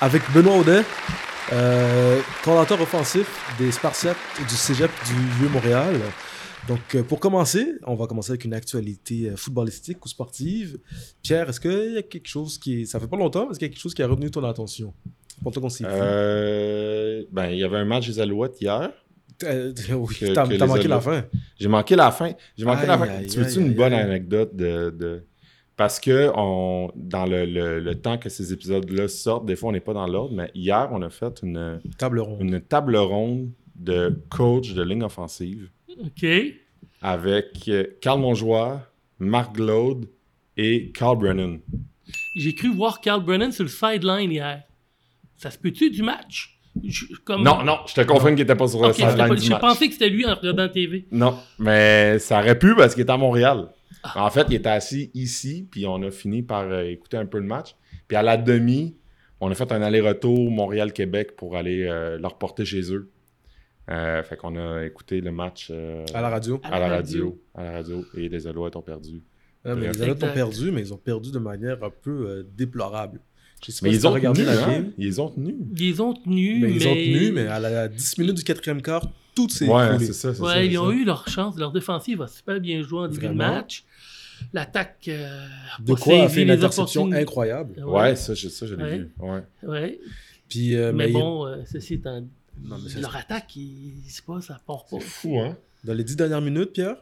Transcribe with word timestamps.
avec 0.00 0.22
Benoît 0.32 0.56
Audet, 0.58 0.82
euh, 1.52 2.20
coordinateur 2.44 2.80
offensif 2.80 3.28
des 3.58 3.70
Spartiates 3.70 4.16
du 4.48 4.54
Cégep 4.54 4.90
du 5.06 5.14
Vieux-Montréal. 5.38 5.96
Donc, 6.68 6.80
euh, 6.94 7.02
pour 7.02 7.20
commencer, 7.20 7.74
on 7.86 7.94
va 7.94 8.06
commencer 8.06 8.32
avec 8.32 8.44
une 8.44 8.54
actualité 8.54 9.30
euh, 9.30 9.36
footballistique 9.36 10.04
ou 10.04 10.08
sportive. 10.08 10.78
Pierre, 11.22 11.48
est-ce 11.48 11.60
qu'il 11.60 11.92
y 11.94 11.98
a 11.98 12.02
quelque 12.02 12.28
chose 12.28 12.58
qui 12.58 12.82
est... 12.82 12.84
Ça 12.84 13.00
fait 13.00 13.08
pas 13.08 13.16
longtemps, 13.16 13.44
mais 13.46 13.50
est-ce 13.52 13.58
qu'il 13.58 13.66
y 13.68 13.70
a 13.70 13.72
quelque 13.72 13.82
chose 13.82 13.94
qui 13.94 14.02
a 14.02 14.06
retenu 14.06 14.30
ton 14.30 14.44
attention? 14.44 14.92
Pour 15.42 15.52
qu'on 15.52 15.68
s'est 15.70 15.84
Euh, 15.88 17.24
ben, 17.32 17.48
il 17.48 17.58
y 17.58 17.64
avait 17.64 17.78
un 17.78 17.86
match 17.86 18.06
des 18.06 18.20
Alouettes 18.20 18.60
hier. 18.60 18.90
Euh, 19.44 19.72
oui, 19.94 20.16
t'as 20.34 20.44
les 20.44 20.58
manqué 20.58 20.86
la 20.86 21.00
fin. 21.00 21.24
J'ai 21.58 21.68
manqué 21.68 21.96
la 21.96 22.10
fin. 22.10 22.32
J'ai 22.58 22.64
manqué 22.66 22.86
la 22.86 22.98
fin. 22.98 23.06
tu 23.28 23.38
veux-tu 23.38 23.60
une 23.60 23.74
bonne 23.74 23.94
anecdote 23.94 24.54
de, 24.54 24.90
de- 24.90 25.24
Parce 25.80 25.98
que 25.98 26.30
on, 26.36 26.90
dans 26.94 27.24
le, 27.24 27.46
le- 27.46 27.80
le 27.80 27.94
temps 27.94 28.18
que 28.18 28.28
ces 28.28 28.52
épisodes-là 28.52 29.08
sortent, 29.08 29.46
des 29.46 29.56
fois 29.56 29.70
on 29.70 29.72
n'est 29.72 29.80
pas 29.80 29.94
dans 29.94 30.06
l'ordre, 30.06 30.34
mais 30.34 30.50
hier 30.54 30.90
on 30.92 31.00
a 31.00 31.08
fait 31.08 31.40
une, 31.42 31.80
Table 31.96 32.20
ronde. 32.20 32.42
une 32.42 32.60
table 32.60 32.96
ronde 32.98 33.48
de 33.76 34.22
coach 34.28 34.74
de 34.74 34.82
ligne 34.82 35.02
offensive 35.02 35.70
OK. 36.04 36.26
avec 37.00 37.66
euh, 37.68 37.84
Carl 38.02 38.20
Monjoie, 38.20 38.82
Marc 39.18 39.54
Glaude 39.54 40.04
et 40.58 40.90
Carl 40.92 41.16
Brennan. 41.16 41.60
J'ai 42.36 42.54
cru 42.54 42.68
voir 42.74 43.00
Carl 43.00 43.24
Brennan 43.24 43.50
sur 43.50 43.64
le 43.64 43.70
sideline 43.70 44.30
hier. 44.30 44.62
Ça 45.38 45.50
se 45.50 45.56
peut-tu 45.56 45.88
du 45.90 46.02
match? 46.02 46.58
Je- 46.84 47.06
comme... 47.24 47.42
Non, 47.42 47.64
non, 47.64 47.78
je 47.86 47.94
te 47.94 48.02
confirme 48.02 48.34
qu'il 48.34 48.44
n'était 48.44 48.54
pas 48.54 48.68
sur 48.68 48.86
le 48.86 48.92
sideline 48.92 49.34
J'ai 49.38 49.48
match. 49.48 49.60
pensé 49.62 49.86
que 49.86 49.94
c'était 49.94 50.10
lui 50.10 50.26
en 50.26 50.34
regardant 50.34 50.64
la 50.64 50.68
TV. 50.68 51.06
Non, 51.10 51.38
mais 51.58 52.18
ça 52.18 52.38
aurait 52.40 52.58
pu 52.58 52.74
parce 52.76 52.92
qu'il 52.92 53.02
était 53.04 53.12
à 53.12 53.16
Montréal. 53.16 53.68
Ah. 54.02 54.24
En 54.26 54.30
fait, 54.30 54.46
il 54.50 54.54
était 54.54 54.68
assis 54.68 55.10
ici, 55.14 55.66
puis 55.70 55.86
on 55.86 56.02
a 56.02 56.10
fini 56.10 56.42
par 56.42 56.62
euh, 56.70 56.84
écouter 56.84 57.16
un 57.16 57.26
peu 57.26 57.38
le 57.38 57.46
match. 57.46 57.74
Puis 58.08 58.16
à 58.16 58.22
la 58.22 58.36
demi, 58.36 58.96
on 59.40 59.50
a 59.50 59.54
fait 59.54 59.70
un 59.72 59.82
aller-retour 59.82 60.50
Montréal-Québec 60.50 61.36
pour 61.36 61.56
aller 61.56 61.84
euh, 61.84 62.18
leur 62.18 62.38
porter 62.38 62.64
chez 62.64 62.92
eux. 62.92 63.10
Euh, 63.90 64.22
fait 64.22 64.36
qu'on 64.36 64.56
a 64.56 64.84
écouté 64.84 65.20
le 65.20 65.32
match 65.32 65.68
euh, 65.70 66.04
À 66.14 66.20
la 66.20 66.28
radio. 66.28 66.60
à 66.62 66.78
la 66.78 66.88
radio. 66.88 67.40
À 67.54 67.64
la 67.64 67.72
radio. 67.72 68.04
Et 68.16 68.28
les 68.28 68.46
Alouettes 68.46 68.76
ont 68.76 68.82
perdu. 68.82 69.22
Ah, 69.64 69.74
mais 69.74 69.88
les 69.92 70.02
Alouettes 70.02 70.22
ont 70.22 70.32
perdu, 70.32 70.70
mais 70.70 70.80
ils 70.82 70.94
ont 70.94 70.98
perdu 70.98 71.32
de 71.32 71.38
manière 71.38 71.82
un 71.82 71.90
peu 71.90 72.28
euh, 72.28 72.42
déplorable. 72.56 73.20
Je 73.66 73.72
sais 73.72 73.80
pas 73.80 73.88
Mais 73.88 73.92
si 73.94 73.98
ils 74.00 74.06
ont 74.06 74.12
regardé 74.12 74.42
tenu, 74.44 74.54
la 74.54 74.64
hein? 74.64 74.70
game. 74.72 74.92
Ils 74.96 75.20
ont 75.20 75.28
tenu. 75.28 75.56
Ils 75.76 76.00
ont 76.02 76.14
tenu, 76.14 76.60
Mais 76.60 76.68
mais... 76.68 76.74
ils 76.76 76.88
ont 76.88 76.94
tenu, 76.94 77.32
mais 77.32 77.46
à 77.46 77.58
la 77.58 77.88
10 77.88 78.18
minutes 78.18 78.36
du 78.36 78.44
quatrième 78.44 78.80
quart, 78.80 79.10
tout 79.34 79.48
s'est 79.48 79.66
Ouais, 79.68 79.98
c'est 79.98 80.12
ça, 80.12 80.34
c'est 80.34 80.40
Ouais, 80.42 80.48
ça. 80.52 80.64
ils 80.64 80.72
c'est 80.72 80.78
ont 80.78 80.88
ça. 80.90 80.94
eu 80.94 81.04
leur 81.04 81.28
chance. 81.28 81.56
Leur 81.56 81.72
défensive 81.72 82.22
a 82.22 82.26
super 82.28 82.60
bien 82.60 82.82
joué 82.82 83.00
en 83.00 83.08
début 83.08 83.20
de 83.22 83.26
Vraiment. 83.26 83.54
match. 83.54 83.84
L'attaque. 84.52 85.04
euh, 85.08 85.46
De 85.80 85.92
pas 85.94 86.00
quoi 86.00 86.22
a 86.24 86.28
fait 86.28 86.42
une 86.42 86.48
les 86.48 86.54
interception 86.54 87.10
incroyable. 87.12 87.82
Ouais, 87.84 88.16
ça, 88.16 88.34
je, 88.34 88.48
ça, 88.48 88.66
je 88.66 88.74
l'ai 88.74 88.82
Ouais. 88.82 88.98
vu. 88.98 89.10
Ouais. 89.18 89.42
Ouais. 89.62 90.00
Puis, 90.48 90.74
euh, 90.76 90.92
mais 90.92 91.06
mais 91.06 91.12
bon, 91.12 91.46
euh, 91.46 91.56
ceci 91.70 91.94
étant. 91.94 92.20
Non, 92.62 92.76
mais 92.82 93.00
leur 93.00 93.14
attaque, 93.16 93.54
il... 93.56 93.94
c'est 94.08 94.24
pas, 94.24 94.40
ça 94.40 94.58
part 94.66 94.84
pas. 94.86 94.96
C'est 95.00 95.06
fou, 95.06 95.38
hein? 95.38 95.56
dans 95.84 95.94
les 95.94 96.04
10 96.04 96.16
dernières 96.16 96.40
minutes, 96.42 96.72
Pierre, 96.72 96.96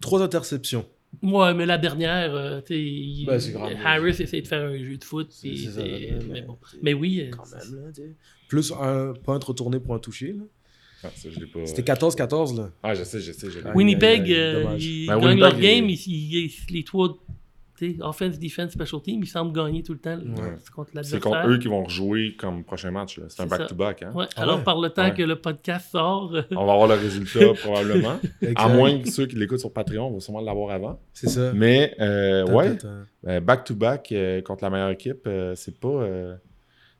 trois 0.00 0.22
interceptions. 0.22 0.86
Ouais, 1.22 1.54
mais 1.54 1.64
la 1.64 1.78
dernière, 1.78 2.34
euh, 2.34 2.60
tu 2.60 2.74
sais, 2.74 2.80
il- 2.82 3.24
Ben, 3.26 3.40
c'est 3.40 3.52
grave. 3.52 3.72
Harris 3.84 4.16
essaie 4.20 4.42
de 4.42 4.46
faire 4.46 4.68
un 4.68 4.76
jeu 4.78 4.96
de 4.98 5.04
foot. 5.04 5.28
C'est- 5.30 5.48
puis 5.48 5.58
c'est 5.64 5.70
ça, 5.72 5.82
mais- 5.82 6.18
mais, 6.28 6.42
bon. 6.42 6.58
mais 6.82 6.92
oui, 6.94 7.20
euh, 7.22 7.30
Quand 7.30 7.46
même, 7.50 7.82
là. 7.86 8.02
Plus 8.48 8.72
un 8.72 9.14
point 9.24 9.38
retourné 9.38 9.80
pour 9.80 9.94
un 9.94 9.98
touché. 9.98 10.32
là. 10.34 10.42
Ah, 11.04 11.08
pas... 11.08 11.66
C'était 11.66 11.92
14-14, 11.92 12.56
là. 12.56 12.70
Ah, 12.82 12.94
je 12.94 13.04
sais, 13.04 13.20
je 13.20 13.32
sais. 13.32 13.48
Je 13.50 13.58
Winnipeg, 13.74 14.30
euh, 14.32 14.64
ils 14.78 15.06
Ben, 15.06 15.18
gagnent 15.20 15.38
leur 15.38 15.56
game, 15.58 15.88
ils, 15.88 15.94
ils- 16.06 16.50
les 16.70 16.82
trois, 16.82 17.16
tu 17.78 17.92
sais, 17.94 18.02
offense, 18.02 18.36
defense, 18.40 18.72
special 18.72 19.00
team, 19.00 19.20
ils 19.22 19.26
semblent 19.28 19.52
gagner 19.52 19.84
tout 19.84 19.92
le 19.92 20.00
temps 20.00 20.18
contre 20.74 20.90
C'est 21.04 21.20
contre 21.20 21.46
eux 21.48 21.58
qui 21.58 21.68
vont 21.68 21.84
rejouer 21.84 22.34
comme 22.36 22.64
prochain 22.64 22.90
match. 22.90 23.16
là. 23.18 23.26
C'est 23.28 23.42
un 23.42 23.46
back-to-back. 23.46 24.02
Hein? 24.02 24.10
Ouais, 24.12 24.26
Ah 24.34 24.42
alors, 24.42 24.58
ouais? 24.58 24.64
par 24.64 24.80
le 24.80 24.90
temps 24.90 25.04
Ouais. 25.04 25.14
que 25.14 25.22
le 25.22 25.36
podcast 25.36 25.92
sort, 25.92 26.34
euh, 26.34 26.42
On 26.50 26.66
va 26.66 26.72
avoir 26.72 26.88
le 26.88 26.94
résultat 26.94 27.54
probablement. 27.62 28.18
À 28.56 28.68
moins 28.68 28.98
que 29.00 29.08
ceux 29.08 29.26
qui 29.26 29.36
l'écoutent 29.36 29.60
sur 29.60 29.72
Patreon 29.72 30.10
vont 30.10 30.18
sûrement 30.18 30.40
l'avoir 30.40 30.74
avant. 30.74 31.00
C'est 31.12 31.28
ça. 31.28 31.52
Mais 31.54 31.94
euh, 32.00 32.44
ouais, 32.48 32.76
euh, 33.28 33.38
back-to-back 33.38 34.10
euh, 34.10 34.42
contre 34.42 34.64
la 34.64 34.70
meilleure 34.70 34.90
équipe, 34.90 35.28
euh, 35.28 35.54
c'est 35.54 35.78
pas. 35.78 35.88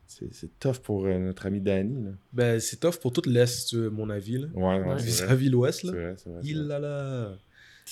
C'est 0.08 0.32
c'est 0.34 0.58
tough 0.58 0.78
pour 0.82 1.04
euh, 1.06 1.18
notre 1.18 1.46
ami 1.46 1.60
Danny. 1.60 2.02
Là. 2.02 2.10
Ben, 2.32 2.58
c'est 2.60 2.80
tough 2.80 2.96
pour 3.00 3.12
tout 3.12 3.22
l'Est, 3.26 3.74
mon 3.74 4.10
avis. 4.10 4.38
Là. 4.38 4.48
Ouais, 4.54 4.80
ouais, 4.80 4.88
Ouais. 4.94 4.96
Vis-à-vis 5.02 5.48
l'Ouest, 5.50 5.80
C'est 5.82 5.86
là. 5.86 5.92
vrai, 5.92 6.14
c'est 6.16 6.30
vrai, 6.30 6.40
c'est 6.42 6.48
Il 6.48 6.66
là. 6.66 7.36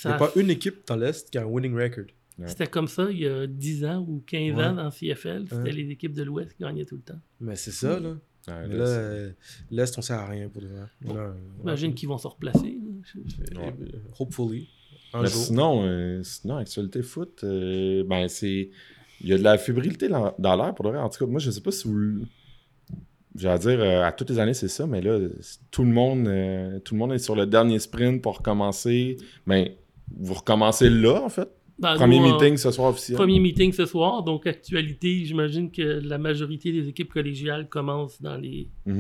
Il 0.05 0.09
n'y 0.09 0.15
a 0.15 0.19
pas 0.19 0.31
une 0.37 0.51
équipe 0.51 0.87
dans 0.87 0.97
l'Est 0.97 1.31
qui 1.31 1.39
a 1.39 1.43
un 1.43 1.47
winning 1.47 1.75
record. 1.75 2.05
c'était 2.47 2.67
comme 2.67 2.89
ça 2.89 3.09
il 3.11 3.19
y 3.21 3.27
a 3.27 3.47
10 3.47 3.85
ans 3.87 4.05
ou 4.07 4.23
15 4.27 4.57
Ouais. 4.57 4.65
ans 4.65 4.75
dans 4.75 4.91
CFL. 4.91 5.45
C'était 5.45 5.57
Ouais. 5.63 5.73
les 5.73 5.91
équipes 5.91 6.13
de 6.15 6.23
l'Ouest 6.23 6.53
qui 6.57 6.63
gagnaient 6.65 6.85
tout 6.85 6.97
le 6.97 7.03
temps. 7.03 7.21
Mais 7.41 7.57
c'est 7.57 7.71
ça, 7.71 7.99
là. 8.01 8.11
Ouais, 8.49 8.69
Mais 8.69 8.77
là, 8.77 8.85
euh, 8.87 9.31
l'Est, 9.71 9.97
on 9.99 10.03
sert 10.03 10.19
à 10.21 10.29
rien 10.29 10.49
pour 10.49 10.63
de 10.63 10.69
vrai. 10.69 10.83
On 11.07 11.17
a 11.17 11.21
un- 11.21 11.37
J'imagine 11.61 11.95
qu'ils 11.95 12.09
vont 12.09 12.19
se 12.19 12.29
replacer. 12.29 12.79
Hopefully. 14.19 14.69
Un 15.13 15.23
Mais 15.23 15.29
jour. 15.29 15.43
sinon, 15.45 15.83
euh, 15.85 16.23
sinon, 16.23 16.57
actualité 16.57 17.03
foot, 17.03 17.41
euh, 17.45 18.05
ben 18.05 18.29
c'est. 18.29 18.71
Il 19.21 19.29
y 19.29 19.33
a 19.33 19.39
de 19.39 19.43
la 19.43 19.59
fébrilité 19.59 20.09
dans 20.09 20.35
dans 20.39 20.57
l'air 20.57 20.75
pour 20.75 20.85
de 20.85 20.91
vrai. 20.91 20.99
En 20.99 21.09
tout 21.09 21.25
cas, 21.25 21.31
moi, 21.31 21.41
je 21.41 21.51
sais 21.51 21.61
pas 21.61 21.73
si 21.73 21.89
vous. 21.89 22.27
J'allais 23.35 23.59
dire, 23.59 23.81
euh, 23.81 24.03
à 24.03 24.13
toutes 24.13 24.31
les 24.31 24.39
années, 24.39 24.55
c'est 24.55 24.69
ça, 24.69 24.87
mais 24.87 25.03
là, 25.03 25.19
tout 25.71 25.83
le 25.83 25.91
monde 25.91 26.27
euh, 26.27 26.79
tout 26.81 26.95
le 26.95 26.99
monde 26.99 27.13
est 27.13 27.19
sur 27.19 27.37
le 27.37 27.47
dernier 27.47 27.79
sprint 27.79 28.23
pour 28.23 28.39
recommencer. 28.39 29.19
Ben, 29.47 29.69
vous 30.17 30.35
recommencez 30.35 30.89
là, 30.89 31.23
en 31.23 31.29
fait. 31.29 31.49
Ben, 31.79 31.95
Premier 31.97 32.19
nous, 32.19 32.33
meeting 32.33 32.57
ce 32.57 32.71
soir 32.71 32.89
officiel. 32.89 33.19
Premier 33.19 33.39
meeting 33.39 33.73
ce 33.73 33.85
soir, 33.85 34.23
donc 34.23 34.47
actualité, 34.47 35.25
j'imagine 35.27 35.71
que 35.71 35.83
la 35.83 36.17
majorité 36.17 36.73
des 36.73 36.89
équipes 36.89 37.13
collégiales 37.13 37.69
commencent 37.69 38.23
dans 38.23 38.37
les, 38.37 38.71
dans 38.87 38.95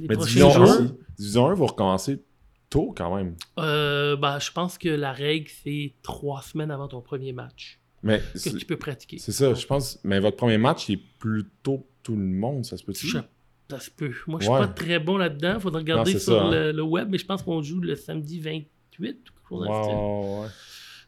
les 0.00 0.08
Mais 0.08 0.16
prochains 0.16 0.50
jours. 0.50 0.70
1, 0.70 0.96
division 1.16 1.46
1, 1.46 1.54
vous 1.54 1.66
recommencez 1.66 2.24
tôt 2.68 2.92
quand 2.96 3.14
même. 3.14 3.36
Euh, 3.60 4.16
ben, 4.16 4.40
je 4.40 4.50
pense 4.50 4.76
que 4.76 4.88
la 4.88 5.12
règle, 5.12 5.48
c'est 5.62 5.94
trois 6.02 6.42
semaines 6.42 6.72
avant 6.72 6.88
ton 6.88 7.00
premier 7.00 7.32
match 7.32 7.78
Mais 8.04 8.20
que 8.34 8.56
tu 8.56 8.64
peux 8.66 8.76
pratiquer. 8.76 9.18
c'est 9.18 9.32
ça, 9.32 9.52
je 9.54 9.66
pense. 9.66 9.98
Mais 10.04 10.20
votre 10.20 10.36
premier 10.36 10.58
match, 10.58 10.88
il 10.88 10.94
est 10.98 11.02
plus 11.18 11.44
tôt 11.62 11.78
que 11.78 11.84
tout 12.04 12.16
le 12.16 12.22
monde, 12.22 12.64
ça 12.64 12.76
se 12.76 12.84
peut-tu? 12.84 13.08
Ça 13.08 13.80
se 13.80 13.90
peut. 13.90 14.12
Moi, 14.26 14.38
je 14.40 14.44
suis 14.44 14.52
Ouais. 14.54 14.60
pas 14.60 14.68
très 14.68 14.98
bon 15.00 15.16
là-dedans. 15.16 15.58
Faudra 15.58 15.80
regarder 15.80 16.12
c'est 16.12 16.18
sur 16.18 16.34
ça, 16.34 16.44
hein. 16.44 16.50
le, 16.50 16.72
le 16.72 16.82
web, 16.82 17.08
mais 17.10 17.16
je 17.18 17.24
pense 17.26 17.42
qu'on 17.42 17.62
joue 17.62 17.80
le 17.80 17.96
samedi 17.96 18.38
28 18.38 18.60
ou 19.00 19.00
quelque 19.00 19.48
chose 19.48 19.62
Ouais, 19.62 19.68
dans 19.68 20.46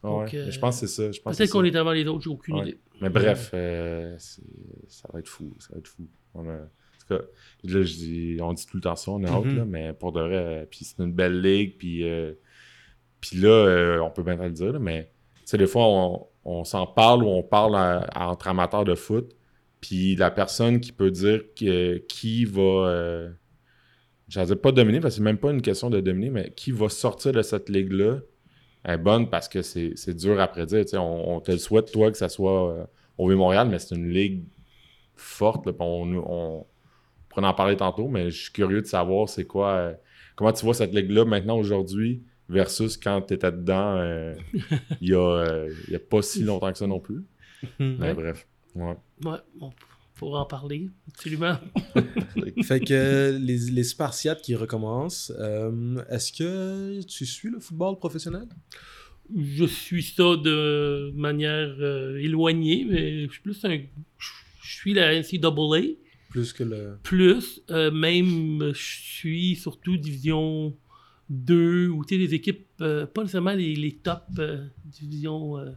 Donc, 0.03 0.33
euh, 0.33 0.49
je 0.51 0.59
pense 0.59 0.81
que 0.81 0.87
c'est 0.87 1.11
ça. 1.13 1.21
Peut-être 1.31 1.51
qu'on 1.51 1.63
est 1.63 1.75
avant 1.75 1.91
les 1.91 2.05
autres, 2.07 2.23
j'ai 2.23 2.29
aucune 2.31 2.55
Ouais. 2.55 2.61
idée. 2.69 2.77
Mais 2.99 3.09
bref, 3.09 3.51
euh, 3.53 4.15
ça 4.87 5.07
va 5.13 5.19
être 5.19 5.27
fou. 5.29 5.53
Ça 5.59 5.69
va 5.73 5.77
être 5.79 5.87
fou. 5.87 6.07
On 6.33 6.49
a- 6.49 6.53
en 6.53 6.59
tout 6.99 7.07
cas, 7.15 7.21
là, 7.63 7.81
je 7.83 7.93
dis- 7.93 8.37
on 8.41 8.53
dit 8.53 8.65
tout 8.65 8.77
le 8.77 8.81
temps 8.81 8.95
ça, 8.95 9.11
on 9.11 9.23
est 9.23 9.29
out, 9.29 9.45
Mhm. 9.45 9.57
là, 9.57 9.65
mais 9.65 9.93
pour 9.93 10.11
de 10.11 10.21
vrai, 10.21 10.35
euh, 10.35 10.65
puis 10.69 10.83
c'est 10.83 10.97
une 11.03 11.13
belle 11.13 11.39
ligue, 11.41 11.77
puis, 11.77 12.03
euh, 12.09 12.33
puis 13.21 13.37
là, 13.37 13.99
on 14.03 14.09
peut 14.09 14.23
bien 14.23 14.35
le 14.35 14.49
dire, 14.51 14.73
là, 14.73 14.79
mais 14.79 15.11
tu 15.35 15.41
sais, 15.45 15.57
des 15.59 15.67
fois, 15.67 15.83
on, 15.87 16.25
on 16.47 16.63
s'en 16.63 16.87
parle 16.87 17.23
ou 17.23 17.27
on 17.27 17.43
parle 17.43 17.75
entre 18.15 18.47
amateurs 18.47 18.85
de 18.85 18.95
foot, 18.95 19.35
puis 19.81 20.15
la 20.15 20.31
personne 20.31 20.79
qui 20.79 20.91
peut 20.91 21.11
dire 21.11 21.41
qui 22.07 22.45
va. 22.45 22.61
Euh, 22.61 23.29
dire 24.29 24.59
pas 24.59 24.71
dominer, 24.71 24.99
parce 24.99 25.15
que 25.15 25.17
c'est 25.17 25.23
même 25.23 25.37
pas 25.37 25.51
une 25.51 25.61
question 25.61 25.89
de 25.89 25.99
dominer, 26.01 26.29
mais 26.29 26.53
qui 26.55 26.71
va 26.71 26.89
sortir 26.89 27.31
de 27.31 27.41
cette 27.41 27.69
ligue-là 27.69 28.19
est 28.85 28.97
bonne 28.97 29.29
parce 29.29 29.47
que 29.49 29.61
c'est 29.61 30.15
dur 30.15 30.39
à 30.39 30.47
prédire. 30.47 30.85
On, 30.93 31.35
on 31.35 31.41
te 31.41 31.51
le 31.51 31.57
souhaite, 31.57 31.91
toi, 31.91 32.11
que 32.11 32.17
ça 32.17 32.29
soit 32.29 32.71
euh, 32.73 32.85
au 33.17 33.29
Montréal, 33.35 33.67
mais 33.69 33.79
c'est 33.79 33.95
une 33.95 34.09
ligue 34.09 34.45
forte. 35.15 35.67
on, 35.79 36.13
on, 36.15 36.65
en 37.43 37.53
parler 37.53 37.77
tantôt, 37.77 38.07
mais 38.07 38.31
je 38.31 38.43
suis 38.43 38.51
curieux 38.51 38.81
de 38.81 38.87
savoir 38.87 39.29
c'est 39.29 39.45
quoi. 39.45 39.71
euh, 39.73 39.93
comment 40.35 40.51
tu 40.51 40.65
vois 40.65 40.73
cette 40.73 40.93
ligue-là 40.93 41.23
maintenant, 41.25 41.57
aujourd'hui, 41.57 42.23
versus 42.49 42.97
quand 42.97 43.21
tu 43.21 43.33
étais 43.33 43.51
dedans 43.51 43.97
euh, 43.97 44.33
il 45.01 45.09
y, 45.09 45.13
a, 45.13 45.17
euh, 45.19 45.69
a 45.93 45.99
pas 45.99 46.21
si 46.21 46.43
longtemps 46.43 46.71
que 46.71 46.77
ça 46.77 46.87
non 46.87 46.99
plus. 46.99 47.23
Mais 47.79 47.97
Ouais. 47.99 48.13
bref. 48.13 48.47
Ouais. 48.75 48.95
Ouais, 49.25 49.37
bon, 49.59 49.71
faut 50.13 50.35
en 50.35 50.45
parler, 50.45 50.89
absolument. 51.07 51.57
Fait 52.63 52.79
que 52.79 52.93
euh, 52.93 53.39
les, 53.39 53.57
les 53.71 53.83
Spartiates 53.83 54.41
qui 54.41 54.55
recommencent, 54.55 55.31
euh, 55.39 56.01
est-ce 56.09 56.31
que 56.31 57.01
tu 57.05 57.25
suis 57.25 57.49
le 57.49 57.59
football 57.59 57.97
professionnel? 57.97 58.47
Je 59.35 59.65
suis 59.65 60.03
ça 60.03 60.35
de 60.37 61.11
manière 61.15 61.75
euh, 61.79 62.17
éloignée, 62.17 62.85
mais 62.89 63.25
je 63.25 63.31
suis 63.31 63.41
plus 63.41 63.65
un. 63.65 63.77
Je 64.17 64.75
suis 64.75 64.93
la 64.93 65.19
NCAA. 65.19 65.95
Plus 66.29 66.53
que 66.53 66.63
le. 66.63 66.97
Plus, 67.03 67.61
euh, 67.71 67.91
même, 67.91 68.71
je 68.73 68.81
suis 68.81 69.55
surtout 69.55 69.97
Division 69.97 70.75
2, 71.29 71.89
ou 71.89 72.05
tu 72.05 72.15
sais, 72.15 72.19
les 72.19 72.33
équipes, 72.33 72.67
euh, 72.81 73.05
pas 73.05 73.21
nécessairement 73.21 73.53
les, 73.53 73.75
les 73.75 73.93
top 73.93 74.23
euh, 74.39 74.65
Division 74.85 75.57
euh, 75.57 75.71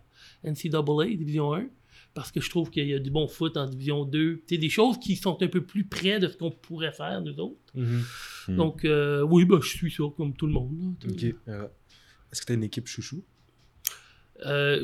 NCAA, 0.44 1.16
Division 1.16 1.54
1, 1.54 1.66
parce 2.14 2.30
que 2.30 2.40
je 2.40 2.50
trouve 2.50 2.70
qu'il 2.70 2.86
y 2.86 2.94
a 2.94 2.98
du 2.98 3.10
bon 3.10 3.26
foot 3.28 3.56
en 3.56 3.66
Division 3.66 4.04
2. 4.04 4.36
Tu 4.36 4.42
sais, 4.46 4.58
des 4.58 4.68
choses 4.68 4.98
qui 4.98 5.16
sont 5.16 5.42
un 5.42 5.48
peu 5.48 5.64
plus 5.64 5.84
près 5.84 6.18
de 6.20 6.28
ce 6.28 6.36
qu'on 6.36 6.50
pourrait 6.50 6.92
faire, 6.92 7.20
nous 7.20 7.38
autres. 7.38 7.58
Mhm. 7.74 8.02
Mm. 8.48 8.56
Donc, 8.56 8.84
euh, 8.84 9.22
oui, 9.22 9.44
bah, 9.44 9.58
je 9.62 9.68
suis 9.68 9.90
ça, 9.90 10.04
comme 10.16 10.34
tout 10.34 10.46
le 10.46 10.52
monde. 10.52 10.96
là. 11.46 11.70
Est-ce 12.32 12.42
que 12.42 12.46
tu 12.46 12.52
as 12.52 12.54
une 12.54 12.64
équipe 12.64 12.86
chouchou? 12.86 13.24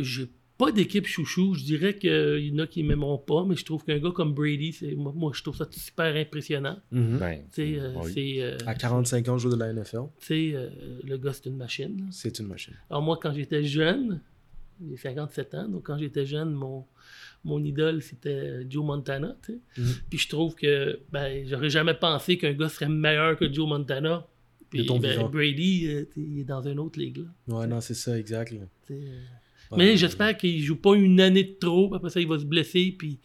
J'ai 0.01 0.31
pas 0.59 0.73
d'équipe 0.73 1.07
chouchou. 1.07 1.55
Je 1.55 1.65
dirais 1.65 1.97
qu'il 1.97 2.39
y 2.47 2.53
en 2.53 2.59
a 2.59 2.67
qui 2.67 2.83
m'aimeront 2.83 3.19
pas, 3.19 3.45
mais 3.45 3.57
je 3.57 3.65
trouve 3.65 3.85
qu'un 3.85 3.99
gars 3.99 4.11
comme 4.11 4.33
Brady, 4.35 4.73
c'est, 4.73 4.95
moi, 4.95 5.13
moi, 5.15 5.33
je 5.35 5.43
trouve 5.43 5.57
ça 5.57 5.67
super 5.71 6.15
impressionnant. 6.17 6.79
Mhm. 6.91 7.19
Ben, 7.19 7.41
Tu 7.53 7.75
sais, 7.75 7.81
euh, 7.81 7.93
oui. 8.03 8.41
euh, 8.41 8.57
À 8.67 8.75
45 8.75 9.29
ans, 9.29 9.39
joueur 9.39 9.55
de 9.57 9.61
la 9.61 9.73
NFL, 9.73 9.99
tu 10.21 10.27
sais, 10.27 10.53
euh, 10.55 10.69
le 11.05 11.17
gars, 11.19 11.33
c'est 11.33 11.47
une 11.47 11.57
machine. 11.57 12.09
c'est 12.11 12.39
une 12.39 12.47
machine. 12.47 12.75
Alors 12.91 13.03
moi, 13.03 13.19
quand 13.21 13.33
j'étais 13.35 13.65
jeune, 13.65 14.21
j'ai 14.89 14.97
57 14.97 15.55
ans, 15.55 15.69
donc 15.69 15.85
quand 15.87 15.99
j'étais 15.99 16.25
jeune, 16.27 16.53
mon, 16.53 16.85
mon 17.45 17.63
idole, 17.65 18.03
c'était 18.03 18.67
Joe 18.69 18.85
Montana. 18.85 19.37
Mhm. 19.77 19.85
Puis 20.11 20.19
je 20.19 20.29
trouve 20.29 20.55
que 20.55 21.01
ben, 21.13 21.47
j'aurais 21.47 21.71
jamais 21.71 21.95
pensé 21.95 22.39
qu'un 22.39 22.53
gars 22.55 22.69
serait 22.69 22.89
meilleur 22.89 23.37
que 23.39 23.53
Joe 23.53 23.69
Montana. 23.69 24.27
Puis 24.71 24.85
ton 24.85 24.99
ben. 24.99 25.29
Brady, 25.29 25.87
euh, 25.87 26.05
il 26.17 26.41
est 26.41 26.45
dans 26.45 26.61
une 26.63 26.79
autre 26.81 26.99
ligue. 26.99 27.19
là, 27.19 27.57
Ouais, 27.59 27.67
non, 27.69 27.81
c'est 27.81 27.95
ça, 27.95 28.19
exact. 28.19 28.53
Mais 29.77 29.97
j'espère 29.97 30.37
qu'il 30.37 30.61
joue 30.63 30.77
pas 30.77 30.95
une 30.95 31.21
année 31.21 31.45
de 31.45 31.57
trop, 31.59 31.89
puis 31.89 31.97
après 31.97 32.11
ça, 32.11 32.21
il 32.21 32.29
va 32.29 32.39
se 32.39 32.45
blesser. 32.45 32.95
Puis 32.99 33.21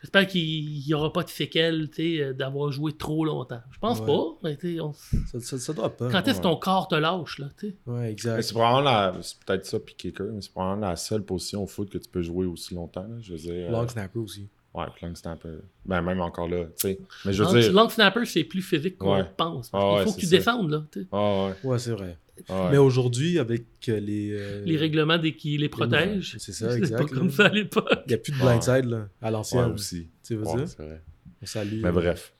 j'espère 0.00 0.26
qu'il 0.26 0.82
n'y 0.86 0.94
aura 0.94 1.12
pas 1.12 1.22
de 1.24 1.28
séquelles 1.28 1.88
tu 1.90 1.96
sais, 2.16 2.22
euh, 2.22 2.32
d'avoir 2.32 2.70
joué 2.72 2.92
trop 2.92 3.24
longtemps. 3.24 3.60
Je 3.70 3.78
pense 3.78 4.00
Ouais. 4.00 4.06
pas, 4.06 4.58
mais 4.72 4.80
on- 4.80 4.92
Ça, 4.92 5.40
ça, 5.40 5.58
ça 5.58 5.72
doit 5.72 5.94
pas. 5.96 6.10
quand 6.10 6.18
est-ce 6.28 6.40
que 6.40 6.46
ouais. 6.46 6.52
ton 6.54 6.56
corps 6.56 6.88
te 6.88 6.94
lâche? 6.94 7.38
Là, 7.38 7.48
tu 7.58 7.68
sais? 7.70 7.76
Ouais, 7.86 8.10
exact. 8.10 8.42
c'est 8.42 8.52
probablement 8.54 8.80
la... 8.90 9.14
c'est 9.22 9.38
peut-être 9.44 9.66
ça 9.66 9.78
puis 9.80 9.94
kicker, 9.96 10.26
mais 10.32 10.40
c'est 10.40 10.52
probablement 10.52 10.88
la 10.88 10.96
seule 10.96 11.24
position 11.24 11.62
au 11.64 11.66
foot 11.66 11.90
que 11.90 11.98
tu 11.98 12.08
peux 12.08 12.22
jouer 12.22 12.46
aussi 12.46 12.74
longtemps. 12.74 13.02
là. 13.02 13.16
Je 13.20 13.32
veux 13.32 13.38
dire. 13.38 13.52
euh, 13.52 13.70
Long 13.70 13.86
snapper 13.88 14.18
aussi. 14.20 14.48
Ouais, 14.72 14.84
puis 14.94 15.04
long 15.06 15.14
snapper. 15.16 15.48
Ben 15.84 16.00
même 16.00 16.20
encore 16.20 16.48
là, 16.48 16.64
tu 16.66 16.72
sais. 16.76 16.98
Mais 17.24 17.32
je 17.32 17.42
veux 17.42 17.52
Long, 17.54 17.60
dire. 17.60 17.72
long 17.72 17.88
snapper, 17.88 18.24
c'est 18.24 18.44
plus 18.44 18.62
physique 18.62 18.96
qu'on 18.98 19.16
Ouais. 19.16 19.24
pense. 19.36 19.68
Parce 19.70 19.84
Ah 19.84 19.88
qu'il 19.88 19.98
ouais, 19.98 20.04
faut 20.04 20.12
que 20.20 20.26
c'est 20.26 20.36
tu 20.38 20.42
ça. 20.44 20.58
Là. 20.68 20.84
Ah 21.10 21.46
ouais. 21.46 21.54
Ouais, 21.70 21.78
c'est 21.80 21.90
vrai. 21.90 22.16
ah 22.48 22.64
ouais. 22.66 22.70
Mais 22.70 22.78
aujourd'hui, 22.78 23.38
avec 23.40 23.64
euh, 23.88 23.98
les. 23.98 24.30
euh, 24.32 24.62
Les 24.64 24.76
règlements 24.76 25.18
dès 25.18 25.32
qu'ils 25.34 25.60
les 25.60 25.68
protègent. 25.68 26.36
C'est 26.38 26.52
ça, 26.52 26.70
C'est 26.70 26.78
exact. 26.78 26.98
pas 26.98 27.02
là. 27.02 27.08
comme 27.18 27.30
ça 27.30 27.46
à 27.46 27.48
l'époque. 27.48 27.88
Il 28.06 28.10
n'y 28.10 28.14
a 28.14 28.18
plus 28.18 28.30
de 28.32 28.36
Ouais. 28.36 28.42
blindside 28.44 28.84
là, 28.84 29.08
à 29.20 29.26
Ouais, 29.26 29.30
l'ancienne. 29.32 29.72
aussi. 29.72 30.08
tu 30.24 30.36
veux 30.36 30.44
Ouais, 30.46 30.56
dire? 30.58 30.68
c'est 30.68 30.82
vrai. 30.84 31.02
On 31.42 31.46
salue. 31.46 31.80
Mais 31.82 31.90
bref. 31.92 32.32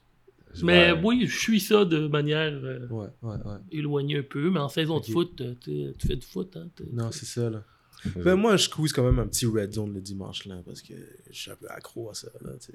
Je 0.53 0.65
Mais 0.65 0.93
vais- 0.93 1.01
oui, 1.01 1.25
je 1.27 1.37
suis 1.37 1.59
ça 1.61 1.85
de 1.85 2.07
manière 2.07 2.51
euh, 2.53 2.85
Ouais, 2.89 3.07
ouais, 3.23 3.35
ouais. 3.35 3.55
éloignée 3.71 4.17
un 4.19 4.23
peu. 4.23 4.49
Mais 4.49 4.59
en 4.59 4.67
saison 4.69 4.99
de 4.99 5.05
foot, 5.05 5.39
euh, 5.41 5.53
tu 5.61 6.07
fais 6.07 6.15
du 6.17 6.25
foot. 6.25 6.55
Hein, 6.57 6.67
Non, 6.93 7.09
c'est 7.11 7.25
ça, 7.25 7.49
là. 7.49 7.63
Je- 8.03 8.21
Ben, 8.23 8.35
moi, 8.35 8.57
je 8.57 8.63
squeeze 8.63 8.91
quand 8.93 9.03
même 9.03 9.19
un 9.19 9.27
petit 9.27 9.45
red 9.45 9.73
zone 9.73 9.93
le 9.93 10.01
dimanche, 10.01 10.45
là, 10.45 10.55
parce 10.65 10.81
que 10.81 10.93
je 11.29 11.39
suis 11.39 11.51
un 11.51 11.55
peu 11.55 11.67
accro 11.69 12.09
à 12.09 12.13
ça, 12.13 12.27
là, 12.41 12.51
tu 12.59 12.71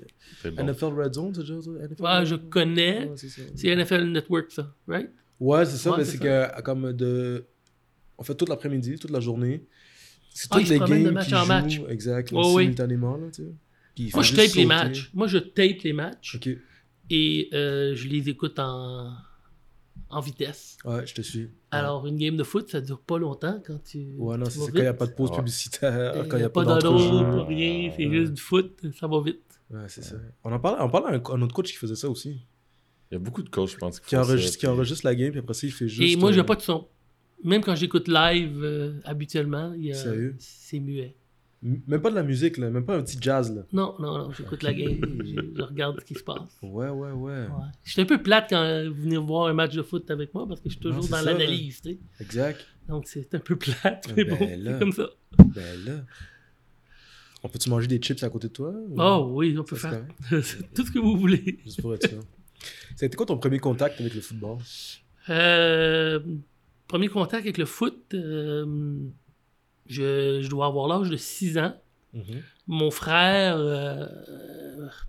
bon. 0.51 0.63
NFL 0.65 0.95
Red 1.01 1.15
Zone, 1.15 1.35
c'est 1.35 1.41
déjà 1.41 1.55
je 2.25 2.35
connais. 2.37 3.11
C'est 3.17 3.69
NFL 3.69 4.05
Network, 4.11 4.51
ça, 4.51 4.73
right? 4.87 5.11
Ouais, 5.41 5.65
c'est 5.67 5.77
ça, 5.77 5.91
Ouais, 5.91 5.99
mais 5.99 6.05
c'est 6.05 6.19
que, 6.19 6.63
comme 6.63 6.93
de. 6.93 7.45
On 8.19 8.23
fait 8.23 8.35
toute 8.35 8.49
l'après-midi, 8.49 8.99
toute 8.99 9.11
la 9.11 9.21
journée. 9.21 9.63
C'est 10.31 10.49
Ah, 10.51 10.59
toutes 10.59 10.69
les 10.69 10.77
promènent 10.79 11.01
de 11.01 11.05
games 11.07 11.15
match 11.15 11.29
qui 11.29 11.35
en 11.35 11.41
jouent, 11.43 11.49
match. 11.49 11.81
exact, 11.89 12.33
oui. 12.33 12.63
simultanément, 12.63 13.17
là, 13.17 13.27
tu 13.31 13.43
sais. 13.43 13.49
Puis 13.95 14.05
il 14.05 14.11
Moi, 14.15 14.23
je 14.23 14.35
tape 14.37 14.53
les 14.55 14.67
matchs. 14.67 15.11
Moi, 15.15 15.27
je 15.27 15.39
tape 15.39 15.83
les 15.83 15.93
matchs 15.93 16.39
et 17.11 17.49
euh, 17.53 17.95
je 17.95 18.09
les 18.09 18.29
écoute 18.29 18.59
en, 18.59 19.13
en 20.09 20.21
vitesse. 20.21 20.77
ouais, 20.85 21.07
je 21.07 21.15
te 21.15 21.21
suis. 21.23 21.51
Alors, 21.71 22.07
une 22.07 22.17
game 22.17 22.37
de 22.37 22.45
foot, 22.45 22.69
ça 22.71 22.81
dure 22.81 23.01
pas 23.01 23.19
longtemps 23.19 23.61
quand 23.67 23.83
tu. 23.83 24.07
Ouais, 24.17 24.37
non, 24.37 24.47
c'est 24.47 24.61
quand 24.61 24.79
il 24.79 24.81
n'y 24.83 24.87
a 24.87 24.95
pas 24.95 25.07
de 25.07 25.13
pause 25.13 25.31
Ouais. 25.31 25.37
publicitaire, 25.37 26.27
quand 26.29 26.37
il 26.37 26.41
n'y 26.41 26.45
a 26.45 26.51
pas 26.51 26.65
d'entrejeu. 26.65 27.11
d'adresse, 27.11 27.35
pas 27.37 27.45
rien, 27.45 27.93
c'est 27.97 28.07
Ouais. 28.07 28.13
juste 28.17 28.33
du 28.35 28.41
foot, 28.43 28.81
ça 28.99 29.07
va 29.07 29.21
vite. 29.21 29.41
Ouais, 29.71 29.81
c'est 29.89 30.03
ça. 30.05 30.15
On 30.45 30.53
en 30.53 30.61
parle, 30.61 30.77
on 30.81 30.89
parle 30.89 31.07
à 31.13 31.17
un, 31.17 31.35
un 31.39 31.43
autre 31.43 31.55
coach 31.55 31.73
qui 31.73 31.77
faisait 31.77 31.97
ça 31.97 32.09
aussi. 32.09 32.41
Il 33.11 33.15
y 33.15 33.17
a 33.17 33.19
beaucoup 33.19 33.43
de 33.43 33.49
coachs, 33.49 33.71
je 33.71 33.77
pense. 33.77 33.99
Qui 34.01 34.17
enregistre, 34.17 34.59
qui 34.59 34.67
enregistre 34.67 35.05
la 35.07 35.15
game, 35.15 35.31
puis 35.31 35.41
après 35.41 35.55
ça, 35.55 35.67
il 35.67 35.73
fait 35.73 35.89
juste. 35.89 36.13
Et 36.13 36.17
moi, 36.17 36.33
j'ai 36.33 36.41
euh, 36.41 36.45
pas 36.45 36.55
de 36.57 36.63
son. 36.63 36.87
Même 37.45 37.63
quand 37.63 37.75
j'écoute 37.75 38.09
live, 38.09 38.61
euh, 38.63 38.95
habituellement, 39.05 39.73
il 39.75 39.87
y 39.87 39.93
a- 39.93 40.05
c'est 40.39 40.81
muet. 40.81 41.15
Même 41.87 42.01
pas 42.01 42.11
de 42.11 42.15
la 42.15 42.23
musique, 42.23 42.59
là, 42.59 42.71
même 42.71 42.85
pas 42.85 42.97
un 42.97 43.03
petit 43.03 43.19
jazz, 43.21 43.55
là. 43.55 43.63
Non, 43.73 43.95
non, 43.99 44.19
non, 44.19 44.31
j'écoute 44.33 44.63
la 44.63 44.73
game, 44.73 45.01
je, 45.25 45.41
je 45.57 45.63
regarde 45.63 45.99
ce 46.01 46.05
qui 46.05 46.15
se 46.15 46.23
passe. 46.23 46.59
Ouais, 46.63 46.89
ouais, 46.91 47.11
ouais. 47.11 47.33
Ouais. 47.33 47.47
Je 47.83 47.93
suis 47.93 48.01
un 48.03 48.05
peu 48.05 48.23
plate 48.23 48.47
quand 48.51 48.85
vous 48.89 49.03
venez 49.03 49.17
voir 49.17 49.49
un 49.49 49.53
match 49.55 49.75
de 49.75 49.83
foot 49.83 50.11
avec 50.11 50.33
moi 50.35 50.47
parce 50.47 50.61
que 50.61 50.69
je 50.69 50.75
suis 50.75 50.81
toujours 50.81 51.09
dans 51.09 51.21
l'analyse, 51.23 51.81
tu 51.83 51.91
sais. 51.93 51.99
Exact. 52.21 52.65
Donc 52.89 53.07
c'est 53.09 53.35
un 53.35 53.39
peu 53.41 53.57
plate, 53.57 54.13
mais 54.17 54.25
Ben 54.25 54.39
bon, 54.39 54.47
là. 54.59 54.73
c'est 54.75 54.79
comme 54.79 54.93
ça. 54.93 55.09
Ben 55.39 55.85
là. 55.87 56.01
On 57.43 57.49
peut-tu 57.49 57.69
manger 57.71 57.87
des 57.87 57.99
chips 57.99 58.23
à 58.23 58.29
côté 58.31 58.49
de 58.49 58.53
toi? 58.53 58.71
ou- 58.71 58.95
Oh 58.99 59.31
oui, 59.35 59.57
on 59.59 59.65
peut 59.65 59.77
Ça, 59.77 59.91
faire 59.91 60.07
tout 60.75 60.85
ce 60.87 60.91
que 60.91 60.99
vous 60.99 61.17
voulez. 61.17 61.59
Juste 61.65 61.81
pour 61.81 61.95
être 61.95 62.09
sûr. 62.09 62.21
C'était 62.97 63.17
quoi 63.17 63.27
ton 63.27 63.39
premier 63.39 63.59
contact 63.59 64.01
avec 64.01 64.15
le 64.15 64.21
football? 64.21 64.59
Euh, 65.31 66.21
premier 66.89 67.09
contact 67.09 67.43
avec 67.45 67.59
le 67.59 67.65
foot, 67.67 67.97
euh, 68.15 68.97
je, 69.89 70.41
je 70.43 70.49
dois 70.49 70.67
avoir 70.67 70.89
l'âge 70.89 71.11
de 71.11 71.17
6 71.17 71.59
ans. 71.59 71.75
Mon 72.67 72.91
frère, 72.91 73.57
euh, 73.59 74.07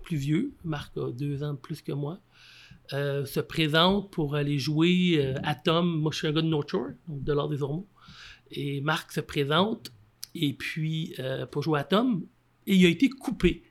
plus 0.02 0.16
vieux, 0.16 0.52
Marc 0.64 0.96
a 0.96 1.10
deux 1.10 1.42
ans 1.42 1.54
de 1.54 1.58
plus 1.58 1.82
que 1.82 1.92
moi, 1.92 2.20
euh, 2.92 3.24
se 3.24 3.40
présente 3.40 4.10
pour 4.10 4.34
aller 4.34 4.58
jouer 4.58 5.16
euh, 5.18 5.34
à 5.42 5.54
Tom. 5.54 6.00
Moi, 6.00 6.12
je 6.12 6.18
suis 6.18 6.26
un 6.28 6.32
gars 6.32 6.42
de 6.42 6.46
North 6.46 6.70
Shore, 6.70 6.90
donc 7.08 7.24
de 7.24 7.32
l'Ordre 7.32 7.54
des 7.54 7.62
Ormeaux. 7.62 7.88
Et 8.50 8.80
Marc 8.80 9.12
se 9.12 9.20
présente, 9.20 9.92
et 10.34 10.52
puis 10.54 11.14
pour 11.50 11.62
jouer 11.62 11.80
à 11.80 11.84
Tom, 11.84 12.24
et 12.66 12.74
il 12.76 12.86
a 12.86 12.88
été 12.88 13.08
coupé. 13.08 13.62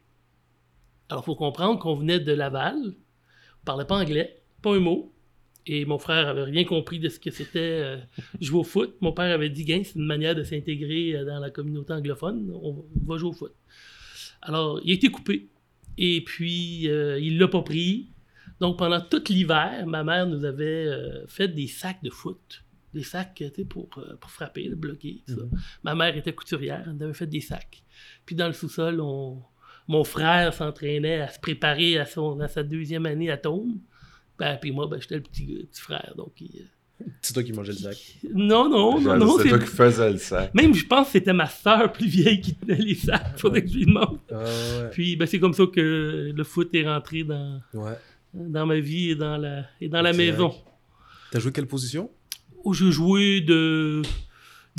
Alors, 1.10 1.24
il 1.24 1.26
faut 1.26 1.36
comprendre 1.36 1.80
qu'on 1.80 1.96
venait 1.96 2.20
de 2.20 2.32
Laval, 2.32 2.78
on 2.78 3.66
parlait 3.66 3.86
pas 3.86 3.98
anglais, 3.98 4.42
pas 4.62 4.76
un 4.76 4.80
mot. 4.80 5.14
Et 5.70 5.84
mon 5.86 6.00
frère 6.00 6.28
avait 6.30 6.44
rien 6.44 6.64
compris 6.64 6.98
de 6.98 7.10
ce 7.10 7.20
que 7.20 7.30
c'était 7.30 7.60
euh, 7.60 7.98
jouer 8.40 8.60
au 8.60 8.64
foot. 8.64 8.96
Mon 9.02 9.12
père 9.12 9.34
avait 9.34 9.50
dit, 9.50 9.66
Gain, 9.66 9.82
c'est 9.84 9.96
une 10.00 10.06
manière 10.06 10.34
de 10.34 10.44
s'intégrer 10.44 11.16
euh, 11.16 11.26
dans 11.26 11.40
la 11.40 11.50
communauté 11.50 11.92
anglophone. 11.94 12.50
On 12.54 12.86
va 13.06 13.18
jouer 13.18 13.30
au 13.30 13.34
foot. 13.34 13.54
Alors, 14.42 14.80
il 14.84 14.92
a 14.92 14.94
été 14.94 15.10
coupé. 15.10 15.50
Et 15.98 16.22
puis, 16.24 16.90
euh, 16.90 17.20
il 17.20 17.38
l'a 17.38 17.48
pas 17.50 17.62
pris. 17.64 18.08
Donc, 18.62 18.78
pendant 18.78 19.02
tout 19.02 19.22
l'hiver, 19.30 19.86
ma 19.86 20.04
mère 20.06 20.26
nous 20.26 20.46
avait 20.46 20.86
euh, 20.88 21.28
fait 21.28 21.50
des 21.50 21.68
sacs 21.68 22.02
de 22.02 22.10
foot. 22.10 22.64
Des 22.94 23.04
sacs 23.04 23.34
tu 23.36 23.50
sais, 23.54 23.66
pour, 23.66 23.90
pour 23.90 24.32
frapper, 24.32 24.70
bloquer. 24.70 25.22
Mhm. 25.28 25.50
Ma 25.84 25.96
mère 25.96 26.16
était 26.16 26.34
couturière, 26.34 26.84
elle 26.86 26.94
nous 26.94 27.04
avait 27.04 27.14
fait 27.14 27.28
des 27.28 27.42
sacs. 27.42 27.84
Puis 28.26 28.36
dans 28.36 28.48
le 28.48 28.54
sous-sol, 28.54 29.02
on- 29.02 29.42
mon 29.90 30.04
frère 30.06 30.54
s'entraînait 30.54 31.20
à 31.22 31.28
se 31.28 31.40
préparer 31.40 31.98
à, 31.98 32.06
son, 32.06 32.40
à 32.40 32.48
sa 32.48 32.64
deuxième 32.64 33.06
année 33.06 33.30
à 33.30 33.38
Tôme. 33.38 33.80
Ben, 34.40 34.58
puis 34.62 34.72
moi, 34.72 34.88
ben, 34.88 35.00
j'étais 35.02 35.16
le 35.16 35.22
petit, 35.22 35.68
petit 35.70 35.82
frère. 35.82 36.14
Donc, 36.16 36.32
il- 36.42 36.66
C'est 37.22 37.34
toi 37.34 37.44
qui 37.44 37.54
mangeais 37.54 37.74
le 37.74 37.78
sac. 37.78 37.98
Non, 38.34 38.68
non, 38.70 39.00
non, 39.00 39.18
non. 39.18 39.38
C'est 39.38 39.44
c'est- 39.44 39.50
toi 39.50 39.60
qui 39.60 39.66
faisais 39.68 40.12
le 40.12 40.18
sac. 40.18 40.54
Même, 40.56 40.74
je 40.74 40.86
pense 40.86 41.08
que 41.08 41.12
c'était 41.14 41.34
ma 41.34 41.48
sœur 41.48 41.92
plus 41.92 42.08
vieille 42.08 42.42
qui 42.42 42.56
tenait 42.56 42.76
les 42.76 42.96
sacs. 42.96 43.38
Faudrait 43.38 43.64
que 43.64 43.70
je 43.70 43.76
lui 43.78 43.86
demande. 43.86 44.18
Ah 44.32 44.36
ouais. 44.44 44.90
Puis, 44.92 45.16
ben, 45.16 45.28
c'est 45.28 45.40
comme 45.40 45.54
ça 45.54 45.64
que 45.72 46.32
le 46.36 46.44
foot 46.44 46.70
est 46.74 46.88
rentré 46.88 47.24
dans, 47.24 47.62
Ouais. 47.74 47.94
dans 48.34 48.66
ma 48.66 48.80
vie 48.80 49.12
et 49.12 49.16
dans 49.16 49.38
la, 49.38 49.66
et 49.80 49.90
dans 49.90 50.02
la 50.02 50.14
maison. 50.14 50.54
T'as 51.32 51.40
joué 51.40 51.52
quelle 51.52 51.68
position? 51.68 52.10
Où 52.64 52.74
je 52.74 52.90
jouais 52.90 53.42
de 53.42 54.02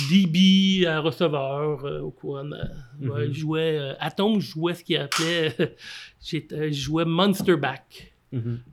DB 0.09 0.85
à 0.87 0.99
receveur 0.99 1.83
euh, 1.85 1.99
au 2.01 2.11
courant 2.11 2.43
de 2.43 2.49
ma- 2.49 2.57
ouais, 3.15 3.27
Mhm. 3.27 3.33
Je 3.33 3.39
jouais 3.39 3.77
euh, 3.79 3.93
à 3.99 4.11
Tom, 4.11 4.39
je 4.39 4.51
jouais 4.51 4.73
ce 4.73 4.83
qu'il 4.83 4.97
appelait. 4.97 5.55
j'étais- 6.21 6.71
je 6.71 6.81
jouais 6.81 7.05
monster 7.05 7.55
back. 7.57 8.08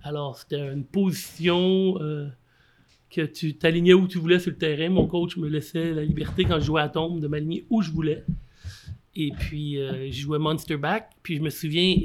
Alors, 0.02 0.38
c'était 0.38 0.72
une 0.72 0.84
position 0.84 1.98
euh, 2.00 2.28
que 3.10 3.22
tu 3.22 3.56
t'alignais 3.56 3.94
où 3.94 4.06
tu 4.06 4.18
voulais 4.18 4.38
sur 4.38 4.50
le 4.50 4.58
terrain. 4.58 4.88
Mon 4.90 5.06
coach 5.06 5.36
me 5.36 5.48
laissait 5.48 5.92
la 5.92 6.04
liberté 6.04 6.44
quand 6.44 6.60
je 6.60 6.66
jouais 6.66 6.82
à 6.82 6.88
tombe 6.88 7.20
de 7.20 7.28
m'aligner 7.28 7.66
où 7.70 7.82
je 7.82 7.90
voulais. 7.90 8.24
Et 9.14 9.32
puis, 9.32 9.78
euh, 9.78 10.10
je 10.10 10.20
jouais 10.20 10.38
Monster 10.38 10.76
Back. 10.76 11.10
Puis, 11.22 11.36
je 11.36 11.42
me 11.42 11.50
souviens, 11.50 11.96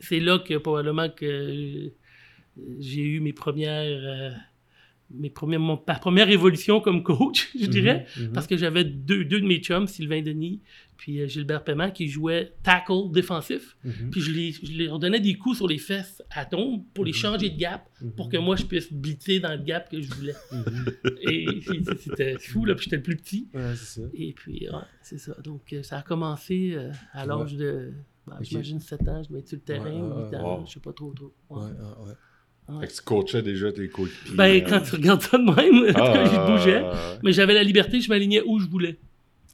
c'est 0.00 0.20
là 0.20 0.38
que 0.38 0.56
probablement 0.58 1.08
que 1.08 1.26
euh, 1.26 1.90
j'ai 2.78 3.02
eu 3.02 3.20
mes 3.20 3.32
premières. 3.32 4.36
Mes 5.12 5.32
mon- 5.58 5.80
ma 5.86 5.94
première 5.96 6.28
évolution 6.30 6.80
comme 6.80 7.02
coach, 7.02 7.50
je 7.58 7.66
dirais. 7.66 8.06
Mhm. 8.18 8.32
Parce 8.32 8.46
que 8.46 8.56
j'avais 8.56 8.84
deux, 8.84 9.24
deux 9.24 9.40
de 9.40 9.46
mes 9.46 9.58
chums, 9.58 9.86
Sylvain 9.86 10.22
Denis 10.22 10.60
puis 10.96 11.18
euh, 11.20 11.26
Gilbert 11.26 11.64
Paiement, 11.64 11.90
qui 11.90 12.08
jouaient 12.08 12.52
tackle 12.62 13.10
défensif. 13.10 13.74
Mhm. 13.84 14.10
Puis 14.10 14.20
je, 14.20 14.30
les, 14.32 14.52
je 14.52 14.82
leur 14.84 14.98
donnais 14.98 15.18
des 15.20 15.34
coups 15.34 15.56
sur 15.56 15.66
les 15.66 15.78
fesses 15.78 16.22
à 16.30 16.44
tombe 16.44 16.84
pour 16.92 17.04
les 17.06 17.12
Mhm. 17.12 17.16
changer 17.16 17.48
de 17.50 17.56
gap, 17.58 17.88
pour 18.16 18.28
que 18.28 18.36
moi 18.36 18.54
je 18.56 18.64
puisse 18.64 18.92
blitzer 18.92 19.40
dans 19.40 19.52
le 19.52 19.62
gap 19.62 19.90
que 19.90 20.00
je 20.00 20.12
voulais. 20.12 20.34
Mhm. 20.52 20.84
Et 21.22 21.46
c'était 21.98 22.36
fou, 22.38 22.64
là, 22.66 22.74
puis 22.74 22.84
j'étais 22.84 22.96
le 22.96 23.02
plus 23.02 23.16
petit. 23.16 23.48
Ouais, 23.54 23.74
ça. 23.76 24.02
Et 24.14 24.32
puis, 24.34 24.68
ouais, 24.70 24.76
c'est 25.02 25.18
ça. 25.18 25.34
Donc, 25.42 25.72
euh, 25.72 25.82
ça 25.82 25.98
a 25.98 26.02
commencé 26.02 26.72
euh, 26.74 26.90
à 27.12 27.24
l'âge 27.24 27.56
de, 27.56 27.92
ben, 28.26 28.36
j'imagine, 28.42 28.78
7 28.80 29.08
ans. 29.08 29.22
Je 29.22 29.34
être 29.36 29.48
sur 29.48 29.56
le 29.56 29.62
terrain, 29.62 29.90
Ouais, 29.90 30.16
ouais, 30.24 30.30
8 30.30 30.36
ans, 30.36 30.58
wow. 30.60 30.66
je 30.66 30.72
sais 30.72 30.80
pas 30.80 30.92
trop, 30.92 31.12
trop. 31.14 31.32
Ouais. 31.48 31.62
Ouais. 31.62 32.12
Fait 32.80 32.86
que 32.88 32.92
tu 32.92 33.02
coachais 33.02 33.42
déjà 33.42 33.72
tes 33.72 33.88
coéquipiers. 33.88 34.34
Ben, 34.36 34.62
euh, 34.62 34.66
quand 34.68 34.80
tu 34.82 34.94
regardes 34.96 35.22
ça 35.22 35.38
de 35.38 35.42
même, 35.44 35.92
cas, 35.94 36.00
ah, 36.14 36.24
je 36.24 36.52
bougeais. 36.52 37.18
Mais 37.22 37.32
j'avais 37.32 37.54
la 37.54 37.62
liberté, 37.64 38.00
je 38.00 38.08
m'alignais 38.08 38.42
où 38.46 38.58
je 38.60 38.66
voulais. 38.68 38.98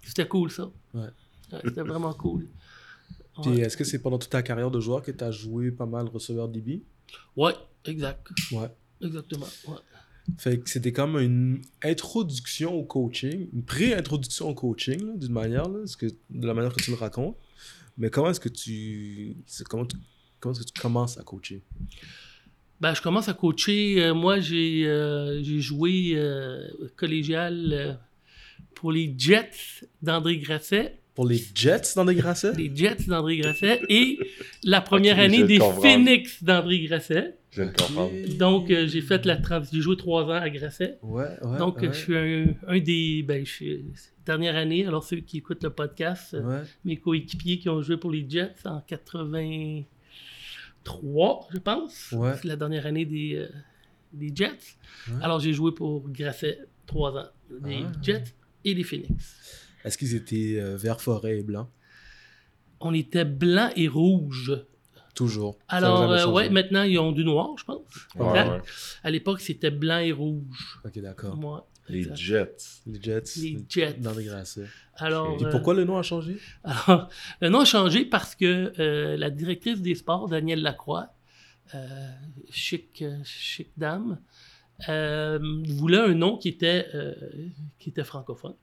C'était 0.02 0.26
cool, 0.26 0.50
ça. 0.50 0.70
Ouais. 0.94 1.02
Ouais, 1.52 1.60
C'était 1.64 1.82
vraiment 1.82 2.12
cool. 2.12 2.46
Puis 3.42 3.60
est-ce 3.60 3.76
que 3.76 3.84
c'est 3.84 3.98
pendant 4.00 4.18
toute 4.18 4.30
ta 4.30 4.42
carrière 4.42 4.70
de 4.70 4.80
joueur 4.80 5.02
que 5.02 5.10
tu 5.10 5.22
as 5.22 5.30
joué 5.30 5.70
pas 5.70 5.86
mal 5.86 6.06
receveur 6.08 6.48
DB? 6.48 6.82
Ouais, 7.36 7.52
exact. 7.84 8.26
Ouais. 8.52 8.68
Exactement. 9.02 9.46
Ouais. 9.68 9.76
Fait 10.38 10.58
que 10.58 10.68
c'était 10.68 10.90
comme 10.92 11.18
une 11.18 11.60
introduction 11.84 12.74
au 12.74 12.82
coaching, 12.82 13.48
une 13.52 13.62
pré-introduction 13.62 14.48
au 14.48 14.54
coaching, 14.54 15.18
d'une 15.18 15.32
manière, 15.32 15.68
là, 15.68 15.86
ce 15.86 15.96
que, 15.96 16.06
de 16.06 16.46
la 16.46 16.54
manière 16.54 16.72
que 16.72 16.82
tu 16.82 16.90
le 16.90 16.96
racontes. 16.96 17.36
Mais 17.98 18.10
comment 18.10 18.30
est-ce 18.30 18.40
que 18.40 18.48
tu, 18.48 19.36
c'est- 19.46 19.64
comment 19.68 19.86
tu, 19.86 19.96
comment 20.40 20.52
est-ce 20.54 20.64
que 20.66 20.72
tu 20.72 20.80
commences 20.80 21.16
à 21.18 21.22
coacher? 21.22 21.62
Ben, 22.80 22.94
je 22.94 23.00
commence 23.02 23.28
à 23.28 23.32
coacher. 23.34 24.02
Euh, 24.02 24.14
moi, 24.14 24.38
j'ai 24.40 24.86
euh, 24.86 25.42
j'ai 25.42 25.60
joué 25.60 26.12
euh, 26.14 26.68
collégial 26.96 27.98
pour 28.74 28.92
les 28.92 29.14
Jets 29.16 29.84
d'André 30.02 30.38
Grasset. 30.38 30.98
Pour 31.14 31.26
les 31.26 31.40
Jets 31.54 31.94
dans 31.96 32.04
des 32.04 32.14
Grasset? 32.14 32.52
Les 32.58 32.70
Jets 32.74 33.04
d'André 33.06 33.38
Grasset 33.38 33.80
et 33.88 34.18
la 34.62 34.82
première 34.82 35.18
année 35.18 35.44
des 35.44 35.56
comprends. 35.56 35.80
Phoenix 35.80 36.44
d'André 36.44 36.80
Grasset. 36.80 37.36
Je 37.52 37.62
viens 37.62 37.72
de 37.72 37.76
comprendre. 37.78 38.12
Donc, 38.36 38.70
euh, 38.70 38.86
j'ai 38.86 39.00
fait 39.00 39.24
la 39.24 39.38
transition. 39.38 39.74
J'ai 39.76 39.80
joué 39.82 39.96
trois 39.96 40.24
ans 40.24 40.32
à 40.32 40.50
Grasset. 40.50 40.98
Ouais, 41.00 41.24
ouais. 41.42 41.56
Donc, 41.58 41.80
ouais. 41.80 41.88
je 41.90 41.96
suis 41.98 42.14
un, 42.14 42.46
un 42.68 42.78
des. 42.78 43.22
Ben, 43.26 43.46
je 43.46 43.50
suis. 43.50 43.84
Dernière 44.26 44.56
année, 44.56 44.84
alors 44.84 45.04
ceux 45.04 45.18
qui 45.20 45.38
écoutent 45.38 45.62
le 45.64 45.70
podcast, 45.70 46.34
euh, 46.34 46.42
Ouais. 46.42 46.62
mes 46.84 46.96
coéquipiers 46.98 47.58
qui 47.60 47.68
ont 47.70 47.80
joué 47.80 47.96
pour 47.96 48.10
les 48.10 48.28
Jets 48.28 48.52
en 48.66 48.82
83, 50.86 51.48
je 51.52 51.58
pense. 51.58 52.12
Ouais. 52.12 52.32
C'est 52.36 52.44
la 52.48 52.56
dernière 52.56 52.86
année 52.86 53.04
des, 53.04 53.34
euh, 53.36 53.48
des 54.12 54.32
Jets. 54.34 54.52
Ouais. 55.08 55.14
Alors, 55.22 55.40
j'ai 55.40 55.52
joué 55.52 55.72
pour 55.72 56.08
Grasset 56.08 56.58
trois 56.86 57.16
ans. 57.16 57.26
Les 57.64 57.82
Ah. 57.84 57.92
Jets 58.02 58.24
et 58.64 58.74
les 58.74 58.82
Phoenix. 58.84 59.36
Est-ce 59.84 59.98
qu'ils 59.98 60.14
étaient 60.14 60.56
euh, 60.58 60.76
vert 60.76 61.00
forêt 61.00 61.38
et 61.38 61.42
blanc? 61.42 61.68
On 62.80 62.92
était 62.94 63.24
blanc 63.24 63.70
et 63.76 63.88
rouge. 63.88 64.52
Toujours. 65.14 65.56
Alors, 65.68 66.10
euh, 66.12 66.26
ouais, 66.26 66.50
maintenant, 66.50 66.82
ils 66.82 66.98
ont 66.98 67.12
du 67.12 67.24
noir, 67.24 67.50
je 67.58 67.64
pense. 67.64 67.78
Ouais, 68.16 68.26
Exact. 68.28 68.50
ouais. 68.50 68.60
À 69.02 69.10
l'époque, 69.10 69.40
c'était 69.40 69.70
blanc 69.70 69.98
et 69.98 70.12
rouge. 70.12 70.78
Ok, 70.84 70.98
d'accord. 70.98 71.64
Les 71.88 71.98
exact. 72.00 72.16
Jets. 72.16 72.56
Les 72.86 73.02
Jets. 73.02 73.22
Les 73.40 73.58
Jets. 73.68 73.94
Dans 74.00 74.12
des 74.14 74.24
Grasset. 74.24 74.66
Alors, 74.96 75.36
Et 75.40 75.44
euh, 75.44 75.50
pourquoi 75.50 75.74
le 75.74 75.84
nom 75.84 75.98
a 75.98 76.02
changé? 76.02 76.38
Alors, 76.64 77.08
le 77.40 77.48
nom 77.48 77.60
a 77.60 77.64
changé 77.64 78.04
parce 78.04 78.34
que 78.34 78.72
euh, 78.78 79.16
la 79.16 79.30
directrice 79.30 79.80
des 79.82 79.94
sports, 79.94 80.28
Danielle 80.28 80.62
Lacroix, 80.62 81.12
euh, 81.74 81.86
chic, 82.50 83.04
chic 83.24 83.70
dame, 83.76 84.20
euh, 84.88 85.38
voulait 85.68 85.98
un 86.00 86.14
nom 86.14 86.36
qui 86.38 86.48
était, 86.48 86.86
euh, 86.94 87.14
qui 87.78 87.90
était 87.90 88.04
francophone. 88.04 88.54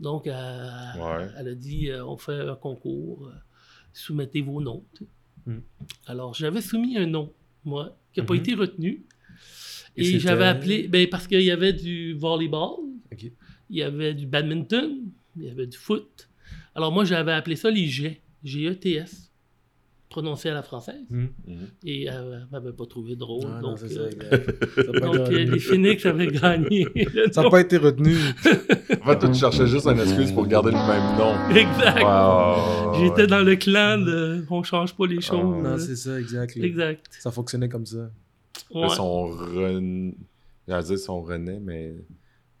Donc, 0.00 0.26
euh, 0.26 0.68
Ouais. 0.98 1.28
elle 1.38 1.48
a 1.48 1.54
dit 1.54 1.90
euh, 1.90 2.04
on 2.04 2.16
fait 2.16 2.40
un 2.40 2.56
concours, 2.56 3.26
euh, 3.28 3.32
soumettez 3.92 4.42
vos 4.42 4.60
noms. 4.60 4.84
tu 4.94 5.04
sais. 5.04 5.10
Mm. 5.46 5.60
Alors, 6.06 6.34
j'avais 6.34 6.60
soumis 6.62 6.96
un 6.98 7.06
nom, 7.06 7.32
moi, 7.64 7.96
qui 8.12 8.20
n'a 8.20 8.26
pas 8.26 8.34
Mhm. 8.34 8.40
été 8.40 8.54
retenu. 8.54 9.04
Et 9.96 10.18
j'avais 10.18 10.46
appelé, 10.46 10.88
ben, 10.88 11.06
parce 11.08 11.26
qu'il 11.26 11.42
y 11.42 11.50
avait 11.50 11.72
du 11.72 12.14
volleyball, 12.14 12.78
Ok. 13.12 13.24
il 13.70 13.76
y 13.76 13.82
avait 13.82 14.14
du 14.14 14.26
badminton, 14.26 14.90
il 15.36 15.44
y 15.44 15.50
avait 15.50 15.66
du 15.66 15.76
foot. 15.76 16.28
Alors 16.74 16.92
moi, 16.92 17.04
j'avais 17.04 17.32
appelé 17.32 17.56
ça 17.56 17.70
les 17.70 17.86
G, 17.86 18.20
G-E-T-S, 18.42 19.30
prononcé 20.08 20.50
à 20.50 20.54
la 20.54 20.62
française. 20.62 21.04
Hmm. 21.10 21.26
Mhm. 21.46 21.56
Et 21.84 22.04
elle 22.04 22.46
ne 22.50 22.50
m'avait 22.50 22.72
pas 22.72 22.86
trouvé 22.86 23.16
drôle. 23.16 23.44
Ah, 23.46 23.60
non, 23.60 23.70
donc, 23.70 23.82
euh. 23.82 24.10
Ça 24.76 25.00
donc 25.00 25.16
euh, 25.16 25.44
les 25.44 25.58
Phoenix 25.58 26.04
avaient 26.06 26.26
gagné. 26.28 26.86
Ça 27.32 27.42
n'a 27.42 27.50
pas 27.50 27.60
été 27.60 27.76
retenu. 27.76 28.14
En 29.04 29.06
fait, 29.18 29.32
tu 29.32 29.34
cherchais 29.34 29.66
juste 29.66 29.86
une 29.86 29.98
excuse 29.98 30.30
pour 30.30 30.46
garder 30.46 30.70
le 30.70 30.76
même 30.76 31.18
nom. 31.18 31.34
Exact. 31.50 32.04
Wow. 32.04 32.94
J'étais 33.00 33.26
dans 33.26 33.40
le 33.40 33.56
clan 33.56 33.98
de 33.98 34.44
on 34.48 34.62
change 34.62 34.94
pas 34.94 35.06
les 35.06 35.20
choses. 35.20 35.40
Ah, 35.64 35.70
non, 35.70 35.78
c'est 35.78 35.96
ça, 35.96 36.20
exact. 36.20 36.56
exact. 36.56 37.06
Ça 37.18 37.32
fonctionnait 37.32 37.68
comme 37.68 37.84
ça. 37.84 38.10
Ouais. 38.74 38.82
Là, 38.82 38.88
son 38.90 39.26
ren... 39.26 40.12
J'allais 40.68 40.84
dire 40.84 40.98
son 40.98 41.22
renaît, 41.22 41.60
mais... 41.60 41.94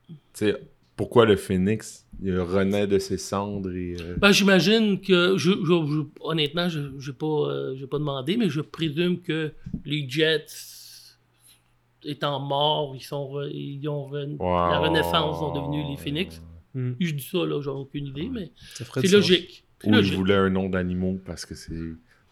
Tu 0.08 0.14
sais, 0.34 0.56
pourquoi 0.96 1.24
le 1.24 1.36
phénix? 1.36 2.06
Il 2.22 2.38
renaît 2.38 2.86
de 2.86 2.98
ses 2.98 3.16
cendres 3.18 3.70
et... 3.72 3.96
euh, 4.00 4.16
Ben, 4.18 4.30
j'imagine 4.32 5.00
que, 5.00 5.36
je, 5.36 5.52
je- 5.52 5.64
je- 5.64 6.02
honnêtement, 6.20 6.68
je 6.68 6.80
n'ai 6.80 7.12
pas, 7.16 7.26
euh, 7.26 7.74
j'ai 7.76 7.86
pas 7.86 7.98
demandé, 7.98 8.36
mais 8.36 8.48
je 8.50 8.60
présume 8.60 9.20
que 9.20 9.52
les 9.84 10.08
Jets, 10.08 10.46
étant 12.04 12.40
morts, 12.40 12.94
ils, 12.96 13.02
sont 13.02 13.24
re- 13.32 13.50
ils 13.52 13.88
ont 13.88 14.08
re- 14.10 14.36
la. 14.38 14.78
Renaissance 14.80 15.38
sont 15.38 15.52
devenus 15.54 15.86
les 15.90 15.96
Phoenix. 15.96 16.42
Hmm. 16.74 16.92
Je 17.00 17.12
dis 17.12 17.22
ça, 17.24 17.38
là, 17.46 17.60
j'ai 17.62 17.70
aucune 17.70 18.06
idée, 18.08 18.28
mais 18.30 18.50
c'est 18.74 19.10
logique. 19.12 19.64
Ou 19.84 19.88
il 19.88 19.94
logique. 19.96 20.14
voulait 20.14 20.34
un 20.36 20.50
nom 20.50 20.68
d'animaux 20.68 21.18
parce 21.24 21.44
que 21.44 21.54
c'est 21.54 21.74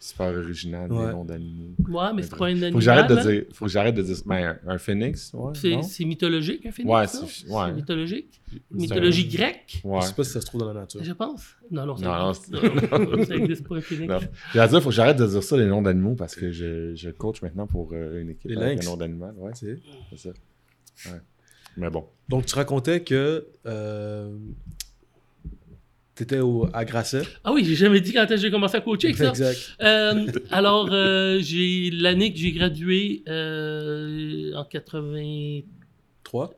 super 0.03 0.27
original, 0.35 0.91
Ouais. 0.91 1.05
les 1.07 1.11
noms 1.13 1.23
d'animaux. 1.25 1.75
Ouais, 1.87 2.11
mais 2.15 2.23
c'est 2.23 2.29
pas 2.29 2.35
un 2.35 2.39
Faut 2.39 2.45
animal. 2.45 2.73
que 2.73 2.79
j'arrête 2.79 3.09
de 3.09 3.15
hein? 3.17 3.21
dire... 3.25 3.43
Faut 3.53 3.65
que 3.65 3.71
j'arrête 3.71 3.93
de 3.95 4.01
dire... 4.01 4.15
Ben, 4.25 4.57
un, 4.65 4.71
un 4.73 4.77
phénix, 4.79 5.31
ouais, 5.33 5.51
C'est, 5.55 5.69
non? 5.71 5.83
c'est 5.83 6.05
mythologique, 6.05 6.65
un 6.65 6.71
phénix. 6.71 6.91
Ouais, 6.93 7.07
c'est- 7.07 7.47
ouais. 7.49 7.71
mythologique? 7.73 8.41
C'est 8.51 8.59
Mythologie 8.71 9.29
un- 9.31 9.35
grecque, 9.37 9.81
Ouais. 9.83 10.01
Je 10.01 10.07
sais 10.07 10.13
pas 10.15 10.23
si 10.23 10.31
ça 10.31 10.41
se 10.41 10.45
trouve 10.47 10.61
dans 10.61 10.73
la 10.73 10.81
nature. 10.81 11.03
je 11.03 11.13
pense. 11.13 11.43
Non, 11.69 11.85
non, 11.85 11.95
ça 11.97 12.05
Non, 12.05 12.17
non, 12.17 12.29
existe. 12.31 12.51
Non, 12.51 13.25
ça 13.25 13.35
existe 13.35 13.67
pas, 13.67 13.75
un 13.75 13.81
phénix. 13.81 14.11
Non. 14.11 14.19
J'allais 14.53 14.69
dire, 14.69 14.81
faut 14.81 14.89
que 14.89 14.95
j'arrête 14.95 15.17
de 15.17 15.27
dire 15.27 15.43
ça, 15.43 15.55
les 15.55 15.67
noms 15.67 15.81
d'animaux, 15.83 16.15
parce 16.15 16.35
que 16.35 16.51
je, 16.51 16.95
je 16.95 17.09
coach 17.11 17.41
maintenant 17.43 17.67
pour 17.67 17.91
euh, 17.93 18.21
une 18.21 18.31
équipe 18.31 18.49
Les 18.49 18.57
avec 18.57 18.69
lynx. 18.79 18.87
un 18.87 18.89
nom 18.89 18.97
d'animal. 18.97 19.35
Ouais, 19.37 19.51
c'est 19.53 19.77
ça. 20.17 20.29
Ouais. 21.05 21.19
Mais 21.77 21.89
bon. 21.89 22.05
Donc, 22.27 22.45
tu 22.47 22.55
racontais 22.55 23.01
que 23.03 23.47
euh, 23.67 24.35
tu 26.21 26.35
étais 26.35 26.39
au, 26.39 26.67
à 26.71 26.85
Grasset. 26.85 27.23
Ah 27.43 27.51
oui, 27.51 27.65
j'ai 27.65 27.75
jamais 27.75 27.99
dit 27.99 28.13
quand 28.13 28.23
est-ce 28.23 28.35
que 28.35 28.41
j'ai 28.41 28.51
commencé 28.51 28.77
à 28.77 28.81
coacher 28.81 29.07
avec 29.07 29.17
ça. 29.17 29.29
Exact. 29.29 29.75
Euh, 29.81 30.27
alors, 30.51 30.89
euh, 30.91 31.39
j'ai 31.39 31.89
l'année 31.91 32.31
que 32.31 32.37
j'ai 32.37 32.51
gradué 32.51 33.23
euh, 33.27 34.53
en 34.53 34.63
84, 34.63 35.65
Trois. 36.23 36.53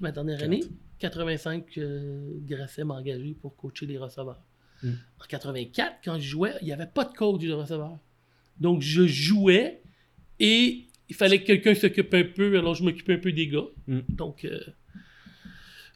ma 0.00 0.10
dernière 0.10 0.38
Quatre. 0.38 0.46
année. 0.46 0.64
85, 0.98 1.64
euh, 1.78 2.30
Grasset 2.48 2.82
m'a 2.82 2.94
engagé 2.94 3.36
pour 3.40 3.54
coacher 3.56 3.86
les 3.86 3.98
receveurs. 3.98 4.42
Mm. 4.82 4.90
En 5.20 5.24
84, 5.28 5.96
quand 6.04 6.18
je 6.18 6.28
jouais, 6.28 6.54
il 6.60 6.66
n'y 6.66 6.72
avait 6.72 6.86
pas 6.86 7.04
de 7.04 7.14
coach 7.14 7.42
de 7.42 7.52
receveur. 7.52 7.98
Donc, 8.58 8.82
je 8.82 9.06
jouais 9.06 9.80
et 10.40 10.86
il 11.08 11.14
fallait 11.14 11.40
que 11.40 11.46
quelqu'un 11.46 11.74
s'occupe 11.74 12.12
un 12.14 12.24
peu, 12.24 12.58
alors 12.58 12.74
je 12.74 12.82
m'occupais 12.82 13.14
un 13.14 13.18
peu 13.18 13.30
des 13.30 13.46
gars. 13.46 13.66
Mm. 13.86 14.00
Donc, 14.08 14.44
euh, 14.44 14.58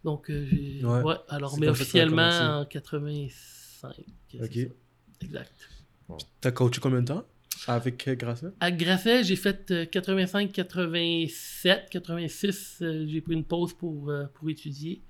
donc 0.04 0.30
euh, 0.30 0.46
j'ai- 0.50 0.84
Ouais. 0.84 1.02
ouais, 1.02 1.14
alors, 1.28 1.58
mais 1.58 1.68
officiellement 1.68 2.60
en 2.60 2.64
85. 2.64 3.94
c'est 4.30 4.42
Ok. 4.42 4.70
Exact. 5.22 5.52
T'as 6.40 6.50
coaché 6.50 6.80
combien 6.80 7.00
de 7.02 7.06
temps? 7.06 7.24
Avec 7.66 8.08
euh, 8.08 8.14
Grasset? 8.14 8.48
À 8.58 8.70
Grasset, 8.70 9.22
j'ai 9.24 9.36
fait 9.36 9.70
euh, 9.70 9.84
85, 9.84 10.50
87, 10.52 11.88
86. 11.90 12.78
euh, 12.82 13.04
j'ai 13.06 13.20
pris 13.20 13.34
une 13.34 13.44
pause 13.44 13.74
pour, 13.74 14.08
euh, 14.10 14.24
pour 14.34 14.48
étudier. 14.48 15.02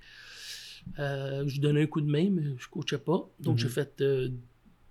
Euh, 0.99 1.43
je 1.47 1.61
donnais 1.61 1.83
un 1.83 1.87
coup 1.87 2.01
de 2.01 2.09
main, 2.11 2.29
mais 2.29 2.43
je 2.57 2.67
coachais 2.67 2.97
pas. 2.97 3.29
Donc, 3.39 3.55
Mhm. 3.55 3.57
j'ai 3.59 3.69
fait 3.69 4.01
euh, 4.01 4.29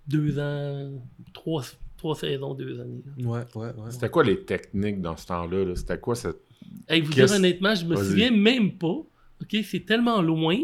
deux 0.07 0.39
ans, 0.39 0.91
trois, 1.33 1.63
trois 1.97 2.15
saisons, 2.15 2.55
deux 2.55 2.79
années. 2.79 3.03
là. 3.05 3.27
Ouais, 3.29 3.45
ouais, 3.55 3.73
ouais. 3.73 3.91
C'était 3.91 4.09
quoi 4.09 4.23
les 4.23 4.43
techniques 4.43 5.01
dans 5.01 5.15
ce 5.15 5.27
temps-là? 5.27 5.63
là? 5.65 5.75
C'était 5.75 5.99
quoi 5.99 6.15
cette. 6.15 6.41
Hey, 6.87 7.01
vous 7.01 7.13
dire 7.13 7.29
honnêtement, 7.31 7.75
je 7.75 7.85
me 7.85 7.95
Vas-y. 7.95 8.05
souviens 8.07 8.31
même 8.31 8.77
pas. 8.77 9.01
OK, 9.41 9.57
c'est 9.63 9.85
tellement 9.85 10.21
loin. 10.21 10.57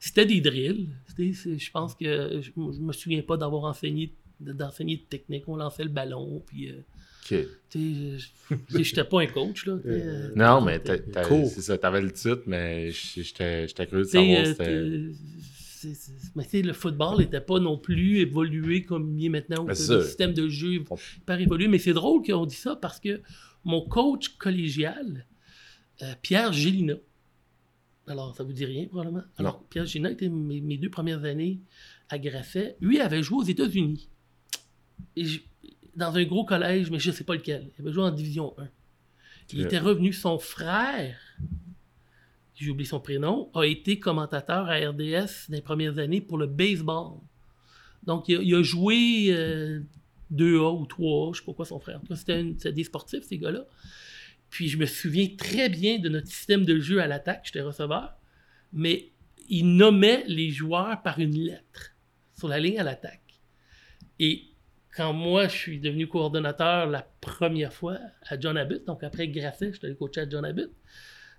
C'était 0.00 0.26
des 0.26 0.40
drills. 0.40 0.88
C'était- 1.08 1.32
c'est- 1.32 1.58
Je 1.58 1.70
pense 1.70 1.94
que 1.94 2.40
je, 2.42 2.50
je 2.56 2.80
me 2.80 2.92
souviens 2.92 3.22
pas 3.22 3.36
d'avoir 3.36 3.64
enseigné 3.64 4.12
d'enseigner 4.38 4.96
de 4.98 5.02
technique. 5.02 5.44
On 5.48 5.56
lançait 5.56 5.84
le 5.84 5.88
ballon, 5.88 6.42
puis... 6.46 6.68
euh, 6.68 6.74
Ok. 7.22 7.46
tu 7.70 7.78
sais, 8.18 8.18
je- 8.50 8.54
je- 8.78 8.82
j'étais 8.82 9.02
pas 9.04 9.22
un 9.22 9.26
coach, 9.26 9.64
là. 9.66 9.72
Euh, 9.72 9.80
euh, 9.86 10.30
Non, 10.36 10.60
mais 10.60 10.78
t'sais, 10.78 10.98
t'as- 10.98 11.22
t'as- 11.22 11.28
Cool. 11.28 11.46
c'est 11.46 11.62
ça, 11.62 11.78
t'avais 11.78 12.02
le 12.02 12.12
titre, 12.12 12.42
mais 12.46 12.90
j'étais 12.92 13.66
j'étais 13.66 13.86
curieux 13.86 14.04
de 14.04 14.08
savoir 14.10 14.40
euh, 14.40 14.44
c'était. 14.44 14.64
t'es- 14.64 15.12
c'est- 15.64 15.94
c'est- 15.94 16.12
mais 16.36 16.44
tu 16.44 16.50
sais, 16.50 16.62
le 16.62 16.74
football 16.74 17.18
n'était 17.18 17.40
pas 17.40 17.58
non 17.60 17.78
plus 17.78 18.18
évolué 18.18 18.82
comme 18.82 19.18
il 19.18 19.24
est 19.24 19.28
maintenant. 19.30 19.64
où 19.64 19.68
le 19.68 19.74
système 19.74 20.34
de 20.34 20.48
jeu 20.48 20.74
hyper 20.74 21.40
évolué. 21.40 21.66
Mais 21.68 21.78
c'est 21.78 21.94
drôle 21.94 22.22
qu'on 22.22 22.44
dit 22.44 22.54
ça 22.56 22.76
parce 22.76 23.00
que 23.00 23.22
mon 23.64 23.80
coach 23.80 24.28
collégial, 24.36 25.24
euh, 26.02 26.12
Pierre 26.22 26.52
Gélina, 26.52 26.94
alors 28.06 28.34
ça 28.36 28.44
vous 28.44 28.52
dit 28.52 28.64
rien 28.64 28.86
probablement. 28.86 29.22
Alors, 29.36 29.62
Pierre 29.64 29.86
Gélina 29.86 30.10
était 30.10 30.28
mes, 30.28 30.60
mes 30.60 30.76
deux 30.78 30.90
premières 30.90 31.24
années 31.24 31.60
à 32.08 32.18
Grasset. 32.18 32.76
Lui 32.80 33.00
avait 33.00 33.22
joué 33.22 33.38
aux 33.38 33.44
États-Unis. 33.44 34.08
Dans 35.96 36.14
un 36.14 36.24
gros 36.24 36.44
collège, 36.44 36.90
mais 36.90 36.98
je 36.98 37.10
ne 37.10 37.14
sais 37.14 37.24
pas 37.24 37.34
lequel. 37.34 37.70
Il 37.78 37.82
avait 37.82 37.92
joué 37.92 38.04
en 38.04 38.10
Division 38.10 38.54
1. 38.58 38.68
Il 39.52 39.60
était 39.62 39.78
revenu, 39.78 40.12
son 40.12 40.38
frère 40.38 41.18
j'ai 42.58 42.70
oublié 42.70 42.88
son 42.88 43.00
prénom, 43.00 43.50
a 43.54 43.64
été 43.64 43.98
commentateur 43.98 44.66
à 44.70 44.76
RDS 44.76 45.50
dans 45.50 45.56
les 45.56 45.60
premières 45.60 45.98
années 45.98 46.22
pour 46.22 46.38
le 46.38 46.46
baseball. 46.46 47.18
Donc, 48.04 48.30
il 48.30 48.38
a, 48.38 48.40
il 48.42 48.54
a 48.54 48.62
joué 48.62 49.26
euh, 49.28 49.80
2A 50.32 50.80
ou 50.80 50.84
3A, 50.86 51.34
je 51.34 51.40
sais 51.40 51.44
pas 51.44 51.52
quoi 51.52 51.66
son 51.66 51.78
frère. 51.78 51.96
En 51.98 52.00
tout 52.00 52.06
cas, 52.06 52.16
C'était 52.16 52.40
une- 52.40 52.54
c'était 52.58 52.72
des 52.72 52.84
sportifs, 52.84 53.24
ces 53.24 53.36
gars-là. 53.36 53.66
Puis, 54.50 54.68
je 54.68 54.78
me 54.78 54.86
souviens 54.86 55.28
très 55.36 55.68
bien 55.68 55.98
de 55.98 56.08
notre 56.08 56.28
système 56.28 56.64
de 56.64 56.78
jeu 56.78 57.00
à 57.00 57.06
l'attaque. 57.06 57.42
J'étais 57.44 57.60
receveur. 57.62 58.16
Mais 58.72 59.10
il 59.48 59.76
nommait 59.76 60.24
les 60.26 60.50
joueurs 60.50 61.02
par 61.02 61.18
une 61.18 61.36
lettre 61.38 61.94
sur 62.34 62.48
la 62.48 62.58
ligne 62.58 62.78
à 62.78 62.82
l'attaque. 62.84 63.40
Et 64.18 64.44
quand 64.96 65.12
moi, 65.12 65.46
je 65.48 65.56
suis 65.56 65.78
devenu 65.80 66.06
coordonnateur 66.06 66.86
la 66.86 67.02
première 67.20 67.72
fois 67.72 67.98
à 68.28 68.38
John 68.40 68.56
Abbott, 68.56 68.84
donc 68.86 69.04
après 69.04 69.28
Grasset, 69.28 69.72
je 69.72 69.78
suis 69.78 69.86
allé 69.86 69.96
coacher 69.96 70.22
à 70.22 70.28
John 70.28 70.44
Abbott, 70.44 70.70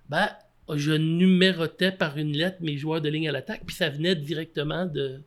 ben, 0.08 0.28
je 0.74 0.92
numérotais 0.92 1.92
par 1.92 2.18
une 2.18 2.32
lettre 2.36 2.58
mes 2.60 2.76
joueurs 2.76 3.00
de 3.00 3.08
ligne 3.08 3.28
à 3.28 3.32
l'attaque, 3.32 3.62
puis 3.66 3.74
ça 3.74 3.88
venait 3.90 4.14
directement 4.14 4.86
de, 4.86 5.22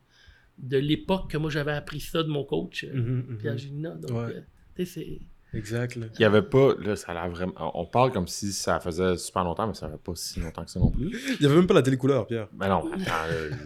de 0.58 0.78
l'époque 0.78 1.30
que 1.30 1.36
moi 1.36 1.50
j'avais 1.50 1.72
appris 1.72 2.00
ça 2.00 2.22
de 2.22 2.28
mon 2.28 2.44
coach, 2.44 2.84
Mhm, 2.84 3.24
mhm. 3.28 3.38
Pierre 3.38 3.58
Gélina. 3.58 3.90
Donc, 3.90 4.10
Ouais. 4.12 4.34
euh, 4.36 4.40
tu 4.76 4.86
sais, 4.86 4.86
c'est. 4.86 5.20
Exact. 5.54 5.96
là. 5.96 6.06
Il 6.18 6.22
y 6.22 6.24
avait 6.24 6.42
pas, 6.42 6.74
là, 6.80 6.96
ça 6.96 7.12
a 7.12 7.28
vraiment. 7.28 7.52
On 7.78 7.84
parle 7.84 8.10
comme 8.12 8.26
si 8.26 8.52
ça 8.52 8.80
faisait 8.80 9.16
super 9.18 9.44
longtemps, 9.44 9.66
mais 9.66 9.74
ça 9.74 9.88
fait 9.88 9.98
pas 10.02 10.12
si 10.14 10.40
longtemps 10.40 10.64
que 10.64 10.70
ça 10.70 10.80
non 10.80 10.90
plus. 10.90 11.10
Il 11.38 11.42
y 11.42 11.46
avait 11.46 11.56
même 11.56 11.66
pas 11.66 11.74
la 11.74 11.82
télécouleur, 11.82 12.26
Pierre. 12.26 12.48
Mais 12.58 12.68
non, 12.68 12.90
attends, 12.92 13.12
euh, 13.30 13.50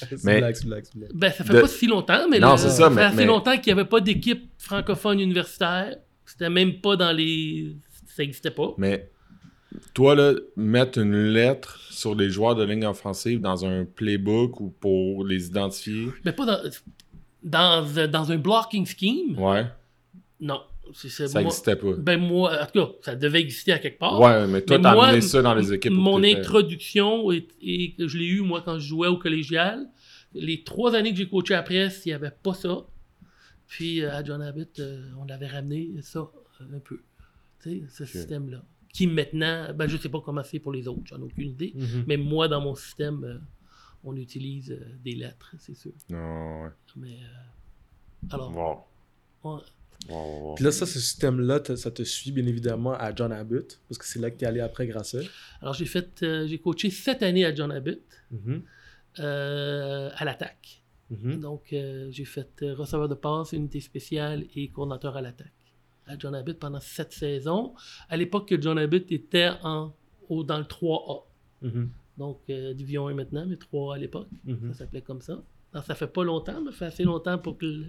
C'est 0.00 0.24
Mais- 0.24 0.40
c'est 0.54 0.66
blague. 0.66 0.84
Ben, 1.14 1.30
ça 1.30 1.44
fait 1.44 1.52
De- 1.52 1.60
pas 1.60 1.68
si 1.68 1.86
longtemps, 1.86 2.26
mais 2.28 2.38
Non, 2.40 2.52
là, 2.52 2.56
c'est 2.56 2.70
ça, 2.70 2.88
fait 2.88 2.94
mais- 2.96 3.02
assez 3.02 3.16
mais- 3.16 3.26
longtemps 3.26 3.56
qu'il 3.58 3.72
n'y 3.74 3.78
avait 3.80 3.88
pas 3.88 4.00
d'équipe 4.00 4.50
francophone 4.58 5.20
universitaire. 5.20 5.94
C'était 6.24 6.48
même 6.48 6.80
pas 6.80 6.96
dans 6.96 7.12
les. 7.12 7.76
Ça 8.06 8.22
n'existait 8.22 8.50
pas. 8.50 8.72
mais 8.78 9.10
toi, 9.94 10.14
là, 10.16 10.32
mettre 10.56 10.98
une 10.98 11.14
lettre 11.32 11.78
sur 11.90 12.14
les 12.14 12.28
joueurs 12.30 12.54
de 12.56 12.64
ligne 12.64 12.84
offensive 12.86 13.40
dans 13.40 13.64
un 13.64 13.84
playbook 13.84 14.58
ou 14.60 14.70
pour 14.70 15.24
les 15.24 15.46
identifier? 15.46 16.08
Mais 16.24 16.32
pas 16.32 16.44
dans, 16.46 16.60
dans, 17.42 18.08
dans 18.08 18.32
un 18.32 18.36
blocking 18.38 18.86
scheme? 18.86 19.38
Ouais, 19.38 19.66
Non. 20.40 20.60
Ça 20.94 21.40
n'existait 21.40 21.76
pas. 21.76 21.92
Ben 21.98 22.18
moi, 22.20 22.62
en 22.62 22.66
tout 22.66 22.72
cas, 22.72 22.92
ça 23.02 23.16
devait 23.16 23.40
exister 23.40 23.72
à 23.72 23.78
quelque 23.78 23.98
part. 23.98 24.20
Ouais, 24.20 24.46
mais 24.46 24.62
toi, 24.62 24.78
t'as 24.78 24.90
amené 24.90 25.20
ça 25.20 25.42
dans 25.42 25.54
les 25.54 25.72
équipes. 25.72 25.92
Mon 25.92 26.22
introduction, 26.22 27.30
et, 27.32 27.46
et 27.60 27.92
que 27.94 28.08
je 28.08 28.18
l'ai 28.18 28.26
eu 28.26 28.40
moi 28.40 28.62
quand 28.64 28.78
je 28.78 28.86
jouais 28.88 29.08
au 29.08 29.16
collégial. 29.16 29.86
Les 30.32 30.62
trois 30.62 30.94
années 30.94 31.10
que 31.10 31.16
j'ai 31.16 31.28
coaché 31.28 31.60
Presse, 31.64 32.02
il 32.06 32.10
n'y 32.10 32.14
avait 32.14 32.30
pas 32.30 32.54
ça. 32.54 32.86
Puis 33.66 34.02
euh, 34.02 34.12
à 34.12 34.22
John 34.24 34.42
Abbott, 34.42 34.78
euh, 34.78 35.10
on 35.18 35.28
avait 35.28 35.46
ramené 35.48 35.90
ça 36.02 36.20
euh, 36.60 36.76
un 36.76 36.78
peu. 36.78 37.00
Tu 37.62 37.70
sais, 37.70 37.82
ce 37.88 38.04
système-là. 38.04 38.62
Qui 38.92 39.06
maintenant, 39.06 39.72
ben 39.74 39.86
je 39.88 39.96
sais 39.96 40.08
pas 40.08 40.20
comment 40.20 40.42
c'est 40.42 40.58
pour 40.58 40.72
les 40.72 40.88
autres, 40.88 41.02
j'en 41.04 41.18
ai 41.18 41.22
aucune 41.22 41.50
idée. 41.50 41.72
Mhm. 41.76 42.04
Mais 42.08 42.16
moi, 42.16 42.48
dans 42.48 42.60
mon 42.60 42.74
système, 42.74 43.40
on 44.02 44.16
utilise 44.16 44.76
des 45.04 45.14
lettres, 45.14 45.54
c'est 45.58 45.76
sûr. 45.76 45.92
Non, 46.08 46.62
ouais. 46.64 46.70
Mais 46.96 47.18
euh, 47.22 48.34
alors, 48.34 48.86
Wow. 49.42 49.60
Wow, 50.08 50.16
wow. 50.48 50.54
Puis 50.54 50.64
là, 50.64 50.72
ça, 50.72 50.86
ce 50.86 50.98
système-là, 50.98 51.60
ça 51.76 51.90
te 51.90 52.02
suit 52.02 52.32
bien 52.32 52.46
évidemment 52.46 52.92
à 52.94 53.14
John 53.14 53.32
Abbott, 53.32 53.78
parce 53.88 53.98
que 53.98 54.04
c'est 54.06 54.18
là 54.18 54.30
que 54.30 54.38
tu 54.38 54.44
es 54.44 54.48
allé 54.48 54.60
après 54.60 54.86
Grasset. 54.86 55.22
alors 55.60 55.74
j'ai 55.74 55.84
fait, 55.84 56.22
euh, 56.22 56.46
j'ai 56.46 56.58
coaché 56.58 56.90
sept 56.90 57.22
années 57.22 57.44
à 57.44 57.54
John 57.54 57.70
Abbott 57.70 58.00
Mhm. 58.30 58.62
euh, 59.18 60.10
à 60.14 60.24
l'attaque. 60.24 60.82
Mhm. 61.10 61.40
Donc, 61.40 61.72
euh, 61.72 62.08
j'ai 62.10 62.24
fait 62.24 62.48
euh, 62.62 62.74
receveur 62.74 63.08
de 63.08 63.14
passe, 63.14 63.52
unité 63.52 63.80
spéciale 63.80 64.44
et 64.54 64.68
coordinateur 64.68 65.16
à 65.16 65.20
l'attaque 65.22 65.52
à 66.06 66.16
John 66.18 66.34
Abbott 66.34 66.58
pendant 66.58 66.80
sept 66.80 67.12
saisons. 67.12 67.74
À 68.08 68.16
l'époque 68.16 68.48
que 68.48 68.60
John 68.60 68.78
Abbott 68.78 69.10
était 69.12 69.50
en, 69.62 69.92
au- 70.28 70.42
dans 70.44 70.58
le 70.58 70.64
3A. 70.64 71.22
Mhm. 71.62 71.90
Donc, 72.18 72.40
euh, 72.50 72.74
Division 72.74 73.06
1 73.08 73.14
maintenant, 73.14 73.44
mais 73.46 73.56
3A 73.56 73.94
à 73.94 73.98
l'époque. 73.98 74.28
Ça 74.72 74.78
s'appelait 74.78 75.02
comme 75.02 75.20
ça. 75.20 75.42
Alors, 75.72 75.84
ça 75.84 75.94
fait 75.94 76.08
pas 76.08 76.24
longtemps, 76.24 76.60
mais 76.64 76.72
ça 76.72 76.78
fait 76.78 76.84
assez 76.86 77.04
longtemps 77.04 77.38
pour 77.38 77.56
que 77.56 77.64
le- 77.66 77.86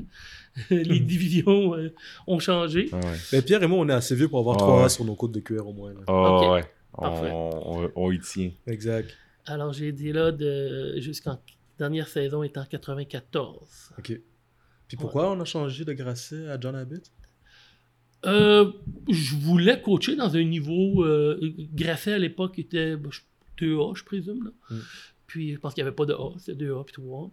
les 0.69 0.99
divisions 0.99 1.73
euh, 1.75 1.93
ont 2.27 2.39
changé. 2.39 2.89
Ah 2.91 2.97
ouais. 2.99 3.17
Mais 3.33 3.41
Pierre 3.41 3.63
et 3.63 3.67
moi, 3.67 3.79
on 3.79 3.89
est 3.89 3.93
assez 3.93 4.15
vieux 4.15 4.27
pour 4.27 4.39
avoir 4.39 4.55
Ah 4.57 4.59
3 4.59 4.79
A 4.79 4.83
ouais. 4.83 4.89
sur 4.89 5.03
nos 5.05 5.15
côtes 5.15 5.31
de 5.31 5.39
cuir 5.39 5.67
au 5.67 5.73
moins. 5.73 5.93
là. 5.93 5.99
Ah 6.07 6.51
ouais. 6.53 6.63
On, 6.93 7.49
on, 7.85 7.91
on 7.95 8.11
y 8.11 8.19
tient. 8.19 8.51
Exact. 8.67 9.09
Alors, 9.45 9.73
j'ai 9.73 9.87
été 9.87 10.11
là 10.13 10.31
de, 10.31 10.95
jusqu'en 10.99 11.41
dernière 11.79 12.07
saison 12.07 12.43
était 12.43 12.59
en 12.59 12.65
94. 12.65 13.93
OK. 13.97 14.21
Puis 14.87 14.97
pourquoi 14.97 15.31
on 15.31 15.39
a 15.39 15.45
changé 15.45 15.83
de 15.85 15.93
Grasset 15.93 16.47
à 16.49 16.59
John 16.59 16.75
Abbott? 16.75 17.11
Euh, 18.25 18.71
je 19.09 19.35
voulais 19.35 19.81
coacher 19.81 20.15
dans 20.15 20.35
un 20.35 20.43
niveau. 20.43 21.03
Euh, 21.03 21.39
Grasset 21.73 22.13
à 22.13 22.19
l'époque 22.19 22.59
était 22.59 22.95
bah, 22.95 23.09
je- 23.11 23.21
2A, 23.65 23.95
je 23.97 24.03
présume. 24.03 24.43
Là. 24.43 24.51
Mm. 24.69 24.79
Puis 25.27 25.53
je 25.53 25.59
pense 25.59 25.73
qu'il 25.73 25.83
n'y 25.83 25.87
avait 25.87 25.95
pas 25.95 26.05
de 26.05 26.13
A, 26.13 26.31
c'était 26.37 26.65
2A 26.65 26.83
puis 26.85 26.93
3A. 27.01 27.31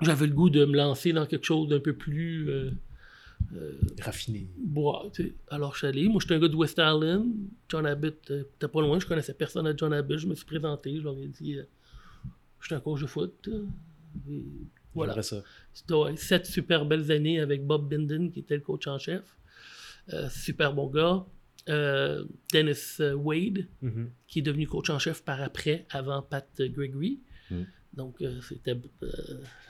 J'avais 0.00 0.26
le 0.26 0.34
goût 0.34 0.50
de 0.50 0.64
me 0.64 0.76
lancer 0.76 1.12
dans 1.12 1.26
quelque 1.26 1.44
chose 1.44 1.68
d'un 1.68 1.80
peu 1.80 1.92
plus. 1.94 2.48
Euh, 2.50 2.70
euh, 3.54 3.72
Raffiné. 4.00 4.48
bois, 4.58 5.08
tu 5.12 5.22
sais. 5.22 5.34
Alors 5.48 5.72
je 5.74 5.78
suis 5.78 5.86
allé. 5.86 6.08
Moi, 6.08 6.20
j'étais 6.20 6.34
un 6.34 6.38
gars 6.40 6.48
de 6.48 6.56
West 6.56 6.78
Island. 6.78 7.26
John 7.68 7.86
Abbott, 7.86 8.30
euh, 8.30 8.44
t'es 8.58 8.68
pas 8.68 8.80
loin. 8.80 8.98
Je 8.98 9.06
connaissais 9.06 9.34
personne 9.34 9.66
à 9.66 9.76
John 9.76 9.92
Abbott. 9.92 10.18
Je 10.18 10.26
me 10.26 10.34
suis 10.34 10.44
présenté. 10.44 10.96
Je 10.98 11.02
leur 11.04 11.16
ai 11.18 11.28
dit 11.28 11.56
euh, 11.56 11.62
J'étais 12.62 12.74
un 12.74 12.80
coach 12.80 13.00
de 13.00 13.06
foot. 13.06 13.48
et 14.28 14.42
voilà. 14.94 15.22
Ça. 15.22 15.42
Ouais, 15.90 16.16
sept 16.16 16.46
super 16.46 16.84
belles 16.84 17.10
années 17.12 17.38
avec 17.40 17.64
Bob 17.64 17.88
Binden, 17.88 18.30
qui 18.32 18.40
était 18.40 18.56
le 18.56 18.62
coach 18.62 18.86
en 18.88 18.98
chef. 18.98 19.22
Super 20.30 20.72
bon 20.72 20.88
gars. 20.88 21.24
Dennis 22.52 22.96
Wade, 23.14 23.66
Mhm. 23.82 24.10
qui 24.26 24.38
est 24.40 24.42
devenu 24.42 24.66
coach 24.66 24.90
en 24.90 24.98
chef 24.98 25.22
par 25.22 25.40
après, 25.42 25.86
avant 25.90 26.22
Pat 26.22 26.46
Gregory. 26.58 27.20
Mm. 27.50 27.62
Donc, 27.94 28.20
euh, 28.22 28.40
c'était 28.42 28.76
euh, 29.02 29.08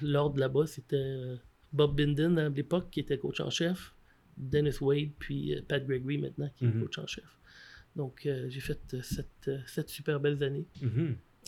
l'ordre 0.03 0.39
là-bas, 0.39 0.67
c'était 0.67 0.97
euh, 0.97 1.37
Bob 1.73 1.97
Binden 1.97 2.39
à 2.39 2.49
l'époque, 2.49 2.89
qui 2.91 3.01
était 3.01 3.19
coach 3.19 3.41
en 3.41 3.51
chef. 3.51 3.95
Dennis 4.37 4.77
Wade, 4.81 5.11
puis 5.19 5.55
euh, 5.55 5.63
Pat 5.67 5.85
Gregory 5.85 6.19
maintenant, 6.19 6.51
qui 6.57 6.65
est 6.65 6.69
Mhm. 6.69 6.83
coach 6.83 6.99
en 6.99 7.07
chef. 7.07 7.25
Donc, 7.97 8.27
euh, 8.27 8.47
j'ai 8.49 8.61
fait 8.61 8.79
euh, 8.95 9.03
sept, 9.03 9.29
euh, 9.49 9.59
sept 9.67 9.89
super 9.89 10.21
belles 10.21 10.43
années. 10.45 10.67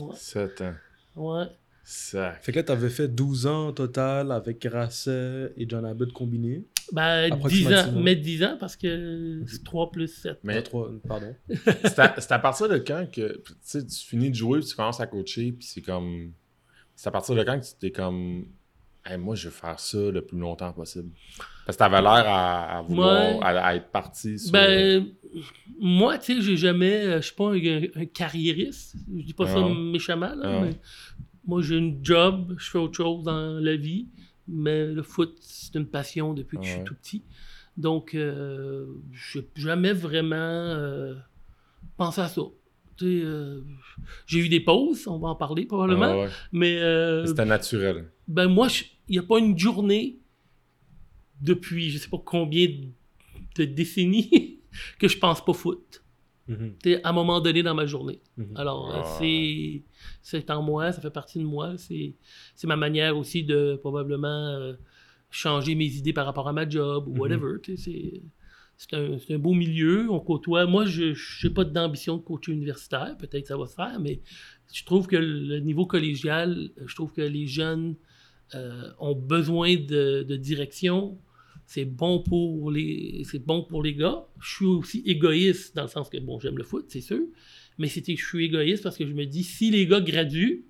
Ouais. 0.00 0.14
7 0.16 0.60
ans. 0.62 0.74
Ouais. 1.16 1.44
Sac. 1.84 2.42
Fait 2.42 2.52
que 2.52 2.58
là, 2.58 2.62
t'avais 2.64 2.88
fait 2.90 3.08
12 3.08 3.46
ans 3.46 3.68
au 3.68 3.72
total 3.72 4.32
avec 4.32 4.60
Grasset 4.60 5.52
et 5.56 5.68
John 5.68 5.84
Abbott 5.84 6.12
combinés. 6.12 6.64
Ben, 6.92 7.30
10 7.48 7.66
ans, 7.72 7.92
mais 8.00 8.16
10 8.16 8.42
ans 8.44 8.56
parce 8.58 8.76
que 8.76 9.42
c'est 9.46 9.62
3 9.64 9.90
plus 9.90 10.08
7. 10.08 10.38
Mais 10.42 10.56
Pas 10.56 10.62
trois- 10.62 10.92
pardon. 11.06 11.34
c'est 11.84 12.30
à, 12.32 12.38
partir 12.38 12.68
de 12.68 12.78
quand 12.78 13.06
que 13.10 13.38
tu 13.38 13.52
sais, 13.62 13.84
tu 13.86 13.96
finis 14.06 14.30
de 14.30 14.34
jouer, 14.36 14.60
puis 14.60 14.68
tu 14.68 14.74
commences 14.76 15.00
à 15.00 15.06
coacher, 15.06 15.52
puis 15.52 15.66
c'est 15.66 15.80
comme. 15.82 16.32
C'est 17.00 17.08
à 17.08 17.12
partir 17.12 17.34
de 17.34 17.42
quand 17.44 17.58
que 17.58 17.64
tu 17.64 17.72
t'es 17.80 17.90
comme. 17.92 18.44
Hey, 19.06 19.16
moi, 19.16 19.34
je 19.34 19.46
veux 19.48 19.54
faire 19.54 19.80
ça 19.80 19.96
le 20.10 20.20
plus 20.20 20.36
longtemps 20.38 20.70
possible? 20.74 21.08
Parce 21.64 21.74
que 21.74 21.78
t'avais 21.78 22.02
l'air 22.02 22.28
à, 22.28 22.76
à 22.78 22.82
vouloir, 22.82 23.38
Ouais. 23.38 23.38
à, 23.42 23.64
à 23.68 23.74
être 23.74 23.88
parti 23.90 24.38
sur. 24.38 24.52
Ben, 24.52 25.06
moi, 25.78 26.18
tu 26.18 26.34
sais, 26.34 26.42
j'ai 26.42 26.58
jamais. 26.58 27.06
euh, 27.06 27.16
Je 27.22 27.26
suis 27.28 27.34
pas 27.34 27.52
un, 27.54 28.02
un 28.02 28.04
carriériste. 28.04 28.96
Je 29.16 29.22
dis 29.24 29.32
pas 29.32 29.46
ça 29.46 29.66
méchamment, 29.66 30.34
là, 30.34 30.60
mais 30.60 30.78
moi, 31.46 31.62
j'ai 31.62 31.78
une 31.78 32.04
job, 32.04 32.54
je 32.58 32.68
fais 32.68 32.76
autre 32.76 32.98
chose 32.98 33.24
dans 33.24 33.58
la 33.58 33.76
vie, 33.76 34.06
mais 34.46 34.84
le 34.88 35.02
foot, 35.02 35.38
c'est 35.40 35.74
une 35.78 35.86
passion 35.86 36.34
depuis 36.34 36.58
que 36.58 36.64
je 36.64 36.70
suis 36.72 36.84
tout 36.84 36.94
petit. 36.96 37.22
Donc, 37.78 38.14
euh, 38.14 38.84
j'ai 39.10 39.48
jamais 39.56 39.94
vraiment 39.94 40.34
euh, 40.36 41.14
pensé 41.96 42.20
à 42.20 42.28
ça. 42.28 42.42
Euh, 43.02 43.62
j'ai 44.26 44.38
eu 44.40 44.48
des 44.48 44.60
pauses, 44.60 45.06
on 45.06 45.18
va 45.18 45.28
en 45.28 45.34
parler 45.36 45.66
probablement, 45.66 46.04
Ah 46.06 46.18
ouais. 46.18 46.28
mais 46.52 46.76
euh, 46.78 47.26
C'était 47.26 47.44
naturel. 47.44 48.10
ben 48.28 48.48
moi, 48.48 48.68
il 49.08 49.12
n'y 49.12 49.18
a 49.18 49.22
pas 49.22 49.38
une 49.38 49.58
journée 49.58 50.18
depuis 51.40 51.90
je 51.90 51.98
sais 51.98 52.08
pas 52.08 52.20
combien 52.24 52.66
de 53.56 53.64
décennies 53.64 54.60
que 54.98 55.08
je 55.08 55.18
pense 55.18 55.44
pas 55.44 55.52
foot. 55.52 56.02
Mhm. 56.48 56.74
À 57.04 57.10
un 57.10 57.12
moment 57.12 57.40
donné 57.40 57.62
dans 57.62 57.74
ma 57.74 57.86
journée. 57.86 58.20
Mhm. 58.36 58.56
Alors, 58.56 58.90
euh, 58.90 59.00
Ah. 59.04 59.16
c'est 59.18 59.82
c'est 60.22 60.50
en 60.50 60.62
moi, 60.62 60.90
ça 60.92 61.00
fait 61.00 61.10
partie 61.10 61.38
de 61.38 61.44
moi. 61.44 61.74
C'est 61.78 62.14
ma 62.64 62.76
manière 62.76 63.16
aussi 63.16 63.44
de 63.44 63.76
probablement 63.80 64.48
euh, 64.48 64.74
changer 65.30 65.74
mes 65.76 65.86
idées 65.86 66.12
par 66.12 66.26
rapport 66.26 66.48
à 66.48 66.52
ma 66.52 66.68
job 66.68 67.06
ou 67.06 67.12
Mhm. 67.12 67.20
whatever. 67.20 67.76
sais, 67.76 68.20
C'est 68.80 68.96
un, 68.96 69.18
un 69.28 69.38
beau 69.38 69.52
milieu, 69.52 70.10
on 70.10 70.20
côtoie. 70.20 70.64
Moi, 70.64 70.86
je 70.86 71.12
n'ai 71.44 71.52
pas 71.52 71.64
d'ambition 71.64 72.16
de 72.16 72.22
coach 72.22 72.48
universitaire, 72.48 73.14
peut-être 73.18 73.46
ça 73.46 73.58
va 73.58 73.66
se 73.66 73.74
faire, 73.74 74.00
mais 74.00 74.22
je 74.72 74.84
trouve 74.86 75.06
que 75.06 75.16
le 75.16 75.58
niveau 75.58 75.84
collégial, 75.84 76.70
je 76.86 76.94
trouve 76.94 77.12
que 77.12 77.20
les 77.20 77.46
jeunes 77.46 77.96
euh, 78.54 78.90
ont 78.98 79.14
besoin 79.14 79.76
de, 79.76 80.36
direction. 80.36 81.18
C'est 81.66 81.84
bon 81.84 82.22
pour 82.22 82.70
les 82.70 83.22
bon 83.44 83.64
pour 83.64 83.82
les 83.82 83.94
gars. 83.94 84.24
Je 84.40 84.48
suis 84.48 84.64
aussi 84.64 85.02
égoïste 85.04 85.76
dans 85.76 85.82
le 85.82 85.88
sens 85.88 86.08
que 86.08 86.16
bon, 86.16 86.40
j'aime 86.40 86.56
le 86.56 86.64
foot, 86.64 86.86
c'est 86.88 87.02
sûr, 87.02 87.20
mais 87.76 87.88
je 87.88 88.00
suis 88.14 88.46
égoïste 88.46 88.82
parce 88.82 88.96
que 88.96 89.06
je 89.06 89.12
me 89.12 89.26
dis 89.26 89.44
si 89.44 89.70
les 89.70 89.86
gars 89.86 90.00
graduent, 90.00 90.64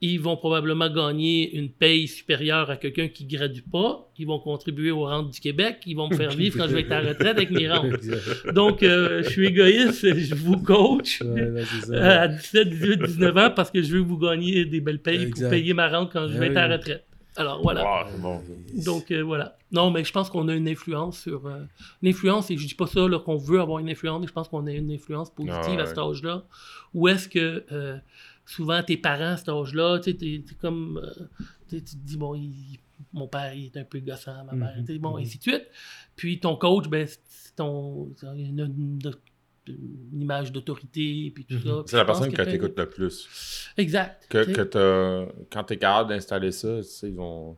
ils 0.00 0.20
vont 0.20 0.36
probablement 0.36 0.88
gagner 0.88 1.56
une 1.56 1.68
paye 1.70 2.06
supérieure 2.06 2.70
à 2.70 2.76
quelqu'un 2.76 3.08
qui 3.08 3.24
gradue 3.24 3.62
pas. 3.62 4.08
Ils 4.16 4.26
vont 4.26 4.38
contribuer 4.38 4.90
aux 4.92 5.04
rentes 5.06 5.30
du 5.32 5.40
Québec. 5.40 5.78
Ils 5.86 5.96
vont 5.96 6.08
me 6.08 6.14
faire 6.14 6.30
vivre 6.30 6.56
quand 6.56 6.68
je 6.68 6.74
vais 6.74 6.82
être 6.82 6.92
à 6.92 7.00
la 7.00 7.08
retraite 7.10 7.36
avec 7.36 7.50
mes 7.50 7.68
rentes. 7.68 7.92
Donc, 8.54 8.82
euh, 8.84 9.22
je 9.24 9.28
suis 9.30 9.46
égoïste. 9.46 10.06
Je 10.18 10.34
vous 10.36 10.56
coach 10.58 11.20
Ouais, 11.22 11.50
là, 11.50 11.60
c'est 11.64 11.86
ça. 11.86 11.92
euh, 11.94 12.22
à 12.24 12.28
17, 12.28 12.68
18, 12.68 13.02
19 13.02 13.36
ans 13.36 13.50
parce 13.54 13.70
que 13.72 13.82
je 13.82 13.92
veux 13.96 14.02
que 14.02 14.08
vous 14.08 14.18
gagniez 14.18 14.64
des 14.64 14.80
belles 14.80 15.00
payes 15.02 15.22
Exact. 15.22 15.40
pour 15.42 15.50
payer 15.50 15.74
ma 15.74 15.88
rente 15.88 16.12
quand 16.12 16.28
je 16.28 16.38
vais 16.38 16.46
Ah 16.46 16.50
être 16.50 16.56
à 16.58 16.68
la 16.68 16.76
retraite. 16.76 17.04
Alors, 17.36 17.62
voilà. 17.62 17.82
Wow, 17.84 18.06
c'est 18.10 18.20
bon. 18.20 18.40
Donc 18.84 19.10
euh, 19.12 19.22
voilà. 19.22 19.56
Non, 19.70 19.90
mais 19.92 20.02
je 20.02 20.10
pense 20.12 20.28
qu'on 20.30 20.48
a 20.48 20.54
une 20.54 20.68
influence 20.68 21.20
sur. 21.22 21.46
euh, 21.46 21.60
une 22.02 22.08
influence, 22.08 22.50
et 22.50 22.56
je 22.56 22.66
dis 22.66 22.74
pas 22.74 22.86
ça 22.86 23.00
qu'on 23.24 23.36
veut 23.36 23.60
avoir 23.60 23.78
une 23.78 23.88
influence, 23.88 24.20
mais 24.20 24.26
je 24.26 24.32
pense 24.32 24.48
qu'on 24.48 24.66
a 24.66 24.72
une 24.72 24.90
influence 24.90 25.30
positive 25.30 25.76
Ah 25.78 25.82
à 25.82 25.86
cet 25.86 25.98
âge-là. 25.98 26.44
Où 26.94 27.06
est-ce 27.06 27.28
que. 27.28 27.64
Souvent 28.48 28.82
tes 28.82 28.96
parents 28.96 29.32
à 29.32 29.36
cet 29.36 29.48
âge-là, 29.48 30.00
tu 30.00 30.12
sais, 30.18 30.44
comme. 30.60 30.98
euh, 30.98 31.24
tu 31.68 31.82
te 31.82 31.96
dis, 31.96 32.16
bon, 32.16 32.34
il- 32.34 32.78
mon 33.12 33.28
père, 33.28 33.54
il 33.54 33.66
est 33.66 33.76
un 33.76 33.84
peu 33.84 34.00
gossant, 34.00 34.44
ma 34.44 34.52
mère, 34.54 34.74
Mhm, 34.76 34.84
tu 34.86 34.92
sais, 34.94 34.98
bon, 34.98 35.16
mhm. 35.16 35.22
ainsi 35.22 35.38
de 35.38 35.42
suite. 35.42 35.66
Puis 36.16 36.40
ton 36.40 36.56
coach, 36.56 36.88
ben, 36.88 37.06
c'est 37.06 37.54
ton. 37.54 38.12
Une, 38.22 38.58
une- 38.58 39.12
une 39.68 40.22
image 40.22 40.50
d'autorité, 40.50 41.30
puis 41.34 41.44
tout 41.44 41.54
Mhm. 41.56 41.60
ça. 41.62 41.74
Puis 41.74 41.82
C'est 41.88 41.96
la 41.98 42.04
personne 42.06 42.32
que 42.32 42.42
tu 42.42 42.50
écoutes 42.54 42.78
le 42.78 42.88
plus. 42.88 43.70
Exact. 43.76 44.26
Que, 44.30 44.44
que 44.50 44.62
t'as- 44.62 45.30
quand 45.52 45.64
tu 45.64 45.74
es 45.74 45.76
capable 45.76 46.08
d'installer 46.08 46.52
ça, 46.52 46.78
tu 46.78 46.84
sais, 46.88 47.08
ils 47.10 47.14
vont. 47.14 47.56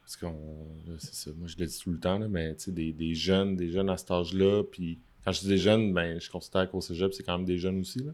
Parce 0.00 0.16
qu'on. 0.16 0.66
là, 0.86 0.94
C'est 0.98 1.14
ça, 1.14 1.30
moi 1.38 1.46
je 1.46 1.56
le 1.58 1.66
dis 1.66 1.78
tout 1.78 1.92
le 1.92 2.00
temps, 2.00 2.18
là, 2.18 2.26
mais 2.28 2.54
tu 2.56 2.64
sais, 2.64 2.72
des, 2.72 2.92
des 2.92 3.14
jeunes, 3.14 3.54
des 3.56 3.70
jeunes 3.70 3.88
à 3.88 3.96
cet 3.96 4.10
âge-là, 4.10 4.64
puis 4.64 4.98
quand 5.24 5.30
je 5.32 5.40
dis 5.42 5.48
des 5.48 5.58
jeunes, 5.58 5.94
ben, 5.94 6.20
je 6.20 6.28
considère 6.28 6.68
qu'au 6.68 6.80
cégep, 6.80 7.14
c'est 7.14 7.22
quand 7.22 7.38
même 7.38 7.46
des 7.46 7.56
jeunes 7.58 7.78
aussi. 7.80 8.00
Là. 8.00 8.12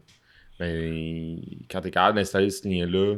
Mais 0.59 1.35
quand 1.69 1.81
tu 1.81 1.87
es 1.87 1.91
capable 1.91 2.17
d'installer 2.17 2.49
ce 2.49 2.67
lien-là, 2.67 3.17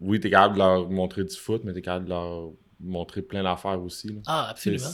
oui, 0.00 0.20
tu 0.20 0.26
es 0.26 0.30
capable 0.30 0.54
de 0.54 0.58
leur 0.58 0.90
montrer 0.90 1.24
du 1.24 1.34
foot, 1.36 1.62
mais 1.64 1.72
tu 1.72 1.78
es 1.78 1.82
capable 1.82 2.06
de 2.06 2.10
leur 2.10 2.50
montrer 2.80 3.22
plein 3.22 3.42
d'affaires 3.42 3.80
aussi. 3.82 4.08
Là. 4.08 4.20
Ah, 4.26 4.48
absolument. 4.50 4.88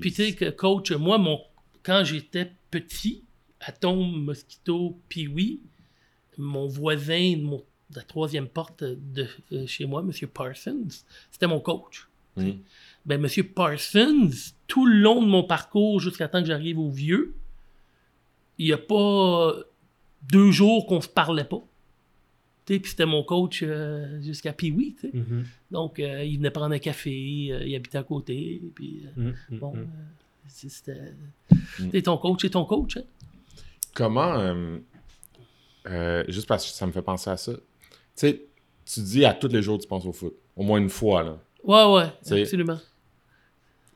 Puis 0.00 0.12
tu 0.12 0.24
sais 0.24 0.34
que 0.34 0.50
coach, 0.50 0.90
moi, 0.92 1.16
mon, 1.18 1.40
quand 1.82 2.02
j'étais 2.04 2.50
petit, 2.70 3.24
à 3.60 3.72
Tombe, 3.72 4.24
Mosquito, 4.24 4.98
puis 5.08 5.28
oui, 5.28 5.60
mon 6.38 6.66
voisin 6.66 7.36
de, 7.36 7.42
mon- 7.42 7.64
de 7.90 7.96
la 7.96 8.02
troisième 8.02 8.48
porte 8.48 8.82
de 8.82 9.26
euh, 9.52 9.66
chez 9.66 9.84
moi, 9.86 10.00
M. 10.02 10.10
Parsons, 10.28 10.88
c'était 11.30 11.46
mon 11.46 11.60
coach. 11.60 12.08
Mhm. 12.36 12.58
Ben, 13.06 13.24
M. 13.24 13.44
Parsons, 13.54 14.30
tout 14.66 14.86
le 14.86 14.96
long 14.98 15.22
de 15.22 15.26
mon 15.28 15.44
parcours 15.44 16.00
jusqu'à 16.00 16.28
temps 16.28 16.40
que 16.40 16.46
j'arrive 16.48 16.78
au 16.78 16.90
vieux, 16.90 17.34
il 18.58 18.66
n'y 18.66 18.72
a 18.72 18.78
pas 18.78 19.54
deux 20.28 20.50
jours 20.50 20.86
qu'on 20.86 21.00
se 21.00 21.08
parlait 21.08 21.44
pas. 21.44 21.62
Tu 22.66 22.74
sais, 22.74 22.80
Puis 22.80 22.90
c'était 22.90 23.06
mon 23.06 23.22
coach 23.22 23.62
euh, 23.64 24.20
jusqu'à 24.22 24.52
Pee-Wee. 24.52 24.94
tu 25.00 25.10
sais. 25.10 25.16
Mhm. 25.16 25.44
Donc, 25.70 25.98
euh, 25.98 26.22
il 26.24 26.36
venait 26.38 26.50
prendre 26.50 26.74
un 26.74 26.78
café, 26.78 27.48
euh, 27.50 27.64
il 27.66 27.74
habitait 27.74 27.98
à 27.98 28.02
côté. 28.02 28.60
Puis, 28.74 29.02
euh, 29.18 29.32
Mhm. 29.50 29.58
Bon, 29.58 29.74
c'est- 30.46 30.68
c'était. 30.68 32.02
Ton 32.02 32.16
coach, 32.18 32.40
c'est 32.42 32.50
ton 32.50 32.64
coach. 32.64 32.96
Hein? 32.98 33.02
Comment. 33.94 34.34
euh, 34.38 34.78
euh, 35.88 36.24
juste 36.28 36.46
parce 36.46 36.64
que 36.66 36.72
ça 36.76 36.86
me 36.86 36.92
fait 36.92 37.02
penser 37.02 37.30
à 37.30 37.36
ça. 37.36 37.52
Tu 37.54 37.60
sais, 38.14 38.42
tu 38.84 39.00
dis 39.00 39.24
à 39.24 39.32
tous 39.34 39.48
les 39.48 39.62
jours 39.62 39.78
tu 39.78 39.88
penses 39.88 40.04
au 40.06 40.12
foot. 40.12 40.34
Au 40.56 40.62
moins 40.62 40.78
une 40.78 40.90
fois, 40.90 41.22
là. 41.22 41.38
Ouais, 41.64 41.94
ouais, 41.94 42.10
C'est- 42.22 42.42
absolument. 42.42 42.78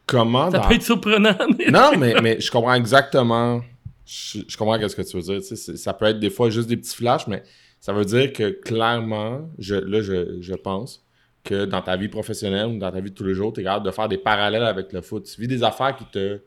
Comment. 0.06 0.50
Ça 0.50 0.58
dans- 0.58 0.68
peut 0.68 0.74
être 0.74 0.82
surprenant, 0.82 1.37
mais. 1.58 1.70
Non, 1.70 1.92
mais, 1.98 2.14
mais 2.20 2.40
je 2.40 2.50
comprends 2.50 2.74
exactement. 2.74 3.62
Je, 4.06 4.40
je 4.46 4.56
comprends 4.56 4.88
ce 4.88 4.94
que 4.96 5.02
tu 5.02 5.16
veux 5.16 5.22
dire. 5.22 5.38
Tu 5.40 5.46
sais, 5.48 5.56
c'est- 5.56 5.76
ça 5.76 5.94
peut 5.94 6.04
être 6.06 6.18
des 6.20 6.30
fois 6.30 6.50
juste 6.50 6.68
des 6.68 6.76
petits 6.76 6.94
flashs, 6.96 7.26
mais 7.26 7.42
ça 7.80 7.92
veut 7.92 8.04
dire 8.04 8.32
que 8.32 8.50
clairement, 8.50 9.48
je, 9.58 9.74
là, 9.76 10.00
je, 10.02 10.40
je 10.40 10.54
pense 10.54 11.04
que 11.42 11.64
dans 11.66 11.82
ta 11.82 11.96
vie 11.96 12.08
professionnelle 12.08 12.66
ou 12.66 12.78
dans 12.78 12.90
ta 12.90 13.00
vie 13.00 13.10
de 13.10 13.14
tous 13.14 13.24
les 13.24 13.34
jours, 13.34 13.52
tu 13.52 13.60
es 13.60 13.64
capable 13.64 13.86
de 13.86 13.90
faire 13.90 14.08
des 14.08 14.18
parallèles 14.18 14.62
avec 14.64 14.92
le 14.92 15.00
foot. 15.02 15.24
Tu 15.24 15.40
vis 15.40 15.48
des 15.48 15.62
affaires 15.62 15.94
qui 15.96 16.04
te 16.06 16.40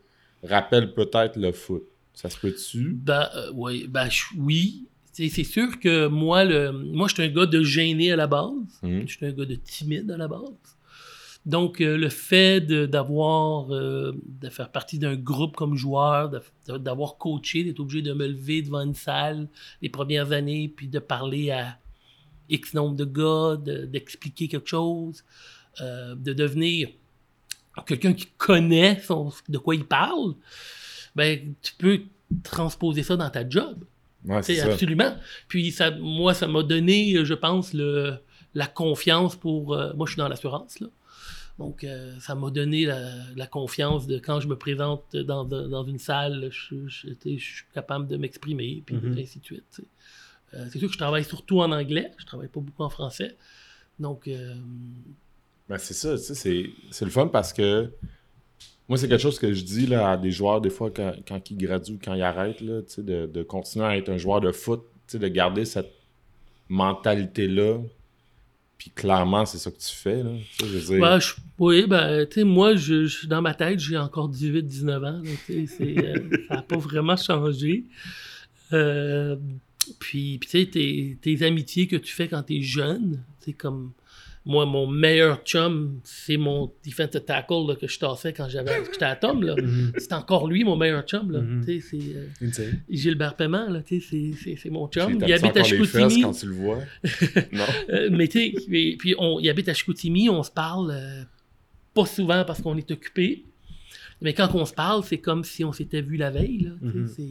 rappellent 0.43 0.93
peut-être 0.93 1.35
le 1.37 1.51
foot. 1.51 1.83
Ça 2.13 2.29
se 2.29 2.37
peut-tu? 2.39 2.93
Ben, 2.93 3.27
euh, 3.35 3.51
ouais, 3.53 3.85
ben, 3.87 4.07
oui. 4.37 4.85
C'est 5.13 5.29
sûr 5.43 5.79
que 5.79 6.05
moi, 6.07 6.43
le, 6.45 6.71
moi, 6.71 7.07
je 7.07 7.15
suis 7.15 7.23
un 7.23 7.27
gars 7.27 7.47
de 7.47 7.63
gêné 7.63 8.11
à 8.11 8.15
la 8.15 8.27
base. 8.27 8.51
Mhm. 8.83 9.07
Je 9.07 9.15
suis 9.17 9.25
un 9.25 9.31
gars 9.31 9.45
de 9.45 9.55
timide 9.55 10.11
à 10.11 10.17
la 10.17 10.27
base. 10.27 10.41
Donc, 11.47 11.79
euh, 11.81 11.97
le 11.97 12.09
fait 12.09 12.59
de- 12.61 12.85
d'avoir, 12.85 13.73
euh, 13.73 14.11
de 14.41 14.49
faire 14.49 14.69
partie 14.69 14.99
d'un 14.99 15.15
groupe 15.15 15.55
comme 15.55 15.75
joueur, 15.75 16.29
d'avoir 16.67 17.17
coaché, 17.17 17.63
d'être 17.63 17.79
obligé 17.79 18.01
de 18.01 18.11
me 18.13 18.27
lever 18.27 18.61
devant 18.61 18.81
une 18.81 18.93
salle 18.93 19.47
les 19.81 19.87
premières 19.89 20.33
années, 20.33 20.67
puis 20.67 20.87
de 20.89 20.99
parler 20.99 21.51
à 21.51 21.79
X 22.49 22.73
nombre 22.73 22.95
de 22.97 23.05
gars, 23.05 23.55
de- 23.57 23.85
d'expliquer 23.85 24.47
quelque 24.49 24.67
chose, 24.69 25.23
euh, 25.81 26.15
de 26.15 26.33
devenir 26.33 26.89
quelqu'un 27.85 28.13
qui 28.13 28.27
connaît 28.37 28.99
son- 28.99 29.31
de 29.47 29.57
quoi 29.57 29.73
il 29.75 29.85
parle, 29.85 30.33
ben, 31.15 31.53
tu 31.61 31.73
peux 31.77 32.01
transposer 32.43 33.03
ça 33.03 33.15
dans 33.15 33.29
ta 33.29 33.47
job. 33.49 33.85
Ouais, 34.25 34.43
c'est 34.43 34.57
absolument. 34.73 35.15
Puis 35.47 35.71
ça, 35.71 35.91
moi, 35.91 36.33
ça 36.33 36.47
m'a 36.47 36.61
donné, 36.63 37.23
je 37.23 37.33
pense, 37.33 37.73
le, 37.73 38.15
la 38.53 38.67
confiance 38.67 39.35
pour. 39.37 39.73
euh, 39.73 39.93
moi, 39.95 40.05
je 40.07 40.11
suis 40.13 40.17
dans 40.19 40.27
l'assurance, 40.27 40.79
là. 40.81 40.87
Donc, 41.59 41.83
euh, 41.83 42.13
ça 42.19 42.35
m'a 42.35 42.51
donné 42.51 42.85
la, 42.85 43.09
la 43.35 43.47
confiance 43.47 44.05
de 44.05 44.19
quand 44.19 44.39
je 44.39 44.47
me 44.47 44.55
présente 44.55 45.15
dans, 45.15 45.43
dans- 45.43 45.85
une 45.85 45.97
salle, 45.97 46.49
je, 46.51 46.87
suis 46.87 47.63
capable 47.73 48.07
de 48.07 48.15
m'exprimer, 48.17 48.83
puis 48.85 48.95
Mhm. 48.95 49.17
ainsi 49.17 49.39
de 49.39 49.45
suite. 49.45 49.81
Euh, 50.53 50.65
c'est 50.71 50.77
sûr 50.79 50.87
que 50.87 50.93
je 50.93 50.99
travaille 50.99 51.23
surtout 51.23 51.59
en 51.61 51.71
anglais, 51.71 52.11
je 52.17 52.25
travaille 52.25 52.47
pas 52.47 52.59
beaucoup 52.59 52.83
en 52.83 52.89
français. 52.89 53.35
Donc, 53.99 54.27
euh, 54.27 54.53
Ben, 55.67 55.77
c'est 55.79 55.95
ça, 55.95 56.17
c'est, 56.17 56.69
le 57.01 57.09
fun 57.09 57.27
parce 57.27 57.51
que 57.53 57.91
moi, 58.87 58.97
c'est 58.97 59.09
quelque 59.09 59.21
chose 59.21 59.39
que 59.39 59.51
je 59.51 59.63
dis 59.63 59.87
là, 59.87 60.11
à 60.11 60.17
des 60.17 60.31
joueurs, 60.31 60.61
des 60.61 60.69
fois, 60.69 60.91
quand, 60.91 61.13
quand 61.27 61.51
ils 61.51 61.57
graduent, 61.57 61.99
quand 62.01 62.13
ils 62.13 62.21
arrêtent, 62.21 62.61
là, 62.61 62.81
de, 62.99 63.25
de 63.25 63.43
continuer 63.43 63.85
à 63.85 63.97
être 63.97 64.09
un 64.09 64.17
joueur 64.17 64.39
de 64.41 64.51
foot, 64.51 64.83
de 65.11 65.27
garder 65.27 65.65
cette 65.65 65.91
mentalité-là. 66.69 67.79
Puis 68.77 68.91
clairement, 68.91 69.45
c'est 69.45 69.57
ça 69.57 69.71
que 69.71 69.79
tu 69.79 69.93
fais. 69.95 70.21
Là, 70.23 70.31
tu 70.57 70.65
sais, 70.65 70.71
je 70.71 70.77
veux 70.77 70.95
dire, 70.97 70.99
Ouais, 71.03 71.19
je- 71.19 71.33
oui, 71.59 71.85
ben, 71.87 72.25
tu 72.27 72.35
sais, 72.35 72.43
moi, 72.43 72.75
je, 72.75 73.05
je- 73.07 73.25
dans 73.27 73.41
ma 73.41 73.53
tête, 73.55 73.79
j'ai 73.79 73.97
encore 73.97 74.29
18-19 74.29 74.97
ans. 75.03 75.21
là, 75.23 75.31
tu 75.45 75.67
euh, 75.81 76.13
ça 76.47 76.55
n'a 76.55 76.61
pas 76.61 76.77
vraiment 76.77 77.17
changé. 77.17 77.85
Euh, 78.73 79.35
puis, 79.99 80.37
puis, 80.37 80.49
tu 80.49 80.59
sais, 80.59 80.65
tes, 80.67 81.17
tes 81.21 81.45
amitiés 81.45 81.87
que 81.87 81.95
tu 81.95 82.13
fais 82.13 82.27
quand 82.27 82.43
tu 82.43 82.57
es 82.57 82.61
jeune, 82.61 83.23
c'est 83.39 83.53
comme. 83.53 83.91
Moi, 84.49 84.65
mon 84.65 84.87
meilleur 84.87 85.43
chum, 85.43 85.99
c'est 86.05 86.37
mon 86.37 86.71
defensive 86.85 87.19
tackle 87.25 87.67
là, 87.67 87.75
que 87.75 87.85
je 87.85 87.99
tassais 87.99 88.31
quand 88.31 88.47
j'avais, 88.47 88.71
j'étais 88.93 89.03
à 89.03 89.17
Tom. 89.17 89.43
Là. 89.43 89.55
Mhm. 89.61 89.91
C'est 89.97 90.13
encore 90.13 90.47
lui, 90.47 90.63
mon 90.63 90.77
meilleur 90.77 91.03
chum. 91.03 91.29
Là. 91.31 91.41
Mhm. 91.41 91.65
Tu 91.65 91.81
sais, 91.81 91.97
c'est 92.49 92.61
euh. 92.61 92.71
Gilbert 92.89 93.35
Paiement, 93.35 93.69
là, 93.69 93.81
tu 93.81 93.99
sais, 93.99 94.07
c'est, 94.09 94.31
c'est, 94.41 94.55
c'est 94.55 94.69
mon 94.69 94.87
chum. 94.87 95.19
Il 95.21 95.33
habite 95.33 95.57
à 95.57 95.63
Chicoutimi. 95.63 96.21
quand 96.21 96.31
tu 96.31 96.45
le 96.47 96.53
vois. 96.53 96.79
non? 97.51 97.65
Euh, 97.89 98.09
mais 98.11 98.29
tu 98.29 98.39
sais, 98.53 98.95
puis, 98.97 99.15
on, 99.19 99.39
il 99.41 99.49
habite 99.49 99.67
à 99.67 99.73
Chicoutimi, 99.73 100.29
on 100.29 100.41
se 100.43 100.51
parle 100.51 100.91
euh, 100.91 101.23
pas 101.93 102.05
souvent 102.05 102.45
parce 102.45 102.61
qu'on 102.61 102.77
est 102.77 102.89
occupé. 102.89 103.43
Mais 104.21 104.33
quand 104.33 104.55
on 104.55 104.65
se 104.65 104.73
parle, 104.73 105.03
c'est 105.03 105.17
comme 105.19 105.43
si 105.43 105.63
on 105.65 105.73
s'était 105.73 106.01
vu 106.01 106.15
la 106.17 106.31
veille. 106.31 106.61
Là, 106.61 106.71
tu 106.81 106.89
sais, 106.89 106.97
Mhm. 106.97 107.07
c'est, 107.07 107.21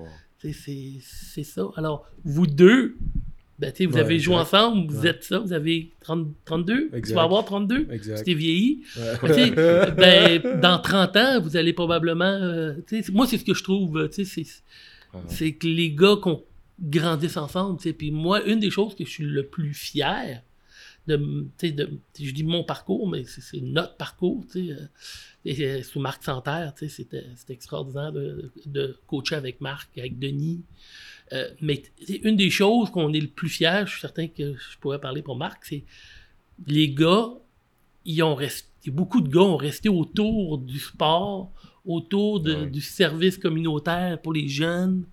euh, 0.00 0.04
sais, 0.38 0.52
c'est, 0.52 0.92
c'est 1.02 1.44
ça. 1.44 1.66
Alors, 1.76 2.08
vous 2.24 2.46
deux, 2.46 2.96
ben, 3.62 3.72
tu 3.72 3.86
vous 3.86 3.94
Ouais, 3.94 4.00
avez 4.00 4.18
joué 4.18 4.34
exact. 4.34 4.54
ensemble, 4.54 4.90
vous 4.92 5.02
Ouais. 5.02 5.08
êtes 5.10 5.22
ça, 5.24 5.38
vous 5.38 5.52
avez 5.52 5.90
30, 6.00 6.28
32, 6.44 6.88
tu 6.90 6.96
Exact. 6.96 7.14
vas 7.14 7.22
avoir 7.22 7.44
32, 7.44 7.86
tu 7.86 8.24
t'es 8.24 8.34
vieilli. 8.34 8.82
Ouais. 8.96 9.46
Tu 9.46 9.50
ben, 9.96 10.60
dans 10.60 10.78
30 10.80 11.16
ans, 11.16 11.40
vous 11.40 11.56
allez 11.56 11.72
probablement. 11.72 12.24
euh, 12.24 12.74
tu 12.86 13.02
moi, 13.12 13.26
c'est 13.26 13.38
ce 13.38 13.44
que 13.44 13.54
je 13.54 13.62
trouve. 13.62 14.08
tu 14.12 14.24
c'est, 14.24 15.52
que 15.52 15.66
les 15.66 15.92
gars 15.92 16.16
qu'on 16.20 16.42
grandissent 16.80 17.36
ensemble. 17.36 17.78
tu. 17.80 17.92
Puis 17.92 18.10
moi, 18.10 18.42
une 18.44 18.58
des 18.58 18.70
choses 18.70 18.94
que 18.96 19.04
je 19.04 19.10
suis 19.10 19.24
le 19.24 19.44
plus 19.46 19.74
fier 19.74 20.42
de, 21.06 21.46
tu 21.58 21.72
de 21.72 21.88
je 22.20 22.30
dis 22.32 22.44
mon 22.44 22.64
parcours, 22.64 23.08
mais 23.08 23.24
c'est, 23.26 23.60
notre 23.60 23.96
parcours. 23.96 24.44
tu 24.50 24.70
euh, 24.72 24.76
et, 25.44 25.64
euh, 25.64 25.82
sous 25.82 25.98
Marc 26.00 26.22
Santerre, 26.24 26.72
tu 26.78 26.88
c'était 26.88 27.24
extraordinaire 27.48 28.12
de, 28.12 28.50
de 28.66 28.96
coacher 29.06 29.34
avec 29.34 29.60
Marc, 29.60 29.88
avec 29.98 30.18
Denis. 30.18 30.62
Euh, 31.32 31.48
mais 31.60 31.82
une 32.24 32.36
des 32.36 32.50
choses 32.50 32.90
qu'on 32.90 33.12
est 33.12 33.20
le 33.20 33.28
plus 33.28 33.48
fier, 33.48 33.86
je 33.86 33.92
suis 33.92 34.00
certain 34.00 34.28
que 34.28 34.54
je 34.54 34.78
pourrais 34.78 35.00
parler 35.00 35.22
pour 35.22 35.36
Marc, 35.36 35.64
c'est 35.64 35.84
les 36.66 36.90
gars, 36.90 37.28
ils 38.04 38.22
ont 38.22 38.34
resté, 38.34 38.68
beaucoup 38.90 39.20
de 39.20 39.28
gars 39.28 39.40
ont 39.40 39.56
resté 39.56 39.88
autour 39.88 40.58
du 40.58 40.78
sport, 40.78 41.50
autour 41.86 42.40
de- 42.40 42.54
Ouais. 42.54 42.66
du 42.70 42.80
service 42.80 43.38
communautaire 43.38 44.20
pour 44.20 44.32
les 44.34 44.46
jeunes, 44.48 45.04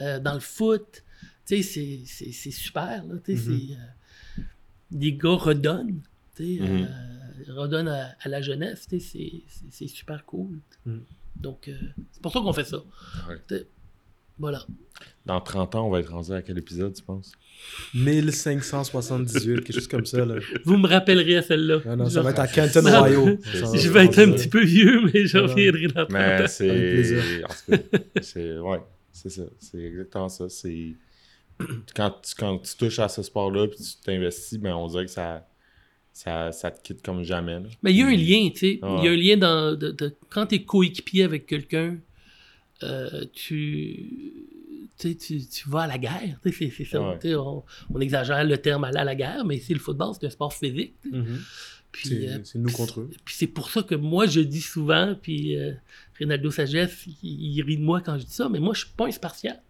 euh, 0.00 0.18
dans 0.18 0.34
le 0.34 0.40
foot. 0.40 1.02
Tu 1.46 1.62
sais, 1.62 2.00
c'est- 2.06 2.50
super. 2.50 3.04
Là, 3.04 3.14
tu 3.24 3.36
sais, 3.36 3.50
Mhm. 3.50 3.60
c'est, 3.68 3.74
euh, 3.74 4.42
les 4.92 5.12
gars 5.12 5.34
redonnent. 5.36 6.00
tu 6.36 6.56
sais, 6.56 6.62
Mhm. 6.62 6.86
euh, 7.48 7.54
redonnent 7.54 7.88
à, 7.88 8.14
à 8.20 8.28
la 8.28 8.40
jeunesse. 8.42 8.86
tu 8.88 8.98
sais, 9.00 9.42
C'est 9.70 9.86
super 9.88 10.24
cool. 10.26 10.58
Mhm. 10.84 11.02
Donc, 11.36 11.70
c'est 12.12 12.20
pour 12.22 12.32
ça 12.32 12.40
qu'on 12.40 12.52
fait 12.52 12.64
ça. 12.64 12.78
Ouais. 13.28 13.36
Voilà. 14.38 14.64
Dans 15.24 15.40
30 15.40 15.74
ans, 15.74 15.86
on 15.86 15.90
va 15.90 16.00
être 16.00 16.10
rendu 16.12 16.32
à 16.32 16.42
quel 16.42 16.56
épisode, 16.58 16.94
tu 16.94 17.02
penses? 17.02 17.32
1578, 17.94 19.64
quelque 19.64 19.72
chose 19.72 19.88
comme 19.88 20.06
ça. 20.06 20.24
Là. 20.24 20.36
Vous 20.64 20.76
me 20.76 20.86
rappellerez 20.86 21.36
à 21.36 21.42
celle-là. 21.42 21.80
Ah 21.86 21.96
non, 21.96 22.08
ça 22.08 22.22
va 22.22 22.30
être 22.30 22.38
à 22.40 22.46
Canton, 22.48 22.82
ça- 22.82 23.02
Ohio. 23.02 23.38
Je 23.42 23.64
Ça- 23.64 23.76
Je 23.76 23.88
vais 23.88 24.04
être 24.04 24.18
un 24.20 24.32
petit 24.32 24.48
peu 24.48 24.62
vieux, 24.64 25.00
mais 25.12 25.26
je 25.26 25.38
Non, 25.38 25.46
non. 25.46 25.50
reviendrai 25.52 25.86
dans 25.88 26.06
30 26.06 26.10
Mais 26.12 26.42
ans. 26.42 26.46
c'est. 26.48 26.70
Avec 26.70 26.92
plaisir. 26.92 27.22
En 27.44 27.48
tout 27.74 27.82
cas, 27.82 27.98
c'est. 28.22 28.58
Ouais, 28.58 28.78
c'est 29.12 29.30
ça. 29.30 29.42
C'est 29.58 29.78
exactement 29.82 30.28
ça. 30.28 30.48
C'est. 30.48 30.94
Quand 31.94 32.10
tu, 32.22 32.34
quand 32.36 32.58
tu 32.58 32.76
touches 32.76 32.98
à 32.98 33.08
ce 33.08 33.22
sport-là 33.22 33.66
puis 33.68 33.78
tu 33.78 33.96
t'investis, 34.04 34.58
ben 34.58 34.74
on 34.74 34.86
dirait 34.88 35.06
que 35.06 35.10
ça, 35.10 35.46
ça, 36.12 36.52
ça 36.52 36.70
te 36.70 36.82
quitte 36.82 37.02
comme 37.02 37.22
jamais. 37.22 37.54
là. 37.54 37.66
Mais 37.82 37.92
il 37.92 37.96
y 37.98 38.02
a 38.02 38.06
un 38.06 38.14
lien, 38.16 38.50
tu 38.52 38.58
sais. 38.58 38.78
Ouais. 38.82 38.96
Il 38.98 39.04
y 39.04 39.08
a 39.08 39.10
un 39.12 39.16
lien 39.16 39.36
dans. 39.38 39.74
de- 39.78 39.90
de- 39.90 40.14
quand 40.28 40.46
tu 40.46 40.56
es 40.56 40.62
coéquipier 40.62 41.24
avec 41.24 41.46
quelqu'un, 41.46 41.96
euh, 42.82 43.24
tu. 43.32 44.32
tu, 44.98 45.16
tu, 45.16 45.68
vas 45.68 45.82
à 45.82 45.86
la 45.86 45.98
guerre. 45.98 46.38
C'est 46.44 46.70
c'est 46.70 46.84
ça. 46.84 47.00
Ouais. 47.00 47.34
On, 47.34 47.62
on 47.94 48.00
exagère 48.00 48.44
le 48.44 48.58
terme 48.58 48.84
aller 48.84 48.98
à 48.98 49.04
la 49.04 49.14
guerre, 49.14 49.44
mais 49.44 49.58
c'est 49.58 49.74
le 49.74 49.80
football, 49.80 50.14
c'est 50.18 50.26
un 50.26 50.30
sport 50.30 50.52
physique. 50.52 50.94
Mhm. 51.10 51.40
Puis, 51.92 52.08
C'est 52.10 52.28
euh, 52.28 52.38
c'est 52.44 52.58
nous 52.58 52.70
contre 52.70 53.00
eux. 53.00 53.10
puis 53.24 53.34
c'est 53.38 53.46
pour 53.46 53.70
ça 53.70 53.82
que 53.82 53.94
moi, 53.94 54.26
je 54.26 54.40
dis 54.40 54.60
souvent, 54.60 55.14
puis 55.20 55.56
euh, 55.56 55.72
Ronaldo 56.20 56.50
Sagesse, 56.50 57.06
il, 57.22 57.56
il 57.56 57.62
rit 57.62 57.78
de 57.78 57.82
moi 57.82 58.02
quand 58.02 58.18
je 58.18 58.24
dis 58.24 58.32
ça, 58.34 58.50
mais 58.50 58.60
moi, 58.60 58.74
je 58.74 58.80
suis 58.80 58.94
pas 58.94 59.06
un 59.06 59.10
Spartiate. 59.10 59.62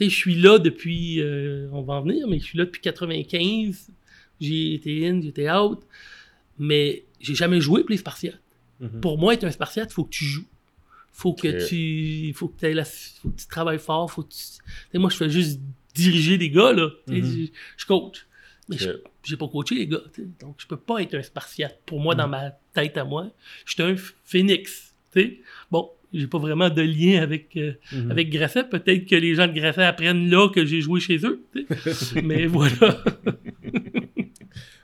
Je 0.00 0.08
suis 0.08 0.34
là 0.34 0.58
depuis, 0.58 1.20
euh, 1.20 1.68
on 1.72 1.82
va 1.82 1.94
en 1.94 2.02
venir, 2.02 2.26
mais 2.28 2.38
je 2.38 2.44
suis 2.44 2.58
là 2.58 2.64
depuis 2.64 2.80
95. 2.80 3.88
J'ai 4.40 4.74
été 4.74 5.08
in, 5.08 5.20
j'ai 5.20 5.28
été 5.28 5.50
out, 5.50 5.80
mais 6.58 7.04
j'ai 7.20 7.34
jamais 7.34 7.60
joué 7.60 7.82
pour 7.82 7.90
les 7.90 7.98
Spartiates. 7.98 8.40
Mhm. 8.80 9.00
Pour 9.00 9.18
moi, 9.18 9.34
être 9.34 9.44
un 9.44 9.50
Spartiate, 9.50 9.90
il 9.90 9.94
faut 9.94 10.04
que 10.04 10.10
tu 10.10 10.24
joues. 10.24 10.46
Faut 11.12 11.34
que 11.34 11.66
tu 11.68 12.32
faut 12.34 12.48
que, 12.48 12.66
la- 12.66 12.84
faut 12.84 13.28
que 13.30 13.38
tu 13.40 13.46
travailles 13.46 13.78
fort. 13.78 14.10
Faut 14.10 14.22
que 14.22 14.32
tu... 14.32 14.98
moi, 14.98 15.10
je 15.10 15.16
fais 15.16 15.30
juste 15.30 15.60
diriger 15.94 16.38
des 16.38 16.50
gars. 16.50 16.72
Là. 16.72 16.88
Mhm. 17.06 17.22
je, 17.24 17.46
je 17.76 17.86
coach. 17.86 18.26
Mais 18.68 18.78
je 18.78 18.90
j'ai 19.24 19.36
pas 19.36 19.46
coaché 19.48 19.74
les 19.76 19.86
gars. 19.86 20.00
Donc, 20.40 20.56
je 20.58 20.66
peux 20.66 20.76
pas 20.76 21.00
être 21.02 21.14
un 21.14 21.22
Spartiate. 21.22 21.80
Pour 21.86 22.00
moi, 22.00 22.14
dans 22.14 22.26
ma 22.28 22.50
tête 22.72 22.96
à 22.96 23.04
moi, 23.04 23.30
je 23.66 23.72
suis 23.74 23.82
un 23.82 23.94
phénix. 24.24 24.94
tu 25.12 25.20
sais. 25.20 25.38
Bon, 25.70 25.90
j'ai 26.12 26.26
pas 26.26 26.38
vraiment 26.38 26.70
de 26.70 26.82
lien 26.82 27.22
avec, 27.22 27.56
euh, 27.56 27.74
Mhm. 27.92 28.10
avec 28.10 28.30
Grasset. 28.30 28.64
Peut-être 28.64 29.04
que 29.06 29.14
les 29.16 29.34
gens 29.34 29.46
de 29.46 29.52
Grasset 29.52 29.82
apprennent 29.84 30.28
là 30.30 30.48
que 30.48 30.64
j'ai 30.64 30.80
joué 30.80 30.98
chez 31.00 31.18
eux. 31.24 31.44
Mais 32.24 32.46
voilà. 32.46 33.04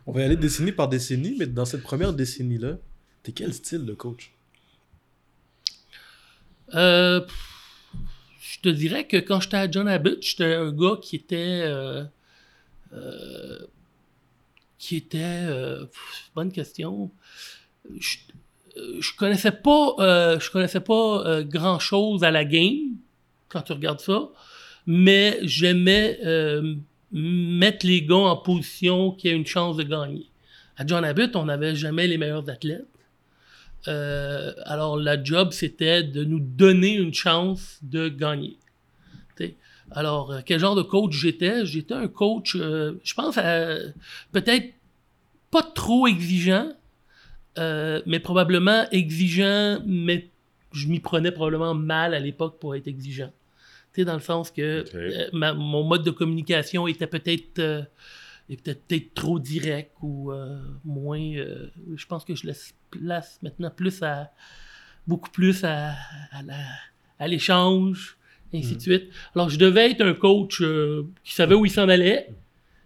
On 0.06 0.12
va 0.12 0.20
y 0.22 0.24
aller 0.24 0.36
décennie 0.36 0.72
par 0.72 0.88
décennie, 0.88 1.36
mais 1.38 1.46
dans 1.46 1.64
cette 1.66 1.82
première 1.82 2.12
décennie-là, 2.14 2.78
t'es 3.22 3.32
quel 3.32 3.52
style 3.52 3.84
de 3.84 3.92
coach? 3.92 4.32
Euh, 6.74 7.20
je 8.40 8.61
te 8.61 8.68
dirais 8.68 9.07
que 9.07 9.16
quand 9.16 9.40
j'étais 9.40 9.57
à 9.57 9.70
John 9.70 9.88
Abbott, 9.88 10.22
j'étais 10.22 10.54
un 10.54 10.72
gars 10.72 10.96
qui 11.00 11.16
était. 11.16 11.62
euh, 11.64 12.04
euh, 12.92 13.59
qui 14.78 14.96
était. 14.96 15.18
euh, 15.22 15.85
pff, 15.87 16.31
bonne 16.35 16.52
question. 16.52 17.11
Je, 17.98 18.16
euh, 18.76 19.00
connaissais 19.16 19.52
pas, 19.52 19.94
euh, 19.98 20.38
je 20.40 20.50
connaissais 20.50 20.81
pas 20.81 21.42
grand 21.44 21.78
chose 21.78 22.22
à 22.24 22.31
la 22.31 22.44
game 22.44 22.96
quand 23.48 23.62
tu 23.62 23.72
regardes 23.72 24.00
ça, 24.00 24.28
mais 24.87 25.38
j'aimais 25.42 26.18
euh, 26.24 26.74
mettre 27.12 27.87
les 27.87 28.02
gars 28.02 28.16
en 28.16 28.37
position 28.37 29.12
qui 29.12 29.28
a 29.28 29.33
une 29.33 29.46
chance 29.46 29.76
de 29.76 29.85
gagner. 29.85 30.26
À 30.76 30.87
John 30.87 31.04
Abbott, 31.04 31.35
on 31.35 31.46
n'avait 31.46 31.74
jamais 31.74 32.07
les 32.07 32.18
meilleurs 32.18 32.48
athlètes. 32.48 32.87
Euh, 33.86 34.52
alors, 34.64 34.96
la 34.96 35.22
job, 35.22 35.52
c'était 35.52 36.02
de 36.02 36.24
nous 36.24 36.40
donner 36.40 36.94
une 36.94 37.14
chance 37.14 37.78
de 37.82 38.08
gagner. 38.08 38.58
T'sais. 39.36 39.56
Alors, 39.90 40.32
euh, 40.32 40.40
quel 40.44 40.58
genre 40.58 40.74
de 40.74 40.82
coach 40.82 41.12
j'étais? 41.12 41.64
J'étais 41.64 41.94
un 41.94 42.08
coach, 42.08 42.56
euh, 42.56 42.94
je 43.04 43.14
pense, 43.14 43.36
peut-être 44.32 44.74
pas 45.50 45.62
trop 45.62 46.06
exigeant, 46.06 46.72
euh, 47.58 48.02
mais 48.04 48.20
probablement 48.20 48.84
exigeant, 48.90 49.80
mais 49.86 50.30
je 50.72 50.88
m'y 50.88 51.00
prenais 51.00 51.32
probablement 51.32 51.74
mal 51.74 52.12
à 52.14 52.18
l'époque 52.18 52.58
pour 52.58 52.74
être 52.74 52.88
exigeant. 52.88 53.32
Tu 53.94 54.02
sais, 54.02 54.04
dans 54.04 54.14
le 54.14 54.20
sens 54.20 54.50
que 54.50 54.84
ma- 55.32 55.54
mon 55.54 55.84
mode 55.84 56.02
de 56.02 56.10
communication 56.10 56.86
était 56.86 57.06
peut-être 57.06 57.58
euh, 57.58 57.82
peut-être 58.48 59.14
trop 59.14 59.38
direct 59.38 59.92
ou 60.02 60.30
euh, 60.32 60.60
moins. 60.84 61.18
je 61.20 62.06
pense 62.06 62.24
que 62.24 62.34
je 62.34 62.46
laisse 62.46 62.74
place 62.90 63.38
maintenant 63.42 63.70
plus 63.70 64.03
à 64.03 64.31
beaucoup 65.07 65.31
plus 65.31 65.64
à, 65.64 65.94
à 67.18 67.29
l'échange, 67.29 68.16
ainsi 68.55 68.77
de 68.77 68.81
suite. 68.81 69.05
Alors, 69.35 69.51
je 69.51 69.59
devais 69.59 69.90
être 69.90 70.03
un 70.03 70.14
coach 70.14 70.61
euh, 70.62 71.07
qui 71.24 71.35
savait 71.35 71.55
où 71.55 71.66
il 71.66 71.70
s'en 71.70 71.88
allait, 71.88 72.29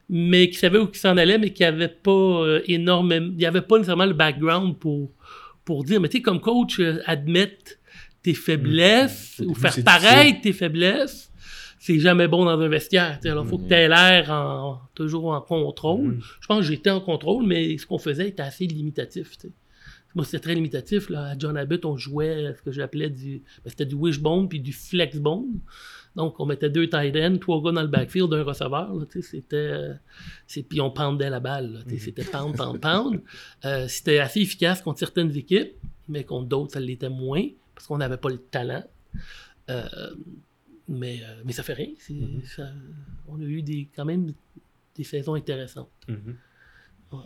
mais 0.09 0.49
qui 0.51 0.57
savait 0.57 0.79
où 0.79 0.89
il 0.93 0.99
s'en 0.99 1.17
allait, 1.17 1.39
mais 1.39 1.53
qui 1.53 1.65
avait 1.65 1.89
pas 1.89 2.11
euh, 2.11 2.63
énormément. 2.67 3.29
Il 3.31 3.37
n'y 3.37 3.47
avait 3.47 3.63
pas 3.63 3.77
nécessairement 3.77 4.07
le 4.07 4.15
background 4.15 4.77
pour, 4.79 5.11
pour 5.65 5.85
dire. 5.85 6.01
Mais 6.01 6.09
tu 6.09 6.19
sais, 6.19 6.23
comme 6.23 6.41
coach, 6.41 6.81
euh, 6.81 7.01
admettre 7.07 7.73
tes 8.23 8.35
faiblesses 8.35 9.41
Au 9.41 9.51
ou 9.51 9.55
faire 9.55 9.75
paraître 9.85 10.41
tes 10.43 10.53
faiblesses, 10.53 11.31
c'est 11.79 11.99
jamais 11.99 12.29
bon 12.29 12.45
dans 12.45 12.61
un 12.61 12.69
vestiaire. 12.69 13.19
Alors, 13.25 13.45
il 13.45 13.51
faut 13.51 13.59
que 13.59 13.67
tu 13.67 13.75
aies 13.75 13.89
l'air 13.89 14.31
en, 14.31 14.81
toujours 14.95 15.33
en 15.33 15.41
contrôle. 15.41 16.21
Je 16.41 16.47
pense 16.47 16.61
que 16.61 16.67
j'étais 16.67 16.91
en 16.91 17.01
contrôle, 17.01 17.45
mais 17.45 17.77
ce 17.77 17.87
qu'on 17.87 17.99
faisait 17.99 18.29
était 18.29 18.43
assez 18.43 18.67
limitatif. 18.67 19.33
Moi, 20.15 20.25
c'était 20.25 20.41
très 20.41 20.55
limitatif. 20.55 21.09
Là. 21.09 21.27
À 21.31 21.39
John 21.39 21.57
Abbott, 21.57 21.85
on 21.85 21.97
jouait 21.97 22.55
ce 22.57 22.63
que 22.63 22.71
j'appelais 22.73 23.09
du. 23.11 23.39
ben, 23.65 23.71
c'était 23.71 23.87
du 23.87 23.95
wishbone 23.95 24.49
puis 24.49 24.61
du 24.61 24.73
flexbone. 24.73 25.61
Donc, 26.15 26.39
on 26.41 26.45
mettait 26.47 26.69
deux 26.69 26.89
tight 26.91 27.17
ends, 27.17 27.39
trois 27.39 27.63
gars 27.63 27.73
dans 27.73 27.81
le 27.83 27.89
backfield, 27.89 28.33
un 28.35 28.43
receveur. 28.43 28.93
là, 28.95 29.05
c'était. 29.23 29.57
euh, 29.57 29.95
c'est- 30.47 30.63
puis 30.63 30.81
on 30.81 30.91
pendait 30.91 31.31
la 31.31 31.41
balle. 31.41 31.73
là, 31.73 31.81
sais, 31.89 31.99
C'était 31.99 32.25
pound, 32.25 32.55
pound, 32.57 32.81
pound. 32.81 33.23
Euh, 33.65 33.89
c'était 33.89 34.19
assez 34.19 34.41
efficace 34.41 34.83
contre 34.83 34.99
certaines 34.99 35.35
équipes, 35.37 35.73
mais 36.09 36.25
contre 36.25 36.49
d'autres, 36.49 36.73
ça 36.75 36.81
l'était 36.81 37.09
moins 37.09 37.47
parce 37.75 37.87
qu'on 37.87 37.97
n'avait 37.99 38.19
pas 38.19 38.29
le 38.29 38.39
talent. 38.39 38.85
Euh, 39.71 39.85
mais, 40.89 41.21
euh, 41.23 41.41
mais 41.45 41.53
ça 41.53 41.63
fait 41.63 41.73
rien. 41.75 41.89
c'est- 41.99 42.15
ça- 42.45 42.69
on 43.29 43.41
a 43.41 43.45
eu 43.45 43.63
des, 43.63 43.89
quand 43.97 44.05
même 44.05 44.33
des 44.95 45.05
saisons 45.05 45.35
intéressantes. 45.35 45.89
Mhm. 46.09 46.37
Ouais. 47.13 47.19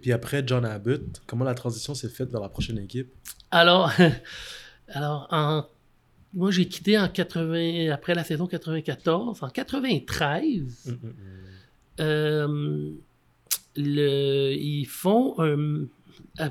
Puis 0.00 0.12
après 0.12 0.42
John 0.46 0.64
Abbott, 0.64 1.22
comment 1.26 1.44
la 1.44 1.54
transition 1.54 1.94
s'est 1.94 2.08
faite 2.08 2.30
vers 2.30 2.40
la 2.40 2.48
prochaine 2.48 2.78
équipe? 2.78 3.08
Alors, 3.50 3.90
alors 4.88 5.26
en, 5.30 5.64
moi, 6.34 6.50
j'ai 6.50 6.68
quitté 6.68 6.98
en 6.98 7.08
80, 7.08 7.90
après 7.90 8.14
la 8.14 8.22
saison 8.24 8.46
94. 8.46 9.42
En 9.42 9.48
93, 9.48 10.86
Mhm. 10.86 11.14
euh, 12.00 12.90
le, 13.76 14.52
ils 14.54 14.86
font 14.86 15.34
un. 15.38 15.86
euh, 16.40 16.48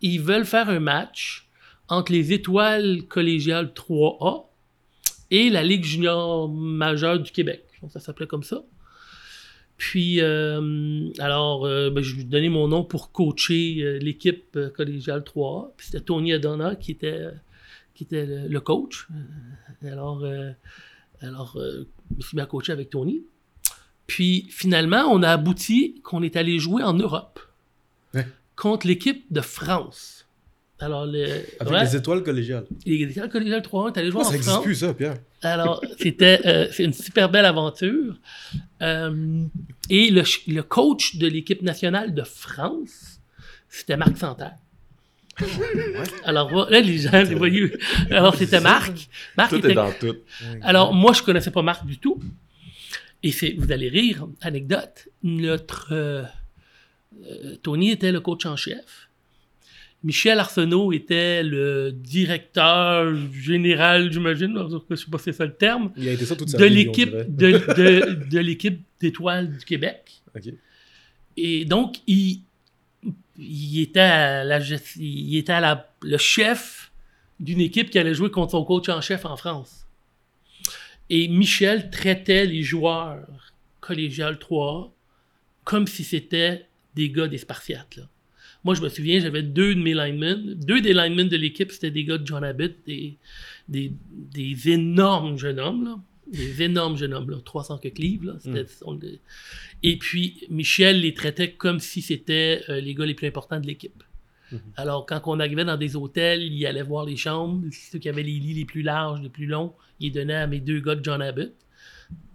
Ils 0.00 0.20
veulent 0.20 0.44
faire 0.46 0.68
un 0.68 0.80
match 0.80 1.48
entre 1.88 2.12
les 2.12 2.32
étoiles 2.32 3.02
collégiales 3.08 3.72
3A 3.74 4.46
et 5.30 5.50
la 5.50 5.62
Ligue 5.62 5.84
junior 5.84 6.48
majeure 6.48 7.18
du 7.20 7.30
Québec. 7.32 7.64
Ça 7.88 8.00
s'appelait 8.00 8.26
comme 8.26 8.42
ça. 8.44 8.62
Puis, 9.82 10.20
euh, 10.20 11.08
alors, 11.18 11.66
euh, 11.66 11.90
ben, 11.90 12.04
je 12.04 12.14
lui 12.14 12.20
ai 12.20 12.24
donné 12.24 12.48
mon 12.48 12.68
nom 12.68 12.84
pour 12.84 13.10
coacher 13.10 13.78
euh, 13.82 13.98
l'équipe 13.98 14.56
collégiale 14.76 15.22
3A. 15.22 15.72
Puis 15.76 15.88
c'était 15.88 16.04
Tony 16.04 16.32
Adonna 16.32 16.76
qui 16.76 16.92
était, 16.92 17.26
qui 17.92 18.04
était 18.04 18.24
le, 18.24 18.46
le 18.46 18.60
coach. 18.60 19.08
Alors, 19.84 20.24
alors 21.20 21.58
je 21.58 22.16
me 22.16 22.20
suis 22.20 22.36
mis 22.36 22.42
à 22.42 22.46
coacher 22.46 22.70
avec 22.70 22.90
Tony. 22.90 23.24
Puis 24.06 24.46
finalement, 24.50 25.02
on 25.10 25.20
a 25.24 25.30
abouti 25.30 26.00
qu'on 26.04 26.22
est 26.22 26.36
allé 26.36 26.60
jouer 26.60 26.84
en 26.84 26.94
Europe 26.94 27.40
Ouais. 28.14 28.28
contre 28.54 28.86
l'équipe 28.86 29.24
de 29.32 29.40
France. 29.40 30.21
Alors, 30.82 31.06
le, 31.06 31.24
Avec 31.60 31.72
ouais, 31.72 31.84
les 31.84 31.96
étoiles 31.96 32.22
collégiales. 32.22 32.64
les 32.84 33.02
équipes 33.02 33.28
collégiales 33.30 33.62
3 33.62 33.84
on 33.84 33.92
est 33.92 33.98
allé 33.98 34.10
jouer 34.10 34.22
ça 34.22 34.28
en 34.28 34.32
n'existe 34.32 34.50
France. 34.50 34.64
plus, 34.64 34.74
ça, 34.74 34.92
Pierre 34.94 35.14
Alors, 35.42 35.80
c'était 35.98 36.40
euh, 36.44 36.66
c'est 36.72 36.84
une 36.84 36.92
super 36.92 37.30
belle 37.30 37.44
aventure. 37.46 38.16
Euh, 38.82 39.44
et 39.88 40.10
le, 40.10 40.22
le 40.48 40.62
coach 40.62 41.16
de 41.16 41.26
l'équipe 41.28 41.62
nationale 41.62 42.14
de 42.14 42.22
France, 42.24 43.20
c'était 43.68 43.96
Marc 43.96 44.16
Santerre. 44.18 44.56
Alors, 46.24 46.68
là, 46.68 46.80
les 46.80 46.98
gens, 46.98 47.10
les 47.22 47.34
voyous. 47.34 47.70
Alors, 48.10 48.34
c'était 48.34 48.60
Marc. 48.60 49.08
Marc 49.36 49.50
Tout 49.50 49.56
était 49.58 49.70
est 49.70 49.74
dans 49.74 49.92
tout. 49.92 50.16
alors, 50.62 50.92
moi, 50.92 51.12
je 51.12 51.22
connaissais 51.22 51.50
pas 51.50 51.62
Marc 51.62 51.86
du 51.86 51.98
tout. 51.98 52.20
Et 53.22 53.30
c'est, 53.30 53.54
vous 53.56 53.70
allez 53.70 53.88
rire, 53.88 54.26
anecdote, 54.40 55.08
notre 55.22 55.92
euh, 55.92 56.24
Tony 57.62 57.90
était 57.90 58.12
le 58.12 58.20
coach 58.20 58.46
en 58.46 58.56
chef. 58.56 59.08
Michel 60.04 60.38
Arsenault 60.40 60.92
était 60.92 61.42
le 61.44 61.92
directeur 61.92 63.14
général, 63.32 64.12
j'imagine, 64.12 64.58
je 64.90 64.96
sais 64.96 65.06
pas 65.10 65.18
si 65.18 65.24
c'est 65.24 65.32
ça 65.32 65.46
le 65.46 65.54
terme, 65.54 65.92
Il 65.96 66.08
a 66.08 66.12
été 66.12 66.24
ça 66.26 66.34
toute 66.34 66.48
sa 66.48 66.58
de 66.58 66.64
l'équipe 66.64 67.10
de, 67.12 67.50
de, 67.52 68.28
de 68.28 68.38
l'équipe 68.40 68.80
d'étoiles 69.00 69.56
du 69.56 69.64
Québec. 69.64 70.22
Et 71.36 71.64
donc, 71.64 71.98
il, 72.08 72.40
il 73.38 73.80
était, 73.80 74.00
à 74.00 74.44
la, 74.44 74.58
gest- 74.60 74.96
il 74.98 75.36
était 75.36 75.52
à 75.52 75.60
la- 75.60 75.88
le 76.02 76.18
chef 76.18 76.90
d'une 77.38 77.60
équipe 77.60 77.90
qui 77.90 77.98
allait 77.98 78.14
jouer 78.14 78.30
contre 78.30 78.50
son 78.52 78.64
coach 78.64 78.88
en 78.88 79.00
chef 79.00 79.24
en 79.24 79.36
France. 79.36 79.86
Et 81.10 81.28
Michel 81.28 81.90
traitait 81.90 82.46
les 82.46 82.62
joueurs 82.62 83.24
collégial 83.80 84.38
3 84.38 84.92
comme 85.64 85.86
si 85.86 86.02
c'était 86.04 86.66
des 86.94 87.08
gars 87.10 87.28
des 87.28 87.38
Spartiates. 87.38 87.96
là. 87.96 88.04
Moi, 88.64 88.74
je 88.74 88.80
me 88.82 88.88
souviens, 88.88 89.18
j'avais 89.20 89.42
deux 89.42 89.74
de 89.74 89.80
mes 89.80 89.94
linemen. 89.94 90.54
Deux 90.54 90.80
des 90.80 90.92
linemen 90.92 91.28
de 91.28 91.36
l'équipe, 91.36 91.72
c'était 91.72 91.90
des 91.90 92.04
gars 92.04 92.18
de 92.18 92.26
John 92.26 92.44
Abbott, 92.44 92.74
des, 92.86 93.16
des, 93.68 93.92
des 94.32 94.68
énormes 94.70 95.36
jeunes 95.38 95.58
hommes. 95.58 95.84
Là. 95.84 95.98
Des 96.32 96.62
énormes 96.62 96.96
jeunes 96.96 97.12
hommes, 97.12 97.28
là, 97.30 97.38
300 97.44 97.78
que 97.78 97.88
livres. 98.00 98.26
Là. 98.26 98.62
On- 98.84 98.98
et 99.82 99.96
puis, 99.98 100.46
Michel 100.48 101.00
les 101.00 101.12
traitait 101.12 101.50
comme 101.52 101.80
si 101.80 102.00
c'était 102.02 102.62
euh, 102.68 102.80
les 102.80 102.94
gars 102.94 103.04
les 103.04 103.14
plus 103.14 103.26
importants 103.26 103.58
de 103.60 103.66
l'équipe. 103.66 104.02
Mhm. 104.52 104.60
Alors, 104.76 105.06
quand 105.06 105.20
on 105.26 105.40
arrivait 105.40 105.64
dans 105.64 105.76
des 105.76 105.96
hôtels, 105.96 106.42
il 106.42 106.64
allait 106.66 106.82
voir 106.82 107.04
les 107.04 107.16
chambres. 107.16 107.64
Ceux 107.90 107.98
qui 107.98 108.08
avaient 108.08 108.22
les 108.22 108.38
lits 108.38 108.54
les 108.54 108.64
plus 108.64 108.82
larges, 108.82 109.20
les 109.20 109.28
plus 109.28 109.46
longs, 109.46 109.72
il 109.98 110.06
les 110.06 110.10
donnait 110.12 110.34
à 110.34 110.46
mes 110.46 110.60
deux 110.60 110.78
gars 110.80 110.94
de 110.94 111.04
John 111.04 111.20
Abbott. 111.20 111.52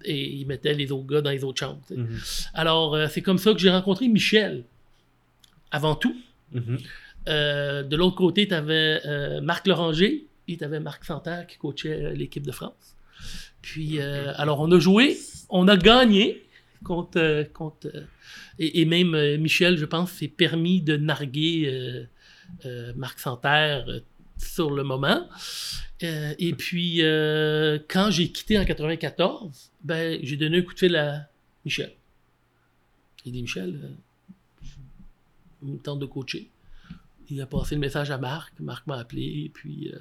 Et 0.03 0.27
il 0.35 0.45
mettait 0.45 0.73
les 0.73 0.91
autres 0.91 1.07
gars 1.07 1.21
dans 1.21 1.29
les 1.31 1.43
autres 1.43 1.59
chambres. 1.59 1.81
Mhm. 1.89 2.07
Alors, 2.53 2.95
euh, 2.95 3.07
c'est 3.09 3.21
comme 3.21 3.37
ça 3.37 3.53
que 3.53 3.59
j'ai 3.59 3.69
rencontré 3.69 4.07
Michel, 4.09 4.65
avant 5.71 5.95
tout. 5.95 6.15
Mhm. 6.51 6.77
Euh, 7.27 7.83
de 7.83 7.95
l'autre 7.95 8.15
côté, 8.15 8.47
tu 8.47 8.53
avais 8.53 9.01
Marc 9.41 9.67
Loranger 9.67 10.27
et 10.47 10.57
tu 10.57 10.63
avais 10.63 10.79
Marc 10.79 11.03
Santerre 11.05 11.45
qui 11.47 11.57
coachait 11.57 12.03
euh, 12.03 12.13
l'équipe 12.13 12.45
de 12.45 12.51
France. 12.51 12.95
Puis, 13.61 13.99
euh, 13.99 14.31
alors, 14.37 14.59
on 14.61 14.71
a 14.71 14.79
joué, 14.79 15.17
on 15.49 15.67
a 15.67 15.75
gagné 15.77 16.43
contre. 16.83 17.19
euh, 17.19 17.43
contre 17.43 17.87
euh, 17.87 18.03
et, 18.59 18.81
et 18.81 18.85
même 18.85 19.13
euh, 19.13 19.37
Michel, 19.37 19.77
je 19.77 19.85
pense, 19.85 20.11
s'est 20.11 20.27
permis 20.27 20.81
de 20.81 20.95
narguer 20.97 21.65
euh, 21.67 22.03
euh, 22.65 22.93
Marc 22.95 23.19
Santerre 23.19 23.85
euh, 23.89 23.99
sur 24.37 24.71
le 24.71 24.83
moment. 24.83 25.27
Euh, 26.03 26.33
et 26.39 26.53
puis, 26.53 27.01
euh, 27.01 27.79
quand 27.89 28.11
j'ai 28.11 28.31
quitté 28.31 28.57
en 28.57 28.65
94, 28.65 29.71
ben, 29.83 30.19
j'ai 30.23 30.37
donné 30.37 30.59
un 30.59 30.61
coup 30.61 30.73
de 30.73 30.79
fil 30.79 30.95
à 30.95 31.27
Michel. 31.65 31.91
J'ai 33.25 33.31
dit, 33.31 33.41
Michel, 33.41 33.79
euh, 33.83 33.87
il 33.89 34.06
me 35.61 35.77
tente 35.77 35.99
de 35.99 36.05
coacher. 36.05 36.49
Il 37.29 37.41
a 37.41 37.45
passé 37.45 37.75
le 37.75 37.81
message 37.81 38.09
à 38.11 38.17
Marc. 38.17 38.53
Marc 38.59 38.87
m'a 38.87 38.97
appelé. 38.97 39.43
Et 39.45 39.49
puis, 39.53 39.91
euh, 39.93 39.99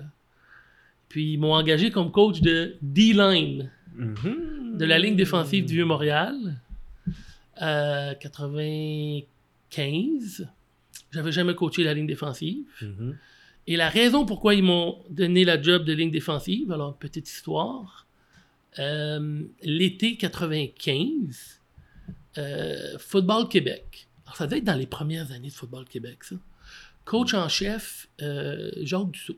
puis 1.08 1.32
ils 1.32 1.38
m'ont 1.38 1.54
engagé 1.54 1.90
comme 1.90 2.10
coach 2.12 2.40
de 2.40 2.76
D-line, 2.82 3.70
Mhm. 3.94 4.76
de 4.78 4.84
la 4.84 4.98
ligne 4.98 5.16
défensive 5.16 5.64
du 5.66 5.74
Vieux-Montréal. 5.74 6.60
Euh, 7.62 8.14
95. 9.70 10.48
J'avais 11.12 11.32
jamais 11.32 11.54
coaché 11.54 11.84
la 11.84 11.94
ligne 11.94 12.06
défensive. 12.06 12.66
Mhm. 12.82 13.16
Et 13.68 13.76
la 13.76 13.88
raison 13.88 14.26
pourquoi 14.26 14.54
ils 14.54 14.62
m'ont 14.62 14.98
donné 15.10 15.44
la 15.44 15.60
job 15.60 15.84
de 15.84 15.92
ligne 15.92 16.10
défensive, 16.10 16.70
alors 16.70 16.96
petite 16.96 17.28
histoire, 17.28 18.06
euh, 18.78 19.42
l'été 19.62 20.16
95, 20.16 21.60
euh, 22.38 22.98
Football 22.98 23.48
Québec. 23.48 24.05
Alors, 24.26 24.36
ça 24.36 24.46
devait 24.46 24.58
être 24.58 24.64
dans 24.64 24.74
les 24.74 24.86
premières 24.86 25.30
années 25.32 25.48
de 25.48 25.54
Football 25.54 25.84
Québec, 25.86 26.24
ça. 26.24 26.36
Coach 27.04 27.34
en 27.34 27.48
chef, 27.48 28.08
euh, 28.20 28.70
Jacques 28.82 29.12
Dussault. 29.12 29.36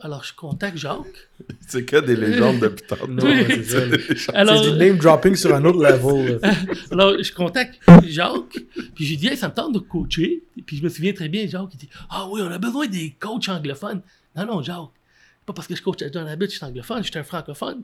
Alors, 0.00 0.24
je 0.24 0.34
contacte 0.34 0.76
Jacques. 0.76 1.30
C'est 1.68 1.84
que 1.84 1.96
des 1.96 2.16
légendes 2.16 2.58
depuis 2.58 2.86
tantôt. 2.86 3.06
Non, 3.08 4.62
c'est 4.62 4.70
du 4.72 4.78
name 4.78 4.98
dropping 4.98 5.36
sur 5.36 5.54
un 5.54 5.64
autre 5.64 5.80
level. 5.80 6.40
Alors, 6.90 7.22
je 7.22 7.32
contacte 7.32 7.78
Jacques, 8.04 8.58
puis 8.94 9.06
j'ai 9.06 9.16
dit, 9.16 9.28
hey, 9.28 9.36
ça 9.36 9.48
me 9.48 9.54
tente 9.54 9.72
de 9.72 9.78
coacher. 9.78 10.42
Puis 10.66 10.78
je 10.78 10.82
me 10.82 10.88
souviens 10.88 11.12
très 11.12 11.28
bien, 11.28 11.46
Jacques, 11.46 11.70
il 11.74 11.78
dit, 11.78 11.88
ah 12.10 12.26
oui, 12.28 12.40
on 12.42 12.50
a 12.50 12.58
besoin 12.58 12.88
des 12.88 13.14
coachs 13.18 13.48
anglophones. 13.48 14.02
Non, 14.34 14.46
non, 14.46 14.62
Jacques, 14.62 14.90
c'est 15.38 15.46
pas 15.46 15.52
parce 15.52 15.68
que 15.68 15.76
je 15.76 15.82
coach 15.82 16.02
à 16.02 16.10
John 16.10 16.26
Abbott, 16.26 16.50
je 16.50 16.56
suis 16.56 16.64
anglophone, 16.64 17.04
je 17.04 17.10
suis 17.10 17.18
un 17.18 17.24
francophone. 17.24 17.82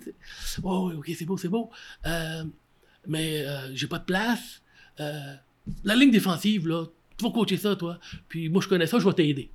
Oh, 0.65 0.91
oui, 0.91 0.97
ok, 0.97 1.17
c'est 1.17 1.25
beau, 1.25 1.37
c'est 1.37 1.49
beau. 1.49 1.71
Euh, 2.07 2.45
mais 3.07 3.47
euh, 3.47 3.71
j'ai 3.75 3.87
pas 3.87 3.99
de 3.99 4.05
place. 4.05 4.61
Euh, 5.01 5.35
la 5.85 5.95
ligne 5.95 6.11
défensive, 6.11 6.67
là, 6.67 6.87
tu 7.17 7.25
vas 7.25 7.31
coacher 7.31 7.57
ça, 7.57 7.77
toi. 7.77 7.99
Puis 8.29 8.49
moi, 8.49 8.63
je 8.63 8.69
connais 8.69 8.87
ça, 8.87 8.99
je 8.99 9.05
vais 9.05 9.13
t'aider. 9.13 9.51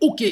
OK. 0.00 0.24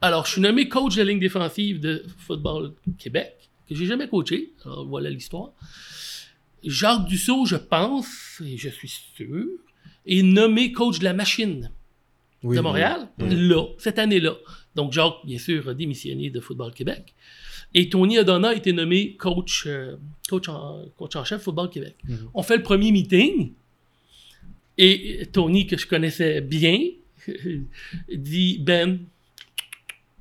Alors, 0.00 0.26
je 0.26 0.32
suis 0.32 0.40
nommé 0.40 0.68
coach 0.68 0.96
de 0.96 1.02
la 1.02 1.10
ligne 1.10 1.20
défensive 1.20 1.80
de 1.80 2.04
Football 2.18 2.74
Québec, 2.98 3.50
que 3.68 3.74
j'ai 3.74 3.86
jamais 3.86 4.08
coaché. 4.08 4.52
Alors, 4.64 4.86
voilà 4.86 5.10
l'histoire. 5.10 5.52
Jacques 6.64 7.06
Dussault, 7.06 7.46
je 7.46 7.56
pense, 7.56 8.40
et 8.44 8.56
je 8.56 8.68
suis 8.68 8.88
sûr, 8.88 9.46
est 10.06 10.22
nommé 10.22 10.72
coach 10.72 10.98
de 10.98 11.04
la 11.04 11.12
machine 11.12 11.70
Oui, 12.42 12.56
de 12.56 12.60
Montréal, 12.60 13.08
là, 13.18 13.66
cette 13.78 13.98
année-là. 13.98 14.36
Donc, 14.74 14.92
Jacques, 14.92 15.24
bien 15.24 15.38
sûr, 15.38 15.68
a 15.68 15.74
démissionné 15.74 16.30
de 16.30 16.40
Football 16.40 16.72
Québec. 16.72 17.14
Et 17.74 17.88
Tony 17.88 18.18
Adonna 18.18 18.48
a 18.50 18.54
été 18.54 18.72
nommé 18.72 19.14
coach, 19.16 19.64
euh, 19.66 19.96
coach, 20.28 20.48
en, 20.48 20.84
coach 20.98 21.16
en 21.16 21.24
chef 21.24 21.42
Football 21.42 21.70
Québec. 21.70 21.96
Mhm. 22.06 22.28
On 22.34 22.42
fait 22.42 22.56
le 22.56 22.62
premier 22.62 22.92
meeting. 22.92 23.52
Et 24.78 25.26
Tony, 25.32 25.66
que 25.66 25.76
je 25.76 25.86
connaissais 25.86 26.40
bien, 26.40 26.78
dit 28.12 28.58
Ben, 28.60 29.00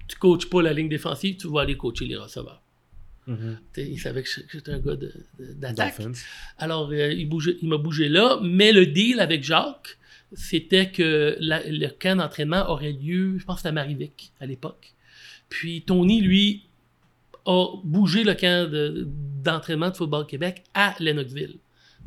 tu 0.08 0.16
coaches 0.18 0.50
pas 0.50 0.62
la 0.62 0.74
ligne 0.74 0.90
défensive, 0.90 1.38
tu 1.38 1.48
vas 1.50 1.62
aller 1.62 1.78
coacher 1.78 2.06
les 2.06 2.18
receveurs. 2.18 2.62
Mhm. 3.28 3.60
Il 3.78 4.00
savait 4.00 4.24
que 4.24 4.30
j'étais 4.52 4.72
un 4.72 4.80
gars 4.80 4.96
d'attaque. 5.40 5.96
Alors, 6.58 6.90
euh, 6.92 7.14
il, 7.14 7.30
bougeait- 7.30 7.58
il 7.62 7.70
m'a 7.70 7.78
bougé 7.78 8.10
là, 8.10 8.40
mais 8.42 8.72
le 8.72 8.86
deal 8.88 9.20
avec 9.20 9.44
Jacques, 9.44 9.98
c'était 10.34 10.90
que 10.90 11.38
la- 11.40 11.64
le 11.70 11.88
camp 11.90 12.18
d'entraînement 12.18 12.68
aurait 12.70 12.94
lieu, 12.94 13.38
je 13.38 13.46
pense 13.46 13.66
à 13.66 13.72
Marivic 13.72 14.32
à 14.40 14.46
l'époque. 14.46 14.94
Puis 15.50 15.82
Tony, 15.84 16.22
lui, 16.22 16.64
a 17.46 17.68
bougé 17.84 18.24
le 18.24 18.34
camp 18.34 18.70
de- 18.72 19.08
d'entraînement 19.44 19.90
de, 19.90 19.96
Football 19.96 20.26
Québec 20.28 20.64
à 20.74 20.94
Lennoxville. 21.00 21.58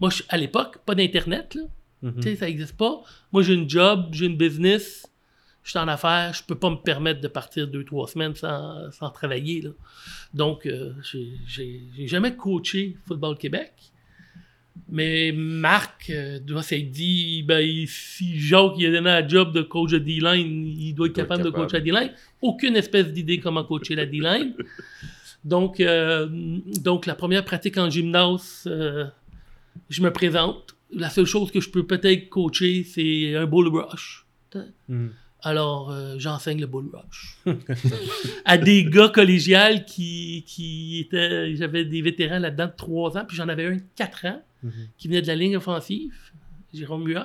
Moi, 0.01 0.11
je- 0.11 0.23
à 0.29 0.37
l'époque, 0.37 0.79
pas 0.87 0.95
d'Internet. 0.95 1.59
Mhm. 2.03 2.37
Ça 2.37 2.47
n'existe 2.47 2.77
pas. 2.77 3.03
Moi, 3.33 3.43
j'ai 3.43 3.55
une 3.55 3.69
job, 3.69 4.09
j'ai 4.13 4.27
une 4.27 4.37
business, 4.37 5.07
je 5.63 5.71
suis 5.71 5.79
en 5.79 5.89
affaires, 5.89 6.33
je 6.35 6.43
peux 6.45 6.55
pas 6.55 6.69
me 6.71 6.77
permettre 6.77 7.21
de 7.21 7.29
partir 7.29 7.67
deux, 7.67 7.85
trois 7.85 8.07
semaines 8.07 8.35
sans, 8.35 8.91
sans 8.93 9.11
travailler. 9.11 9.63
Là. 9.63 9.71
Donc, 10.35 10.67
euh, 10.67 10.93
j'ai- 11.47 11.83
jamais 12.07 12.37
coaché 12.37 12.97
Football 13.07 13.39
Québec. 13.39 13.73
Mais 14.89 15.33
Marc 15.33 16.11
euh, 16.11 16.41
doit 16.41 16.63
s'être 16.63 16.91
dit, 16.91 17.43
ben, 17.45 17.61
il- 17.61 17.87
si 17.89 18.39
Jacques 18.39 18.73
il 18.77 18.87
a 18.87 18.91
donné 18.91 19.09
un 19.11 19.27
job 19.27 19.53
de 19.55 19.63
coach 19.63 19.93
de 19.93 19.99
D-line, 19.99 20.67
il 20.67 20.93
doit 20.95 21.07
être 21.07 21.13
capable, 21.15 21.45
de 21.45 21.51
coacher 21.51 21.77
la 21.79 21.81
D-line. 21.81 22.13
Aucune 22.43 22.77
espèce 22.77 23.13
d'idée 23.13 23.39
comment 23.39 23.65
coacher 23.65 23.95
la 23.95 24.05
D-line. 24.05 24.55
donc, 25.45 25.81
euh, 25.81 26.27
donc, 26.81 27.07
la 27.07 27.15
première 27.15 27.45
pratique 27.45 27.77
en 27.79 27.91
gymnase, 27.91 28.65
euh, 28.67 29.07
je 29.91 30.03
me 30.03 30.11
présente. 30.13 30.75
La 30.91 31.11
seule 31.11 31.27
chose 31.27 31.51
que 31.51 31.61
je 31.61 31.71
peux 31.71 31.87
peut-être 31.87 32.29
coacher, 32.29 32.85
c'est 32.85 33.35
un 33.37 33.47
bull 33.47 33.69
rush. 33.69 34.27
Mhm. 34.89 35.11
Alors, 35.43 35.91
euh, 35.91 36.15
j'enseigne 36.19 36.61
le 36.61 36.67
bull 36.67 36.89
rush. 36.93 37.39
à 38.47 38.57
des 38.57 38.85
gars 38.85 39.09
collégiales 39.09 39.85
qui, 39.85 40.45
qui 40.47 41.01
étaient. 41.01 41.55
J'avais 41.57 41.85
des 41.85 42.01
vétérans 42.01 42.39
là-dedans 42.39 42.67
de 42.67 42.73
3 42.77 43.19
ans, 43.19 43.25
puis 43.27 43.37
j'en 43.37 43.49
avais 43.49 43.67
un 43.67 43.77
de 43.77 43.83
4 43.97 44.27
ans 44.27 44.43
Mhm. 44.63 44.73
qui 44.97 45.09
venait 45.09 45.21
de 45.21 45.27
la 45.27 45.35
ligne 45.37 45.59
offensive, 45.59 46.15
Jérôme 46.73 47.05
Muot. 47.05 47.19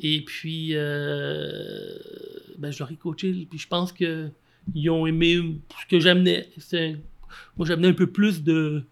Et 0.00 0.22
puis, 0.24 0.72
ben, 0.72 2.70
je 2.70 2.78
leur 2.78 2.90
ai 2.90 2.96
coaché, 2.96 3.46
puis 3.50 3.58
je 3.58 3.68
pense 3.68 3.92
qu'ils 3.92 4.90
ont 4.90 5.06
aimé 5.06 5.58
ce 5.82 5.86
que 5.86 6.00
j'amenais. 6.00 6.48
C'est 6.56 6.96
Moi, 7.56 7.66
j'amenais 7.66 7.88
un 7.88 7.92
peu 7.94 8.06
plus 8.06 8.42
de, 8.42 8.84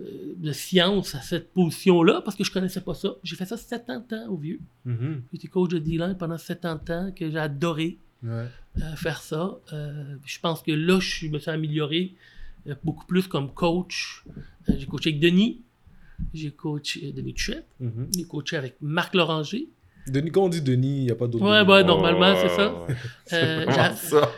euh, 0.00 0.04
de 0.36 0.52
science 0.52 1.14
à 1.14 1.20
cette 1.20 1.52
position-là, 1.52 2.20
parce 2.24 2.36
que 2.36 2.44
je 2.44 2.50
connaissais 2.50 2.80
pas 2.80 2.94
ça. 2.94 3.10
J'ai 3.22 3.36
fait 3.36 3.46
ça 3.46 3.56
7 3.56 3.90
ans 3.90 4.00
de 4.00 4.04
temps 4.06 4.26
au 4.28 4.36
vieux. 4.36 4.60
Mhm. 4.84 5.22
J'étais 5.32 5.48
coach 5.48 5.70
de 5.70 5.78
D-line 5.78 6.16
pendant 6.18 6.38
7 6.38 6.64
ans 6.64 6.78
que 7.14 7.30
j'ai 7.30 7.38
adoré 7.38 7.98
Ouais. 8.22 8.46
euh, 8.80 8.94
faire 8.96 9.20
ça. 9.20 9.58
Euh, 9.72 10.14
je 10.24 10.38
pense 10.38 10.62
que 10.62 10.70
là, 10.70 11.00
je 11.00 11.26
me 11.26 11.38
suis 11.40 11.50
amélioré 11.50 12.14
euh, 12.68 12.74
beaucoup 12.84 13.04
plus 13.06 13.26
comme 13.26 13.52
coach. 13.52 14.24
J'ai 14.68 14.86
coaché 14.86 15.10
avec 15.10 15.20
Denis. 15.20 15.60
J'ai 16.32 16.52
coaché 16.52 17.10
Denis 17.12 17.34
Tuchette. 17.34 17.66
Mhm. 17.80 18.08
J'ai 18.16 18.24
coaché 18.24 18.56
avec 18.56 18.76
Marc 18.80 19.14
Loranger. 19.16 19.68
Denis, 20.06 20.30
quand 20.30 20.44
on 20.44 20.48
dit 20.48 20.60
Denis, 20.62 20.98
il 20.98 21.04
n'y 21.04 21.10
a 21.10 21.14
pas 21.14 21.26
d'autre. 21.26 21.44
Ouais, 21.44 21.60
Denis. 21.60 21.70
ouais, 21.70 21.84
normalement, 21.84 22.34
c'est 22.40 22.48
ça. 22.48 22.72
Ouais, 22.74 22.80
ouais. 22.88 22.94
Euh, 23.34 23.64
C'est 23.66 23.72
j'a- 23.74 23.88
vraiment 23.90 23.96
ça. 23.96 24.32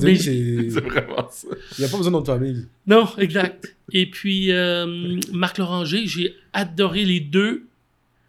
Denis, 0.00 0.18
c'est- 0.18 0.70
C'est 0.70 0.80
vraiment 0.80 1.28
ça. 1.30 1.48
il 1.78 1.80
n'y 1.80 1.84
a 1.84 1.88
pas 1.88 1.96
besoin 1.96 2.12
d'autre 2.12 2.32
famille. 2.34 2.66
Non, 2.86 3.06
exact. 3.18 3.76
Et 3.92 4.10
puis, 4.10 4.50
euh, 4.52 5.20
Marc 5.32 5.58
Loranger, 5.58 6.06
j'ai 6.06 6.34
adoré 6.52 7.04
les 7.04 7.20
deux. 7.20 7.66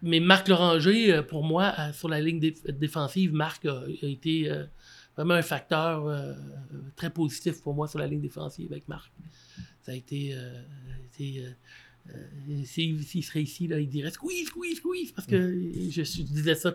Mais 0.02 0.20
Marc 0.20 0.48
Loranger, 0.48 1.14
euh, 1.14 1.22
pour 1.22 1.42
moi, 1.42 1.72
sur 1.94 2.08
la 2.08 2.20
ligne 2.20 2.38
dé- 2.38 2.54
défensive, 2.78 3.32
Marc 3.32 3.64
a, 3.64 3.80
a 4.02 4.06
été 4.06 4.50
euh, 4.50 4.64
vraiment 5.16 5.34
un 5.34 5.42
facteur 5.42 6.06
euh, 6.06 6.34
très 6.96 7.08
positif 7.10 7.62
pour 7.62 7.74
moi 7.74 7.88
sur 7.88 7.98
la 7.98 8.06
ligne 8.06 8.20
défensive 8.20 8.68
avec 8.70 8.86
Marc. 8.88 9.10
Ça 9.82 9.92
a 9.92 9.94
été. 9.94 10.34
euh, 10.34 10.52
été, 11.14 11.42
euh, 12.14 12.64
s'il 12.64 13.22
serait 13.24 13.42
ici, 13.42 13.66
là, 13.66 13.78
il 13.80 13.88
dirait 13.88 14.10
squeeze, 14.10 14.46
squeeze, 14.48 14.76
squeeze, 14.78 15.12
parce 15.12 15.26
que 15.26 15.36
je, 15.90 16.02
je 16.04 16.22
disais 16.22 16.54
ça 16.54 16.72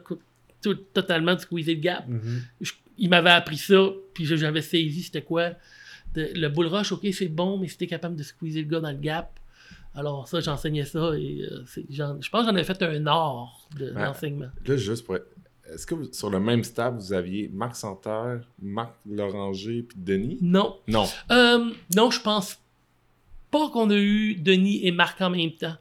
tout- 0.61 0.75
totalement 0.93 1.33
de 1.35 1.39
squeezer 1.39 1.75
le 1.75 1.81
gap 1.81 2.07
Mhm. 2.07 2.41
je- 2.61 2.73
il 2.97 3.09
m'avait 3.09 3.31
appris 3.31 3.57
ça, 3.57 3.89
puis 4.13 4.25
j'avais 4.25 4.61
saisi 4.61 5.03
c'était 5.03 5.21
quoi. 5.23 5.51
De- 6.13 6.29
le 6.35 6.49
bull 6.49 6.67
rush, 6.67 6.91
ok, 6.91 7.07
c'est 7.13 7.29
bon, 7.29 7.57
mais 7.57 7.67
si 7.67 7.77
t'es 7.77 7.87
capable 7.87 8.15
de 8.15 8.23
squeezer 8.23 8.61
le 8.63 8.67
gars 8.67 8.79
dans 8.81 8.91
le 8.91 8.97
gap. 8.97 9.39
Alors 9.95 10.27
ça, 10.27 10.39
j'enseignais 10.39 10.85
ça 10.85 11.11
et 11.17 11.41
euh, 11.51 11.63
je 11.89 12.03
pense 12.29 12.41
que 12.45 12.51
j'en 12.51 12.55
avais 12.55 12.63
fait 12.63 12.81
un 12.83 13.07
art 13.07 13.67
de- 13.77 13.89
d'enseignement. 13.91 14.49
Là, 14.65 14.77
juste 14.77 15.05
pour. 15.05 15.17
Est-ce 15.73 15.85
que 15.85 15.95
vous- 15.95 16.11
sur 16.13 16.29
le 16.29 16.39
même 16.39 16.63
stade, 16.65 16.95
vous 16.97 17.13
aviez 17.13 17.49
Marc 17.53 17.75
Santerre, 17.77 18.41
Marc 18.61 18.93
Loranger 19.09 19.83
puis 19.83 19.97
Denis? 19.99 20.37
Non. 20.41 20.77
Non. 20.87 21.05
Euh, 21.31 21.71
non, 21.95 22.11
je 22.11 22.21
pense 22.21 22.57
pas 23.51 23.69
qu'on 23.69 23.89
a 23.89 23.97
eu 23.97 24.35
Denis 24.35 24.85
et 24.87 24.91
Marc 24.91 25.21
en 25.21 25.29
même 25.29 25.51
temps. 25.51 25.75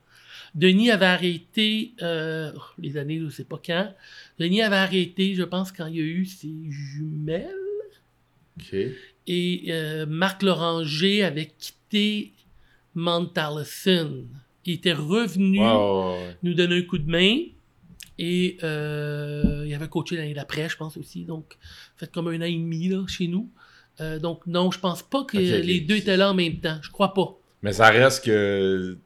Denis 0.54 0.90
avait 0.90 1.06
arrêté, 1.06 1.92
euh, 2.02 2.52
les 2.78 2.96
années, 2.96 3.20
je 3.20 3.28
sais 3.28 3.44
pas 3.44 3.60
quand. 3.64 3.94
Denis 4.38 4.62
avait 4.62 4.76
arrêté, 4.76 5.34
je 5.34 5.44
pense, 5.44 5.70
quand 5.70 5.86
il 5.86 5.96
y 5.96 6.00
a 6.00 6.04
eu 6.04 6.26
ses 6.26 6.52
jumelles. 6.68 7.54
Et 9.26 9.66
euh, 9.68 10.06
Marc 10.06 10.42
Loranger 10.42 11.22
avait 11.22 11.52
quitté 11.58 12.32
Montalison. 12.94 14.24
Il 14.66 14.74
était 14.74 14.92
revenu 14.92 15.60
nous 16.42 16.54
donner 16.54 16.78
un 16.78 16.82
coup 16.82 16.98
de 16.98 17.10
main. 17.10 17.38
Et 18.18 18.58
euh, 18.62 19.64
il 19.66 19.72
avait 19.72 19.88
coaché 19.88 20.16
l'année 20.16 20.34
d'après, 20.34 20.68
je 20.68 20.76
pense 20.76 20.96
aussi. 20.96 21.24
Donc, 21.24 21.56
fait 21.96 22.10
comme 22.10 22.28
un 22.28 22.40
an 22.40 22.44
et 22.44 22.52
demi 22.52 22.88
là, 22.88 23.04
chez 23.06 23.28
nous. 23.28 23.48
Donc, 24.20 24.46
non, 24.46 24.70
je 24.70 24.78
pense 24.78 25.02
pas 25.02 25.24
que 25.24 25.36
les 25.36 25.80
deux 25.80 25.96
étaient 25.96 26.16
là 26.16 26.30
en 26.30 26.34
même 26.34 26.58
temps. 26.58 26.78
Je 26.82 26.90
crois 26.90 27.14
pas. 27.14 27.39
Mais 27.62 27.72
ça 27.72 27.90
reste 27.90 28.24
que 28.24 28.98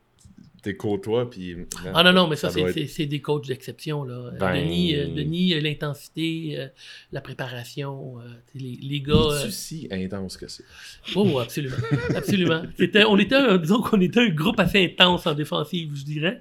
t'es 0.62 0.76
côtoie, 0.76 1.28
puis... 1.28 1.56
Ah 1.92 2.02
non, 2.02 2.12
non, 2.12 2.26
mais 2.26 2.36
ça, 2.36 2.48
c'est 2.50 2.62
être- 2.62 2.72
c'est- 2.72 2.86
c'est 2.86 3.06
des 3.06 3.20
coachs 3.20 3.46
d'exception. 3.46 4.02
là. 4.04 4.30
Ben- 4.38 4.64
Denis, 4.64 4.94
euh, 4.96 5.08
Denis, 5.14 5.52
euh, 5.54 5.60
l'intensité, 5.60 6.54
euh, 6.58 6.68
la 7.12 7.20
préparation, 7.20 8.18
euh, 8.20 8.22
les, 8.54 8.78
les 8.80 9.00
gars. 9.02 9.12
euh, 9.14 9.42
Es-tu 9.42 9.52
si 9.52 9.88
intense 9.90 10.36
que 10.38 10.48
ça? 10.48 10.62
Oh, 11.16 11.38
absolument. 11.38 11.76
absolument. 12.16 12.62
C'était, 12.78 13.04
on 13.04 13.18
était, 13.18 13.34
un- 13.34 13.58
disons 13.58 13.82
qu'on 13.82 14.00
était 14.00 14.20
un 14.20 14.30
groupe 14.30 14.58
assez 14.58 14.82
intense 14.84 15.26
en 15.26 15.34
défensive, 15.34 15.92
je 15.94 16.04
dirais. 16.04 16.40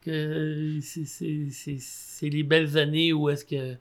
Que 0.00 0.78
c'est, 0.82 1.04
c'est, 1.04 1.48
c'est, 1.52 1.76
c'est 1.78 2.28
les 2.30 2.42
belles 2.42 2.76
années 2.78 3.12
où 3.12 3.28
est-ce 3.28 3.44
que 3.44 3.76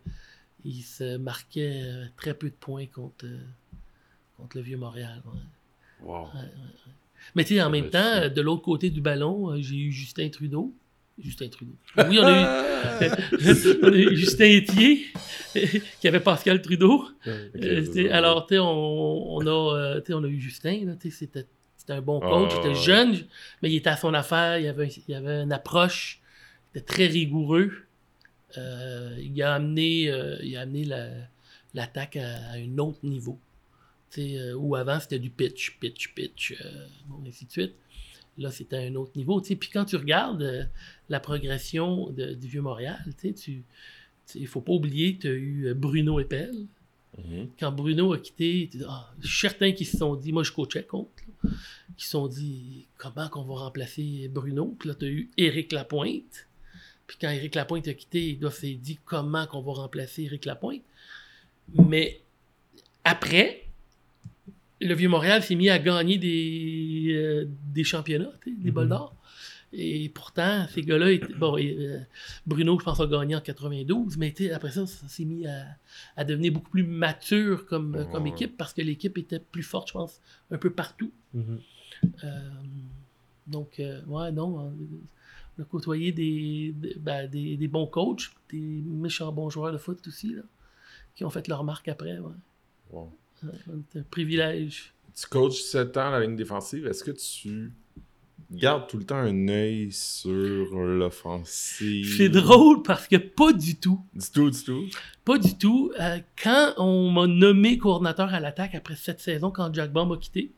il 0.66 0.82
se 0.84 1.16
marquait 1.18 1.82
euh, 1.82 2.06
très 2.18 2.34
peu 2.34 2.50
de 2.50 2.56
points 2.60 2.86
contre, 2.88 3.26
euh, 3.26 3.40
contre 4.38 4.58
le 4.58 4.64
Vieux-Montréal. 4.64 5.22
ouais. 5.26 5.40
Wow. 6.06 6.28
Mais 7.36 7.44
tu 7.44 7.56
sais, 7.56 7.62
en 7.62 7.70
même 7.70 7.90
temps, 7.90 8.28
de 8.30 8.42
l'autre 8.42 8.62
côté 8.64 8.90
du 8.90 9.02
ballon, 9.02 9.52
euh, 9.52 9.58
j'ai 9.62 9.76
eu 9.78 9.92
Justin 9.92 10.30
Trudeau. 10.30 10.74
Justin 11.22 11.50
Trudeau. 11.50 11.74
Oui, 11.98 12.18
on 12.20 12.24
a 12.24 12.32
eu, 12.32 13.06
on 13.84 13.92
a 13.92 13.96
eu 13.98 14.16
Justin 14.16 14.46
Etier, 14.46 15.06
qui 16.00 16.08
avait 16.08 16.22
Pascal 16.22 16.62
Trudeau. 16.62 17.06
Euh, 17.28 18.10
alors, 18.12 18.46
tu 18.48 18.56
sais, 18.56 18.60
on, 18.60 19.36
on, 19.36 19.46
a, 19.46 19.78
euh, 19.98 20.02
on 20.12 20.24
a 20.24 20.28
eu 20.28 20.40
Justin, 20.40 20.96
c'était, 21.12 21.46
un 21.90 22.02
bon 22.02 22.20
coach, 22.20 22.52
Ah, 22.54 22.62
il 22.64 22.70
était 22.72 22.80
jeune, 22.80 23.18
mais 23.62 23.70
il 23.72 23.76
était 23.78 23.90
à 23.90 23.98
son 23.98 24.14
affaire, 24.14 24.60
il 24.60 24.68
avait, 24.68 24.88
il 25.08 25.14
avait 25.16 25.42
une 25.42 25.52
approche, 25.52 26.22
il 26.74 26.78
était 26.78 26.86
très 26.94 27.08
rigoureux. 27.08 27.72
Euh, 28.58 29.16
il 29.20 29.42
a 29.44 29.56
amené, 29.56 30.10
euh, 30.12 30.38
il 30.44 30.56
a 30.56 30.62
amené 30.62 30.86
la- 30.86 31.10
l'attaque 31.74 32.16
à, 32.16 32.28
à 32.52 32.58
un 32.58 32.78
autre 32.78 33.00
niveau. 33.04 33.38
T'sais, 34.10 34.38
euh, 34.40 34.74
avant, 34.74 35.00
c'était 35.00 35.20
du 35.20 35.30
pitch, 35.30 35.78
pitch, 35.80 36.14
pitch, 36.16 36.54
euh, 36.64 36.88
bon, 37.08 37.22
ainsi 37.28 37.46
de 37.46 37.52
suite. 37.52 37.74
Là, 38.38 38.52
c'était 38.52 38.78
à 38.78 38.80
un 38.82 38.96
autre 38.96 39.12
niveau. 39.16 39.40
t'sais. 39.42 39.56
Puis 39.56 39.70
quand 39.70 39.86
tu 39.86 39.96
regardes 39.98 40.42
euh, 40.42 40.64
la 41.10 41.20
progression 41.20 42.10
de- 42.10 42.34
du 42.34 42.48
Vieux-Montréal, 42.48 43.00
tu 43.22 43.64
il 44.36 44.42
ne 44.44 44.48
faut 44.48 44.62
pas 44.62 44.74
oublier 44.74 45.16
que 45.16 45.22
tu 45.24 45.28
as 45.28 45.32
eu 45.34 45.74
Bruno 45.76 46.20
Eppel, 46.20 46.54
Mhm. 47.18 47.50
quand 47.60 47.72
Bruno 47.72 48.14
a 48.14 48.20
quitté, 48.20 48.70
ah, 48.88 49.12
je 49.20 49.28
suis 49.28 49.40
certain 49.40 49.72
qu'ils 49.72 49.88
se 49.88 49.98
sont 49.98 50.16
dit, 50.16 50.32
moi 50.32 50.44
je 50.44 50.52
coachais 50.52 50.84
contre, 50.84 51.10
là, 51.44 51.50
qui 51.98 52.06
se 52.06 52.12
sont 52.12 52.28
dit 52.28 52.86
comment 52.98 53.28
qu'on 53.28 53.42
va 53.44 53.56
remplacer 53.56 54.28
Bruno? 54.32 54.76
Puis 54.80 54.90
là, 54.90 54.96
tu 54.96 55.06
as 55.06 55.10
eu 55.10 55.30
Éric 55.36 55.72
Lapointe. 55.72 56.48
Puis 57.08 57.18
quand 57.20 57.30
Éric 57.32 57.56
Lapointe 57.56 57.88
a 57.88 57.94
quitté, 57.96 58.38
il 58.40 58.52
s'est 58.52 58.76
dit 58.76 59.00
comment 59.04 59.48
qu'on 59.48 59.62
va 59.62 59.74
remplacer 59.74 60.24
Éric 60.24 60.46
Lapointe? 60.46 60.84
Mais 61.74 62.22
après, 63.04 63.66
le 64.82 64.94
Vieux-Montréal 64.94 65.44
s'est 65.44 65.56
mis 65.56 65.70
à 65.70 65.80
gagner 65.80 66.18
des, 66.18 67.08
euh, 67.14 67.46
des 67.74 67.84
championnats, 67.84 68.32
des 68.46 68.72
bols 68.72 68.86
Mhm. 68.86 68.90
d'or. 68.90 69.16
Et 69.72 70.10
pourtant, 70.10 70.66
ces 70.74 70.82
gars-là, 70.82 71.12
étaient- 71.12 71.34
bon, 71.34 71.56
et, 71.58 71.76
euh, 71.80 72.00
Bruno, 72.48 72.80
je 72.80 72.84
pense, 72.86 73.00
a 73.00 73.06
gagné 73.06 73.36
en 73.36 73.42
92, 73.42 74.18
mais 74.18 74.34
après 74.52 74.72
ça, 74.72 74.88
ça 74.88 75.08
s'est 75.08 75.26
mis 75.26 75.46
à, 75.46 75.66
à 76.18 76.24
devenir 76.24 76.52
beaucoup 76.54 76.72
plus 76.72 76.84
mature 76.84 77.68
comme, 77.68 77.96
euh, 77.96 78.06
comme 78.06 78.26
équipe 78.26 78.58
parce 78.58 78.74
que 78.74 78.82
l'équipe 78.82 79.16
était 79.20 79.38
plus 79.40 79.62
forte, 79.62 79.90
je 79.90 79.94
pense, 79.94 80.22
un 80.50 80.58
peu 80.58 80.72
partout. 80.72 81.12
Mhm. 81.36 81.60
Euh, 82.24 82.40
donc, 83.48 83.80
ouais, 84.08 84.32
non, 84.32 84.58
on 84.60 84.74
on 85.58 85.62
a 85.62 85.66
côtoyé 85.66 86.14
des, 86.14 86.74
des, 86.74 86.96
ben, 86.98 87.30
des- 87.30 87.58
des 87.58 87.68
bons 87.68 87.86
coachs, 87.86 88.30
des 88.50 88.60
méchants 88.60 89.30
bons 89.34 89.50
joueurs 89.50 89.74
de 89.74 89.78
foot 89.78 90.00
aussi, 90.08 90.34
là, 90.34 90.44
qui 91.16 91.26
ont 91.26 91.30
fait 91.30 91.50
leur 91.50 91.66
marque 91.66 91.90
après. 91.90 92.18
Ouais. 92.18 92.32
Wow. 92.92 93.12
Un 93.44 94.02
privilège. 94.10 94.94
Tu 95.16 95.26
coaches 95.28 95.62
7 95.62 95.98
ans 95.98 96.12
la 96.12 96.22
ligne 96.22 96.36
défensive. 96.36 96.88
Est-ce 96.88 97.04
que 97.04 97.12
tu 97.12 97.72
gardes 98.52 98.88
tout 98.88 98.98
le 98.98 99.04
temps 99.04 99.18
un 99.18 99.48
œil 99.48 99.92
sur 99.92 100.76
l'offensive? 100.80 102.16
C'est 102.18 102.30
drôle 102.30 102.82
parce 102.84 103.08
que 103.08 103.18
pas 103.18 103.54
du 103.54 103.76
tout. 103.76 104.02
Du 104.14 104.30
tout, 104.32 104.50
du 104.50 104.64
tout. 104.64 104.86
Pas 105.26 105.38
du 105.38 105.58
tout. 105.58 105.92
Euh, 106.00 106.20
quand 106.42 106.74
on 106.78 107.12
m'a 107.12 107.28
nommé 107.28 107.78
coordinateur 107.78 108.34
à 108.34 108.40
l'attaque 108.40 108.76
après 108.76 108.96
cette 108.96 109.20
saison, 109.20 109.52
quand 109.52 109.74
Jack 109.74 109.92
Baum 109.92 110.12
a 110.12 110.18
quitté, 110.18 110.52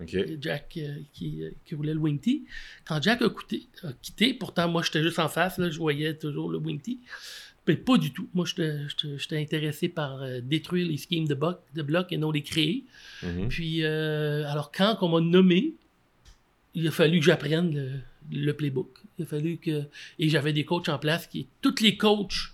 OK. 0.00 0.16
Jack 0.40 0.76
euh, 0.78 0.96
qui, 1.12 1.42
euh, 1.44 1.50
qui 1.64 1.74
roulait 1.74 1.94
le 1.94 2.00
wing 2.00 2.18
tee. 2.18 2.44
Quand 2.84 3.00
Jack 3.02 3.22
a, 3.22 3.28
coûté- 3.28 3.68
a 3.84 3.92
quitté, 4.02 4.34
pourtant 4.34 4.68
moi 4.68 4.82
j'étais 4.82 5.02
juste 5.02 5.18
en 5.18 5.28
face, 5.28 5.58
là, 5.58 5.70
je 5.70 5.78
voyais 5.78 6.14
toujours 6.14 6.50
le 6.50 6.58
wing 6.58 6.80
tee. 6.80 6.98
Mais 7.66 7.76
pas 7.76 7.96
du 7.96 8.12
tout. 8.12 8.28
Moi 8.34 8.44
j'étais- 8.46 8.76
j'étais 9.18 9.38
intéressé 9.40 9.88
par 9.88 10.20
euh, 10.22 10.40
détruire 10.42 10.86
les 10.86 10.98
schemes 10.98 11.26
de, 11.26 11.34
bloc, 11.34 11.60
de 11.74 11.82
bloc 11.82 12.12
et 12.12 12.18
non 12.18 12.30
les 12.30 12.42
créer. 12.42 12.84
Mhm. 13.22 13.48
Puis 13.48 13.82
euh, 13.84 14.46
alors 14.48 14.70
quand 14.70 14.98
on 15.00 15.08
m'a 15.08 15.20
nommé, 15.20 15.72
il 16.74 16.86
a 16.88 16.90
fallu 16.90 17.20
que 17.20 17.24
j'apprenne 17.24 17.74
le, 17.74 18.00
le 18.46 18.52
playbook. 18.52 18.98
Il 19.18 19.24
a 19.24 19.26
fallu 19.26 19.56
que. 19.56 19.84
Et 20.18 20.28
j'avais 20.28 20.52
des 20.52 20.64
coachs 20.66 20.88
en 20.90 20.98
place 20.98 21.26
qui. 21.26 21.46
Tous 21.62 21.80
les 21.80 21.96
coachs. 21.96 22.52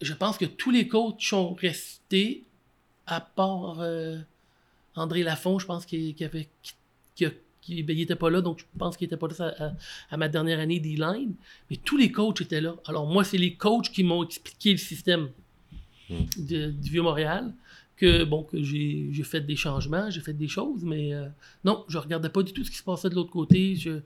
Je 0.00 0.12
pense 0.14 0.38
que 0.38 0.44
tous 0.44 0.70
les 0.70 0.86
coachs 0.88 1.20
sont 1.22 1.54
restés, 1.54 2.44
à 3.06 3.20
part 3.20 3.80
euh, 3.80 4.18
André 4.94 5.22
Lafont, 5.22 5.58
je 5.58 5.66
pense 5.66 5.84
qu'il 5.86 6.14
qu'il 6.14 6.26
avait. 6.26 6.48
qui 7.14 7.26
a- 7.26 7.30
qui- 7.60 7.82
ben, 7.82 7.96
il 7.96 8.02
était 8.02 8.16
pas 8.16 8.30
là, 8.30 8.40
donc 8.40 8.58
je 8.60 8.64
pense 8.78 8.96
qu'il 8.96 9.06
était 9.06 9.16
pas 9.16 9.28
là 9.28 9.34
à, 9.58 9.64
à- 9.66 9.72
à 10.10 10.16
ma 10.16 10.28
dernière 10.28 10.58
année 10.60 10.80
d'E-Line. 10.80 11.34
Mais 11.70 11.76
tous 11.76 11.96
les 11.96 12.10
coachs 12.12 12.40
étaient 12.40 12.60
là. 12.60 12.74
Alors 12.86 13.06
moi, 13.06 13.24
c'est 13.24 13.38
les 13.38 13.54
coachs 13.54 13.90
qui 13.90 14.04
m'ont 14.04 14.24
expliqué 14.24 14.72
le 14.72 14.78
système 14.78 15.28
Hmm. 16.10 16.24
de- 16.38 16.70
du 16.70 16.90
Vieux-Montréal. 16.90 17.52
Que 17.98 18.22
bon, 18.22 18.44
que 18.44 18.62
j'ai 18.62 19.10
fait 19.24 19.40
des 19.40 19.56
changements, 19.56 20.08
j'ai 20.08 20.20
fait 20.20 20.32
des 20.32 20.46
choses, 20.46 20.84
mais 20.84 21.12
euh, 21.12 21.26
non, 21.64 21.84
je 21.88 21.98
regardais 21.98 22.28
pas 22.28 22.44
du 22.44 22.52
tout 22.52 22.62
ce 22.64 22.70
qui 22.70 22.76
se 22.76 22.82
passait 22.84 23.10
de 23.10 23.16
l'autre 23.16 23.32
côté. 23.32 23.74
Je, 23.74 23.98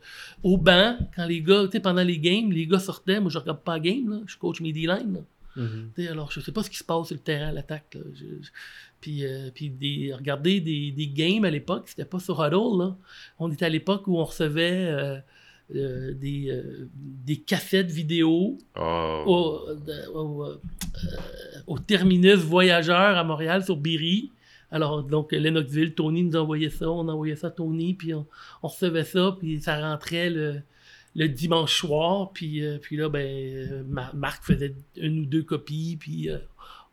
au 0.42 0.56
banc, 0.56 0.96
quand 1.14 1.26
les 1.26 1.42
gars, 1.42 1.64
tu 1.66 1.72
sais, 1.72 1.80
pendant 1.80 2.02
les 2.02 2.18
games, 2.18 2.50
les 2.50 2.66
gars 2.66 2.78
sortaient, 2.78 3.20
moi 3.20 3.30
je 3.30 3.36
regarde 3.36 3.60
pas 3.60 3.74
la 3.74 3.80
game, 3.80 4.08
là, 4.10 4.20
je 4.26 4.34
coach 4.38 4.62
mes 4.62 4.72
D-line. 4.72 5.22
Mhm. 5.56 5.90
Sais, 5.94 6.08
alors, 6.08 6.32
je 6.32 6.40
sais 6.40 6.52
pas 6.52 6.62
ce 6.62 6.70
qui 6.70 6.78
se 6.78 6.84
passe 6.84 7.08
sur 7.08 7.14
le 7.16 7.20
terrain 7.20 7.48
à 7.48 7.52
l'attaque. 7.52 7.98
Puis, 9.02 9.26
euh, 9.26 9.50
puis 9.54 9.68
des, 9.68 10.14
regarder 10.14 10.60
des, 10.60 10.90
des 10.92 11.08
games 11.08 11.44
à 11.44 11.50
l'époque, 11.50 11.84
c'était 11.88 12.06
pas 12.06 12.20
sur 12.20 12.42
Huddle. 12.42 12.78
Là. 12.78 12.96
On 13.38 13.50
était 13.52 13.66
à 13.66 13.68
l'époque 13.68 14.06
où 14.06 14.16
on 14.18 14.24
recevait 14.24 14.86
euh, 14.86 15.18
euh, 15.74 16.14
des, 16.14 16.48
euh, 16.50 16.88
des 16.94 17.36
cassettes 17.36 17.90
vidéo 17.90 18.56
Oh. 18.78 19.22
au, 19.26 20.18
au, 20.18 20.46
au 21.66 21.78
terminus 21.78 22.38
voyageur 22.38 23.16
à 23.18 23.24
Montréal 23.24 23.64
sur 23.64 23.76
Berry. 23.76 24.30
Alors, 24.70 25.02
donc, 25.02 25.32
Lennoxville, 25.32 25.94
Tony 25.94 26.22
nous 26.22 26.36
envoyait 26.36 26.70
ça, 26.70 26.90
on 26.90 27.06
envoyait 27.08 27.36
ça 27.36 27.48
à 27.48 27.50
Tony, 27.50 27.92
puis 27.94 28.14
on, 28.14 28.24
on 28.62 28.68
recevait 28.68 29.04
ça, 29.04 29.36
puis 29.38 29.60
ça 29.60 29.78
rentrait 29.78 30.30
le, 30.30 30.62
le 31.14 31.28
dimanche 31.28 31.76
soir, 31.78 32.32
puis, 32.32 32.62
puis 32.80 32.96
là, 32.96 33.10
ben, 33.10 33.84
Ma- 33.86 34.12
Marc 34.14 34.44
faisait 34.44 34.74
une 34.96 35.20
ou 35.20 35.26
deux 35.26 35.42
copies, 35.42 35.98
puis 36.00 36.30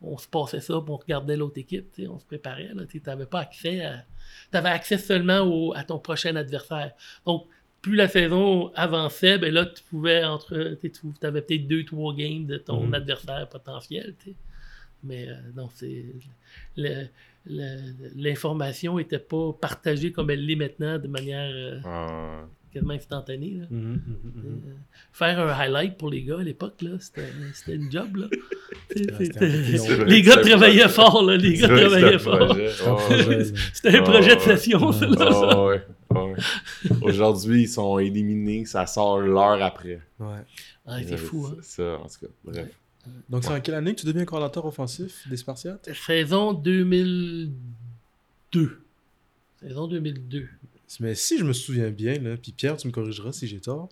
on 0.02 0.16
se 0.18 0.26
passait 0.28 0.60
ça, 0.60 0.80
puis 0.80 0.90
on 0.92 0.96
regardait 0.96 1.36
l'autre 1.36 1.58
équipe, 1.58 1.88
on 2.08 2.18
se 2.18 2.24
préparait, 2.24 2.70
tu 2.90 3.02
n'avais 3.06 3.26
pas 3.26 3.40
accès 3.40 3.84
à... 3.84 4.04
Tu 4.50 4.56
avais 4.56 4.68
accès 4.70 4.96
seulement 4.98 5.40
au- 5.40 5.74
à 5.74 5.82
ton 5.84 5.98
prochain 5.98 6.36
adversaire. 6.36 6.92
Donc, 7.26 7.46
plus 7.82 7.96
la 7.96 8.08
saison 8.08 8.70
avançait, 8.74 9.38
ben 9.38 9.52
là, 9.52 9.64
tu 9.66 9.82
pouvais 9.84 10.22
entre. 10.24 10.76
Tu 10.80 10.90
avais 11.26 11.40
peut-être 11.42 11.66
deux, 11.66 11.84
trois 11.84 12.14
games 12.14 12.44
de 12.46 12.58
ton 12.58 12.82
Mhm. 12.86 12.94
adversaire 12.94 13.48
potentiel. 13.48 14.14
Mais 15.02 15.26
euh, 15.28 15.34
non, 15.56 15.68
c'est. 15.74 16.04
le- 16.76 17.06
L'information 18.16 18.98
n'était 18.98 19.18
pas 19.18 19.52
partagée 19.54 20.12
comme 20.12 20.30
elle 20.30 20.44
l'est 20.44 20.56
maintenant 20.56 20.98
de 20.98 21.08
manière 21.08 21.50
euh, 21.52 21.80
Ah. 21.84 22.46
Quasiment 22.72 22.94
instantanée. 22.94 23.58
là. 23.60 23.66
Mhm, 23.70 23.80
mhm, 23.80 24.00
mhm. 24.24 24.60
Euh, 24.66 24.72
faire 25.12 25.38
un 25.40 25.48
highlight 25.52 25.96
pour 25.98 26.10
les 26.10 26.22
gars 26.22 26.38
à 26.40 26.42
l'époque, 26.42 26.80
là, 26.82 26.90
c'était 27.00 27.28
c'était 27.54 27.74
une 27.76 27.90
job. 27.90 28.16
Là. 28.16 28.26
Ah, 28.92 29.18
les 30.06 30.22
gars 30.22 30.38
travaillaient 30.38 30.88
fort, 30.88 31.22
là, 31.22 31.36
les 31.36 31.54
gars 31.56 31.68
travaillaient 31.68 32.18
fort. 32.18 32.56
C'était 33.72 33.98
un 33.98 34.00
Ah, 34.00 34.02
projet 34.10 34.34
de 34.34 34.40
session, 34.40 34.90
ça. 34.90 35.06
là, 35.06 35.30
ça. 35.32 35.48
Ah, 35.52 35.64
ouais, 35.64 35.82
ouais. 36.10 36.34
Aujourd'hui, 37.02 37.62
ils 37.62 37.68
sont 37.68 38.00
éliminés, 38.00 38.64
ça 38.64 38.86
sort 38.86 39.20
l'heure 39.20 39.62
après. 39.62 40.00
Ouais. 40.18 40.26
Ouais, 40.88 41.04
c'est 41.06 41.16
fou. 41.18 41.46
Hein. 41.50 41.56
c'est 41.62 41.82
Ça, 41.82 41.98
en 41.98 42.06
tout 42.08 42.26
cas. 42.26 42.32
Bref. 42.44 42.66
Donc, 43.28 43.44
c'est 43.44 43.52
en 43.52 43.60
quelle 43.60 43.76
année 43.76 43.94
que 43.94 44.00
tu 44.00 44.06
deviens 44.06 44.24
coordinateur 44.24 44.66
offensif 44.66 45.24
des 45.28 45.36
Spartiates? 45.36 45.88
Saison 45.94 46.52
2002. 46.52 48.80
Saison 49.62 49.86
2002. 49.86 50.48
Mais 50.98 51.14
si 51.14 51.38
je 51.38 51.44
me 51.44 51.52
souviens 51.52 51.90
bien, 51.90 52.14
là, 52.14 52.36
puis 52.36 52.52
Pierre, 52.52 52.76
tu 52.76 52.88
me 52.88 52.92
corrigeras 52.92 53.32
si 53.32 53.46
j'ai 53.46 53.60
tort, 53.60 53.88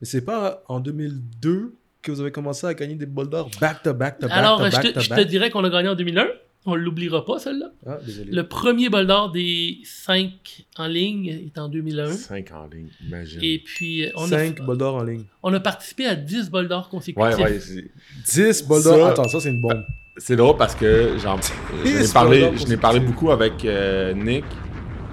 mais 0.00 0.06
c'est 0.06 0.24
pas 0.24 0.64
en 0.68 0.80
2002 0.80 1.74
que 2.02 2.10
vous 2.10 2.20
avez 2.20 2.32
commencé 2.32 2.66
à 2.66 2.74
gagner 2.74 2.96
des 2.96 3.06
bols 3.06 3.28
d'or 3.28 3.48
back 3.60 3.82
to 3.84 3.94
back 3.94 4.18
to 4.18 4.26
back 4.26 4.36
Alors, 4.36 4.68
je 4.68 4.76
te, 4.76 4.88
to 4.88 5.00
je 5.00 5.08
te 5.08 5.14
back. 5.14 5.28
dirais 5.28 5.50
qu'on 5.50 5.62
a 5.64 5.70
gagné 5.70 5.88
en 5.88 5.94
2001. 5.94 6.26
On 6.64 6.76
l'oubliera 6.76 7.24
pas, 7.24 7.40
celle-là. 7.40 7.72
Ah, 7.84 7.98
désolé. 8.06 8.30
Le 8.30 8.46
premier 8.46 8.88
bol 8.88 9.04
d'or 9.06 9.32
des 9.32 9.78
5 9.84 10.30
en 10.76 10.86
ligne 10.86 11.26
est 11.26 11.58
en 11.58 11.68
2001. 11.68 12.12
5 12.12 12.52
en 12.52 12.66
ligne, 12.68 12.86
imagine. 13.04 13.40
Et 13.42 13.58
puis, 13.58 14.06
on, 14.14 14.26
5 14.28 14.60
a, 14.60 14.74
d'or 14.76 14.94
en 14.96 15.02
ligne. 15.02 15.24
on 15.42 15.52
a 15.54 15.58
participé 15.60 16.06
à 16.06 16.14
10 16.14 16.50
bols 16.50 16.68
d'or 16.68 16.88
consécutifs. 16.88 17.36
Ouais, 17.36 17.42
ouais, 17.42 17.58
c'est- 17.60 17.90
10 18.32 18.62
bol 18.66 18.82
d'or. 18.82 19.08
Attends, 19.08 19.26
ça, 19.28 19.40
c'est 19.40 19.48
une 19.50 19.60
bombe. 19.60 19.84
c'est 20.18 20.36
drôle 20.36 20.56
parce 20.56 20.76
que 20.76 21.16
j'en 21.20 21.36
Yes, 21.84 22.12
parlé, 22.12 22.52
je 22.56 22.66
n'ai 22.66 22.76
parlé 22.76 23.00
beaucoup 23.00 23.32
avec 23.32 23.64
euh, 23.64 24.12
Nick 24.14 24.44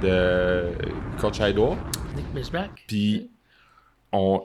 de 0.02 0.64
Coach 1.20 1.40
Idol. 1.42 1.76
Nick 2.16 2.26
Meshbach. 2.34 2.70
Puis, 2.88 3.28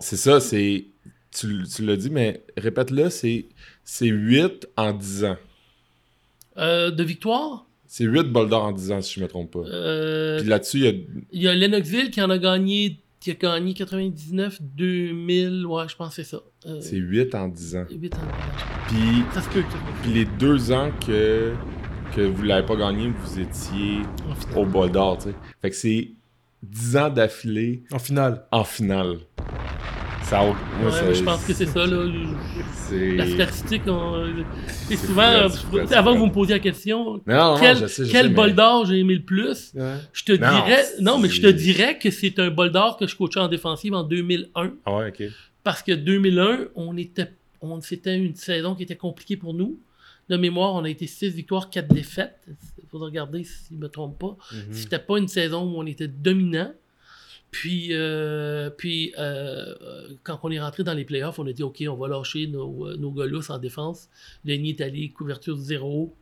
c'est 0.00 0.16
ça, 0.16 0.40
c'est. 0.40 0.86
Tu, 1.30 1.64
tu 1.64 1.84
l'as 1.84 1.96
dit, 1.96 2.10
mais 2.10 2.44
répète-le, 2.56 3.10
c'est, 3.10 3.46
c'est 3.82 4.06
8 4.06 4.68
en 4.76 4.92
10 4.92 5.24
ans. 5.24 5.36
Euh, 6.58 6.92
de 6.92 7.02
victoire, 7.02 7.66
C'est 7.88 8.04
8 8.04 8.24
bols 8.30 8.48
d'or 8.48 8.62
en 8.64 8.72
10 8.72 8.92
ans, 8.92 9.02
si 9.02 9.14
je 9.14 9.20
me 9.20 9.26
trompe 9.26 9.50
pas. 9.50 9.58
euh, 9.68 10.38
Puis 10.38 10.48
là-dessus, 10.48 10.78
il 10.78 10.84
y 10.84 10.88
a. 10.88 10.92
il 11.32 11.42
y 11.42 11.48
a 11.48 11.54
Lennoxville 11.54 12.10
qui 12.12 12.22
en 12.22 12.30
a 12.30 12.38
gagné, 12.38 13.00
qui 13.18 13.32
a 13.32 13.34
gagné 13.34 13.74
99, 13.74 14.58
2000, 14.62 15.66
ouais, 15.66 15.88
je 15.88 15.96
pense 15.96 16.10
que 16.10 16.22
c'est 16.22 16.30
ça. 16.30 16.40
Euh, 16.66 16.78
C'est 16.80 16.96
8 16.96 17.34
en 17.34 17.48
10 17.48 17.76
ans. 17.76 17.86
8 17.90 18.14
ans. 18.14 18.18
Puis, 18.86 18.96
Ça 19.34 19.42
se 19.42 19.48
peut. 19.48 19.62
ça 19.62 19.70
se 19.70 19.76
peut. 19.76 19.80
puis 20.04 20.12
les 20.12 20.24
deux 20.26 20.70
ans 20.70 20.92
que, 21.04 21.52
que 22.14 22.20
vous 22.22 22.42
l'avez 22.42 22.66
pas 22.66 22.76
gagné, 22.76 23.08
vous 23.22 23.40
étiez 23.40 24.00
au 24.56 24.64
bol 24.64 24.90
d'or. 24.90 25.18
Fait 25.62 25.70
que 25.70 25.76
c'est 25.76 26.10
10 26.62 26.96
ans 26.96 27.10
d'affilée 27.10 27.82
En 27.92 27.98
finale. 27.98 28.44
en 28.50 28.64
finale. 28.64 29.18
Ça, 30.22 30.40
a- 30.40 30.44
moi, 30.44 30.56
Ouais, 30.84 30.90
ça- 30.90 31.02
mais 31.06 31.14
je 31.14 31.22
pense 31.22 31.44
que 31.44 31.52
c'est 31.52 31.66
ça, 31.66 31.86
là. 31.86 32.02
La 32.92 33.26
statistique, 33.26 33.82
on... 33.86 34.26
et 34.26 34.96
C'est 34.96 34.96
souvent, 35.06 35.22
avant 35.92 36.14
que 36.14 36.18
vous 36.18 36.26
me 36.26 36.32
posiez 36.32 36.54
la 36.54 36.60
question, 36.60 37.04
Non, 37.04 37.20
non, 37.26 37.54
non, 37.54 37.56
quel, 37.60 37.76
je 37.76 37.86
sais, 37.86 38.04
je 38.06 38.12
quel 38.12 38.26
sais, 38.28 38.32
bol 38.32 38.46
mais- 38.48 38.52
d'or 38.54 38.86
j'ai 38.86 38.98
aimé 39.00 39.14
le 39.16 39.22
plus, 39.22 39.72
Ouais. 39.74 39.96
je 40.12 40.24
te 40.24 40.32
Non, 40.32 40.38
dirais, 40.38 40.84
non, 41.00 41.18
mais 41.18 41.28
je 41.28 41.42
te 41.42 41.46
dirais 41.48 41.98
que 41.98 42.10
c'est 42.10 42.38
un 42.38 42.50
bol 42.50 42.70
d'or 42.70 42.96
que 42.96 43.06
je 43.06 43.16
coachais 43.16 43.40
en 43.40 43.48
défensive 43.48 43.92
en 43.94 44.02
2001. 44.02 44.72
Ah 44.86 44.96
ouais, 44.96 45.08
ok. 45.08 45.24
Parce 45.62 45.82
que 45.82 45.92
2001, 45.92 46.68
on 46.74 46.96
était, 46.96 47.30
on, 47.60 47.80
c'était 47.80 48.16
une 48.16 48.34
saison 48.34 48.74
qui 48.74 48.82
était 48.84 48.96
compliquée 48.96 49.36
pour 49.36 49.52
nous. 49.54 49.78
De 50.28 50.36
mémoire, 50.36 50.74
on 50.74 50.84
a 50.84 50.88
été 50.90 51.06
6 51.06 51.30
victoires, 51.34 51.68
4 51.70 51.92
défaites. 51.92 52.46
Il 52.82 52.88
faudra 52.88 53.06
regarder 53.06 53.44
si 53.44 53.66
je 53.70 53.74
ne 53.74 53.80
me 53.80 53.88
trompe 53.88 54.18
pas. 54.18 54.36
Mhm. 54.52 54.72
C'était 54.72 54.98
pas 54.98 55.18
une 55.18 55.28
saison 55.28 55.62
où 55.64 55.76
on 55.78 55.86
était 55.86 56.08
dominant. 56.08 56.72
Puis, 57.50 57.88
euh, 57.92 58.68
puis 58.70 59.14
euh, 59.18 59.74
quand 60.24 60.40
on 60.42 60.50
est 60.50 60.58
rentré 60.60 60.82
dans 60.82 60.94
les 60.94 61.04
playoffs, 61.04 61.38
on 61.38 61.46
a 61.46 61.52
dit 61.52 61.62
OK, 61.62 61.84
on 61.88 61.94
va 61.94 62.08
lâcher 62.08 62.46
nos, 62.48 62.86
euh, 62.88 62.96
nos 62.96 63.10
lousses 63.26 63.50
en 63.50 63.58
défense. 63.58 64.08
Lenny 64.44 64.70
est 64.70 64.80
allé 64.80 65.10
couverture 65.10 65.56
zéro. 65.56 66.14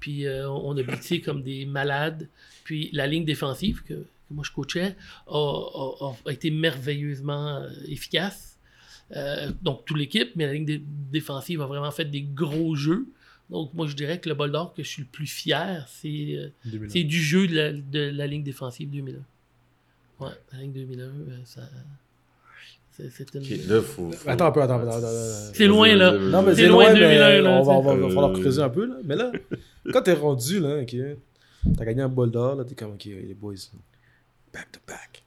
Puis 0.00 0.26
euh, 0.26 0.48
on 0.50 0.76
a 0.76 0.82
blitzé 0.82 1.20
comme 1.24 1.42
des 1.42 1.64
malades. 1.66 2.28
Puis 2.64 2.90
la 2.92 3.06
ligne 3.06 3.24
défensive 3.24 3.82
que, 3.84 3.94
que 3.94 4.04
moi 4.32 4.42
je 4.44 4.50
coachais 4.50 4.96
a, 5.28 5.36
a- 5.38 6.16
a 6.28 6.32
été 6.32 6.50
merveilleusement 6.50 7.62
efficace. 7.86 8.58
Donc 9.62 9.84
toute 9.84 9.98
l'équipe, 9.98 10.30
mais 10.36 10.46
la 10.46 10.52
ligne 10.54 10.64
dé- 10.64 10.82
défensive 11.12 11.60
a 11.62 11.66
vraiment 11.66 11.90
fait 11.90 12.04
des 12.04 12.22
gros 12.22 12.74
jeux. 12.74 13.06
Donc 13.50 13.74
moi 13.74 13.86
je 13.86 13.94
dirais 13.94 14.20
que 14.20 14.28
le 14.28 14.34
bol 14.34 14.52
d'or 14.52 14.72
que 14.74 14.82
je 14.82 14.88
suis 14.88 15.02
le 15.02 15.08
plus 15.10 15.26
fier, 15.26 15.86
c'est 15.88 16.08
euh, 16.36 16.48
2001. 16.66 16.88
c'est 16.90 17.02
du 17.04 17.20
jeu 17.20 17.46
de 17.48 17.54
la, 17.56 17.72
de 17.72 18.10
la 18.16 18.26
ligne 18.26 18.42
défensive 18.44 18.88
2001. 18.90 20.24
Ouais, 20.24 20.32
la 20.52 20.58
ligne 20.60 20.72
2001, 20.72 21.02
euh, 21.04 21.10
ça. 21.44 21.62
c'est- 22.92 23.34
une. 23.34 23.42
Ok, 23.42 23.48
là, 23.68 23.80
faut. 23.82 24.12
faut- 24.12 24.28
Attends 24.28 24.46
un 24.46 24.52
peu, 24.52 24.62
attends, 24.62 24.78
attends, 24.80 24.88
attends, 24.90 25.06
attends. 25.06 25.52
C'est 25.54 25.66
loin, 25.66 25.94
là. 25.96 26.12
Non, 26.18 26.42
mais 26.42 26.54
C'est 26.54 26.66
loin 26.66 26.84
loin, 26.84 26.94
de 26.94 27.00
mais 27.00 27.16
2001, 27.16 27.40
là, 27.42 27.50
on 27.50 27.62
va, 27.62 27.72
on 27.72 27.82
va, 27.82 28.08
falloir 28.08 28.30
Euh. 28.30 28.40
creuser 28.40 28.62
un 28.62 28.68
peu, 28.68 28.84
là. 28.86 28.96
Mais 29.04 29.16
là, 29.16 29.32
quand 29.92 30.02
t'es 30.02 30.12
rendu, 30.12 30.60
là, 30.60 30.82
ok, 30.82 30.96
t'as 31.78 31.84
gagné 31.86 32.02
un 32.02 32.08
bol 32.08 32.30
d'or, 32.30 32.56
là, 32.56 32.64
t'es 32.64 32.74
comme, 32.74 32.92
ok, 32.92 33.04
les 33.06 33.34
boys, 33.34 33.54
back 34.52 34.70
to 34.72 34.80
back. 34.86 35.22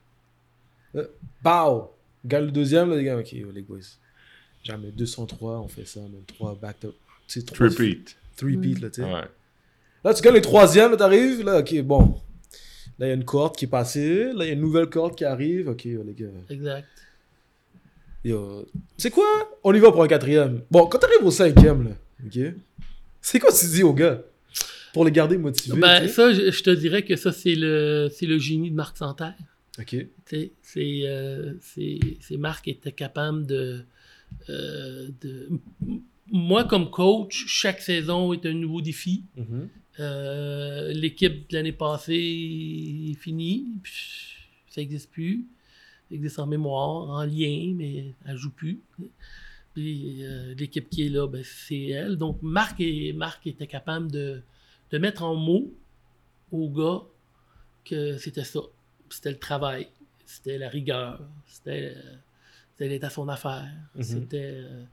Là, 0.94 1.04
Pow! 1.44 1.90
Gagne 2.24 2.46
le 2.46 2.52
deuxième, 2.52 2.90
là, 2.92 2.96
les 2.96 3.04
gars, 3.04 3.18
ok, 3.18 3.32
les 3.32 3.62
boys. 3.64 3.80
Jamais 4.64 4.92
203, 4.92 5.60
on 5.60 5.68
fait 5.68 5.86
ça, 5.86 6.00
même 6.02 6.24
3 6.28 6.56
back 6.56 6.80
to... 6.80 6.94
Tu 7.28 7.40
sais, 7.40 7.46
trois- 7.46 7.68
Repeat. 7.68 8.16
Three 8.36 8.58
beat, 8.58 8.82
là, 8.82 8.90
tu 8.90 9.02
sais. 9.02 9.08
Ouais. 9.08 9.22
Là, 10.04 10.14
tu 10.14 10.22
gagnes 10.22 10.34
les 10.36 10.42
troisièmes, 10.42 10.92
là, 10.92 10.98
t'arrives, 10.98 11.44
là, 11.44 11.60
ok, 11.60 11.82
bon. 11.84 12.20
Là, 13.00 13.08
il 13.08 13.10
y 13.10 13.12
a 13.12 13.16
une 13.16 13.26
corde 13.26 13.56
qui 13.56 13.66
est 13.66 13.68
passée, 13.70 14.26
là, 14.34 14.44
il 14.46 14.48
y 14.48 14.50
a 14.50 14.54
une 14.54 14.62
nouvelle 14.62 14.88
corde 14.88 15.16
qui 15.16 15.24
arrive, 15.26 15.70
ok, 15.70 15.84
les 15.86 16.14
gars. 16.18 16.28
Exact. 16.50 16.88
Yo, 18.24 18.66
sais 18.98 19.10
quoi? 19.10 19.26
On 19.64 19.74
y 19.74 19.80
va 19.80 19.92
pour 19.92 20.04
un 20.04 20.08
quatrième. 20.08 20.62
Bon, 20.72 20.86
quand 20.88 20.98
t'arrives 20.98 21.26
au 21.26 21.32
cinquième, 21.32 21.84
là, 21.90 21.92
ok? 22.26 22.54
C'est 23.22 23.40
quoi 23.40 23.52
tu 23.52 23.66
dis 23.68 23.84
aux 23.84 23.94
gars? 23.94 24.22
Pour 24.94 25.06
les 25.06 25.12
garder 25.12 25.38
motivés, 25.38 25.78
Ben, 25.80 26.08
ça, 26.08 26.32
je, 26.34 26.52
je 26.52 26.64
te 26.64 26.70
dirais 26.70 27.04
que 27.04 27.16
ça, 27.16 27.32
c'est 27.32 27.56
le, 27.56 28.10
c'est 28.14 28.28
le 28.28 28.38
génie 28.38 28.70
de 28.70 28.76
Marc 28.76 28.98
Santerre. 28.98 29.34
Ok. 29.80 29.88
Tu 29.88 30.08
sais, 30.26 30.52
c'est, 30.62 31.02
euh, 31.06 31.54
c'est, 31.62 32.00
c'est 32.22 32.38
Marc 32.38 32.66
qui 32.66 32.70
était 32.72 32.92
capable 32.92 33.46
de, 33.48 33.84
euh, 34.50 35.08
de. 35.22 35.50
Moi, 36.32 36.64
comme 36.66 36.90
coach, 36.90 37.46
chaque 37.48 37.82
saison 37.82 38.34
est 38.34 38.46
un 38.46 38.54
nouveau 38.54 38.82
défi. 38.82 39.24
Mhm. 39.36 39.70
Euh, 40.00 40.92
l'équipe 40.94 41.50
de 41.50 41.56
l'année 41.56 41.72
passée 41.72 42.14
est 43.12 43.20
finie. 43.20 43.68
Ça 44.70 44.82
n'existe 44.82 45.12
plus. 45.12 45.46
Ça 46.10 46.16
existe 46.16 46.40
en 46.40 46.48
mémoire, 46.48 47.10
en 47.10 47.24
lien, 47.26 47.74
mais 47.76 48.14
elle 48.26 48.38
joue 48.38 48.52
plus. 48.52 48.82
Puis 49.74 50.24
euh, 50.24 50.54
l'équipe 50.56 50.90
qui 50.90 51.06
est 51.06 51.10
là, 51.10 51.28
ben, 51.28 51.44
c'est 51.44 51.88
elle. 51.88 52.18
Donc 52.18 52.42
Marc, 52.42 52.80
et, 52.80 53.14
Marc 53.14 53.46
était 53.48 53.68
capable 53.68 54.12
de, 54.12 54.42
de 54.92 54.98
mettre 54.98 55.24
en 55.24 55.36
mots 55.36 55.72
aux 56.52 56.70
gars 56.70 57.02
que 57.84 58.18
c'était 58.18 58.44
ça. 58.44 58.62
C'était 59.10 59.32
le 59.32 59.40
travail. 59.40 59.88
C'était 60.26 60.58
la 60.58 60.70
rigueur. 60.70 61.22
C'était, 61.46 61.94
euh, 61.96 62.18
d'être 62.80 63.04
à 63.04 63.10
son 63.10 63.28
affaire. 63.30 63.70
Mhm. 63.96 64.04
C'était, 64.04 64.52
euh, 64.56 64.84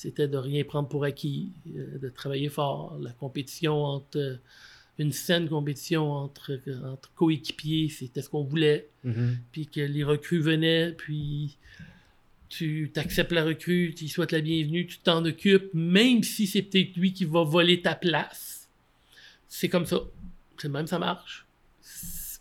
c'était 0.00 0.28
de 0.28 0.36
rien 0.36 0.62
prendre 0.62 0.88
pour 0.88 1.02
acquis, 1.04 1.50
euh, 1.76 1.98
de 1.98 2.08
travailler 2.08 2.48
fort. 2.48 2.96
La 3.00 3.10
compétition 3.10 3.74
entre. 3.84 4.16
euh, 4.18 4.36
une 5.00 5.12
saine 5.12 5.48
compétition 5.48 6.10
entre, 6.10 6.58
entre 6.84 7.12
coéquipiers, 7.14 7.88
c'était 7.88 8.20
ce 8.20 8.28
qu'on 8.28 8.42
voulait 8.42 8.88
Mhm. 9.04 9.38
puis 9.52 9.66
que 9.68 9.80
les 9.80 10.02
recrues 10.02 10.40
venaient, 10.40 10.90
puis 10.90 11.56
tu 12.48 12.90
acceptes 12.96 13.30
la 13.30 13.44
recrue, 13.44 13.94
tu 13.96 14.08
souhaites 14.08 14.32
la 14.32 14.40
bienvenue, 14.40 14.88
tu 14.88 14.98
t'en 14.98 15.24
occupes, 15.24 15.70
même 15.72 16.24
si 16.24 16.48
c'est 16.48 16.62
peut-être 16.62 16.96
lui 16.96 17.12
qui 17.12 17.24
va 17.26 17.44
voler 17.44 17.80
ta 17.80 17.94
place. 17.94 18.68
C'est 19.46 19.68
comme 19.68 19.86
ça. 19.86 20.00
C'est 20.60 20.68
même 20.68 20.88
ça 20.88 20.98
marche. 20.98 21.46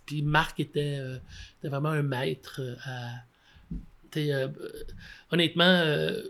Puis 0.08 0.24
Marc 0.24 0.60
était, 0.60 0.98
euh, 1.00 1.18
était 1.60 1.70
vraiment 1.70 1.90
un 1.90 2.02
maître 2.02 2.60
euh, 2.60 2.76
à. 2.86 3.24
euh, 4.18 4.48
euh, 4.48 4.48
honnêtement, 5.32 5.64
euh, 5.86 6.24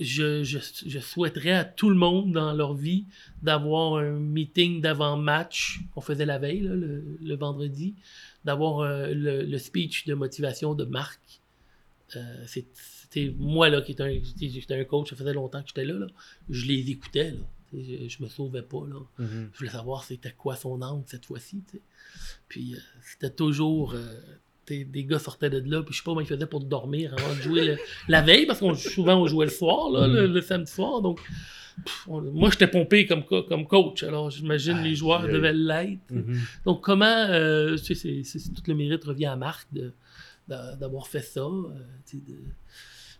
je, 0.00 0.42
je, 0.44 0.58
je 0.86 0.98
souhaiterais 0.98 1.52
à 1.52 1.64
tout 1.64 1.90
le 1.90 1.96
monde 1.96 2.32
dans 2.32 2.52
leur 2.52 2.74
vie 2.74 3.04
d'avoir 3.42 3.96
un 3.96 4.18
meeting 4.18 4.80
d'avant-match 4.80 5.80
qu'on 5.94 6.00
faisait 6.00 6.26
la 6.26 6.38
veille, 6.38 6.60
là, 6.60 6.74
le, 6.74 7.04
le 7.22 7.34
vendredi, 7.36 7.94
d'avoir 8.44 8.80
euh, 8.80 9.08
le, 9.12 9.42
le 9.42 9.58
speech 9.58 10.06
de 10.06 10.14
motivation 10.14 10.74
de 10.74 10.84
Marc. 10.84 11.20
Euh, 12.16 12.44
C'était 12.46 13.34
moi 13.38 13.68
là 13.68 13.80
qui 13.82 13.92
était 13.92 14.02
un, 14.74 14.84
coach, 14.84 15.10
ça 15.10 15.16
faisait 15.16 15.32
longtemps 15.32 15.62
que 15.62 15.68
j'étais 15.68 15.84
là, 15.84 15.94
là. 15.94 16.06
Je 16.50 16.66
les 16.66 16.90
écoutais, 16.90 17.30
là. 17.32 17.40
Je, 17.72 18.08
je 18.08 18.22
me 18.22 18.28
sauvais 18.28 18.62
pas. 18.62 18.86
Là. 18.86 19.00
Mhm. 19.18 19.50
Je 19.52 19.58
voulais 19.58 19.70
savoir 19.70 20.04
c'était 20.04 20.32
quoi 20.32 20.54
son 20.54 20.80
angle 20.80 21.04
cette 21.06 21.26
fois-ci. 21.26 21.62
Puis 22.48 22.74
euh, 22.74 22.78
c'était 23.02 23.30
toujours. 23.30 23.94
Des 24.68 25.04
gars 25.04 25.18
sortaient 25.18 25.50
de 25.50 25.58
là, 25.70 25.82
puis 25.82 25.92
je 25.92 25.98
sais 25.98 26.04
pas 26.04 26.10
comment 26.12 26.20
ils 26.20 26.26
faisaient 26.26 26.46
pour 26.46 26.60
dormir 26.60 27.14
avant 27.18 27.34
de 27.34 27.40
jouer 27.42 27.64
le- 27.64 27.76
la 28.08 28.22
veille, 28.22 28.46
parce 28.46 28.60
qu'on 28.60 28.74
souvent 28.74 29.16
on 29.22 29.26
jouait 29.26 29.46
le 29.46 29.52
soir, 29.52 29.90
là, 29.90 30.06
le, 30.06 30.26
le 30.26 30.40
samedi 30.40 30.70
soir. 30.72 31.02
Donc, 31.02 31.20
pff, 31.84 32.08
on- 32.08 32.20
moi 32.22 32.50
j'étais 32.50 32.66
pompé 32.68 33.06
comme, 33.06 33.24
co- 33.24 33.42
comme 33.42 33.66
coach, 33.66 34.02
alors 34.02 34.30
j'imagine 34.30 34.78
les 34.82 34.94
joueurs 34.94 35.24
devaient 35.32 35.52
l'être. 35.52 36.00
Mhm. 36.10 36.40
Donc, 36.64 36.82
comment. 36.82 37.04
euh, 37.04 37.76
tu 37.76 37.94
sais, 37.94 38.22
c'est- 38.24 38.52
tout 38.54 38.62
le 38.66 38.74
mérite 38.74 39.04
revient 39.04 39.26
à 39.26 39.36
Marc 39.36 39.68
d'avoir 40.48 41.06
fait 41.06 41.20
ça. 41.22 41.40
euh, 41.40 41.68
tu 42.06 42.18
sais, 42.18 42.22
de- 42.26 42.38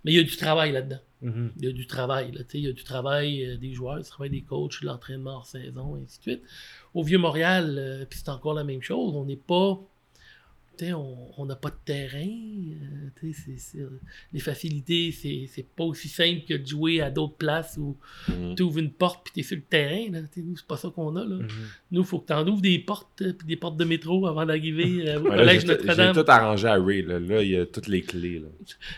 Mais 0.05 0.13
il 0.13 0.17
y 0.17 0.21
a 0.21 0.23
du 0.23 0.37
travail 0.37 0.71
là-dedans. 0.73 0.99
Mhm. 1.23 1.53
Il 1.59 1.65
y 1.65 1.69
a 1.69 1.73
du 1.73 1.87
travail. 1.87 2.31
Là, 2.33 2.41
tu 2.41 2.51
sais, 2.51 2.59
il 2.59 2.65
y 2.65 2.69
a 2.69 2.73
du 2.73 2.85
travail 2.85 3.43
euh, 3.47 3.57
des 3.57 3.73
joueurs, 3.73 3.97
du 3.99 4.05
travail 4.05 4.29
des 4.29 4.43
coachs, 4.43 4.83
de 4.83 4.87
l'entraînement 4.87 5.37
hors 5.37 5.47
saison, 5.47 5.97
et 5.97 6.01
ainsi 6.05 6.19
de 6.19 6.23
suite. 6.23 6.43
Au 6.93 7.03
Vieux-Montréal, 7.03 7.77
euh, 7.79 8.05
puis 8.05 8.19
c'est 8.23 8.29
encore 8.29 8.53
la 8.53 8.65
même 8.65 8.83
chose. 8.83 9.15
On 9.17 9.25
n'est 9.25 9.37
pas. 9.37 9.81
On 10.83 11.47
n'a 11.47 11.57
pas 11.57 11.71
de 11.71 11.77
terrain. 11.85 12.27
euh, 13.77 13.89
les 14.33 14.41
facilités, 14.41 15.13
c'est 15.13 15.67
pas 15.77 15.85
aussi 15.85 16.09
simple 16.09 16.43
que 16.47 16.55
de 16.55 16.67
jouer 16.67 17.01
à 17.01 17.11
d'autres 17.11 17.37
places 17.37 17.77
où 17.79 17.97
Mhm. 18.29 18.55
tu 18.55 18.63
ouvres 18.63 18.79
une 18.79 18.91
porte 18.91 19.25
puis 19.25 19.33
tu 19.35 19.41
es 19.41 19.43
sur 19.43 19.57
le 19.57 19.63
terrain. 19.63 20.11
Là. 20.11 20.21
Nous, 20.37 20.57
c'est 20.57 20.67
pas 20.67 20.77
ça 20.77 20.91
qu'on 20.91 21.15
a. 21.17 21.25
Là. 21.25 21.37
Mhm. 21.37 21.49
Nous, 21.93 22.01
il 22.03 22.07
faut 22.07 22.19
que 22.19 22.27
tu 22.27 22.33
en 22.33 22.47
ouvres 22.47 22.61
des 22.63 22.79
portes, 22.79 23.23
euh, 23.23 23.33
puis 23.33 23.47
des 23.47 23.57
portes 23.57 23.77
de 23.77 23.85
métro 23.85 24.27
avant 24.27 24.45
d'arriver 24.47 25.09
euh, 25.09 25.21
au 25.21 25.25
Ouais, 25.25 25.37
collège 25.37 25.63
j'ai, 25.67 25.67
tout, 25.77 25.83
j'ai 25.83 25.87
Notre-Dame. 25.89 26.15
tout 26.25 26.31
arrangé 26.31 26.69
à 26.69 26.75
Ray. 26.83 27.03
Là, 27.03 27.19
Là, 27.21 27.43
il 27.43 27.51
y 27.51 27.57
a 27.57 27.67
toutes 27.67 27.89
les 27.89 28.03
clés. 28.03 28.39
Là. 28.41 28.49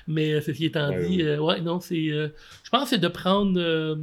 Mais 0.06 0.32
euh, 0.32 0.40
ceci 0.40 0.64
étant 0.66 0.88
Ouais, 0.90 1.08
dit, 1.08 1.16
ouais. 1.18 1.22
euh, 1.24 1.38
ouais, 1.40 1.60
non, 1.60 1.80
c'est. 1.80 2.08
euh, 2.10 2.28
je 2.64 2.70
pense 2.70 2.84
que 2.84 2.88
c'est 2.90 2.98
de 2.98 3.08
prendre. 3.08 3.60
euh, 3.60 3.96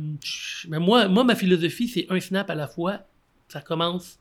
mais 0.69 0.79
moi, 0.79 1.07
moi, 1.07 1.23
ma 1.23 1.35
philosophie, 1.35 1.87
c'est 1.87 2.05
un 2.09 2.19
snap 2.19 2.49
à 2.49 2.55
la 2.55 2.67
fois, 2.67 3.01
ça 3.49 3.61
commence 3.61 4.19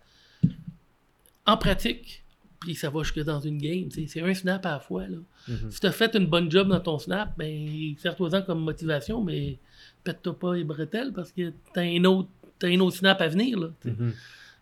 en 1.47 1.57
pratique, 1.57 2.23
puis 2.63 2.75
ça 2.75 2.91
va 2.91 3.03
jusque 3.03 3.21
dans 3.25 3.41
une 3.41 3.59
game. 3.59 3.89
C'est 3.91 4.21
un 4.23 4.35
snap 4.35 4.65
à 4.67 4.73
la 4.73 4.81
fois. 4.81 5.07
Là. 5.09 5.19
Mhm. 5.49 5.71
Si 5.71 5.81
tu 5.81 5.87
as 5.87 5.93
fait 5.93 6.15
une 6.15 6.27
bonne 6.27 6.51
job 6.51 6.69
dans 6.69 6.81
ton 6.81 6.99
snap, 6.99 7.37
ben, 7.37 7.95
sers-toi-en 7.99 8.43
comme 8.43 8.61
motivation, 8.63 9.23
mais 9.23 9.59
pète-toi 10.05 10.39
pas 10.39 10.55
les 10.55 10.65
bretelles 10.65 11.13
parce 11.13 11.33
que 11.33 11.51
tu 11.51 11.79
as 11.81 11.83
un 11.83 12.05
autre, 12.05 12.29
t'as 12.59 12.69
un 12.69 12.81
autre 12.81 12.97
snap 12.97 13.21
à 13.21 13.29
venir. 13.29 13.59
Là. 13.59 13.69
Mhm. 13.85 14.13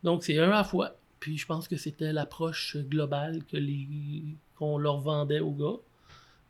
Donc, 0.02 0.24
c'est 0.24 0.38
un 0.38 0.44
à 0.48 0.56
la 0.56 0.64
fois. 0.64 0.96
Puis, 1.20 1.36
je 1.36 1.46
pense 1.46 1.68
que 1.68 1.76
c'était 1.76 2.12
l'approche 2.12 2.76
globale 2.78 3.44
que 3.44 3.56
les, 3.58 4.24
qu'on 4.56 4.78
leur 4.78 4.98
vendait 5.00 5.40
aux 5.40 5.52
gars. 5.52 5.76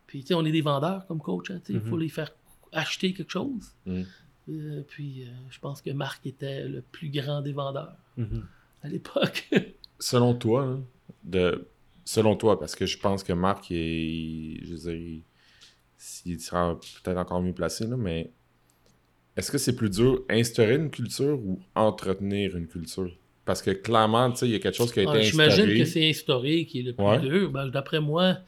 Puis, 0.06 0.20
tu 0.20 0.28
sais, 0.28 0.34
on 0.34 0.44
est 0.44 0.52
des 0.52 0.60
vendeurs 0.62 1.06
comme 1.06 1.20
coach. 1.20 1.50
hein, 1.50 1.60
Il 1.68 1.80
faut 1.80 1.96
Mhm. 1.96 2.02
les 2.02 2.08
faire 2.08 2.30
acheter 2.72 3.12
quelque 3.12 3.30
chose. 3.32 3.72
Mhm. 3.86 4.06
Euh, 4.50 4.82
puis, 4.88 5.22
euh, 5.24 5.30
je 5.50 5.58
pense 5.58 5.82
que 5.82 5.90
Marc 5.90 6.24
était 6.26 6.66
le 6.68 6.82
plus 6.82 7.08
grand 7.10 7.40
des 7.42 7.52
vendeurs 7.52 7.96
à 8.82 8.88
l'époque. 8.88 9.48
Selon 9.98 10.34
toi, 10.34 10.62
hein, 10.64 10.80
de, 11.24 11.68
selon 12.04 12.36
toi, 12.36 12.58
parce 12.58 12.74
que 12.74 12.86
je 12.86 12.98
pense 12.98 13.22
que 13.22 13.32
Marc, 13.32 13.70
est, 13.70 14.60
je 14.64 14.72
veux 14.72 14.92
dire, 14.92 15.22
il, 16.26 16.40
sera 16.40 16.78
peut-être 17.02 17.18
encore 17.18 17.42
mieux 17.42 17.52
placé, 17.52 17.86
là, 17.86 17.96
mais 17.96 18.30
est-ce 19.36 19.50
que 19.50 19.58
c'est 19.58 19.76
plus 19.76 19.90
dur 19.90 20.24
instaurer 20.28 20.76
une 20.76 20.90
culture 20.90 21.38
ou 21.38 21.60
entretenir 21.74 22.56
une 22.56 22.66
culture? 22.66 23.10
Parce 23.44 23.62
que 23.62 23.70
clairement, 23.70 24.30
tu 24.30 24.38
sais, 24.38 24.46
il 24.48 24.52
y 24.52 24.54
a 24.54 24.58
quelque 24.58 24.76
chose 24.76 24.92
qui 24.92 25.00
a 25.00 25.02
été 25.02 25.12
Ah, 25.12 25.20
J'imagine 25.20 25.64
instauré. 25.64 25.78
que 25.78 25.84
c'est 25.84 26.08
instauré 26.08 26.66
qui 26.66 26.80
est 26.80 26.82
le 26.82 26.92
plus 26.94 27.04
Ouais. 27.04 27.20
dur. 27.20 27.50
Ben, 27.50 27.68
D'après 27.68 28.00
moi, 28.00 28.38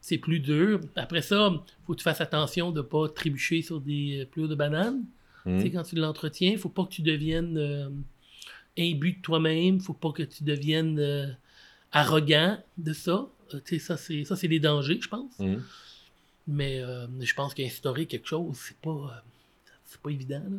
c'est 0.00 0.18
plus 0.18 0.38
dur. 0.38 0.80
Après 0.96 1.22
ça, 1.22 1.50
faut 1.86 1.94
que 1.94 1.98
tu 1.98 2.04
fasses 2.04 2.20
attention 2.20 2.70
de 2.70 2.78
ne 2.78 2.82
pas 2.82 3.08
trébucher 3.08 3.62
sur 3.62 3.80
des 3.80 4.20
euh, 4.20 4.26
pleurs 4.26 4.48
de 4.48 4.54
bananes. 4.54 5.04
Tu 5.46 5.60
sais, 5.60 5.70
quand 5.70 5.82
tu 5.82 5.96
l'entretiens, 5.96 6.56
faut 6.56 6.70
pas 6.70 6.84
que 6.84 6.90
tu 6.90 7.02
deviennes 7.02 7.58
euh, 7.58 7.88
imbu 8.78 9.12
de 9.12 9.20
toi-même. 9.20 9.80
faut 9.80 9.92
pas 9.92 10.10
que 10.12 10.22
tu 10.22 10.42
deviennes 10.42 10.98
euh, 10.98 11.26
arrogant 11.94 12.58
de 12.76 12.92
ça. 12.92 13.26
Euh, 13.54 13.60
tu 13.64 13.78
ça, 13.78 13.96
c'est 13.96 14.24
ça, 14.24 14.36
c'est 14.36 14.48
les 14.48 14.60
dangers, 14.60 14.98
je 15.02 15.08
pense. 15.08 15.38
Mhm. 15.38 15.62
Mais 16.46 16.80
euh, 16.82 17.06
je 17.20 17.34
pense 17.34 17.54
qu'instaurer 17.54 18.04
quelque 18.06 18.28
chose, 18.28 18.56
c'est 18.58 18.76
pas, 18.76 18.90
euh, 18.90 19.20
c'est 19.86 20.00
pas 20.00 20.10
évident. 20.10 20.42
là. 20.50 20.58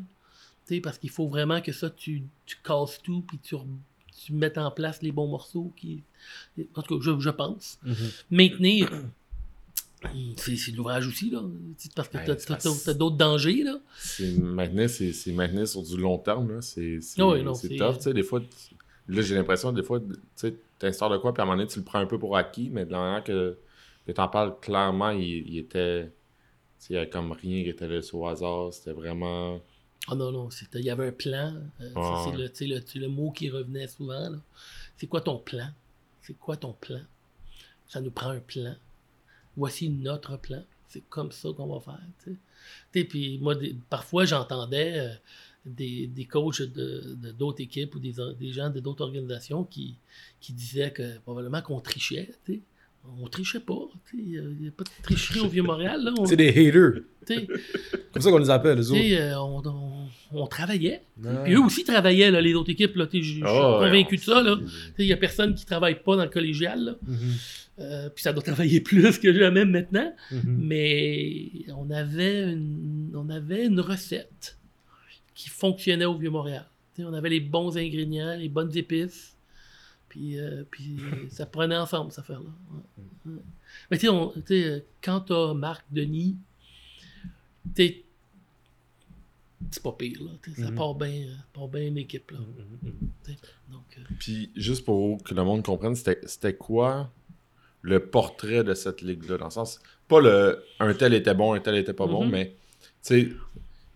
Tu 0.68 0.82
parce 0.82 0.98
qu'il 0.98 1.12
faut 1.12 1.28
vraiment 1.28 1.62
que 1.62 1.72
ça, 1.72 1.92
tu, 1.92 2.24
tu 2.48 2.58
casses 2.64 3.00
tout, 3.04 3.22
puis 3.28 3.38
tu, 3.38 3.56
tu 4.26 4.34
mettes 4.34 4.58
en 4.58 4.72
place 4.72 5.02
les 5.04 5.12
bons 5.12 5.28
morceaux. 5.28 5.72
Qui... 5.78 6.02
En 6.74 6.82
tout 6.82 6.98
cas, 7.00 7.06
je, 7.06 7.20
je 7.20 7.30
pense. 7.30 7.78
Mhm. 7.84 7.96
Maintenir, 8.32 8.90
c'est 10.38 10.72
de 10.72 10.78
l'ouvrage 10.78 11.08
aussi, 11.08 11.30
là. 11.30 11.42
Tu 11.80 11.90
Parce 11.96 12.08
que 12.10 12.18
t'as 12.18 12.36
parce- 12.36 12.84
t'as 12.84 12.94
d'autres 12.94 13.18
dangers, 13.18 13.64
là. 13.64 13.78
C'est 14.00 14.38
maintenant, 14.38 14.88
c'est 14.88 15.32
maintenant 15.32 15.66
sur 15.66 15.84
du 15.84 15.98
long 15.98 16.18
terme. 16.18 16.52
là. 16.56 16.62
C'est 16.62 17.00
c'est- 17.02 17.22
oui, 17.22 17.44
tough. 17.78 17.98
tu 17.98 18.04
sais, 18.04 18.14
Des 18.14 18.24
fois, 18.24 18.40
tu- 18.42 18.76
là, 19.14 19.22
j'ai 19.22 19.36
l'impression, 19.36 19.72
des 19.72 19.84
fois, 19.84 20.00
tu 20.00 20.08
sais, 20.36 20.56
t'installes 20.80 21.12
de 21.14 21.18
quoi, 21.18 21.34
puis 21.34 21.42
à 21.42 21.44
un 21.44 21.46
moment 21.48 21.58
donné, 21.58 21.70
tu 21.70 21.80
le 21.80 21.86
prends 21.86 22.00
un 22.00 22.06
peu 22.06 22.20
pour 22.20 22.36
acquis, 22.38 22.70
mais 22.72 22.86
de 22.86 22.92
la 22.92 23.00
manière 23.00 23.24
que, 23.24 23.58
que 24.06 24.12
tu 24.12 24.22
en 24.22 24.28
parles, 24.28 24.60
clairement, 24.60 25.10
il, 25.12 25.24
il 25.48 25.58
était. 25.60 26.12
Il 26.90 26.94
n'y 26.94 26.98
avait 26.98 27.10
comme 27.10 27.32
rien 27.32 27.64
qui 27.64 27.70
était 27.70 27.88
laissé 27.88 28.16
au 28.16 28.28
hasard. 28.28 28.72
C'était 28.74 28.92
vraiment. 28.92 29.60
Ah 30.08 30.14
non, 30.14 30.32
non, 30.32 30.50
c'était- 30.52 30.80
il 30.80 30.86
y 30.86 30.90
avait 30.92 31.08
un 31.08 31.12
plan. 31.12 31.56
Euh, 31.82 31.92
c'est 32.52 32.68
le, 32.68 32.76
le, 32.76 33.00
le 33.02 33.08
mot 33.08 33.32
qui 33.32 33.50
revenait 33.50 33.88
souvent. 33.88 34.30
C'est 34.98 35.08
quoi 35.08 35.22
ton 35.22 35.40
plan? 35.40 35.68
C'est 36.22 36.38
quoi 36.38 36.58
ton 36.58 36.74
plan? 36.74 37.00
Ça 37.88 38.02
nous 38.02 38.12
prend 38.12 38.30
un 38.30 38.40
plan. 38.40 38.76
Voici 39.58 39.90
notre 39.90 40.38
plan. 40.38 40.62
C'est 40.88 41.02
comme 41.10 41.32
ça 41.32 41.50
qu'on 41.58 41.68
va 41.68 41.80
faire. 41.80 42.36
Puis 42.92 43.40
moi, 43.40 43.56
des- 43.56 43.76
parfois, 43.90 44.26
j'entendais 44.26 45.00
euh, 45.00 45.14
des, 45.66 46.08
des 46.08 46.26
coachs 46.26 46.62
de, 46.62 47.16
de- 47.22 47.32
d'autres 47.32 47.62
équipes 47.62 47.96
ou 47.96 48.00
des, 48.00 48.14
des 48.40 48.52
gens 48.52 48.70
de 48.70 48.80
d'autres 48.80 49.04
organisations 49.04 49.64
qui, 49.64 49.96
qui 50.40 50.54
disaient 50.54 50.92
que 50.92 51.18
probablement 51.20 51.62
qu'on 51.62 51.80
trichait. 51.80 52.30
tu 52.46 52.54
sais. 52.54 52.60
On 53.22 53.28
trichait 53.28 53.60
pas. 53.60 53.88
tu 54.10 54.18
sais. 54.18 54.24
Il 54.24 54.58
n'y 54.62 54.68
a 54.68 54.72
pas 54.72 54.84
de 54.84 54.90
tricherie 55.04 55.40
au 55.40 55.48
Vieux-Montréal. 55.48 56.12
On- 56.18 56.26
C'est 56.26 56.36
des 56.38 56.50
haters. 56.50 57.02
tu 57.28 57.36
sais, 57.36 57.48
Comme 58.12 58.22
ça 58.22 58.32
qu'on 58.32 58.38
les 58.40 58.50
appelle, 58.50 58.78
les 58.80 58.90
autres. 58.92 59.00
euh, 59.04 59.36
on, 59.38 59.62
on- 59.68 60.08
on 60.32 60.48
travaillait. 60.48 61.04
Ouais. 61.24 61.44
Puis 61.44 61.54
eux 61.54 61.60
aussi 61.62 61.84
travaillaient, 61.84 62.32
là, 62.32 62.42
les 62.42 62.56
autres 62.56 62.72
équipes. 62.72 62.96
là, 62.96 63.06
tu 63.06 63.18
sais, 63.20 63.24
Je 63.24 63.32
suis 63.34 63.42
Ah, 63.46 63.80
ouais, 63.80 63.86
convaincu 63.86 64.16
on- 64.16 64.18
de 64.18 64.24
ça. 64.24 64.42
là. 64.42 64.56
Tu 64.60 64.68
sais, 64.68 64.94
Il 65.00 65.06
n'y 65.06 65.14
a 65.14 65.18
personne 65.18 65.54
qui 65.54 65.62
ne 65.64 65.68
travaille 65.68 66.02
pas 66.02 66.16
dans 66.16 66.24
le 66.24 66.30
collégial. 66.32 66.80
là. 66.84 66.96
Mhm. 67.06 67.18
Euh, 67.78 68.10
puis 68.10 68.24
ça 68.24 68.34
doit 68.34 68.42
travailler 68.42 68.80
plus 68.82 69.20
que 69.20 69.32
jamais 69.34 69.66
maintenant. 69.66 70.12
Mhm. 70.32 70.42
Mais 70.46 71.52
on 71.78 71.90
avait 71.92 72.52
une, 72.54 73.12
on 73.16 73.30
avait 73.30 73.66
une 73.68 73.80
recette 73.82 74.58
qui 75.36 75.50
fonctionnait 75.50 76.06
au 76.06 76.16
Vieux-Montréal. 76.18 76.66
On 76.98 77.14
avait 77.14 77.30
les 77.30 77.42
bons 77.42 77.78
ingrédients, 77.78 78.36
les 78.38 78.50
bonnes 78.50 78.76
épices. 78.76 79.36
Puis, 80.10 80.40
euh, 80.40 80.64
puis 80.72 80.98
ça 81.30 81.46
prenait 81.46 81.76
ensemble, 81.76 82.10
cette 82.12 82.20
affaire-là. 82.20 82.50
Ouais. 82.72 83.34
Ouais. 83.34 83.42
Mais 83.92 83.98
tu 83.98 84.08
sais, 84.48 84.86
quand 85.04 85.20
tu 85.22 85.34
as 85.34 85.54
Marc 85.54 85.84
Denis, 85.92 86.38
tu 87.76 87.88
sais, 87.88 88.02
c'est 89.72 89.84
pas 89.84 89.92
pire. 89.92 90.22
Là, 90.24 90.32
ça 90.56 90.70
Mhm. 90.72 90.76
part 90.76 90.96
bien 90.96 91.26
part 91.52 91.68
bien 91.68 91.82
une 91.88 91.98
équipe. 91.98 92.32
Là. 92.32 92.38
Donc, 93.70 93.84
euh, 93.98 94.02
Puis, 94.20 94.52
juste 94.56 94.86
pour 94.86 95.22
que 95.24 95.34
le 95.34 95.44
monde 95.44 95.64
comprenne, 95.66 95.96
c'était 95.96 96.56
quoi 96.56 97.12
le 97.82 98.00
portrait 98.06 98.64
de 98.64 98.74
cette 98.74 99.02
ligue-là? 99.02 99.38
Dans 99.38 99.46
le 99.46 99.52
sens, 99.52 99.80
pas 100.08 100.22
le 100.22 100.64
un 100.80 100.94
tel 100.94 101.14
était 101.14 101.34
bon, 101.34 101.54
un 101.54 101.60
tel 101.60 101.76
était 101.76 101.94
pas 101.94 102.08
bon, 102.08 102.24
Mhm. 102.26 102.32
mais 102.32 102.46
tu 102.48 102.54
sais, 103.02 103.30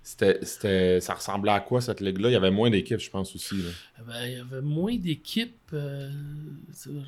c'était- 0.04 0.44
c'était- 0.44 1.00
ça 1.02 1.14
ressemblait 1.14 1.52
à 1.52 1.60
quoi 1.60 1.82
cette 1.82 2.02
ligue-là? 2.02 2.30
Il 2.30 2.34
y 2.34 2.36
avait 2.36 2.52
moins 2.52 2.70
d'équipes, 2.70 3.00
je 3.00 3.10
pense 3.10 3.36
aussi. 3.36 3.56
là. 3.58 3.70
Ben, 4.08 4.26
il 4.26 4.32
y 4.34 4.36
avait 4.36 4.62
moins 4.62 4.96
d'équipes. 4.96 5.56
euh, 5.74 6.10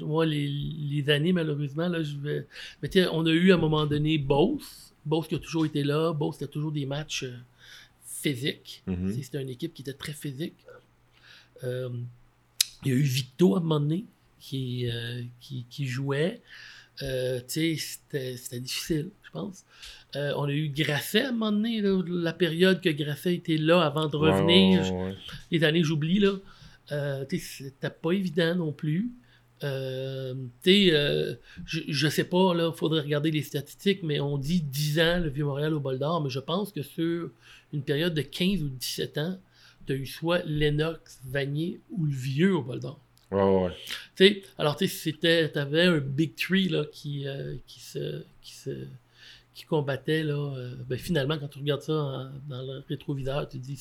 moi, 0.02 0.26
les, 0.26 0.48
les 0.48 1.10
années, 1.10 1.34
malheureusement, 1.34 1.88
là, 1.88 2.04
je 2.04 2.16
vais. 2.18 2.48
Mais 2.82 2.90
on 3.12 3.26
a 3.26 3.32
eu 3.32 3.52
à 3.52 3.56
un 3.56 3.58
moment 3.58 3.86
donné 3.86 4.18
Beauce. 4.18 4.94
Beauce 5.06 5.28
qui 5.28 5.36
a 5.36 5.40
toujours 5.40 5.66
été 5.66 5.84
là. 5.84 6.14
Beauce, 6.14 6.36
c'était 6.38 6.52
toujours 6.52 6.72
des 6.72 6.86
matchs 6.86 7.24
euh, 7.24 7.36
physiques. 8.06 8.84
Mhm. 8.86 9.12
Sais, 9.14 9.24
C'était 9.24 9.42
une 9.42 9.50
équipe 9.50 9.74
qui 9.74 9.82
était 9.82 9.94
très 9.94 10.14
physique. 10.14 10.54
Euh, 11.64 11.90
il 12.84 12.90
y 12.92 12.92
a 12.94 12.98
eu 12.98 13.02
Victo 13.02 13.56
à 13.56 13.58
un 13.58 13.62
moment 13.62 13.80
donné 13.80 14.06
qui, 14.40 14.88
qui, 15.40 15.66
qui 15.70 15.86
jouait. 15.88 16.42
Euh, 17.02 17.40
c'était 17.48 18.60
difficile, 18.60 19.10
je 19.24 19.32
pense. 19.32 19.64
Euh, 20.16 20.34
on 20.38 20.44
a 20.44 20.52
eu 20.52 20.70
Grasset 20.70 21.24
à 21.24 21.30
un 21.30 21.32
moment 21.32 21.52
donné, 21.52 21.82
là, 21.82 22.02
la 22.08 22.34
période 22.34 22.82
que 22.82 22.90
Grasset 22.90 23.36
était 23.36 23.58
là 23.58 23.82
avant 23.82 24.08
de 24.08 24.16
revenir 24.16 24.82
Ouais, 24.82 24.92
ouais, 24.92 25.04
ouais. 25.06 25.16
les 25.52 25.64
années 25.64 25.84
j'oublie, 25.84 26.20
là, 26.20 26.34
euh, 26.92 27.26
c'était 27.30 27.90
pas 27.90 28.12
évident 28.12 28.56
non 28.56 28.72
plus. 28.72 29.12
Euh, 29.64 30.34
euh, 30.68 31.36
je 31.66 32.08
sais 32.08 32.24
pas, 32.24 32.54
là, 32.54 32.72
faudrait 32.72 33.02
regarder 33.02 33.32
les 33.32 33.44
statistiques, 33.44 34.02
mais 34.04 34.20
on 34.20 34.38
dit 34.38 34.62
10 34.62 35.00
ans 35.00 35.20
le 35.20 35.30
Vieux-Montréal 35.30 35.74
au 35.74 35.80
bol 35.80 36.00
d'or, 36.00 36.22
mais 36.22 36.30
je 36.30 36.40
pense 36.40 36.72
que 36.72 36.82
sur 36.82 37.30
une 37.72 37.84
période 37.84 38.14
de 38.14 38.22
15 38.22 38.64
ou 38.64 38.70
17 38.70 39.18
ans, 39.20 39.40
tu 39.86 39.94
as 39.94 39.96
eu 39.96 40.06
soit 40.06 40.44
Lennox, 40.46 41.22
Vanier 41.26 41.80
ou 41.92 42.06
le 42.06 42.12
vieux 42.12 42.56
au 42.56 42.64
bol 42.64 42.80
d'or. 42.80 43.00
Ouais, 43.32 43.42
ouais, 43.42 43.64
ouais. 43.66 43.72
Tu 44.16 44.28
sais, 44.28 44.44
alors 44.58 44.76
tu 44.76 44.88
sais, 44.88 44.94
c'était, 44.94 45.50
t'avais 45.50 45.84
un 45.84 45.98
big 46.00 46.36
tree 46.36 46.68
là, 46.70 46.84
qui, 46.92 47.28
euh, 47.28 47.56
qui 47.66 47.80
se, 47.80 48.24
qui 48.42 48.54
se, 48.54 48.72
qui 49.54 49.64
combattait 49.66 50.24
là. 50.24 50.34
euh, 50.58 50.76
ben, 50.88 50.98
finalement, 50.98 51.38
quand 51.38 51.48
tu 51.48 51.60
regardes 51.60 51.82
ça 51.82 51.94
en- 51.94 52.32
dans 52.50 52.62
le 52.62 52.84
rétroviseur, 52.90 53.48
tu 53.48 53.60
te 53.60 53.64
dis 53.66 53.78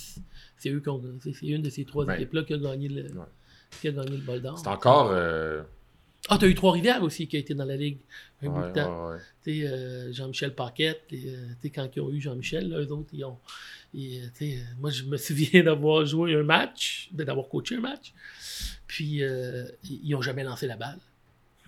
c'est- 0.56 0.70
eux 0.70 0.80
qui 0.80 0.88
ont, 0.88 1.02
c'est, 1.20 1.34
une 1.46 1.62
de 1.62 1.70
ces 1.70 1.84
trois 1.84 2.04
Ouais. 2.04 2.16
équipes 2.16 2.32
là 2.34 2.42
qui 2.44 2.54
a 2.54 2.58
gagné 2.58 2.88
le, 2.88 3.06
qui 3.80 3.88
a 3.88 3.92
gagné 3.92 4.10
le 4.16 4.22
bol 4.22 4.40
d'or. 4.40 4.58
C'est 4.58 4.68
encore. 4.68 5.10
euh, 5.12 5.62
Ah, 6.28 6.36
t'as 6.38 6.46
eu 6.46 6.54
Trois-Rivières 6.54 7.02
aussi 7.02 7.26
qui 7.26 7.36
a 7.36 7.40
été 7.40 7.54
dans 7.54 7.64
la 7.64 7.76
ligue 7.76 7.98
un 8.42 8.50
bout 8.50 8.68
de 8.68 8.72
temps. 8.72 9.10
ouais, 9.10 9.64
euh, 9.66 10.12
Jean-Michel 10.12 10.54
Paquette, 10.54 11.02
et, 11.10 11.24
euh, 11.26 11.46
tu 11.60 11.62
sais, 11.62 11.70
quand 11.70 11.88
ils 11.94 12.00
ont 12.00 12.10
eu 12.10 12.20
Jean-Michel, 12.20 12.68
là, 12.68 12.80
eux 12.80 12.90
autres, 12.92 13.10
ils 13.12 13.24
ont. 13.24 13.38
et, 13.94 14.20
euh, 14.42 14.56
moi, 14.78 14.90
je 14.90 15.04
me 15.04 15.16
souviens 15.16 15.62
d'avoir 15.62 16.04
joué 16.04 16.34
un 16.34 16.42
match, 16.42 17.08
ben, 17.12 17.24
d'avoir 17.24 17.48
coaché 17.48 17.76
un 17.76 17.80
match, 17.80 18.12
puis 18.86 19.22
euh, 19.22 19.64
ils 19.84 20.00
ils 20.04 20.14
ont 20.14 20.22
jamais 20.22 20.44
lancé 20.44 20.66
la 20.66 20.76
balle. 20.76 20.98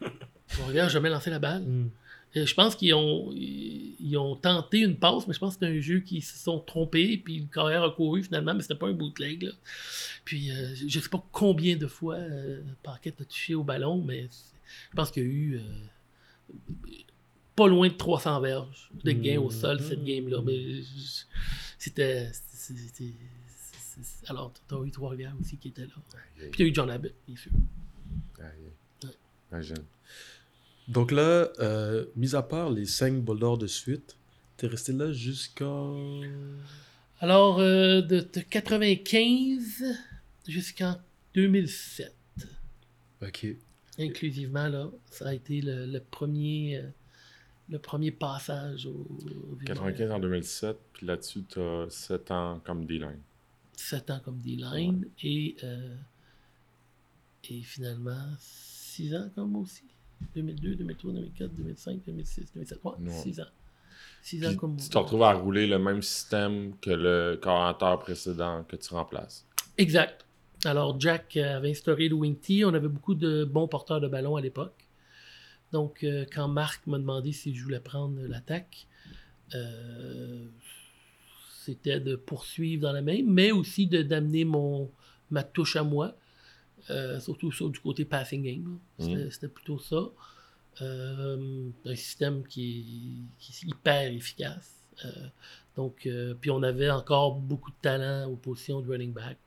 Trois-Rivières 0.49 0.85
n'a 0.85 0.91
jamais 0.91 1.09
lancé 1.11 1.31
la 1.31 1.39
balle. 1.39 1.63
Mhm. 1.63 1.91
Je 2.35 2.55
pense 2.55 2.75
qu'ils 2.77 2.95
ont, 2.95 3.31
ils, 3.35 4.17
ont 4.17 4.37
tenté 4.37 4.79
une 4.81 4.97
passe, 4.97 5.27
mais 5.27 5.35
je 5.35 5.39
pense 5.39 5.57
que 5.57 5.67
c'était 5.67 5.79
un 5.79 5.81
jeu 5.81 6.01
qui 6.01 6.23
se 6.23 6.39
sont 6.39 6.59
trompés, 6.61 7.19
puis 7.19 7.41
le 7.41 7.47
carrière 7.47 7.83
a 7.85 7.91
couru 7.91 8.23
finalement, 8.23 8.55
mais 8.55 8.63
c'était 8.63 8.75
pas 8.75 8.89
un 8.89 8.93
bootleg. 8.95 9.43
Là. 9.43 9.53
Puis 10.25 10.51
euh, 10.51 10.75
je 10.75 10.99
sais 10.99 11.09
pas 11.11 11.23
combien 11.31 11.77
de 11.77 11.87
fois 11.87 12.15
euh, 12.17 12.63
Paquette 12.83 13.21
a 13.21 13.25
touché 13.25 13.55
au 13.55 13.63
ballon, 13.65 14.03
mais 14.03 14.29
c'est- 14.31 14.55
je 14.91 14.97
pense 14.97 15.11
qu'il 15.11 15.23
y 15.25 15.27
a 15.27 15.29
eu 15.29 15.57
euh, 15.59 15.61
pas 17.55 17.69
loin 17.69 17.89
de 17.89 17.93
300 17.95 18.41
verges 18.41 18.91
de 19.05 19.13
gains 19.13 19.39
au 19.41 19.51
sol 19.51 19.81
cette 19.81 20.03
game-là. 20.05 20.41
Mais 20.43 20.81
c'était. 21.79 22.31
c'est- 22.33 23.05
Alors, 24.29 24.53
tu 24.69 24.75
as 24.75 24.79
eu 24.87 24.91
Trois-Rivières 24.91 25.35
aussi 25.41 25.57
qui 25.59 25.69
étaient 25.69 25.83
là. 25.83 25.93
Aïe, 26.15 26.49
Puis 26.51 26.57
tu 26.57 26.63
as 26.63 26.67
eu 26.67 26.75
John 26.75 26.91
Abbott, 26.91 27.13
bien 27.27 27.37
sûr. 27.37 27.51
aïe. 28.41 28.47
Ouais. 29.05 29.11
Imagine. 29.51 29.77
Donc 30.89 31.13
là, 31.13 31.51
euh, 31.61 32.07
mis 32.17 32.35
à 32.35 32.43
part 32.43 32.71
les 32.71 32.87
5 32.87 33.23
bols 33.23 33.39
d'or 33.39 33.59
de 33.59 33.67
suite, 33.67 34.17
t'es 34.57 34.67
resté 34.67 34.93
là 34.93 35.13
jusqu'à. 35.13 35.71
Alors, 37.21 37.61
euh, 37.61 38.01
de, 38.03 38.21
de 38.21 38.41
95 38.41 39.85
jusqu'en 40.47 40.97
2007. 41.35 42.15
Ok. 43.23 43.47
Inclusivement, 43.99 44.69
là, 44.69 44.91
ça 45.11 45.29
a 45.29 45.35
été 45.35 45.61
le, 45.61 45.87
le 45.87 46.01
premier, 46.01 46.79
euh, 46.79 46.89
le 47.69 47.79
premier 47.79 48.11
passage 48.11 48.87
au, 48.87 48.91
au 48.91 49.55
Vieux 49.57 49.67
95 49.67 50.11
en 50.11 50.19
2007, 50.19 50.77
puis 50.95 51.07
là-dessus, 51.07 51.45
tu 51.49 51.61
as 51.61 51.87
7 51.91 52.31
ans 52.33 52.61
comme 52.65 52.87
D-line. 52.87 53.21
7 53.77 54.11
ans 54.11 54.21
comme 54.25 54.41
D-line 54.41 55.07
et, 55.23 55.57
euh, 55.63 55.95
et 57.49 57.63
finalement 57.63 58.27
6 58.39 59.15
ans 59.15 59.31
comme 59.35 59.57
aussi. 59.57 59.85
2002, 60.35 60.75
2003, 60.77 61.13
2004, 61.13 61.55
2005, 61.55 62.01
2006, 62.07 62.53
2007. 62.55 62.81
Ouais, 62.85 62.93
Ouais. 63.01 63.11
6 63.11 63.41
ans. 63.41 63.47
6 64.23 64.47
ans 64.47 64.55
comme 64.57 64.77
tu 64.77 64.89
te 64.89 64.99
retrouves 64.99 65.23
à 65.25 65.33
rouler 65.33 65.67
le 65.67 65.79
même 65.79 66.01
système 66.03 66.77
que 66.81 66.91
le 66.91 67.39
coordinateur 67.43 67.99
précédent 67.99 68.65
que 68.69 68.77
tu 68.77 68.95
remplaces. 68.95 69.47
Exact. 69.79 70.25
Alors, 70.65 70.99
Jack 71.01 71.37
avait 71.37 71.71
instauré 71.71 72.09
le 72.09 72.15
wing 72.15 72.37
tee. 72.39 72.65
On 72.65 72.73
avait 72.73 72.89
beaucoup 72.89 73.15
de 73.15 73.45
bons 73.45 73.67
porteurs 73.67 74.01
de 74.01 74.07
ballon 74.07 74.37
à 74.37 74.41
l'époque. 74.41 74.87
Donc, 75.73 76.05
euh, 76.05 76.25
quand 76.33 76.47
Marc 76.49 76.87
m'a 76.87 76.99
demandé 76.99 77.33
si 77.33 77.55
je 77.55 77.65
voulais 77.65 77.81
prendre 77.81 78.21
l'attaque, 78.29 78.87
euh, 79.55 80.47
c'était 81.65 81.99
de 81.99 82.15
poursuivre 82.15 82.83
dans 82.83 82.93
la 82.93 83.03
même, 83.03 83.27
mais 83.27 83.51
aussi 83.53 83.87
de 83.87 84.03
d'amener 84.03 84.45
mon 84.45 84.91
ma 85.31 85.43
touche 85.43 85.77
à 85.77 85.83
moi, 85.83 86.15
euh, 86.91 87.21
surtout 87.21 87.53
sur 87.53 87.71
du 87.71 87.79
côté 87.81 88.05
passing 88.05 88.43
game. 88.43 88.79
là. 88.99 89.07
C'était 89.31 89.49
plutôt 89.49 89.79
ça. 89.79 90.11
Euh, 90.81 91.69
un 91.85 91.95
système 91.95 92.43
qui 92.47 92.71
est, 92.71 93.39
qui 93.39 93.53
est 93.53 93.69
hyper 93.69 94.11
efficace. 94.13 94.73
Euh, 95.05 95.09
donc, 95.77 96.09
puis 96.41 96.51
on 96.51 96.63
avait 96.63 96.91
encore 96.91 97.35
beaucoup 97.37 97.71
de 97.71 97.77
talent 97.83 98.29
aux 98.31 98.37
positions 98.37 98.81
de 98.81 98.91
running 98.91 99.13
back. 99.13 99.39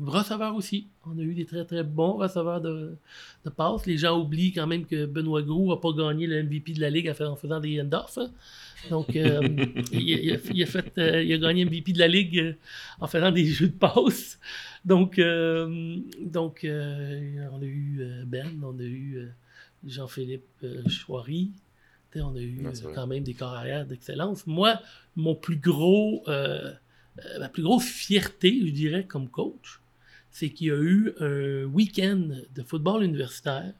Receveurs 0.00 0.54
aussi. 0.54 0.86
On 1.04 1.18
a 1.18 1.22
eu 1.22 1.34
des 1.34 1.44
très 1.46 1.64
très 1.64 1.82
bons 1.82 2.12
receveurs 2.16 2.60
de, 2.60 2.96
de 3.44 3.50
passes. 3.50 3.86
Les 3.86 3.98
gens 3.98 4.18
oublient 4.20 4.52
quand 4.52 4.66
même 4.68 4.86
que 4.86 5.04
Benoît 5.06 5.42
Gros 5.42 5.68
n'a 5.74 5.76
pas 5.80 5.92
gagné 5.92 6.26
le 6.28 6.42
MVP 6.44 6.72
de 6.74 6.80
la 6.80 6.90
Ligue 6.90 7.08
en 7.10 7.14
fa- 7.14 7.28
en 7.30 7.36
faisant 7.36 7.58
des 7.60 7.80
end-off. 7.80 8.18
hein. 8.18 8.30
Donc, 8.90 9.08
il, 9.14 9.84
il 9.92 10.32
a, 10.32 10.38
il 10.52 10.62
a 10.62 10.66
fait, 10.66 10.92
il 11.24 11.32
a 11.32 11.38
gagné 11.38 11.64
MVP 11.64 11.92
de 11.92 11.98
la 11.98 12.08
Ligue 12.08 12.56
en 13.00 13.06
faisant 13.08 13.32
des 13.32 13.46
jeux 13.46 13.68
de 13.68 13.72
passe. 13.72 14.38
Donc, 14.84 15.18
euh, 15.18 15.96
donc 16.20 16.64
euh, 16.64 17.48
on 17.52 17.62
a 17.62 17.64
eu 17.64 17.98
euh, 18.00 18.24
Ben, 18.26 18.60
on 18.64 18.78
a 18.78 18.82
eu 18.82 19.28
Jean-Philippe 19.86 20.64
sais, 22.12 22.20
On 22.20 22.34
a 22.34 22.40
eu 22.40 22.66
quand 22.94 23.06
même 23.06 23.22
des 23.22 23.34
carrières 23.34 23.86
d'excellence. 23.86 24.46
Moi, 24.46 24.80
mon 25.16 25.34
plus 25.34 25.56
gros, 25.56 26.24
ma 26.26 27.48
plus 27.48 27.62
grosse 27.62 27.86
fierté, 27.86 28.60
je 28.66 28.72
dirais, 28.72 29.04
comme 29.04 29.28
coach, 29.28 29.80
c'est 30.30 30.50
qu'il 30.50 30.68
y 30.68 30.70
a 30.70 30.80
eu 30.80 31.12
un 31.20 31.64
week-end 31.64 32.28
de 32.54 32.62
football 32.62 33.04
universitaire 33.04 33.72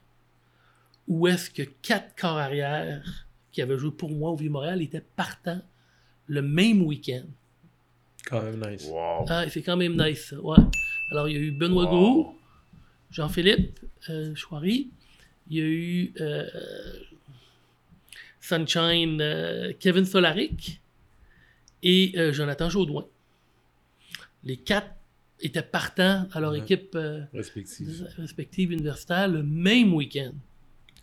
où 1.07 1.27
est-ce 1.27 1.49
que 1.49 1.63
quatre 1.81 2.15
corps 2.15 2.37
arrière 2.37 3.27
qui 3.51 3.61
avaient 3.61 3.77
joué 3.77 3.91
pour 3.91 4.09
moi 4.09 4.31
au 4.31 4.35
Vieux-Montréal 4.35 4.81
étaient 4.81 5.03
partants 5.15 5.61
le 6.27 6.41
même 6.41 6.81
week-end. 6.81 7.25
Quand 8.25 8.41
même 8.41 8.63
nice. 8.65 8.87
Wow! 8.87 9.25
Ah, 9.27 9.45
c'est 9.49 9.61
quand 9.61 9.75
même 9.75 10.01
nice, 10.01 10.29
ça. 10.29 10.39
Ouais. 10.39 10.57
Alors, 11.11 11.29
il 11.29 11.35
y 11.35 11.39
a 11.39 11.41
eu 11.41 11.51
Benoît 11.51 11.85
Wow. 11.85 11.89
Gros, 11.91 12.35
Jean-Philippe 13.11 13.79
euh, 14.09 14.33
Chouari. 14.35 14.89
Il 15.49 15.57
y 15.57 15.61
a 15.61 15.65
eu 15.65 16.13
euh, 16.21 16.47
Sunshine 18.41 19.19
euh, 19.21 19.73
Kevin 19.79 20.05
Solaric 20.05 20.81
et 21.83 22.13
euh, 22.17 22.33
Jonathan 22.33 22.69
Jaudoin. 22.69 23.05
Les 24.43 24.57
quatre 24.57 24.89
étaient 25.41 25.61
partants 25.61 26.27
à 26.31 26.39
leur 26.39 26.51
Ouais. 26.53 26.59
équipe 26.59 26.97
respective 28.17 28.71
universitaire 28.71 29.27
le 29.27 29.43
même 29.43 29.93
week-end. 29.93 30.31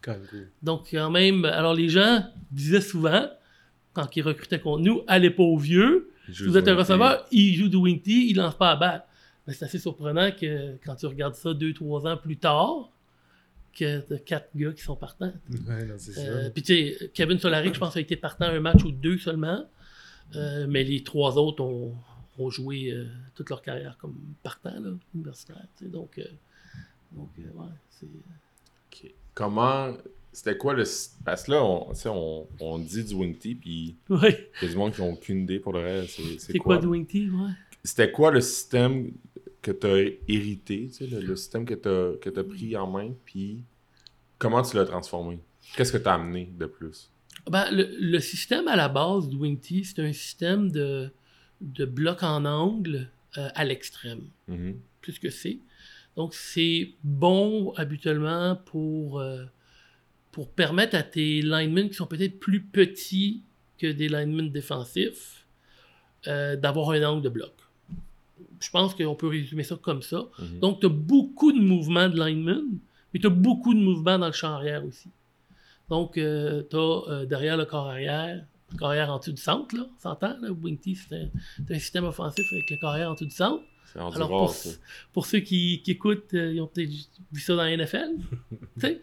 Quand 0.03 0.12
même 0.12 0.26
cool. 0.30 0.48
Donc, 0.62 0.88
quand 0.90 1.11
même, 1.11 1.44
alors 1.44 1.74
les 1.74 1.88
gens 1.90 2.24
disaient 2.51 2.80
souvent, 2.80 3.28
quand 3.92 4.14
ils 4.16 4.22
recrutaient 4.22 4.61
contre 4.61 4.82
nous, 4.82 5.03
allez 5.07 5.30
pas 5.30 5.42
au 5.42 5.59
vieux, 5.59 6.11
si 6.32 6.44
vous 6.44 6.57
êtes 6.57 6.68
un 6.68 6.76
receveur, 6.76 7.26
il 7.32 7.55
joue 7.55 7.68
du 7.68 7.76
wing 7.76 8.01
tee, 8.01 8.30
il 8.30 8.36
lance 8.36 8.57
pas 8.57 8.70
à 8.70 8.76
balle. 8.76 9.05
Mais 9.51 9.57
c'est 9.57 9.64
assez 9.64 9.80
surprenant 9.80 10.30
que 10.30 10.76
quand 10.84 10.94
tu 10.94 11.07
regardes 11.07 11.34
ça 11.34 11.53
deux, 11.53 11.74
trois 11.74 12.07
ans 12.07 12.16
plus 12.16 12.36
tard, 12.36 12.88
que 13.76 13.98
t'as 13.98 14.18
quatre 14.18 14.48
gars 14.55 14.72
qui 14.72 14.82
sont 14.82 14.94
partants. 14.94 15.32
Ouais, 15.66 15.88
Euh, 15.90 15.98
ça. 15.98 16.51
Puis 16.51 16.62
tu 16.62 16.72
sais, 16.96 17.11
Kevin 17.12 17.36
Solaric, 17.40 17.74
je 17.74 17.80
pense, 17.80 17.96
a 17.96 18.01
été 18.01 18.14
partant 18.14 18.44
un 18.44 18.61
match 18.61 18.84
ou 18.84 18.92
deux 18.92 19.18
seulement. 19.18 19.64
Euh, 20.36 20.66
mais 20.68 20.84
les 20.84 21.03
trois 21.03 21.36
autres 21.36 21.64
ont, 21.64 21.96
ont 22.38 22.51
joué 22.51 22.92
euh, 22.92 23.07
toute 23.34 23.51
leur 23.51 23.61
carrière 23.61 23.98
comme 23.98 24.14
partants, 24.44 24.78
là, 24.78 24.90
universitaires. 25.16 25.66
tu 25.76 25.86
sais. 25.86 25.90
Donc, 25.90 26.16
euh, 26.18 26.24
donc 27.11 27.30
euh, 27.40 27.42
ouais, 27.59 27.66
c'est... 27.90 28.07
Comment. 29.34 29.96
C'était 30.32 30.57
quoi 30.57 30.74
le. 30.74 30.84
Parce 31.24 31.42
que 31.44 31.51
là, 31.51 31.64
on, 31.64 31.92
tu 31.92 32.07
on, 32.07 32.46
on 32.61 32.78
dit 32.78 33.03
du 33.03 33.14
wing 33.14 33.36
tee, 33.36 33.57
puis 33.57 33.96
Ouais. 34.09 34.48
il 34.62 34.66
y 34.66 34.68
a 34.68 34.72
du 34.72 34.78
monde 34.78 34.92
qui 34.92 35.01
n'ont 35.01 35.12
aucune 35.14 35.40
idée 35.42 35.59
pour 35.59 35.72
le 35.72 35.80
reste. 35.80 36.20
C'est- 36.38 36.57
quoi, 36.59 36.76
quoi? 36.76 36.82
du 36.82 36.86
wing 36.86 37.05
tee, 37.07 37.28
ouais? 37.30 37.51
C'était 37.84 38.10
quoi 38.10 38.30
le 38.30 38.40
système 38.40 39.12
que 39.62 39.70
tu 39.72 39.86
as 39.86 39.98
hérité, 40.28 40.88
tu 40.88 40.92
sais, 40.92 41.06
le, 41.06 41.20
le 41.20 41.36
système 41.36 41.64
que 41.64 41.74
tu 41.74 41.88
as, 41.88 42.16
que 42.18 42.40
pris 42.40 42.76
en 42.76 42.86
main, 42.90 43.12
puis 43.24 43.64
comment 44.38 44.62
tu 44.62 44.76
l'as 44.76 44.84
transformé? 44.86 45.38
Qu'est-ce 45.76 45.92
que 45.92 45.98
tu 45.98 46.08
as 46.08 46.14
amené 46.14 46.50
de 46.58 46.66
plus? 46.66 47.10
Ben, 47.48 47.70
le, 47.70 47.88
le 47.98 48.18
système 48.20 48.68
à 48.68 48.76
la 48.76 48.88
base 48.88 49.28
du 49.28 49.36
Wing 49.36 49.58
Tee, 49.58 49.84
c'est 49.84 50.00
un 50.02 50.12
système 50.12 50.70
de, 50.70 51.10
de 51.60 51.84
bloc 51.84 52.22
en 52.22 52.44
angle 52.44 53.10
euh, 53.38 53.48
à 53.54 53.64
l'extrême, 53.64 54.22
Mhm. 54.48 54.76
plus 55.00 55.18
que 55.18 55.30
c'est. 55.30 55.58
Donc, 56.16 56.34
c'est 56.34 56.90
bon 57.04 57.72
habituellement 57.76 58.56
pour, 58.56 59.20
euh, 59.20 59.44
pour 60.32 60.50
permettre 60.50 60.96
à 60.96 61.02
tes 61.02 61.40
linemen 61.40 61.88
qui 61.88 61.94
sont 61.94 62.06
peut-être 62.06 62.38
plus 62.40 62.62
petits 62.62 63.42
que 63.78 63.86
des 63.86 64.08
linemen 64.08 64.50
défensifs 64.50 65.46
euh, 66.26 66.56
d'avoir 66.56 66.90
un 66.90 67.02
angle 67.04 67.22
de 67.22 67.28
bloc. 67.28 67.52
Je 68.61 68.70
pense 68.70 68.95
qu'on 68.95 69.14
peut 69.14 69.28
résumer 69.28 69.62
ça 69.62 69.76
comme 69.80 70.03
ça. 70.03 70.24
Mhm. 70.38 70.61
Donc, 70.61 70.80
tu 70.80 70.86
as 70.86 70.91
beaucoup 70.91 71.53
de 71.53 71.61
mouvements 71.61 72.09
de 72.09 72.18
linemen, 72.18 72.78
mais 73.12 73.20
tu 73.20 73.26
as 73.26 73.30
beaucoup 73.30 73.74
de 73.74 73.80
mouvements 73.80 74.18
dans 74.18 74.26
le 74.26 74.32
champ 74.32 74.53
arrière 74.53 74.84
aussi. 74.84 75.09
Donc, 75.88 76.14
tu 76.14 76.20
as 76.22 77.24
derrière 77.26 77.57
le 77.57 77.64
corps 77.64 77.88
arrière, 77.88 78.45
le 78.72 78.78
corps 78.78 78.88
arrière 78.88 79.11
en 79.11 79.18
dessous 79.18 79.32
du 79.32 79.43
centre, 79.43 79.76
là, 79.76 79.86
on 79.97 80.01
s'entend, 80.01 80.36
là, 80.41 80.51
Wing 80.51 80.78
Tee, 80.78 80.95
c'est 80.97 81.30
un, 81.68 81.78
système 81.78 82.05
offensif 82.05 82.45
avec 82.53 82.70
le 82.70 82.76
corps 82.76 82.91
arrière 82.91 83.11
en 83.11 83.14
dessous 83.14 83.24
du 83.24 83.34
centre. 83.34 83.62
Alors, 83.97 84.12
rare, 84.14 84.53
pour, 85.12 85.26
ceux 85.26 85.41
qui, 85.41 85.82
qui 85.82 85.91
écoutent, 85.91 86.32
euh, 86.34 86.53
ils 86.55 86.61
ont 86.61 86.68
peut-être 86.68 86.91
vu 87.32 87.41
ça 87.41 87.57
dans 87.57 87.64
la 87.64 87.76
NFL. 87.76 88.18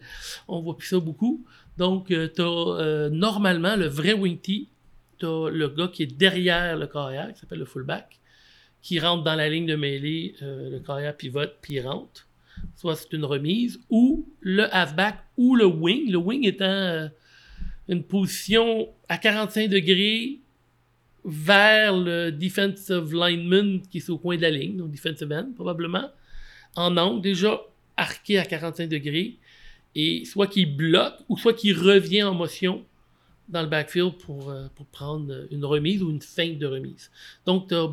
On 0.48 0.62
voit 0.62 0.78
plus 0.78 0.88
ça 0.88 0.98
beaucoup. 0.98 1.44
Donc, 1.76 2.06
tu 2.06 2.40
as 2.40 3.08
normalement 3.10 3.76
le 3.76 3.86
vrai 3.86 4.14
Wing 4.14 4.38
Tee, 4.38 4.70
tu 5.18 5.26
as 5.26 5.50
le 5.50 5.68
gars 5.68 5.88
qui 5.88 6.04
est 6.04 6.06
derrière 6.06 6.76
le 6.76 6.86
corps 6.86 7.06
arrière, 7.06 7.32
qui 7.34 7.40
s'appelle 7.40 7.58
le 7.58 7.66
fullback, 7.66 8.18
qui 8.82 8.98
rentre 9.00 9.24
dans 9.24 9.34
la 9.34 9.48
ligne 9.48 9.66
de 9.66 9.76
mêlée, 9.76 10.34
euh, 10.42 10.70
le 10.70 10.80
corps 10.80 10.96
arrière 10.96 11.16
pivote, 11.16 11.56
puis 11.60 11.74
il 11.74 11.80
rentre. 11.80 12.26
Soit 12.76 12.96
c'est 12.96 13.12
une 13.12 13.24
remise, 13.24 13.80
ou 13.90 14.28
le 14.40 14.72
halfback, 14.74 15.18
ou 15.36 15.56
le 15.56 15.66
wing. 15.66 16.10
Le 16.10 16.18
wing 16.18 16.46
étant 16.46 16.64
euh, 16.64 17.08
une 17.88 18.02
position 18.02 18.88
à 19.08 19.18
45 19.18 19.68
degrés 19.68 20.40
vers 21.24 21.96
le 21.96 22.30
defensive 22.30 23.12
lineman 23.12 23.82
qui 23.82 23.98
est 23.98 24.10
au 24.10 24.18
coin 24.18 24.36
de 24.36 24.42
la 24.42 24.50
ligne, 24.50 24.76
donc 24.76 24.90
defensive 24.90 25.30
end 25.32 25.50
probablement, 25.54 26.10
en 26.76 26.96
angle 26.96 27.20
déjà 27.20 27.60
arqué 27.96 28.38
à 28.38 28.44
45 28.44 28.88
degrés, 28.88 29.36
et 29.94 30.24
soit 30.24 30.46
qu'il 30.46 30.76
bloque 30.76 31.16
ou 31.28 31.36
soit 31.36 31.54
qu'il 31.54 31.76
revient 31.76 32.22
en 32.22 32.34
motion 32.34 32.84
dans 33.48 33.62
le 33.62 33.68
backfield 33.68 34.14
pour, 34.18 34.50
euh, 34.50 34.68
pour 34.74 34.86
prendre 34.86 35.46
une 35.50 35.64
remise 35.64 36.02
ou 36.02 36.10
une 36.10 36.20
feinte 36.20 36.58
de 36.58 36.66
remise. 36.66 37.10
Donc, 37.46 37.68
tu 37.68 37.74
as, 37.74 37.90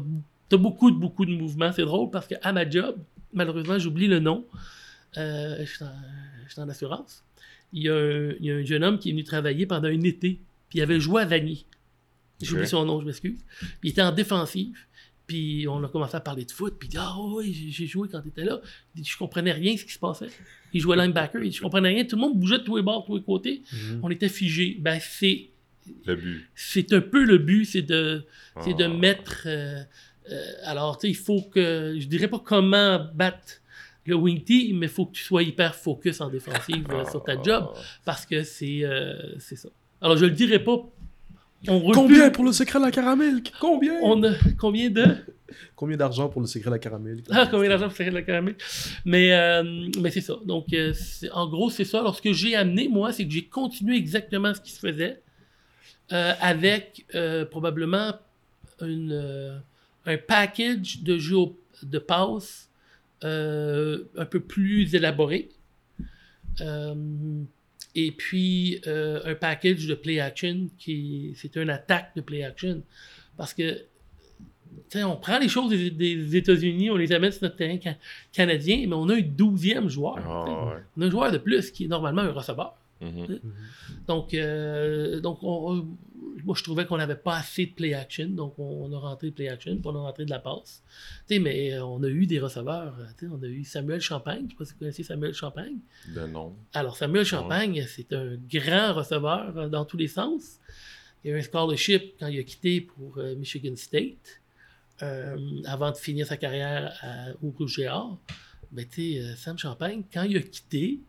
beaucoup, 0.52 0.92
de- 0.92 0.98
beaucoup 0.98 1.26
de 1.26 1.32
mouvements. 1.32 1.72
C'est 1.72 1.84
drôle 1.86 2.10
parce 2.12 2.28
qu'à 2.28 2.52
ma 2.54 2.70
job, 2.70 2.96
malheureusement, 3.34 3.78
j'oublie 3.80 4.08
le 4.08 4.20
nom, 4.20 4.46
euh, 5.18 5.58
je 5.60 5.66
suis 5.66 5.84
en, 5.84 5.92
je 6.48 6.52
suis 6.54 6.62
en 6.62 6.70
assurance. 6.70 7.24
Il 7.74 7.84
y, 7.84 7.90
a 7.90 7.96
un, 7.96 8.32
il 8.40 8.46
y 8.46 8.52
a 8.52 8.56
un 8.56 8.64
jeune 8.64 8.84
homme 8.84 9.00
qui 9.00 9.10
est 9.10 9.12
venu 9.12 9.24
travailler 9.24 9.66
pendant 9.66 9.88
un 9.88 10.02
été, 10.02 10.40
puis 10.70 10.80
il 10.80 10.82
avait 10.82 11.00
joué 11.00 11.22
à 11.22 11.26
Vanier. 11.26 11.66
J'oublie 12.42 12.68
son 12.68 12.86
nom, 12.86 13.00
je 13.02 13.06
m'excuse. 13.06 13.40
Puis 13.60 13.70
il 13.86 13.90
était 13.92 14.02
en 14.02 14.12
défensive. 14.12 14.78
Puis 15.26 15.66
on 15.68 15.84
a 15.84 15.88
commencé 15.88 16.16
à 16.16 16.20
parler 16.20 16.46
de 16.46 16.52
foot. 16.52 16.76
Puis 16.78 16.88
il 16.88 16.92
dit 16.92 16.98
Ah 17.00 17.16
oui, 17.20 17.72
j'ai- 17.72 17.88
joué 17.88 18.08
quand 18.12 18.22
tu 18.22 18.28
étais 18.28 18.44
là. 18.44 18.60
Il 18.96 19.02
dit, 19.02 19.10
Je 19.10 19.18
comprenais 19.18 19.54
rien 19.54 19.76
ce 19.76 19.84
qui 19.86 19.94
se 19.94 19.98
passait. 20.00 20.28
Il 20.74 20.82
jouait 20.82 20.96
linebacker. 20.98 21.42
Il 21.44 21.50
dit, 21.50 21.56
Je 21.58 21.62
comprenais 21.64 21.90
rien. 21.90 22.06
Tout 22.06 22.18
le 22.18 22.22
monde 22.22 22.38
bougeait 22.40 22.60
de 22.60 22.64
tous 22.64 22.76
les 22.78 22.84
bords, 22.84 23.02
de 23.04 23.08
tous 23.08 23.16
les 23.18 23.24
côtés. 23.24 23.64
Mhm. 23.74 24.00
On 24.04 24.10
était 24.12 24.30
figé. 24.30 24.78
Ben, 24.80 25.00
c'est, 25.02 25.50
Le 26.06 26.16
but. 26.16 26.48
c'est 26.54 26.94
un 26.94 27.02
peu 27.02 27.24
le 27.24 27.40
but, 27.40 27.66
c'est 27.66 27.82
de, 27.82 28.24
c'est 28.64 28.76
de 28.76 28.84
Ah. 28.84 28.88
mettre. 28.90 29.44
euh, 29.48 29.82
euh, 30.32 30.44
alors, 30.64 30.98
tu 30.98 31.08
sais, 31.08 31.12
il 31.12 31.16
faut 31.16 31.42
que. 31.42 31.96
Je 32.00 32.08
dirais 32.08 32.28
pas 32.28 32.40
comment 32.40 33.00
battre 33.14 33.62
le 34.06 34.16
wing 34.16 34.44
tee, 34.44 34.72
mais 34.74 34.86
il 34.86 34.92
faut 34.92 35.06
que 35.08 35.14
tu 35.14 35.24
sois 35.24 35.44
hyper 35.44 35.74
focus 35.76 36.22
en 36.22 36.30
défensive 36.30 36.86
euh, 36.92 37.06
sur 37.06 37.24
ta 37.24 37.42
job. 37.42 37.70
Ah. 37.76 37.80
Parce 38.06 38.26
que 38.26 38.44
c'est, 38.44 38.84
euh, 38.84 39.16
c'est 39.40 39.56
ça. 39.56 39.70
Alors, 40.02 40.18
je 40.18 40.26
le 40.26 40.32
dirais 40.32 40.60
pas. 40.60 40.78
On 41.68 41.80
recule- 41.80 41.94
Combien 41.96 42.30
pour 42.30 42.44
le 42.44 42.52
secret 42.52 42.78
de 42.80 42.86
la 42.86 42.92
caramel? 42.92 43.42
Combien? 43.60 43.96
on 44.04 44.22
a 44.24 44.34
combien 44.60 44.90
de? 44.92 45.16
Combien 45.76 45.98
d'argent 45.98 46.30
pour 46.30 46.42
le 46.42 46.48
secret 46.48 46.70
de 46.70 46.76
la 46.76 46.80
caramel? 46.80 47.24
Ah, 47.32 47.48
combien 47.50 47.70
d'argent 47.70 47.86
pour 47.86 47.94
le 47.94 47.98
secret 47.98 48.10
de 48.12 48.16
la 48.16 48.22
caramel? 48.22 48.56
Mais, 49.04 49.34
euh, 49.34 49.88
mais 50.00 50.12
c'est 50.12 50.22
ça. 50.22 50.36
Donc, 50.46 50.72
euh, 50.74 50.94
en 51.34 51.48
gros, 51.48 51.70
c'est 51.72 51.86
ça. 51.86 52.00
Alors, 52.02 52.16
ce 52.16 52.22
que 52.22 52.34
j'ai 52.34 52.56
amené, 52.56 52.88
moi, 52.88 53.12
c'est 53.14 53.26
que 53.26 53.32
j'ai 53.34 53.46
continué 53.46 53.96
exactement 53.96 54.54
ce 54.54 54.62
qui 54.62 54.72
se 54.72 54.80
faisait 54.80 55.22
euh, 56.12 56.34
avec 56.40 57.06
euh, 57.16 57.46
probablement 57.46 58.14
une, 58.82 59.12
euh, 59.14 59.58
un 60.06 60.18
package 60.18 61.02
de 61.02 61.18
jeux 61.18 61.38
de 61.84 62.00
passe 62.00 62.70
euh, 63.24 64.04
un 64.18 64.26
peu 64.26 64.40
plus 64.40 64.94
élaboré. 64.96 65.50
Euh, 66.62 66.96
et 67.96 68.12
puis 68.12 68.82
euh, 68.88 69.22
un 69.26 69.36
package 69.36 69.88
de 69.88 69.94
play 69.96 70.20
action 70.20 70.70
qui 70.78 71.34
c'est 71.36 71.56
une 71.58 71.70
attaque 71.70 72.12
de 72.16 72.22
play 72.22 72.44
action 72.44 72.82
parce 73.38 73.54
que 73.54 73.84
on 74.96 75.16
prend 75.18 75.40
les 75.40 75.50
choses 75.50 75.70
des, 75.72 75.90
des 75.92 76.36
États-Unis, 76.38 76.90
on 76.92 76.96
les 76.96 77.12
amène 77.12 77.32
sur 77.32 77.44
notre 77.44 77.56
terrain 77.58 77.78
ca- 77.82 77.98
canadien, 78.32 78.86
mais 78.88 78.94
on 78.96 79.10
a 79.10 79.16
un 79.16 79.22
douzième 79.22 79.90
joueur. 79.90 80.18
Ah, 80.26 80.68
ouais. 80.76 80.82
On 80.98 81.02
a 81.02 81.06
un 81.08 81.10
joueur 81.10 81.32
de 81.32 81.38
plus 81.38 81.72
qui 81.72 81.86
est 81.86 81.88
normalement 81.88 82.22
un 82.22 82.32
receveur. 82.32 82.76
Mhm. 83.02 83.40
Donc, 84.08 84.36
donc 85.22 85.44
on- 85.44 85.72
on- 85.74 85.88
moi, 86.44 86.56
je 86.58 86.64
trouvais 86.64 86.86
qu'on 86.86 86.98
n'avait 86.98 87.16
pas 87.16 87.38
assez 87.38 87.66
de 87.68 87.72
play 87.74 87.94
action. 87.94 88.28
Donc, 88.28 88.60
on, 88.60 88.64
on 88.86 88.94
a 88.94 89.00
rentré 89.00 89.30
de 89.30 89.36
play 89.36 89.48
action, 89.48 89.74
puis 89.78 89.84
on 89.86 89.96
a 89.96 90.02
rentré 90.02 90.26
de 90.26 90.30
la 90.30 90.40
passe. 90.40 90.84
Mais 91.30 91.74
euh, 91.74 91.86
on 91.86 92.04
a 92.04 92.08
eu 92.08 92.26
des 92.26 92.40
receveurs. 92.40 92.96
euh, 93.00 93.28
on 93.32 93.42
a 93.42 93.48
eu 93.48 93.64
Samuel 93.64 94.02
Champagne. 94.02 94.40
Je 94.40 94.44
ne 94.46 94.50
sais 94.50 94.56
pas 94.58 94.66
si 94.66 94.74
vous 94.74 94.80
connaissez 94.80 95.04
Samuel 95.04 95.34
Champagne. 95.34 95.78
De 96.14 96.26
nom. 96.28 96.56
Alors, 96.74 96.98
Samuel 96.98 97.26
Champagne, 97.26 97.86
c'est 97.88 98.12
un 98.14 98.36
grand 98.52 98.94
receveur 98.94 99.58
euh, 99.58 99.70
dans 99.70 99.86
tous 99.86 99.98
les 99.98 100.08
sens. 100.08 100.60
Il 101.24 101.32
a 101.32 101.36
eu 101.36 101.40
un 101.40 101.42
scholarship 101.42 102.16
quand 102.20 102.28
il 102.28 102.40
a 102.40 102.44
quitté 102.44 102.82
pour 102.82 103.18
euh, 103.18 103.36
Michigan 103.36 103.76
State, 103.76 104.42
euh, 105.02 105.38
avant 105.66 105.92
de 105.92 105.98
finir 105.98 106.28
sa 106.28 106.38
carrière 106.38 106.94
à- 107.02 107.32
au 107.44 107.50
Rouge 107.52 107.80
et 107.80 107.88
Or. 107.88 108.20
Ben, 108.72 108.86
Sam 109.38 109.58
Champagne, 109.58 110.04
quand 110.14 110.24
il 110.24 110.38
a 110.38 110.42
quitté, 110.42 111.00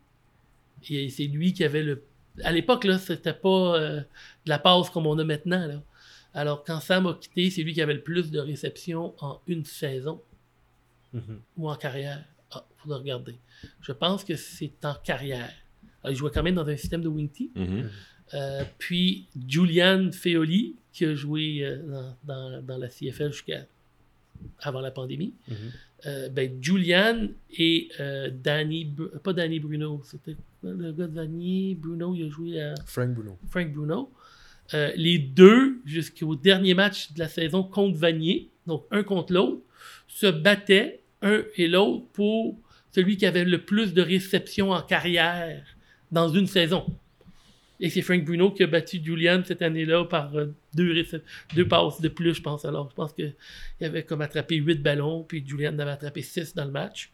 et 0.88 1.08
c'est 1.10 1.24
lui 1.26 1.52
qui 1.52 1.64
avait 1.64 1.82
le. 1.82 2.02
À 2.44 2.52
l'époque, 2.52 2.84
là, 2.84 2.98
c'était 2.98 3.32
pas 3.32 3.76
euh, 3.78 4.00
de 4.00 4.48
la 4.50 4.58
passe 4.58 4.90
comme 4.90 5.06
on 5.06 5.18
a 5.18 5.24
maintenant. 5.24 5.66
Là. 5.66 5.82
Alors, 6.34 6.64
quand 6.64 6.80
Sam 6.80 7.06
a 7.06 7.14
quitté, 7.14 7.48
c'est 7.50 7.62
lui 7.62 7.72
qui 7.72 7.80
avait 7.82 7.94
le 7.94 8.02
plus 8.02 8.30
de 8.30 8.38
réceptions 8.38 9.14
en 9.20 9.40
une 9.46 9.64
saison 9.64 10.20
Mhm. 11.12 11.40
ou 11.56 11.70
en 11.70 11.76
carrière. 11.76 12.22
Ah, 12.50 12.66
faudra 12.76 12.98
regarder. 12.98 13.36
Je 13.80 13.92
pense 13.92 14.22
que 14.24 14.36
c'est 14.36 14.84
en 14.84 14.94
carrière. 14.94 15.50
Alors, 16.02 16.12
il 16.12 16.16
jouait 16.16 16.30
quand 16.32 16.42
même 16.42 16.54
dans 16.56 16.66
un 16.68 16.76
système 16.76 17.00
de 17.02 17.08
wing 17.08 17.28
tee. 17.30 17.50
Mhm. 17.54 17.88
Euh, 18.34 18.64
puis 18.78 19.28
Julian 19.48 20.10
Feoli, 20.12 20.74
qui 20.92 21.04
a 21.06 21.14
joué 21.14 21.60
euh, 21.64 21.78
dans, 22.24 22.50
dans- 22.50 22.62
dans 22.62 22.76
la 22.78 22.88
CFL 22.88 23.32
jusqu'à 23.32 23.64
avant 24.60 24.80
la 24.80 24.90
pandémie. 24.90 25.32
Ben, 26.04 26.62
Julian 26.62 27.28
et 27.58 27.88
euh, 27.98 28.30
Danny, 28.30 28.84
Br- 28.84 29.18
pas 29.20 29.32
Danny 29.32 29.58
Bruno, 29.58 30.02
c'était 30.04 30.36
le 30.72 30.92
gars 30.92 31.06
de 31.06 31.14
Danny 31.14 31.74
Bruno, 31.74 32.14
il 32.14 32.24
a 32.24 32.28
joué 32.28 32.60
à 32.60 32.74
Frank 32.86 33.10
Bruno. 33.10 33.38
Frank 33.48 33.72
Bruno. 33.72 34.12
Euh, 34.74 34.90
les 34.96 35.18
deux, 35.18 35.80
jusqu'au 35.84 36.34
dernier 36.34 36.74
match 36.74 37.12
de 37.12 37.20
la 37.20 37.28
saison 37.28 37.62
contre 37.62 37.96
Vanier, 37.98 38.50
donc 38.66 38.84
un 38.90 39.02
contre 39.02 39.32
l'autre, 39.32 39.62
se 40.08 40.26
battaient 40.26 41.02
un 41.22 41.42
et 41.56 41.68
l'autre 41.68 42.06
pour 42.12 42.58
celui 42.90 43.16
qui 43.16 43.26
avait 43.26 43.44
le 43.44 43.64
plus 43.64 43.94
de 43.94 44.02
réceptions 44.02 44.70
en 44.70 44.82
carrière 44.82 45.64
dans 46.10 46.28
une 46.28 46.46
saison. 46.46 46.86
Et 47.78 47.90
c'est 47.90 48.00
Frank 48.02 48.24
Bruno 48.24 48.50
qui 48.52 48.62
a 48.62 48.66
battu 48.66 49.00
Julian 49.04 49.42
cette 49.44 49.60
année-là 49.62 50.04
par 50.06 50.34
euh, 50.36 50.46
deux, 50.74 50.94
passes 51.68 52.00
de 52.00 52.08
plus, 52.08 52.34
je 52.34 52.42
pense. 52.42 52.64
Alors, 52.64 52.88
je 52.90 52.94
pense 52.94 53.12
qu'il 53.12 53.34
avait 53.82 54.02
comme 54.04 54.22
attrapé 54.22 54.56
huit 54.56 54.82
ballons, 54.82 55.24
puis 55.24 55.44
Julian 55.46 55.78
avait 55.78 55.90
attrapé 55.90 56.22
six 56.22 56.54
dans 56.54 56.64
le 56.64 56.70
match. 56.70 57.10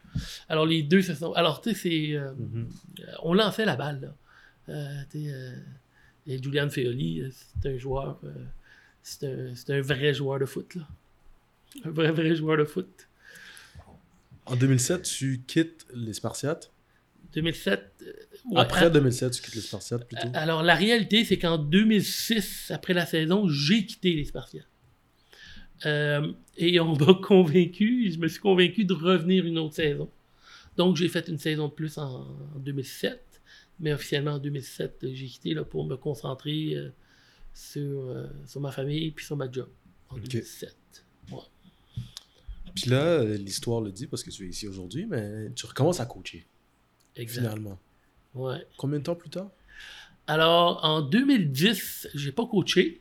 Alors, 0.49 0.65
les 0.67 0.83
deux 0.83 1.03
se 1.03 1.15
sont. 1.15 1.33
Alors, 1.33 1.61
tu 1.61 1.71
sais, 1.71 1.75
c'est. 1.77 2.17
euh, 2.17 2.33
Mhm. 2.35 2.69
euh, 3.01 3.05
on 3.23 3.35
lançait 3.35 3.65
la 3.65 3.77
balle. 3.77 4.01
Là. 4.01 4.15
Euh, 5.15 5.53
et 6.27 6.41
Julian 6.43 6.69
Feoli, 6.71 7.25
c'est 7.61 7.69
un 7.75 7.79
joueur, 7.79 8.21
c'est 9.03 9.25
un, 9.27 9.53
un 9.75 9.81
vrai 9.81 10.15
joueur 10.15 10.39
de 10.39 10.45
foot. 10.47 10.75
Là. 10.77 10.89
Un 11.85 11.91
vrai, 11.91 12.13
vrai 12.13 12.35
joueur 12.37 12.57
de 12.59 12.65
foot. 12.65 13.09
En 14.47 14.57
2007, 14.57 15.03
tu 15.03 15.41
quittes 15.47 15.87
les 15.95 16.13
Spartiates. 16.13 16.72
2007. 17.35 17.81
euh, 18.03 18.13
ouais, 18.51 18.61
Après 18.61 18.87
à- 18.87 18.91
2007, 18.91 19.33
tu 19.33 19.43
quittes 19.43 19.55
les 19.55 19.61
Spartiates 19.61 20.07
plutôt. 20.07 20.29
alors, 20.35 20.63
la 20.63 20.75
réalité, 20.75 21.25
c'est 21.25 21.39
qu'en 21.39 21.59
2006, 21.59 22.71
après 22.71 22.95
la 22.95 23.07
saison, 23.07 23.49
j'ai 23.49 23.85
quitté 23.87 24.13
les 24.15 24.25
Spartiates. 24.25 24.67
Euh, 25.87 26.33
et 26.57 26.79
on 26.81 26.95
m'a 26.97 27.15
convaincu, 27.23 28.11
je 28.13 28.19
me 28.19 28.29
suis 28.29 28.41
convaincu 28.41 28.85
de 28.85 28.93
revenir 28.95 29.45
une 29.47 29.59
autre 29.59 29.75
saison. 29.75 30.09
Donc, 30.77 30.97
j'ai 30.97 31.09
fait 31.09 31.29
une 31.29 31.39
saison 31.39 31.69
de 31.69 31.73
plus 31.73 31.99
en, 31.99 32.23
en 32.55 32.59
2007. 32.59 33.21
Mais 33.81 33.93
officiellement, 33.93 34.33
en 34.33 34.39
2007, 34.39 34.99
euh, 35.05 35.11
j'ai 35.13 35.27
quitté 35.27 35.55
là, 35.55 35.65
pour 35.65 35.85
me 35.85 35.97
concentrer 35.97 36.75
euh, 36.77 36.91
sur, 37.53 37.81
euh, 38.11 38.27
sur 38.47 38.61
ma 38.61 38.71
famille 38.71 39.11
puis 39.11 39.25
sur 39.25 39.37
ma 39.37 39.51
job. 39.51 39.69
En 40.11 40.17
Ok. 40.17 40.29
2007. 40.29 40.77
Ouais. 41.33 41.39
Puis 42.75 42.89
là, 42.91 43.03
euh, 43.03 43.37
l'histoire 43.37 43.81
le 43.81 43.91
dit 43.91 44.07
parce 44.07 44.23
que 44.23 44.31
tu 44.31 44.45
es 44.47 44.49
ici 44.51 44.69
aujourd'hui, 44.69 45.07
mais 45.07 45.51
tu 45.55 45.67
recommences 45.67 46.01
à 46.01 46.07
coacher, 46.07 46.47
Exact. 47.17 47.43
finalement. 47.43 47.79
Ouais. 48.35 48.67
Combien 48.77 48.99
de 48.99 49.05
temps 49.05 49.15
plus 49.15 49.31
tard? 49.31 49.51
Alors, 50.27 50.81
en 50.85 51.03
2010, 51.03 52.09
j'ai 52.15 52.33
pas 52.33 52.47
coaché, 52.47 53.01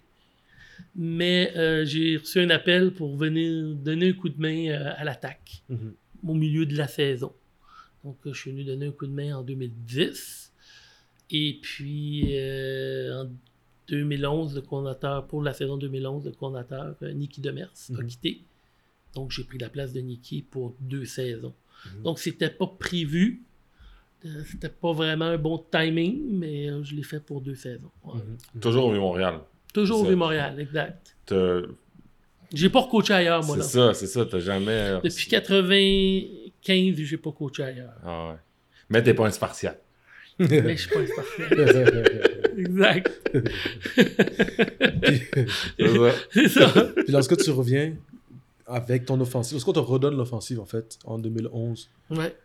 mais 0.95 1.53
euh, 1.55 1.85
j'ai 1.85 2.17
reçu 2.17 2.39
un 2.39 2.49
appel 2.49 2.91
pour 2.91 3.15
venir 3.15 3.75
donner 3.75 4.09
un 4.09 4.13
coup 4.13 4.29
de 4.29 4.39
main 4.41 4.69
euh, 4.69 4.93
à 4.97 5.03
l'attaque 5.03 5.63
Mhm. 5.69 5.93
au 6.27 6.33
milieu 6.33 6.65
de 6.65 6.75
la 6.75 6.87
saison. 6.87 7.33
Donc, 8.03 8.17
euh, 8.25 8.33
je 8.33 8.39
suis 8.41 8.51
venu 8.51 8.63
donner 8.63 8.87
un 8.87 8.91
coup 8.91 9.05
de 9.05 9.11
main 9.13 9.35
en 9.37 9.43
2010. 9.43 10.51
Et 11.29 11.59
puis, 11.61 12.33
en 13.13 13.29
2011, 13.87 14.55
le 14.55 14.61
coordinateur, 14.61 15.27
pour 15.27 15.41
la 15.41 15.53
saison 15.53 15.77
2011, 15.77 16.25
le 16.25 16.31
coordinateur, 16.31 16.95
Nicky 17.01 17.39
Demers, 17.41 17.71
a 17.89 17.93
Mhm. 18.01 18.07
quitté. 18.07 18.41
Donc, 19.13 19.31
j'ai 19.31 19.43
pris 19.43 19.57
la 19.57 19.69
place 19.69 19.93
de 19.93 20.01
Nicky 20.01 20.41
pour 20.41 20.75
deux 20.81 21.05
saisons. 21.05 21.53
Mhm. 21.85 22.03
Donc, 22.03 22.19
c'était 22.19 22.49
pas 22.49 22.67
prévu. 22.67 23.43
Euh, 24.25 24.43
C'était 24.49 24.69
pas 24.69 24.91
vraiment 24.93 25.25
un 25.25 25.37
bon 25.37 25.63
timing, 25.71 26.21
mais 26.31 26.69
euh, 26.69 26.83
je 26.83 26.95
l'ai 26.95 27.03
fait 27.03 27.19
pour 27.19 27.41
deux 27.41 27.55
saisons. 27.55 27.89
Ouais. 28.03 28.13
Mhm. 28.53 28.61
Toujours 28.61 28.85
au 28.85 28.93
Montréal. 28.93 29.39
Toujours 29.73 30.01
au. 30.01 30.05
Vieux-Montréal, 30.05 30.59
exact. 30.59 31.15
J'ai 32.53 32.69
pas 32.69 32.85
coaché 32.89 33.13
ailleurs, 33.13 33.43
moi, 33.45 33.55
C'est 33.57 33.63
ça, 33.77 33.93
c'est 33.93 34.07
ça. 34.07 34.25
T'as 34.25 34.39
jamais. 34.39 34.99
Depuis 35.03 35.27
95, 35.27 36.95
j'ai 36.97 37.17
pas 37.17 37.31
coaché 37.31 37.63
ailleurs. 37.63 37.93
Ah 38.03 38.29
ouais. 38.29 38.35
Mais 38.89 39.01
t'es 39.01 39.13
pas 39.13 39.25
un 39.25 39.31
Spartiate. 39.31 39.81
Mais 40.39 40.75
je 40.75 40.81
suis 40.81 40.89
pas 40.89 40.99
un 40.99 41.07
Spartiate. 41.07 41.53
exact. 42.57 43.29
C'est 45.79 45.87
ça. 45.87 46.11
C'est 46.31 46.47
ça. 46.49 46.69
Puis 46.95 47.11
lorsque 47.11 47.37
tu 47.37 47.51
reviens 47.51 47.93
avec 48.67 49.05
ton 49.05 49.19
offensive, 49.21 49.53
lorsqu'on 49.55 49.73
te 49.73 49.79
redonne 49.79 50.15
l'offensive, 50.17 50.59
en 50.59 50.65
fait, 50.65 50.97
en 51.05 51.17
2011, 51.19 51.89
Ouais. 52.11 52.35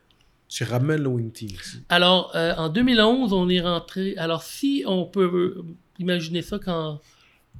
Tu 0.48 0.64
ramènes 0.64 1.02
le 1.02 1.08
wing 1.08 1.32
team 1.32 1.48
ici. 1.50 1.78
Alors, 1.88 2.30
euh, 2.36 2.54
en 2.56 2.68
2011, 2.68 3.32
on 3.32 3.48
est 3.48 3.60
rentré. 3.60 4.14
Alors, 4.16 4.42
si 4.42 4.84
on 4.86 5.04
peut 5.04 5.24
euh, 5.58 5.64
imaginer 5.98 6.42
ça 6.42 6.58
qu'en 6.58 7.00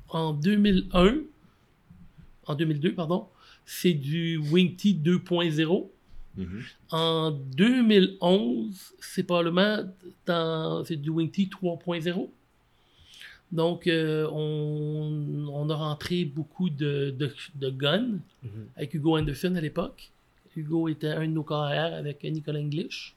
en 0.09 0.33
2001, 0.33 1.17
en 2.47 2.55
2002, 2.55 2.95
pardon, 2.95 3.27
c'est 3.65 3.93
du 3.95 4.37
Wing 4.37 4.77
T 4.77 4.91
2.0. 4.93 5.91
Mhm. 6.37 6.63
En 6.91 7.31
2011, 7.33 8.95
c'est 9.01 9.23
probablement 9.25 9.79
dans, 10.27 10.85
c'est 10.85 10.97
du 10.97 11.11
Wing 11.11 11.31
T 11.31 11.47
3.0. 11.51 12.29
Donc, 13.53 13.87
euh, 13.87 14.29
on, 14.33 15.49
on 15.53 15.71
a 15.71 15.75
rentré 15.75 16.25
beaucoup 16.25 16.69
de, 16.69 17.15
de, 17.17 17.33
de 17.55 17.71
guns 17.71 18.19
Mhm. 18.43 18.67
avec 18.77 18.95
Hugo 18.95 19.17
Anderson 19.19 19.55
à 19.57 19.61
l'époque. 19.61 20.11
Hugo 20.57 20.89
était 20.89 21.09
un 21.09 21.23
de 21.27 21.33
nos 21.33 21.45
carrières 21.45 21.95
avec 21.95 22.23
Nicolas 22.25 22.61
English. 22.61 23.15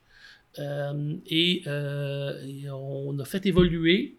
Euh, 0.57 1.15
et, 1.27 1.61
euh, 1.67 2.43
et 2.45 2.69
on 2.71 3.17
a 3.19 3.25
fait 3.25 3.45
évoluer 3.45 4.15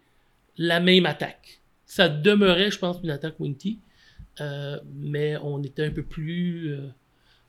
la 0.57 0.79
même 0.81 1.07
attaque. 1.07 1.61
Ça 1.87 2.09
demeurait, 2.09 2.71
je 2.71 2.79
pense, 2.79 2.99
une 3.03 3.11
attaque 3.11 3.39
Wing 3.41 3.57
T, 3.57 3.79
euh, 4.41 4.79
mais 4.95 5.37
on 5.39 5.61
était 5.63 5.85
un 5.87 5.91
peu 5.91 6.03
plus. 6.05 6.77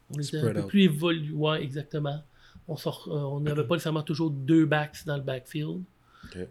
on 0.09 0.19
était 0.19 0.37
un 0.39 0.53
peu 0.53 0.61
out. 0.61 0.67
plus 0.67 0.81
évolué. 0.83 1.31
Ouais, 1.31 1.63
exactement. 1.63 2.23
On 2.67 2.75
sort- 2.75 3.07
on 3.11 3.39
n'avait 3.39 3.63
pas 3.65 3.75
nécessairement 3.75 4.03
toujours 4.03 4.31
deux 4.31 4.65
backs 4.65 5.05
dans 5.05 5.17
le 5.17 5.23
backfield. 5.23 5.81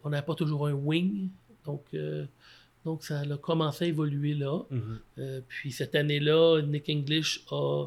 On 0.04 0.10
n'avait 0.10 0.24
pas 0.26 0.34
toujours 0.34 0.66
un 0.68 0.72
wing. 0.72 1.28
Donc, 1.64 1.84
donc 2.84 3.04
ça 3.04 3.20
a 3.20 3.36
commencé 3.36 3.84
à 3.86 3.88
évoluer 3.88 4.34
là. 4.34 4.62
Mhm. 4.70 4.98
Euh, 5.18 5.40
puis 5.46 5.72
cette 5.72 5.94
année-là, 5.94 6.62
Nick 6.62 6.88
English 6.88 7.44
a, 7.50 7.86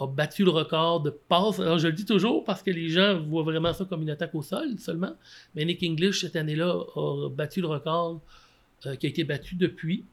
a 0.00 0.06
battu 0.06 0.44
le 0.44 0.50
record 0.50 1.02
de 1.02 1.10
passes. 1.10 1.58
Alors 1.60 1.78
je 1.78 1.88
le 1.88 1.92
dis 1.92 2.04
toujours 2.04 2.44
parce 2.44 2.62
que 2.62 2.70
les 2.70 2.88
gens 2.88 3.20
voient 3.20 3.42
vraiment 3.42 3.72
ça 3.72 3.84
comme 3.84 4.02
une 4.02 4.10
attaque 4.10 4.34
au 4.34 4.42
sol 4.42 4.78
seulement. 4.78 5.14
Mais 5.54 5.64
Nick 5.64 5.82
English, 5.82 6.20
cette 6.20 6.36
année-là, 6.36 6.72
a 6.96 7.28
battu 7.30 7.60
le 7.60 7.66
record 7.68 8.20
euh, 8.86 8.94
qui 8.96 9.06
a 9.06 9.08
été 9.08 9.24
battu 9.24 9.56
depuis 9.56 10.04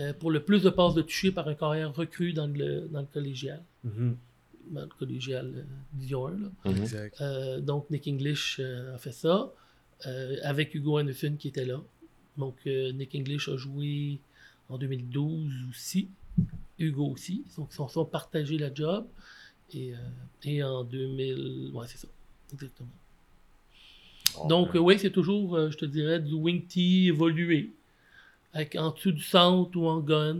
euh, 0.00 0.12
pour 0.12 0.30
le 0.30 0.40
plus 0.40 0.62
de 0.62 0.70
passes 0.70 0.94
de 0.94 1.02
toucher 1.02 1.32
par 1.32 1.48
un 1.48 1.54
carrière 1.54 1.92
recru 1.94 2.32
dans 2.32 2.46
le, 2.46 2.88
dans 2.92 3.00
le 3.00 3.06
collégial. 3.12 3.62
Mhm. 3.84 4.16
Dans 4.70 4.82
le 4.82 4.86
collégial 4.98 5.52
euh, 5.56 5.62
Division 5.92 6.28
1. 6.28 6.30
là. 6.30 6.36
Mhm. 6.66 6.76
Exact. 6.76 7.20
Euh, 7.20 7.60
donc, 7.60 7.90
Nick 7.90 8.06
English 8.06 8.58
euh, 8.60 8.94
a 8.94 8.98
fait 8.98 9.12
ça 9.12 9.52
euh, 10.06 10.36
avec 10.44 10.74
Hugo 10.74 11.00
Anderson 11.00 11.34
qui 11.38 11.48
était 11.48 11.64
là. 11.64 11.80
Donc, 12.38 12.56
euh, 12.66 12.92
Nick 12.92 13.14
English 13.14 13.48
a 13.48 13.56
joué 13.56 14.18
en 14.68 14.78
2012 14.78 15.52
aussi. 15.70 16.08
Hugo 16.86 17.08
aussi. 17.08 17.44
Donc, 17.56 17.68
ils 17.70 17.76
se 17.76 17.88
sont 17.88 18.04
partagé 18.04 18.58
la 18.58 18.72
job. 18.72 19.06
Et, 19.74 19.94
euh, 19.94 19.96
et 20.44 20.62
en 20.62 20.84
2000. 20.84 21.70
Ouais, 21.72 21.86
c'est 21.88 21.98
ça. 21.98 22.08
Exactement. 22.52 22.88
Donc, 24.48 24.74
euh, 24.74 24.78
oui, 24.78 24.98
c'est 24.98 25.10
toujours, 25.10 25.56
euh, 25.56 25.70
je 25.70 25.76
te 25.76 25.84
dirais, 25.84 26.20
du 26.20 26.34
wing 26.34 26.66
tee 26.66 27.08
évolué. 27.08 27.70
Avec 28.52 28.76
en 28.76 28.90
dessous 28.90 29.12
du 29.12 29.22
centre 29.22 29.76
ou 29.76 29.86
en 29.86 30.00
gun. 30.00 30.38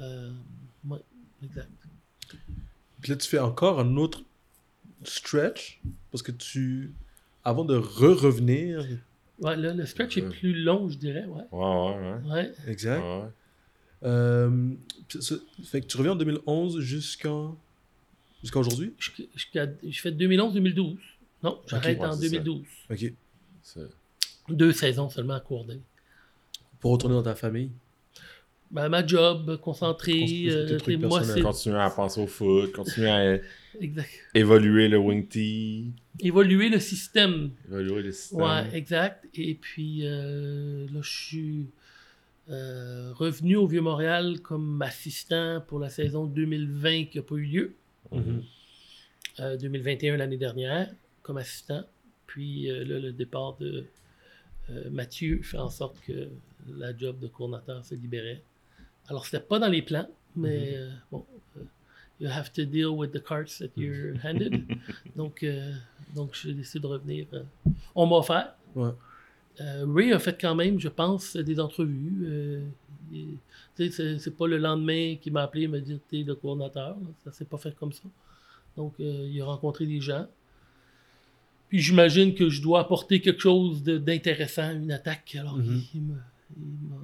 Euh, 0.00 0.30
ouais, 0.88 1.00
exact. 1.42 1.68
Puis 3.00 3.10
là, 3.10 3.16
tu 3.16 3.28
fais 3.28 3.38
encore 3.38 3.80
un 3.80 3.96
autre 3.96 4.22
stretch? 5.04 5.80
Parce 6.10 6.22
que 6.22 6.32
tu. 6.32 6.92
Avant 7.44 7.64
de 7.64 7.76
re-revenir. 7.76 8.86
Ouais, 9.40 9.56
là, 9.56 9.74
le 9.74 9.84
stretch 9.86 10.16
est 10.16 10.28
plus 10.28 10.54
long, 10.54 10.88
je 10.88 10.96
dirais. 10.96 11.26
Ouais. 11.26 11.42
Ouais, 11.50 11.64
ouais, 11.64 11.98
ouais. 11.98 12.32
Ouais. 12.32 12.52
Exact. 12.66 13.02
Ouais. 13.02 13.28
Euh, 14.04 14.70
fait 15.64 15.80
que 15.80 15.86
tu 15.86 15.96
reviens 15.96 16.12
en 16.12 16.16
2011 16.16 16.80
jusqu'en. 16.80 17.56
Jusqu'à 18.42 18.58
aujourd'hui? 18.60 18.92
Je 18.98 20.00
fais 20.00 20.10
2011-2012. 20.10 20.96
Non, 21.42 21.60
j'arrête 21.66 21.98
ouais, 21.98 22.06
en 22.06 22.12
c'est 22.12 22.28
ça. 22.28 22.38
2012. 22.38 22.62
Ok. 22.90 23.12
Deux 24.50 24.72
saisons 24.72 25.08
seulement 25.08 25.34
à 25.34 25.40
Courday. 25.40 25.80
Pour 26.80 26.92
retourner 26.92 27.14
dans 27.14 27.22
ta 27.22 27.34
famille? 27.34 27.70
Ben, 28.70 28.88
ma 28.88 29.06
job, 29.06 29.58
concentré. 29.60 30.46
Euh, 30.50 30.78
moi. 30.98 31.22
Continuer 31.42 31.78
à 31.78 31.90
penser 31.90 32.20
au 32.20 32.26
foot, 32.26 32.72
continuer 32.72 33.08
à 33.08 33.38
Exact. 33.80 34.08
évoluer 34.34 34.88
le 34.88 34.98
wing 34.98 35.26
tee, 35.26 35.92
Évoluer 36.20 36.68
le 36.68 36.78
système. 36.80 37.50
évoluer 37.68 38.02
le 38.02 38.12
système. 38.12 38.40
Ouais, 38.40 38.64
exact. 38.72 39.26
Et 39.34 39.54
puis 39.54 40.00
euh, 40.04 40.86
là, 40.92 41.00
je 41.02 41.10
suis 41.10 41.66
euh, 42.50 43.12
revenu 43.14 43.56
au 43.56 43.66
Vieux-Montréal 43.66 44.40
comme 44.40 44.80
assistant 44.82 45.62
pour 45.66 45.78
la 45.78 45.88
saison 45.88 46.26
2020 46.26 47.06
qui 47.06 47.18
n'a 47.18 47.22
pas 47.22 47.34
eu 47.36 47.44
lieu. 47.44 47.74
Mhm. 48.12 48.42
Euh, 49.40 49.56
2021 49.56 50.16
l'année 50.16 50.36
dernière 50.36 50.88
comme 51.22 51.38
assistant. 51.38 51.84
Puis 52.26 52.70
euh, 52.70 52.84
là, 52.84 52.98
le 52.98 53.12
départ 53.12 53.56
de 53.58 53.84
euh, 54.70 54.90
Mathieu 54.90 55.40
fait 55.42 55.58
en 55.58 55.70
sorte 55.70 56.00
que 56.06 56.28
la 56.76 56.96
job 56.96 57.18
de 57.18 57.26
coordinateur 57.28 57.84
se 57.84 57.94
libérait. 57.94 58.42
Alors, 59.08 59.26
c'était 59.26 59.40
pas 59.44 59.58
dans 59.58 59.68
les 59.68 59.82
plans, 59.82 60.08
mais 60.34 60.76
euh, 60.76 60.90
bon, 61.12 61.26
euh, 61.58 61.62
you 62.20 62.28
have 62.30 62.50
to 62.52 62.64
deal 62.64 62.88
with 62.88 63.12
the 63.12 63.22
cards 63.22 63.58
that 63.58 63.68
you're 63.76 64.16
handed. 64.24 64.64
donc, 65.16 65.42
euh, 65.42 65.72
donc, 66.14 66.34
j'ai 66.34 66.54
décidé 66.54 66.80
de 66.80 66.86
revenir. 66.86 67.26
euh, 67.34 67.42
on 67.94 68.06
m'a 68.06 68.16
offert. 68.16 68.54
Ouais. 68.74 68.90
Euh, 69.60 69.86
Ray 69.88 70.12
a 70.12 70.18
fait 70.18 70.38
quand 70.40 70.54
même, 70.54 70.80
je 70.80 70.88
pense, 70.88 71.36
des 71.36 71.60
entrevues. 71.60 72.12
Euh, 72.26 72.64
c'est, 73.76 74.36
pas 74.36 74.46
le 74.48 74.58
lendemain 74.58 75.16
qu'il 75.20 75.32
m'a 75.32 75.42
appelé 75.42 75.64
et 75.64 75.68
m'a 75.68 75.78
dit 75.78 75.98
t'es 76.08 76.22
le 76.22 76.34
coordinateur. 76.34 76.90
là. 76.90 77.06
Ça 77.24 77.32
s'est 77.32 77.44
pas 77.44 77.58
fait 77.58 77.74
comme 77.76 77.92
ça. 77.92 78.02
Donc, 78.76 78.94
euh, 78.98 79.28
il 79.30 79.40
a 79.40 79.44
rencontré 79.44 79.86
des 79.86 80.00
gens. 80.00 80.26
Puis 81.68 81.78
j'imagine 81.80 82.34
que 82.34 82.48
je 82.48 82.60
dois 82.62 82.80
apporter 82.80 83.20
quelque 83.20 83.40
chose 83.40 83.82
d'intéressant 83.82 84.62
à 84.62 84.72
une 84.72 84.90
attaque. 84.92 85.36
Alors, 85.38 85.56
Mhm. 85.56 85.82
il, 85.94 86.02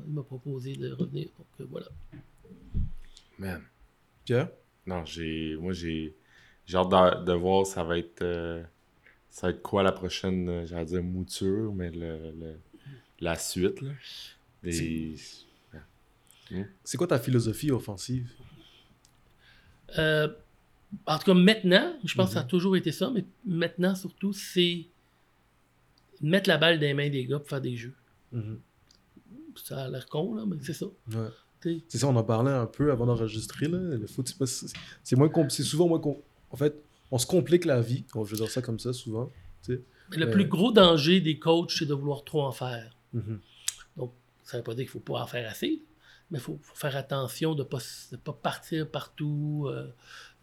il 0.09 0.12
m'a, 0.14 0.22
proposé 0.22 0.74
de 0.76 0.92
revenir. 0.92 1.28
Donc, 1.38 1.46
euh, 1.61 1.64
voilà. 1.70 1.86
Man. 3.38 3.62
Pierre? 4.24 4.48
Non, 4.86 5.05
j'ai. 5.05 5.57
Moi, 5.57 5.72
j'ai. 5.72 6.14
J'ai 6.66 6.76
hâte 6.76 6.88
de, 6.88 7.24
de 7.26 7.32
voir 7.32 7.66
ça 7.66 7.82
va 7.84 7.98
être. 7.98 8.22
euh, 8.22 8.62
ça 9.31 9.47
va 9.47 9.51
être 9.53 9.62
quoi 9.62 9.83
la 9.83 9.93
prochaine, 9.93 10.49
euh, 10.49 10.66
j'allais 10.66 10.85
dire 10.87 11.03
mouture, 11.03 11.72
mais 11.72 11.91
le, 11.91 12.33
le- 12.39 12.59
la 13.20 13.37
suite, 13.37 13.81
là? 13.81 13.91
Des- 14.62 15.14
C'est 16.85 16.97
quoi 16.99 17.07
ta 17.07 17.18
philosophie 17.18 17.70
offensive? 17.70 18.31
Euh, 19.99 20.28
en 21.07 21.18
tout 21.18 21.24
cas, 21.26 21.35
maintenant, 21.35 21.95
je 22.05 22.14
pense 22.14 22.28
que 22.31 22.35
ça 22.35 22.41
a 22.41 22.45
toujours 22.45 22.76
été 22.76 22.91
ça, 22.93 23.11
mais 23.11 23.24
maintenant, 23.47 23.95
surtout, 23.95 24.33
c'est 24.33 24.87
mettre 26.20 26.49
la 26.49 26.59
balle 26.59 26.76
dans 26.81 26.87
les 26.87 26.95
mains 26.95 27.09
des 27.09 27.24
gars 27.26 27.39
pour 27.39 27.49
faire 27.49 27.61
des 27.61 27.76
jeux. 27.76 27.95
Mhm. 28.33 28.59
Ça 29.64 29.85
a 29.85 29.89
l'air 29.89 30.07
con, 30.07 30.35
là, 30.35 30.45
mais 30.47 30.57
c'est 30.62 30.72
ça. 30.72 30.87
Ouais. 31.12 31.28
C'est 31.89 31.99
ça, 31.99 32.09
on 32.09 32.16
en 32.16 32.24
parlait 32.24 32.51
un 32.53 32.66
peu 32.66 32.91
avant 32.91 33.07
d'enregistrer. 33.07 33.68
là. 33.68 33.78
Le 33.78 34.07
foot, 34.07 34.35
c'est 34.47 35.62
souvent 35.62 35.89
moins 35.89 36.01
com- 36.01 36.16
En 36.51 36.57
fait, 36.57 36.74
on 37.11 37.19
se 37.19 37.27
complique 37.27 37.65
la 37.65 37.81
vie. 37.81 38.05
On 38.15 38.25
je 38.25 38.31
veux 38.33 38.37
dire 38.39 38.51
ça 38.51 38.63
comme 38.63 38.79
ça 38.79 38.93
souvent. 38.93 39.31
Le 39.69 39.83
Ouais. 40.27 40.31
plus 40.31 40.47
gros 40.47 40.73
danger 40.73 41.21
des 41.21 41.39
coachs, 41.39 41.71
c'est 41.71 41.87
de 41.87 41.95
vouloir 41.95 42.25
trop 42.25 42.43
en 42.43 42.53
faire. 42.53 42.97
Mhm. 43.13 43.41
Ça 44.45 44.57
veut 44.57 44.65
pas 44.65 44.75
dire 44.75 44.83
qu'il 44.85 44.91
faut 44.91 44.99
pas 44.99 45.21
en 45.23 45.27
faire 45.29 45.49
assez, 45.49 45.81
mais 46.31 46.39
il 46.39 46.41
faut, 46.41 46.59
faut 46.61 46.75
faire 46.75 46.97
attention 46.97 47.55
de 47.55 47.61
ne 47.63 47.69
pas, 47.69 47.77
s- 47.79 48.09
de 48.11 48.17
pas 48.17 48.33
partir 48.33 48.89
partout. 48.91 49.67
euh, 49.69 49.87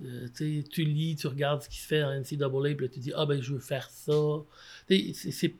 euh, 0.06 0.28
tu 0.34 0.84
lis, 0.86 1.18
tu 1.18 1.28
regardes 1.28 1.62
ce 1.64 1.68
qui 1.68 1.78
se 1.80 1.88
fait 1.88 2.04
en 2.04 2.12
NCAA, 2.14 2.76
puis 2.76 2.86
là, 2.86 2.88
tu 2.94 3.00
dis 3.02 3.12
Ah, 3.14 3.26
ben, 3.26 3.42
je 3.42 3.52
veux 3.54 3.60
faire 3.60 3.90
ça. 3.90 4.14
C'est- 4.88 5.56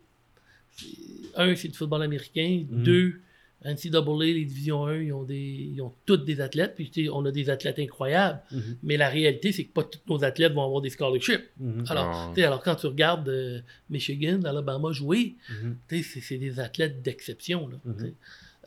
Un, 1.36 1.56
c'est 1.56 1.68
du 1.70 1.74
football 1.78 2.04
américain. 2.04 2.66
Mhm. 2.70 2.84
Deux, 2.84 3.22
NCAA, 3.66 4.24
les 4.26 4.46
divisions 4.46 4.86
1, 4.86 4.98
ils 5.02 5.14
ont, 5.14 5.24
des, 5.24 5.72
ils 5.74 5.82
ont 5.82 5.94
toutes 6.06 6.26
des 6.26 6.42
athlètes, 6.42 6.76
puis 6.76 6.90
tu 6.92 7.06
sais, 7.06 7.10
on 7.10 7.26
a 7.26 7.32
des 7.32 7.50
athlètes 7.50 7.80
incroyables. 7.80 8.40
Mhm. 8.52 8.78
Mais 8.84 8.98
la 8.98 9.10
réalité, 9.10 9.52
c'est 9.52 9.64
que 9.66 9.74
pas 9.74 9.84
tous 9.84 10.00
nos 10.08 10.24
athlètes 10.24 10.54
vont 10.54 10.64
avoir 10.64 10.82
des 10.82 10.90
scholarships. 10.92 11.44
Alors, 11.90 12.32
tu 12.34 12.42
sais, 12.42 12.46
alors 12.46 12.62
quand 12.62 12.76
tu 12.76 12.86
regardes 12.88 13.28
euh, 13.30 13.60
Michigan, 13.90 14.42
Alabama 14.44 14.92
jouer, 14.92 15.36
Mhm. 15.50 15.78
tu 15.90 16.04
sais, 16.04 16.20
c'est 16.22 16.38
des 16.38 16.60
athlètes 16.60 17.02
d'exception. 17.02 17.70
Mhm. 17.84 18.00
sais. 18.00 18.14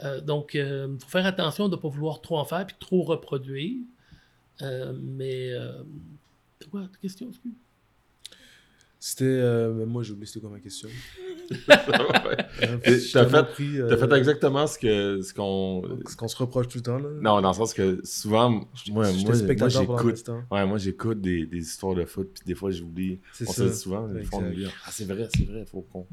Euh, 0.03 0.21
donc, 0.21 0.55
il 0.55 0.97
faut 1.01 1.09
faire 1.09 1.27
attention 1.27 1.69
de 1.69 1.77
ne 1.77 1.81
pas 1.81 1.89
vouloir 1.89 2.21
trop 2.21 2.39
en 2.39 2.45
faire 2.45 2.67
puis 2.67 2.77
trop 2.81 3.03
reproduire. 3.03 3.77
Euh, 4.63 4.93
mais. 5.01 5.53
Euh, 5.53 5.83
quoi 6.71 6.83
ta 6.83 6.99
question? 7.01 7.29
excuse? 7.31 7.53
C'était. 9.03 9.25
euh, 9.25 9.73
mais 9.73 9.87
moi, 9.87 10.03
j'ai 10.03 10.13
oublié 10.13 10.27
c'était 10.27 10.41
quoi 10.41 10.51
ma 10.51 10.61
question. 10.61 10.89
Euh, 12.63 12.77
T'as 13.13 13.27
fait- 13.27 13.43
pris, 13.53 13.69
T'as 13.77 13.83
euh, 13.83 13.97
fait 13.97 14.13
exactement 14.17 14.67
ce 14.67 14.79
que 14.79 15.23
ce 15.23 15.33
qu'on. 15.35 15.83
Ce 16.09 16.15
qu'on 16.17 16.29
se 16.29 16.37
reproche 16.37 16.69
tout 16.69 16.79
le 16.79 16.83
temps. 16.83 16.99
Là. 16.99 17.09
Non, 17.21 17.41
dans 17.41 17.49
le 17.51 17.55
sens 17.57 17.73
que 17.75 18.01
souvent, 18.05 18.51
moi, 18.91 19.07
j'écoute. 19.11 20.31
Ouais, 20.51 20.67
moi 20.67 20.79
j'écoute 20.79 21.21
des, 21.21 21.47
des 21.47 21.59
histoires 21.59 21.95
de 21.95 22.05
foot, 22.05 22.31
puis 22.35 22.43
des 22.47 22.55
fois 22.55 22.71
j'oublie. 22.71 23.19
C'est 23.33 23.49
On 23.49 23.53
ça. 23.53 23.67
se 23.67 23.73
dit 23.73 23.79
souvent, 23.79 24.07
des 24.09 24.23
fois 24.25 24.41
on 24.43 24.49
oublie. 24.49 24.67
Ah, 24.85 24.91
c'est 24.93 25.05
vrai, 25.07 25.29
c'est 25.35 25.45
vrai, 25.45 25.65
faut 25.67 25.81
qu'on. 25.93 26.07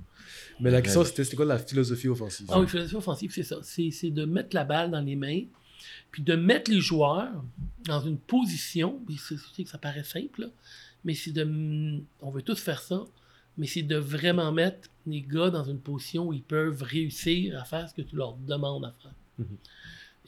Mais 0.60 0.72
la 0.72 0.82
question, 0.82 1.04
c'était 1.04 1.24
c'était 1.24 1.36
quoi 1.38 1.46
la 1.46 1.60
philosophie 1.60 2.08
offensive? 2.08 2.48
Ah 2.50 2.60
oui, 2.60 2.68
philosophie 2.68 2.96
offensive, 2.96 3.32
c'est 3.34 3.44
ça. 3.44 3.58
C'est 3.62 3.92
c'est 3.92 4.10
de 4.12 4.26
mettre 4.26 4.56
la 4.56 4.64
balle 4.64 4.90
dans 4.92 5.02
les 5.02 5.16
mains, 5.16 5.42
puis 6.12 6.24
de 6.24 6.36
mettre 6.36 6.72
les 6.72 6.82
joueurs 6.82 7.44
dans 7.86 8.02
une 8.02 8.18
position, 8.18 9.00
puis 9.06 9.18
c'est- 9.18 9.36
je 9.36 9.56
sais 9.56 9.64
que 9.64 9.70
ça 9.70 9.78
paraît 9.78 10.04
simple, 10.04 10.42
là, 10.42 10.48
mais 11.08 11.16
c'est 11.16 11.32
de. 11.32 12.01
On 12.22 12.30
veut 12.30 12.41
tous 12.41 12.60
faire 12.60 12.82
ça, 12.82 13.05
mais 13.58 13.66
c'est 13.66 13.82
de 13.82 13.95
vraiment 13.95 14.51
mettre 14.51 14.89
les 15.08 15.22
gars 15.22 15.49
dans 15.49 15.64
une 15.64 15.80
position 15.80 16.28
où 16.28 16.34
ils 16.34 16.43
peuvent 16.43 16.84
réussir 16.84 17.60
à 17.60 17.64
faire 17.64 17.89
ce 17.89 17.93
que 17.95 18.01
tu 18.01 18.16
leur 18.18 18.34
demandes 18.34 18.84
à 18.86 18.91
faire. 19.01 19.14
Mhm. 19.39 19.58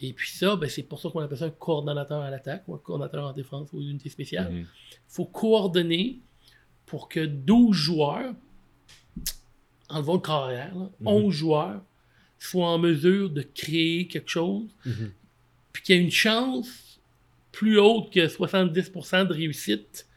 Et 0.02 0.14
puis 0.14 0.30
ça, 0.32 0.56
ben, 0.56 0.70
c'est 0.70 0.84
pour 0.84 1.02
ça 1.02 1.10
qu'on 1.10 1.20
appelle 1.20 1.38
ça 1.38 1.46
un 1.48 1.50
coordonnateur 1.50 2.22
à 2.22 2.32
l'attaque 2.32 2.64
ou 2.68 2.76
un 2.76 2.78
coordonnateur 2.78 3.28
en 3.28 3.34
défense 3.34 3.68
ou 3.74 3.82
une 3.82 3.90
unité 3.90 4.08
spéciale. 4.08 4.50
Il 4.54 4.66
faut 5.10 5.26
coordonner 5.26 6.20
pour 6.86 7.10
que 7.10 7.26
12 7.26 7.76
joueurs, 7.76 8.34
enlevons 9.90 10.14
le 10.14 10.20
carrière, 10.22 10.74
là, 10.76 10.90
Mhm. 11.02 11.08
11 11.08 11.34
joueurs, 11.34 11.82
soient 12.40 12.70
en 12.70 12.78
mesure 12.80 13.30
de 13.30 13.42
créer 13.42 14.08
quelque 14.08 14.30
chose, 14.30 14.70
puis 15.74 15.84
qu'il 15.84 15.96
y 15.96 16.00
ait 16.00 16.02
une 16.02 16.10
chance 16.12 17.02
plus 17.52 17.78
haute 17.78 18.10
que 18.14 18.26
70% 18.30 19.26
de 19.26 19.34
réussite 19.34 20.08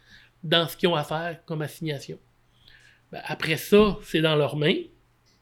dans 0.42 0.66
ce 0.68 0.76
qu'ils 0.76 0.88
ont 0.88 0.94
à 0.96 1.04
faire 1.04 1.44
comme 1.44 1.62
assignation. 1.62 2.18
Ben, 3.10 3.20
après 3.24 3.56
ça, 3.56 3.98
c'est 4.04 4.20
dans 4.20 4.36
leurs 4.36 4.56
mains. 4.56 4.76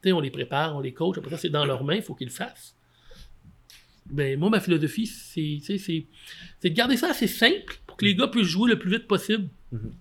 On 0.05 0.19
les 0.19 0.31
prépare, 0.31 0.75
on 0.75 0.79
les 0.79 0.93
coach. 0.93 1.17
Après 1.17 1.29
ça, 1.31 1.37
c'est 1.37 1.49
dans 1.49 1.65
leurs 1.65 1.83
mains, 1.83 1.95
il 1.95 2.01
faut 2.01 2.15
qu'ils 2.15 2.27
le 2.27 2.33
fassent. 2.33 2.75
Ben, 4.07 4.37
moi, 4.37 4.49
ma 4.49 4.59
philosophie, 4.59 5.05
c'est, 5.05 5.59
de 6.63 6.67
garder 6.69 6.97
ça 6.97 7.11
assez 7.11 7.27
simple 7.27 7.75
pour 7.87 7.97
que 7.97 8.05
les 8.05 8.15
gars 8.15 8.27
puissent 8.27 8.47
jouer 8.47 8.69
le 8.69 8.79
plus 8.79 8.91
vite 8.91 9.07
possible. 9.07 9.49
Mhm. 9.71 9.91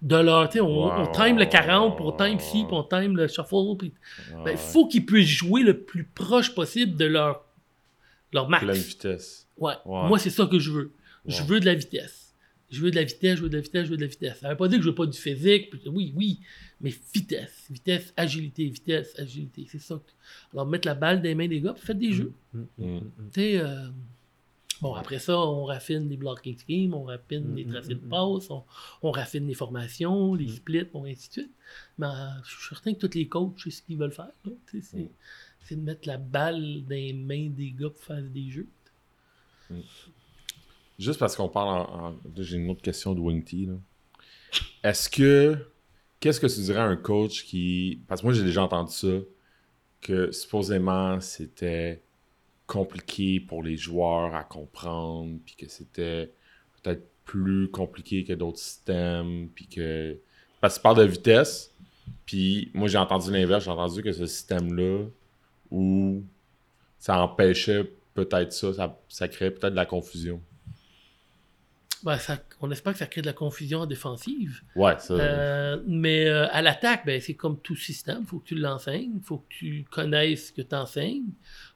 De 0.00 0.14
leur, 0.16 0.48
on, 0.60 0.60
Wow. 0.60 0.92
on 0.92 1.12
time 1.12 1.38
le 1.38 1.46
40, 1.46 1.96
puis 1.96 2.04
on 2.06 2.12
time 2.12 2.38
ci, 2.38 2.62
puis 2.64 2.72
on 2.72 2.84
time 2.84 3.16
le 3.16 3.26
shuffle. 3.26 3.76
Puis, 3.78 3.92
Ah, 4.32 4.42
ben, 4.44 4.56
faut 4.56 4.86
qu'ils 4.86 5.04
puissent 5.04 5.26
jouer 5.28 5.62
le 5.62 5.82
plus 5.82 6.04
proche 6.04 6.54
possible 6.54 6.96
de 6.96 7.04
leur, 7.06 7.44
leur 8.32 8.48
max. 8.48 8.64
Pleine 8.64 8.76
vitesse. 8.76 9.48
Ouais. 9.56 9.74
Moi, 9.86 10.18
c'est 10.20 10.30
ça 10.30 10.46
que 10.46 10.58
je 10.60 10.70
veux. 10.70 10.92
Je 11.26 11.42
veux 11.42 11.58
de 11.58 11.64
la 11.66 11.74
vitesse. 11.74 12.27
Je 12.70 12.82
veux 12.82 12.90
de 12.90 12.96
la 12.96 13.04
vitesse, 13.04 13.38
je 13.38 13.42
veux 13.42 13.48
de 13.48 13.56
la 13.56 13.62
vitesse, 13.62 13.86
je 13.86 13.90
veux 13.90 13.96
de 13.96 14.02
la 14.02 14.08
vitesse. 14.08 14.38
Ça 14.40 14.50
veut 14.50 14.56
pas 14.56 14.68
dire 14.68 14.78
que 14.78 14.84
je 14.84 14.90
veux 14.90 14.94
pas 14.94 15.06
du 15.06 15.18
physique. 15.18 15.70
puis 15.70 15.80
Oui, 15.86 16.12
oui, 16.14 16.40
mais 16.80 16.92
vitesse, 17.14 17.66
vitesse, 17.70 18.12
agilité, 18.16 18.66
vitesse, 18.68 19.18
agilité. 19.18 19.66
C'est 19.70 19.80
ça. 19.80 20.00
Alors, 20.52 20.66
mettre 20.66 20.86
la 20.86 20.94
balle 20.94 21.18
dans 21.18 21.24
les 21.24 21.34
mains 21.34 21.48
des 21.48 21.60
gars, 21.60 21.72
puis 21.72 21.86
faites 21.86 21.98
des 21.98 22.12
jeux. 22.12 22.32
Mm. 22.52 22.64
Tu 22.78 23.00
sais, 23.32 23.58
euh, 23.60 23.88
bon, 24.82 24.94
après 24.94 25.18
ça, 25.18 25.38
on 25.38 25.64
raffine 25.64 26.08
les 26.08 26.16
blocking 26.18 26.58
schemes, 26.58 26.92
on 26.92 27.04
raffine 27.04 27.54
les 27.54 27.64
tracés 27.66 27.94
de 27.94 28.00
passe, 28.00 28.50
on, 28.50 28.64
on 29.02 29.10
raffine 29.12 29.46
les 29.46 29.54
formations, 29.54 30.34
les 30.34 30.48
splits, 30.48 30.84
bon, 30.92 31.04
ainsi 31.06 31.28
de 31.28 31.32
suite. 31.32 31.50
Mais 31.96 32.06
euh, 32.06 32.28
je 32.44 32.50
suis 32.50 32.68
certain 32.74 32.92
que 32.92 33.06
tous 33.06 33.16
les 33.16 33.28
coachs, 33.28 33.54
c'est 33.64 33.70
ce 33.70 33.82
qu'ils 33.82 33.96
veulent 33.96 34.12
faire. 34.12 34.30
sais, 34.70 34.80
C'est 34.82 35.10
c'est 35.68 35.76
de 35.76 35.82
mettre 35.82 36.08
la 36.08 36.16
balle 36.16 36.82
dans 36.84 36.94
les 36.94 37.12
mains 37.12 37.50
des 37.50 37.72
gars 37.72 37.90
pour 37.90 38.02
faire 38.02 38.22
des 38.22 38.50
jeux. 38.50 38.68
Juste 40.98 41.20
parce 41.20 41.36
qu'on 41.36 41.48
parle 41.48 41.68
en. 41.68 42.16
J'ai 42.36 42.56
une 42.56 42.70
autre 42.70 42.82
question 42.82 43.14
de 43.14 43.20
Wing 43.20 43.44
T. 43.44 43.68
Est-ce 44.82 45.08
que. 45.08 45.56
Qu'est-ce 46.20 46.40
que 46.40 46.48
tu 46.48 46.60
dirais 46.60 46.80
à 46.80 46.84
un 46.84 46.96
coach 46.96 47.44
qui. 47.44 48.02
Parce 48.08 48.20
que 48.20 48.26
moi, 48.26 48.34
j'ai 48.34 48.42
déjà 48.42 48.62
entendu 48.62 48.92
ça. 48.92 49.18
Que 50.00 50.32
supposément, 50.32 51.20
c'était 51.20 52.02
compliqué 52.66 53.40
pour 53.40 53.62
les 53.62 53.76
joueurs 53.76 54.34
à 54.34 54.42
comprendre. 54.42 55.38
Puis 55.46 55.54
que 55.54 55.68
c'était 55.68 56.32
peut-être 56.82 57.08
plus 57.24 57.70
compliqué 57.70 58.24
que 58.24 58.32
d'autres 58.32 58.58
systèmes. 58.58 59.48
Puis 59.54 59.68
que. 59.68 60.18
Parce 60.60 60.74
que 60.74 60.80
tu 60.80 60.82
parles 60.82 60.98
de 60.98 61.04
vitesse. 61.04 61.72
Puis 62.26 62.72
moi, 62.74 62.88
j'ai 62.88 62.98
entendu 62.98 63.30
l'inverse. 63.30 63.64
J'ai 63.64 63.70
entendu 63.70 64.02
que 64.02 64.12
ce 64.12 64.26
système-là, 64.26 65.04
où 65.70 66.24
ça 66.98 67.22
empêchait 67.22 67.88
peut-être 68.14 68.52
ça, 68.52 68.74
ça, 68.74 69.00
ça 69.08 69.28
créait 69.28 69.52
peut-être 69.52 69.70
de 69.70 69.76
la 69.76 69.86
confusion. 69.86 70.42
Ben, 72.04 72.16
ça- 72.18 72.38
on 72.60 72.70
espère 72.70 72.92
que 72.92 72.98
ça 72.98 73.06
crée 73.06 73.22
de 73.22 73.26
la 73.26 73.32
confusion 73.32 73.80
en 73.80 73.86
défensive. 73.86 74.62
Ouais, 74.76 74.98
ça. 74.98 75.14
Euh, 75.14 75.82
mais 75.86 76.26
euh, 76.26 76.46
à 76.52 76.62
l'attaque, 76.62 77.04
ben, 77.06 77.20
c'est 77.20 77.34
comme 77.34 77.58
tout 77.60 77.76
système. 77.76 78.18
Il 78.22 78.26
faut 78.26 78.38
que 78.38 78.46
tu 78.48 78.54
l'enseignes. 78.54 79.12
Il 79.16 79.22
faut 79.22 79.38
que 79.38 79.48
tu 79.48 79.84
connaisses 79.90 80.48
ce 80.48 80.52
que 80.52 80.62
tu 80.62 80.74
enseignes. 80.74 81.30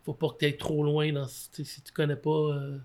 faut 0.05 0.15
pas 0.15 0.29
que 0.31 0.39
tu 0.39 0.45
ailles 0.47 0.57
trop 0.57 0.83
loin 0.85 1.13
dans, 1.13 1.27
si 1.27 1.51
tu 1.83 1.93
connais 1.93 2.17
pas. 2.17 2.31
euh, 2.31 2.79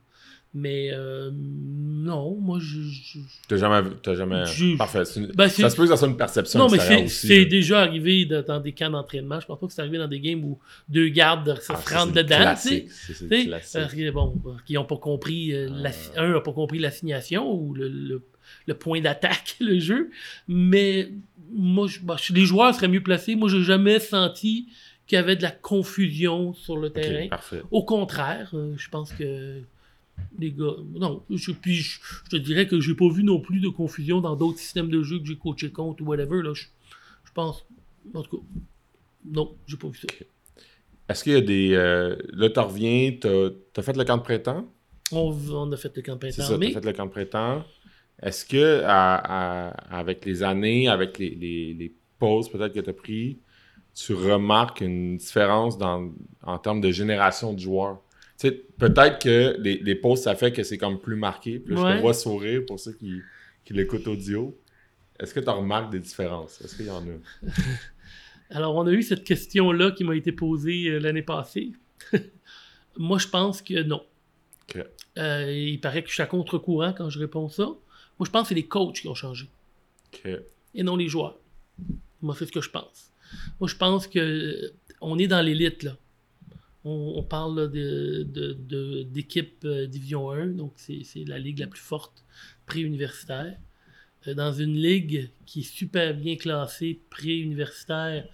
mais 0.60 0.90
euh, 0.92 1.30
non, 1.34 2.36
moi, 2.40 2.58
je. 2.60 2.80
je- 2.82 3.20
T'as 3.48 3.58
jamais. 3.58 3.90
T'as 4.02 4.16
jamais... 4.16 4.46
Je- 4.46 4.76
Parfait. 4.78 5.04
une- 5.16 5.28
Ben, 5.28 5.48
Ça 5.50 5.70
se 5.70 5.76
peut 5.76 5.84
que 5.84 5.90
ça 5.90 5.98
soit 5.98 6.08
une 6.08 6.18
perception 6.18 6.60
Non, 6.60 6.70
mais 6.70 7.08
c'est 7.08 7.46
déjà 7.46 7.82
arrivé 7.82 8.26
de- 8.26 8.42
dans 8.42 8.60
des 8.60 8.72
camps 8.74 8.90
d'entraînement. 8.90 9.40
Je 9.40 9.46
pense 9.46 9.60
pas 9.60 9.68
que 9.68 9.74
c'est 9.74 9.82
arrivé 9.82 9.98
dans 9.98 10.08
des 10.08 10.20
games 10.20 10.44
où 10.44 10.58
deux 10.90 11.10
gardes 11.10 11.60
se 11.62 11.72
Ah, 11.74 11.80
rentrent 12.00 12.14
dedans. 12.14 12.56
C'est- 12.58 12.86
que, 12.86 14.12
bon, 14.12 14.34
euh, 14.46 14.52
qui 14.66 14.74
n'ont 14.74 14.86
pas 14.86 14.98
compris, 14.98 15.54
euh, 15.54 15.70
la- 15.72 15.92
Ah. 16.16 16.22
un 16.24 16.34
n'a 16.34 16.42
pas 16.42 16.54
compris 16.54 16.80
l'assignation 16.80 17.52
ou 17.54 17.74
le, 17.74 17.88
le- 17.88 18.24
le 18.66 18.74
point 18.74 19.02
d'attaque, 19.02 19.56
le 19.60 19.80
jeu. 19.80 20.10
Mais 20.48 21.10
moi, 21.52 21.88
je- 21.88 22.00
bah, 22.00 22.16
les 22.34 22.46
joueurs 22.46 22.74
seraient 22.74 22.88
mieux 22.88 23.04
placés. 23.04 23.36
Moi, 23.36 23.50
j'ai 23.50 23.64
jamais 23.64 24.00
senti 24.00 24.68
qu'il 25.06 25.16
y 25.16 25.20
avait 25.20 25.36
de 25.38 25.44
la 25.44 25.52
confusion 25.52 26.54
sur 26.54 26.78
le 26.78 26.90
terrain. 26.90 27.28
parfait. 27.30 27.62
Au 27.72 27.84
contraire, 27.84 28.52
euh, 28.54 28.74
je 28.78 28.90
pense 28.90 29.14
que 29.14 29.62
les 30.40 30.52
gars. 30.52 30.76
Non, 30.96 31.24
je, 31.30 31.52
puis 31.52 31.76
je, 31.76 32.00
je 32.26 32.30
te 32.30 32.36
dirais 32.38 32.68
que 32.68 32.80
j'ai 32.80 32.94
pas 32.96 33.10
vu 33.10 33.24
non 33.24 33.40
plus 33.40 33.60
de 33.60 33.70
confusion 33.70 34.22
dans 34.22 34.36
d'autres 34.36 34.60
systèmes 34.60 34.90
de 34.90 35.04
jeu 35.04 35.20
que 35.20 35.26
j'ai 35.26 35.38
coaché 35.38 35.72
contre 35.72 36.04
ou 36.04 36.08
whatever. 36.08 36.42
Là, 36.42 36.54
je, 36.54 36.66
je 37.26 37.32
pense. 37.34 37.66
En 38.14 38.22
tout 38.24 38.38
cas, 38.38 38.44
non, 39.26 39.56
j'ai 39.68 39.78
pas 39.78 39.88
vu 39.88 39.98
ça. 39.98 40.08
Est-ce 41.10 41.24
qu'il 41.24 41.34
y 41.34 41.36
a 41.36 41.42
des. 41.42 41.74
euh, 41.74 42.16
Là, 42.34 42.50
tu 42.50 42.60
reviens, 42.60 43.16
t'as 43.20 43.50
as 43.78 43.82
fait 43.82 43.96
le 43.96 44.04
camp 44.04 44.18
de 44.18 44.24
printemps? 44.24 44.66
On, 45.12 45.36
on 45.52 45.72
a 45.72 45.78
fait 45.78 45.96
le 45.96 46.02
camp 46.02 46.18
C'est 46.22 46.32
printemps, 46.34 46.44
ça, 46.52 46.58
mais 46.58 46.72
fait 46.72 46.84
le 46.86 46.94
camp 46.94 47.06
de 47.06 47.12
printemps. 47.12 47.64
Est-ce 48.22 48.46
que, 48.46 48.82
à- 48.84 49.68
à- 49.70 50.00
avec 50.00 50.26
les 50.26 50.44
années, 50.44 50.88
avec 50.88 51.18
les, 51.20 51.30
les- 51.36 51.74
les 51.74 51.94
pauses 52.20 52.50
peut-être 52.50 52.74
que 52.74 52.80
tu 52.80 52.90
as 52.90 52.94
pris, 52.94 53.40
tu 53.94 54.14
remarques 54.14 54.82
une 54.82 55.18
différence 55.18 55.78
dans, 55.78 56.12
en 56.44 56.58
termes 56.58 56.82
de 56.82 56.92
génération 56.92 57.54
de 57.54 57.60
joueurs? 57.60 58.02
Peut-être 58.40 59.20
que 59.20 59.56
les, 59.60 59.78
les 59.78 59.96
pauses, 59.96 60.22
ça 60.22 60.36
fait 60.36 60.52
que 60.52 60.64
c'est 60.64 60.78
comme 60.78 61.00
plus 61.00 61.16
marqué. 61.16 61.60
Puis 61.60 61.76
là, 61.76 61.92
je 61.94 61.98
te 61.98 62.02
vois 62.02 62.14
sourire 62.14 62.62
pour 62.66 62.80
ceux 62.80 62.94
qui, 62.94 63.22
qui 63.66 63.74
l'écoutent 63.74 64.08
audio. 64.08 64.58
Est-ce 65.20 65.34
que 65.34 65.40
tu 65.40 65.50
remarques 65.50 65.92
des 65.92 66.00
différences? 66.00 66.62
Est-ce 66.62 66.76
qu'il 66.76 66.86
y 66.86 66.92
en 66.92 67.02
a? 67.02 67.48
Alors, 68.50 68.76
on 68.76 68.86
a 68.86 68.92
eu 68.92 69.02
cette 69.02 69.24
question-là 69.24 69.92
qui 69.92 70.04
m'a 70.04 70.16
été 70.16 70.32
posée 70.32 70.88
euh, 70.88 71.00
l'année 71.00 71.24
passée. 71.24 71.74
Moi, 72.98 73.18
je 73.18 73.28
pense 73.28 73.62
que 73.62 73.82
non. 73.84 74.04
Euh, 75.18 75.52
il 75.52 75.80
paraît 75.82 76.04
que 76.04 76.10
je 76.10 76.14
suis 76.14 76.24
à 76.24 76.28
contre-courant 76.28 76.94
quand 76.94 77.10
je 77.10 77.20
réponds 77.20 77.50
ça. 77.50 77.64
Moi, 77.64 78.26
je 78.26 78.30
pense 78.30 78.44
que 78.44 78.50
c'est 78.50 78.56
les 78.56 78.68
coachs 78.68 79.02
qui 79.02 79.08
ont 79.08 79.16
changé 79.16 79.50
et 80.76 80.84
non 80.84 80.96
les 80.96 81.08
joueurs. 81.08 81.38
Moi, 82.22 82.36
c'est 82.38 82.46
ce 82.46 82.52
que 82.52 82.62
je 82.62 82.70
pense. 82.70 83.12
Moi, 83.60 83.68
je 83.68 83.76
pense 83.76 84.08
que 84.08 84.20
euh, 84.20 84.74
on 85.02 85.20
est 85.20 85.28
dans 85.28 85.42
l'élite, 85.42 85.84
là. 85.84 85.98
On, 86.88 87.14
on 87.20 87.24
parle 87.24 87.54
là, 87.60 87.68
de, 87.68 88.24
de- 88.38 88.54
de- 88.54 89.04
d'équipe 89.04 89.58
euh, 89.66 89.88
Division 89.88 90.32
1, 90.32 90.48
donc 90.62 90.74
c'est, 90.78 91.02
c'est 91.04 91.24
la 91.26 91.38
ligue 91.40 91.60
la 91.60 91.68
plus 91.68 91.82
forte 91.94 92.24
pré-universitaire. 92.66 93.58
Euh, 94.28 94.34
dans 94.34 94.54
une 94.54 94.76
ligue 94.76 95.30
qui 95.46 95.60
est 95.62 95.72
super 95.80 96.14
bien 96.14 96.36
classée 96.38 97.00
pré-universitaire 97.10 98.26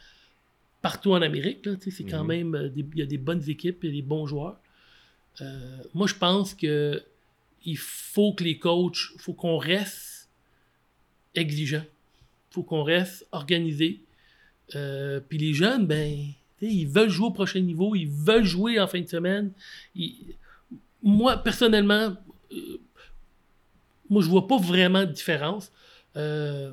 partout 0.81 1.11
en 1.13 1.21
Amérique, 1.21 1.65
là, 1.65 1.73
c'est 1.79 2.03
quand 2.03 2.23
Mhm. 2.23 2.27
même, 2.35 2.55
euh, 2.55 2.69
des- 2.69 2.85
il 2.93 2.99
y 2.99 3.01
a 3.01 3.05
des 3.05 3.17
bonnes 3.17 3.43
équipes 3.49 3.83
et 3.85 3.91
des 3.91 4.01
bons 4.01 4.27
joueurs. 4.27 4.59
Euh, 5.41 5.77
moi, 5.93 6.07
je 6.07 6.15
pense 6.15 6.53
que 6.53 7.01
il 7.65 7.77
faut 7.77 8.33
que 8.33 8.43
les 8.43 8.57
coachs, 8.59 8.97
faut 9.17 9.33
qu'on 9.33 9.57
reste 9.57 10.29
exigeant. 11.35 11.85
faut 12.51 12.61
qu'on 12.63 12.83
reste 12.83 13.25
organisé. 13.31 14.01
Euh, 14.75 15.19
Puis 15.27 15.39
les 15.39 15.53
jeunes, 15.55 15.87
ben, 15.87 16.27
ils 16.61 16.87
veulent 16.87 17.09
jouer 17.09 17.27
au 17.27 17.31
prochain 17.31 17.59
niveau, 17.59 17.95
ils 17.95 18.07
veulent 18.09 18.45
jouer 18.45 18.79
en 18.79 18.87
fin 18.87 19.01
de 19.01 19.07
semaine. 19.07 19.51
Moi, 21.01 21.37
personnellement, 21.37 22.15
euh, 22.53 22.55
moi, 24.09 24.21
je 24.21 24.29
vois 24.29 24.47
pas 24.47 24.57
vraiment 24.57 25.01
de 25.05 25.11
différence. 25.11 25.71
Euh, 26.15 26.71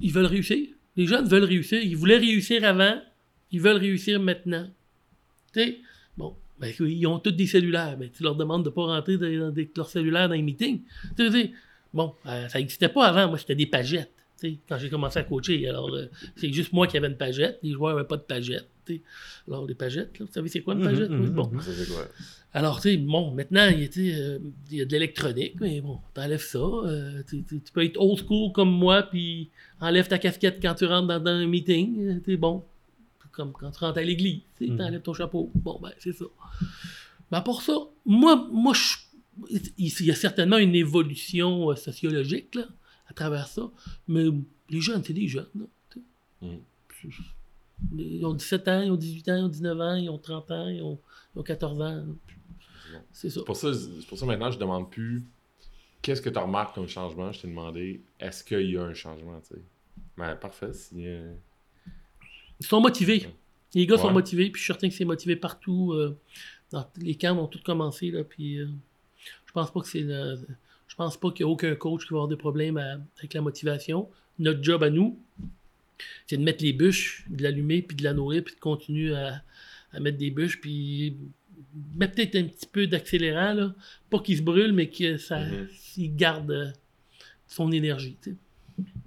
ils 0.00 0.12
veulent 0.12 0.26
réussir. 0.26 0.68
Les 0.96 1.06
jeunes 1.06 1.26
veulent 1.26 1.44
réussir. 1.44 1.82
Ils 1.82 1.96
voulaient 1.96 2.18
réussir 2.18 2.64
avant. 2.64 3.00
Ils 3.50 3.60
veulent 3.60 3.76
réussir 3.78 4.20
maintenant. 4.20 4.68
Bon, 6.16 6.34
ben, 6.58 6.72
ils 6.80 7.06
ont 7.06 7.18
tous 7.18 7.30
des 7.30 7.46
cellulaires. 7.46 7.96
Ben, 7.96 8.10
tu 8.10 8.22
leur 8.22 8.34
demandes 8.34 8.64
de 8.64 8.70
pas 8.70 8.82
rentrer 8.86 9.16
dans, 9.16 9.38
dans 9.46 9.50
des- 9.50 9.70
leur 9.76 9.88
cellulaire 9.88 10.28
dans 10.28 10.34
les 10.34 10.42
meetings. 10.42 10.82
Bon, 11.92 12.14
euh, 12.26 12.48
ça 12.48 12.58
n'existait 12.58 12.88
pas 12.88 13.06
avant. 13.06 13.28
Moi, 13.28 13.38
c'était 13.38 13.54
des 13.54 13.66
pagettes. 13.66 14.10
Quand 14.68 14.76
j'ai 14.78 14.90
commencé 14.90 15.18
à 15.18 15.22
coacher, 15.22 15.66
alors 15.68 15.96
c'est 16.36 16.52
juste 16.52 16.72
moi 16.72 16.86
qui 16.86 16.96
avais 16.98 17.06
une 17.06 17.16
pagette, 17.16 17.58
les 17.62 17.70
joueurs 17.72 17.94
n'avaient 17.96 18.06
pas 18.06 18.16
de 18.18 18.22
pagette. 18.22 18.68
Alors, 19.48 19.66
les 19.66 19.74
pagettes, 19.74 20.18
là, 20.18 20.26
vous 20.26 20.32
savez, 20.32 20.48
c'est 20.48 20.62
quoi 20.62 20.74
une 20.74 20.80
Mhm, 20.80 20.84
pagette? 20.84 21.10
Mhm, 21.10 21.30
bon. 21.30 21.48
mhm. 21.52 21.60
Alors, 22.52 22.80
tu 22.80 22.90
sais, 22.90 22.96
bon, 22.96 23.32
maintenant, 23.32 23.68
il 23.68 23.80
y 23.80 23.84
a, 23.84 23.88
tu 23.88 24.10
sais, 24.10 24.14
euh, 24.20 24.38
il 24.70 24.76
y 24.78 24.80
a 24.80 24.84
de 24.84 24.92
l'électronique, 24.92 25.54
mais 25.60 25.80
bon, 25.80 25.98
t'enlèves 26.14 26.42
ça. 26.44 26.58
euh, 26.58 27.22
tu, 27.28 27.42
tu- 27.42 27.60
tu 27.60 27.72
peux 27.72 27.84
être 27.84 27.96
old 28.00 28.18
school 28.18 28.52
comme 28.52 28.70
moi, 28.70 29.02
puis 29.02 29.50
enlève 29.80 30.06
ta 30.08 30.18
casquette 30.18 30.58
quand 30.62 30.74
tu 30.74 30.84
rentres 30.84 31.08
dans, 31.08 31.20
dans 31.20 31.30
un 31.32 31.46
meeting. 31.46 32.00
euh, 32.00 32.20
Tu 32.24 32.36
bon, 32.36 32.62
comme 33.32 33.52
quand 33.52 33.70
tu 33.72 33.78
rentres 33.80 33.98
à 33.98 34.02
l'église, 34.02 34.42
tu 34.56 34.68
t'enlèves 34.76 35.02
ton 35.02 35.14
chapeau. 35.14 35.50
Bon, 35.56 35.80
ben, 35.82 35.90
c'est 35.98 36.12
ça. 36.12 36.26
Mais 37.32 37.42
pour 37.42 37.62
ça, 37.62 37.74
moi, 38.06 38.48
moi 38.52 38.72
je- 38.74 39.58
il 39.76 40.06
y 40.06 40.10
a 40.12 40.14
certainement 40.14 40.58
une 40.58 40.76
évolution 40.76 41.72
euh, 41.72 41.74
sociologique, 41.74 42.54
là, 42.54 42.68
à 43.08 43.12
travers 43.14 43.48
ça. 43.48 43.68
Mais 44.06 44.26
les 44.70 44.80
jeunes, 44.80 45.02
c'est 45.04 45.12
des 45.12 45.26
jeunes, 45.26 45.48
là. 45.58 45.66
Ils 47.96 48.24
ont 48.24 48.34
17 48.34 48.68
ans, 48.68 48.80
ils 48.82 48.90
ont 48.90 48.96
18 48.96 49.28
ans, 49.30 49.36
ils 49.36 49.42
ont 49.44 49.48
19 49.48 49.80
ans, 49.80 49.94
ils 49.96 50.08
ont 50.10 50.18
30 50.18 50.50
ans, 50.50 50.68
ils 50.68 50.82
ont, 50.82 50.98
ils 51.34 51.38
ont 51.40 51.42
14 51.42 51.80
ans. 51.82 52.04
C'est 53.12 53.30
ça. 53.30 53.40
C'est 53.40 53.44
pour 53.44 53.56
ça, 53.56 53.68
pour 54.08 54.18
ça 54.18 54.26
maintenant, 54.26 54.50
je 54.50 54.58
demande 54.58 54.90
plus 54.90 55.24
qu'est-ce 56.02 56.22
que 56.22 56.30
tu 56.30 56.38
remarques 56.38 56.74
comme 56.74 56.88
changement? 56.88 57.32
Je 57.32 57.40
t'ai 57.42 57.48
demandé 57.48 58.02
est-ce 58.20 58.44
qu'il 58.44 58.70
y 58.70 58.76
a 58.76 58.82
un 58.82 58.94
changement, 58.94 59.40
tu 59.40 59.54
sais? 59.54 59.62
Ben, 60.16 60.36
parfait. 60.36 60.72
Si, 60.72 61.06
euh, 61.06 61.32
Ils 62.60 62.66
sont 62.66 62.80
motivés. 62.80 63.28
Les 63.74 63.86
gars 63.86 63.96
sont 63.98 64.12
motivés, 64.12 64.50
puis 64.50 64.60
je 64.60 64.64
suis 64.64 64.72
certain 64.72 64.88
que 64.88 64.94
c'est 64.94 65.04
motivé 65.04 65.34
partout. 65.34 65.92
euh, 65.92 66.16
dans 66.70 66.86
les 66.98 67.16
camps 67.16 67.36
ont 67.36 67.46
tous 67.48 67.58
commencé, 67.62 68.10
là, 68.10 68.22
puis 68.24 68.58
euh, 68.58 68.68
je 69.46 69.52
pense 69.52 69.72
pas 69.72 69.80
que 69.80 69.86
c'est 69.88 70.02
Je 70.02 70.94
pense 70.96 71.16
pas 71.16 71.30
qu'il 71.32 71.40
y 71.44 71.48
a 71.48 71.50
aucun 71.50 71.74
coach 71.74 72.02
qui 72.06 72.10
va 72.12 72.18
avoir 72.18 72.28
des 72.28 72.36
problèmes 72.36 72.76
à- 72.76 72.98
avec 73.18 73.34
la 73.34 73.40
motivation. 73.40 74.08
Notre 74.38 74.62
job 74.62 74.82
à 74.84 74.90
nous, 74.90 75.18
c'est 76.26 76.36
de 76.36 76.42
mettre 76.42 76.62
les 76.64 76.72
bûches, 76.72 77.24
de 77.28 77.42
l'allumer, 77.42 77.82
puis 77.82 77.96
de 77.96 78.04
la 78.04 78.12
nourrir, 78.14 78.42
puis 78.44 78.54
de 78.54 78.60
continuer 78.60 79.14
à, 79.14 79.42
à 79.92 80.00
mettre 80.00 80.18
des 80.18 80.30
bûches, 80.30 80.60
puis 80.60 81.16
mettre 81.94 82.14
peut-être 82.14 82.36
un 82.36 82.44
petit 82.44 82.66
peu 82.66 82.86
d'accélérant, 82.86 83.52
là. 83.54 83.74
Pas 84.10 84.18
qu'il 84.20 84.36
se 84.36 84.42
brûle, 84.42 84.72
mais 84.72 84.88
que 84.88 85.16
ça, 85.18 85.40
Mhm. 85.44 85.68
qu'il 85.94 86.14
garde 86.16 86.50
euh, 86.50 86.70
son 87.46 87.70
énergie. 87.72 88.16
tu 88.22 88.30
sais. 88.32 88.36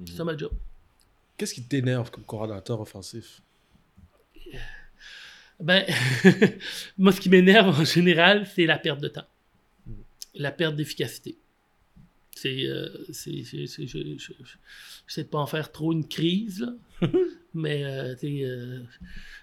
C'est 0.07 0.15
ça 0.15 0.23
ma 0.23 0.35
job. 0.37 0.51
Qu'est-ce 1.37 1.53
qui 1.53 1.63
t'énerve 1.63 2.09
comme 2.09 2.23
coordinateur 2.23 2.79
offensif? 2.81 3.41
Ben, 5.59 5.85
moi, 6.97 7.11
ce 7.11 7.19
qui 7.19 7.29
m'énerve 7.29 7.79
en 7.79 7.83
général, 7.83 8.45
c'est 8.55 8.65
la 8.65 8.77
perte 8.77 9.01
de 9.01 9.07
temps. 9.07 9.25
La 10.35 10.51
perte 10.51 10.75
d'efficacité. 10.75 11.37
C'est, 12.37 12.65
euh, 12.65 12.87
c'est, 13.11 13.43
c'est- 13.43 13.67
c'est- 13.67 13.87
je, 13.87 13.97
j'essaie 15.07 15.23
de 15.23 15.27
pas 15.29 15.39
en 15.39 15.47
faire 15.47 15.71
trop 15.71 15.91
une 15.93 16.07
crise, 16.07 16.61
là. 16.61 16.73
mais 17.53 17.83
euh, 17.83 18.15
euh, 18.23 18.79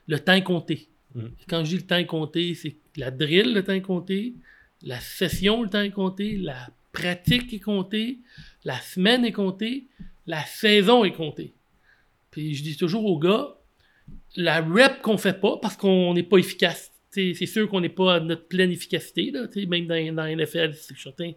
le 0.06 0.18
temps 0.20 0.32
est 0.34 0.42
compté. 0.42 0.88
Mhm. 1.14 1.30
Quand 1.48 1.64
je 1.64 1.70
dis 1.70 1.76
le 1.76 1.86
temps 1.86 1.96
est 1.96 2.06
compté, 2.06 2.54
c'est 2.54 2.76
la 2.96 3.10
drill, 3.10 3.52
le 3.54 3.62
temps 3.64 3.72
est 3.72 3.80
compté, 3.82 4.34
la 4.82 5.00
session, 5.00 5.62
le 5.62 5.68
temps 5.70 5.82
est 5.82 5.90
compté, 5.90 6.36
la 6.36 6.68
pratique 6.92 7.52
est 7.52 7.60
comptée, 7.60 8.18
la 8.64 8.78
semaine 8.80 9.24
est 9.24 9.32
comptée, 9.32 9.86
la 10.26 10.42
saison 10.44 11.04
est 11.04 11.12
comptée. 11.12 11.54
Puis 12.30 12.54
je 12.54 12.62
dis 12.62 12.76
toujours 12.76 13.04
aux 13.06 13.18
gars, 13.18 13.56
la 14.36 14.60
rep 14.60 15.00
qu'on 15.02 15.18
fait 15.18 15.40
pas 15.40 15.56
parce 15.60 15.76
qu'on 15.76 16.14
n'est 16.14 16.22
pas 16.22 16.38
efficace. 16.38 16.90
T'sais, 17.10 17.32
C'est 17.34 17.46
sûr 17.46 17.68
qu'on 17.68 17.80
n'est 17.80 17.88
pas 17.88 18.16
à 18.16 18.20
notre 18.20 18.46
pleine 18.48 18.72
efficacité, 18.72 19.30
là, 19.30 19.46
même 19.68 19.86
dans, 19.86 20.14
dans 20.16 20.26
NFL, 20.26 20.74
c'est 20.74 20.96
certain. 20.96 21.32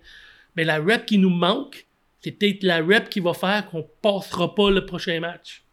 Mais 0.57 0.63
la 0.63 0.79
rep 0.79 1.05
qui 1.05 1.19
nous 1.19 1.29
manque, 1.29 1.85
c'est 2.19 2.31
peut-être 2.31 2.63
la 2.63 2.83
rep 2.83 3.09
qui 3.09 3.19
va 3.19 3.33
faire 3.33 3.69
qu'on 3.69 3.87
passera 4.01 4.53
pas 4.53 4.71
le 4.71 4.85
prochain 4.85 5.19
match. 5.19 5.63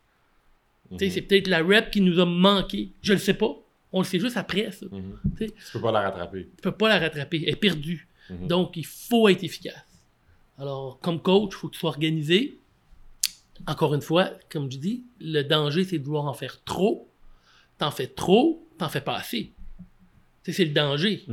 Mhm. 0.91 0.99
C'est 0.99 1.23
peut-être 1.23 1.49
la 1.49 1.63
rep 1.63 1.91
qui 1.91 2.03
nous 2.03 2.21
a 2.21 2.27
manqué. 2.27 2.91
Je 3.01 3.15
le 3.15 3.19
sais 3.19 3.35
pas. 3.35 3.57
On 3.93 4.01
le 4.01 4.05
sait 4.05 4.21
juste 4.21 4.37
après, 4.37 4.71
ça. 4.71 4.87
Mhm. 4.91 5.19
T'sais. 5.37 5.47
Tu 5.47 5.73
peux 5.73 5.81
pas 5.81 5.91
la 5.91 6.03
rattraper. 6.03 6.51
Tu 6.57 6.63
peux 6.63 6.73
pas 6.73 6.91
la 6.91 6.99
rattraper. 6.99 7.43
Elle 7.47 7.55
est 7.55 7.57
perdue. 7.57 8.07
Mhm. 8.29 8.47
Donc, 8.47 8.77
il 8.77 8.85
faut 8.85 9.29
être 9.29 9.43
efficace. 9.43 10.03
Alors, 10.59 10.99
comme 11.01 11.21
coach, 11.21 11.53
il 11.53 11.57
faut 11.57 11.69
que 11.69 11.73
tu 11.75 11.81
sois 11.81 11.91
organisé. 11.91 12.59
Encore 13.67 13.95
une 13.95 14.03
fois, 14.03 14.31
comme 14.51 14.71
je 14.71 14.77
dis, 14.77 15.05
le 15.21 15.43
danger, 15.43 15.85
c'est 15.85 15.99
de 15.99 16.05
vouloir 16.05 16.27
en 16.27 16.35
faire 16.35 16.63
trop. 16.65 17.09
T'en 17.79 17.91
fais 17.91 18.07
trop, 18.07 18.69
t'en 18.79 18.89
fais 18.89 19.01
pas 19.01 19.17
assez. 19.17 19.53
C'est 20.43 20.65
le 20.65 20.73
danger. 20.73 21.25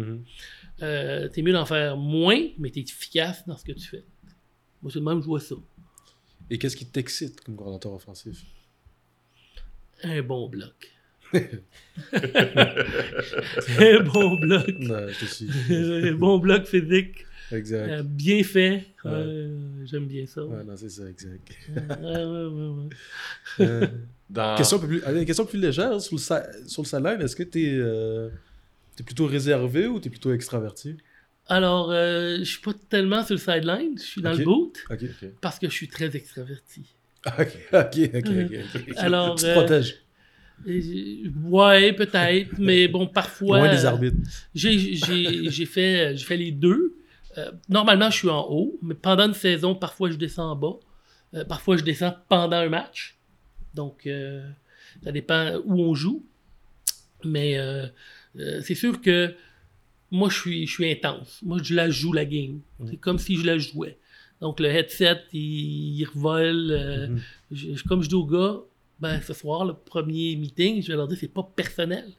Euh, 0.81 1.27
t'es 1.29 1.41
mieux 1.41 1.53
d'en 1.53 1.65
faire 1.65 1.95
moins, 1.97 2.39
mais 2.57 2.69
t'es 2.71 2.81
efficace 2.81 3.45
dans 3.45 3.55
ce 3.57 3.63
que 3.63 3.71
tu 3.73 3.87
fais. 3.87 4.03
Moi, 4.81 4.91
c'est 4.91 4.99
le 4.99 5.05
même 5.05 5.21
je 5.21 5.25
vois 5.27 5.39
ça. 5.39 5.55
Et 6.49 6.57
qu'est-ce 6.57 6.75
qui 6.75 6.85
t'excite 6.85 7.39
comme 7.41 7.55
coordinateur 7.55 7.93
offensif? 7.93 8.41
Un 10.03 10.21
bon 10.23 10.49
bloc. 10.49 10.91
un 11.33 11.39
bon 14.03 14.35
bloc. 14.37 14.67
Non, 14.79 15.07
je 15.07 15.19
te 15.19 15.25
suis. 15.25 15.49
un 16.09 16.13
bon 16.13 16.39
bloc 16.39 16.65
physique. 16.65 17.25
Exact. 17.51 17.89
euh, 17.89 18.03
bien 18.03 18.43
fait. 18.43 18.85
Ouais. 19.03 19.11
Euh, 19.11 19.85
J'aime 19.85 20.07
bien 20.07 20.25
ça. 20.25 20.43
Ouais, 20.45 20.63
non, 20.63 20.75
c'est 20.77 20.89
ça, 20.89 21.03
exact. 21.09 21.49
Ouais, 21.69 21.81
ouais, 22.01 22.45
ouais, 22.45 22.69
ouais. 22.69 22.89
Euh, 23.59 23.87
Dans... 24.29 24.55
question, 24.55 24.79
plus, 24.79 25.03
allez, 25.03 25.25
question 25.25 25.45
plus 25.45 25.59
légère 25.59 25.99
sur 25.99 26.15
le, 26.15 26.21
sa- 26.21 26.47
sur 26.67 26.81
le 26.83 26.87
sideline. 26.87 27.19
Est-ce 27.21 27.35
que 27.35 27.43
t'es 27.43 27.69
euh, 27.73 28.29
t'es 29.01 29.05
plutôt 29.05 29.25
réservé 29.25 29.87
ou 29.87 29.99
t'es 29.99 30.09
plutôt 30.09 30.31
extraverti? 30.31 30.97
Alors, 31.47 31.91
euh, 31.91 32.37
je 32.39 32.43
suis 32.43 32.61
pas 32.61 32.73
tellement 32.89 33.23
sur 33.25 33.33
le 33.35 33.39
sideline, 33.39 33.97
je 33.97 34.03
suis 34.03 34.21
dans 34.21 34.31
le 34.31 34.45
boot 34.45 34.79
parce 35.41 35.57
que 35.59 35.67
je 35.67 35.73
suis 35.73 35.87
très 35.87 36.15
extraverti. 36.15 36.85
Ok, 37.23 37.55
ok, 37.71 37.97
ok. 38.15 38.31
ok. 38.33 38.93
Alors, 38.97 39.35
tu 39.35 39.41
te 39.43 39.47
euh, 39.47 39.53
protèges. 39.53 39.95
Ouais, 41.43 41.93
peut-être, 41.93 42.57
mais 42.57 42.87
bon, 42.87 43.05
parfois. 43.05 43.59
Loin 43.59 43.69
des 43.69 43.85
euh, 43.85 43.89
arbitres. 43.89 44.17
J'ai 44.55 44.95
j'ai- 44.95 45.65
fait, 45.65 46.17
fait 46.17 46.37
les 46.37 46.51
deux. 46.51 46.95
Euh, 47.37 47.51
normalement, 47.69 48.09
je 48.09 48.17
suis 48.17 48.29
en 48.29 48.47
haut, 48.49 48.77
mais 48.81 48.95
pendant 48.95 49.27
une 49.27 49.33
saison, 49.35 49.75
parfois 49.75 50.09
je 50.09 50.15
descends 50.15 50.51
en 50.51 50.55
bas. 50.55 50.79
Euh, 51.35 51.45
parfois, 51.45 51.77
je 51.77 51.83
descends 51.83 52.15
pendant 52.27 52.57
un 52.57 52.69
match. 52.69 53.17
Donc, 53.75 54.07
euh, 54.07 54.41
ça 55.03 55.11
dépend 55.11 55.57
où 55.65 55.79
on 55.79 55.93
joue. 55.93 56.23
Mais 57.23 57.57
euh, 58.39 58.61
c'est 58.63 58.75
sûr 58.75 59.01
que 59.01 59.33
moi, 60.11 60.29
je 60.29 60.37
suis, 60.39 60.67
je 60.67 60.71
suis 60.73 60.91
intense. 60.91 61.39
Moi, 61.43 61.59
je 61.63 61.73
la 61.73 61.89
joue 61.89 62.11
la 62.13 62.25
game. 62.25 62.59
C'est 62.89 62.97
comme 62.97 63.17
si 63.19 63.37
je 63.37 63.45
la 63.45 63.57
jouais. 63.57 63.97
Donc, 64.41 64.59
le 64.59 64.67
headset, 64.69 65.21
il, 65.33 65.99
il 65.99 66.05
revole. 66.05 66.71
euh, 66.71 67.07
Mhm. 67.07 67.21
je- 67.51 67.75
je- 67.75 67.83
comme 67.83 68.01
je 68.03 68.09
dis 68.09 68.15
aux 68.15 68.25
gars, 68.25 68.57
ben, 68.99 69.21
ce 69.21 69.33
soir, 69.33 69.65
le 69.65 69.73
premier 69.73 70.35
meeting, 70.35 70.81
je 70.81 70.87
vais 70.89 70.95
leur 70.97 71.07
dire, 71.07 71.17
c'est 71.19 71.27
pas 71.27 71.43
personnel. 71.55 72.11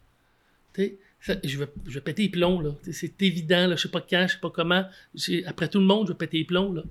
Ça- 1.21 1.35
je, 1.45 1.59
vais, 1.59 1.69
je 1.87 1.93
vais 1.95 2.01
péter 2.01 2.23
les 2.25 2.29
plombs, 2.31 2.61
là. 2.61 2.71
C'est 2.91 3.21
évident, 3.23 3.67
là. 3.69 3.77
Je 3.77 3.83
sais 3.83 3.89
pas 3.89 4.01
quand, 4.01 4.27
je 4.27 4.33
sais 4.35 4.41
pas 4.41 4.51
comment. 4.51 4.85
Après 5.47 5.69
tout 5.69 5.79
le 5.79 5.85
monde, 5.85 6.09
je 6.09 6.13
vais 6.13 6.19
péter 6.19 6.39
les 6.39 6.45
plombs, 6.45 6.73
là. 6.73 6.83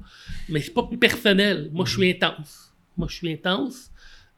Mais 0.47 0.61
c'est 0.61 0.71
pas 0.73 0.87
personnel. 0.99 1.69
Moi, 1.73 1.85
je 1.85 1.97
suis 1.97 2.09
intense. 2.09 2.73
Moi, 2.95 3.07
je 3.09 3.15
suis 3.15 3.31
intense. 3.31 3.91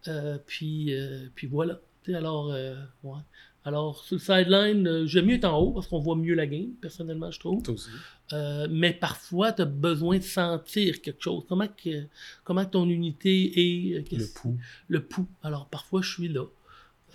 Euh, 0.08 0.38
puis, 0.48 0.94
euh, 0.96 1.28
puis 1.36 1.46
voilà. 1.48 1.80
Alors, 2.08 2.52
euh, 2.52 2.76
ouais. 3.04 3.20
Alors, 3.66 4.04
sur 4.04 4.16
le 4.16 4.20
sideline, 4.20 4.88
euh, 4.88 5.06
j'aime 5.08 5.26
mieux 5.28 5.36
être 5.36 5.46
en 5.46 5.58
haut 5.58 5.72
parce 5.72 5.88
qu'on 5.88 6.00
voit 6.00 6.16
mieux 6.18 6.34
la 6.34 6.46
game, 6.48 6.72
personnellement, 6.82 7.32
je 7.32 7.40
trouve. 7.40 7.64
Toi 7.64 7.74
aussi. 7.76 7.90
Euh, 8.34 8.68
mais 8.70 8.92
parfois, 8.94 9.54
tu 9.54 9.62
as 9.62 9.66
besoin 9.66 10.18
de 10.18 10.24
sentir 10.24 11.02
quelque 11.02 11.22
chose. 11.24 11.46
Comment, 11.48 11.68
que, 11.68 12.06
comment 12.44 12.66
ton 12.66 12.90
unité 12.90 13.92
est. 13.92 13.94
euh, 14.00 14.18
Le 14.18 14.26
pouls. 14.34 14.58
le 14.90 15.04
pouls. 15.06 15.28
Alors, 15.44 15.68
parfois, 15.68 16.02
je 16.02 16.12
suis 16.14 16.28
là. 16.28 16.46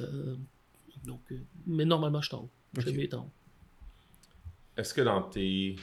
Euh, 0.01 0.37
donc, 1.05 1.21
euh, 1.33 1.39
mais 1.67 1.85
normalement, 1.85 2.23
je 2.23 2.31
tombe. 2.31 2.49
Je 2.79 2.89
Ok. 2.89 2.95
mieux 2.97 3.05
être 3.05 3.15
en 3.15 3.23
haut. 3.25 3.31
Est-ce 4.77 4.95
que 4.95 5.01
dans 5.03 5.23
tes. 5.23 5.77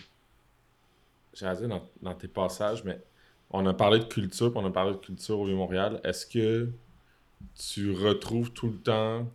J'allais 1.34 1.60
dire 1.60 1.68
dans, 1.68 1.90
dans 2.02 2.16
tes 2.16 2.28
passages, 2.30 2.84
mais 2.86 3.00
on 3.52 3.66
a 3.66 3.74
parlé 3.74 4.00
de 4.00 4.06
culture, 4.06 4.52
puis 4.52 4.60
on 4.64 4.66
a 4.66 4.72
parlé 4.72 4.94
de 4.94 4.98
culture 5.00 5.40
au 5.40 5.46
Vieux-Montréal. 5.46 6.00
Est-ce 6.04 6.26
que 6.26 6.72
tu 7.56 7.92
retrouves 7.92 8.52
tout 8.54 8.68
le 8.70 8.78
temps 8.78 9.30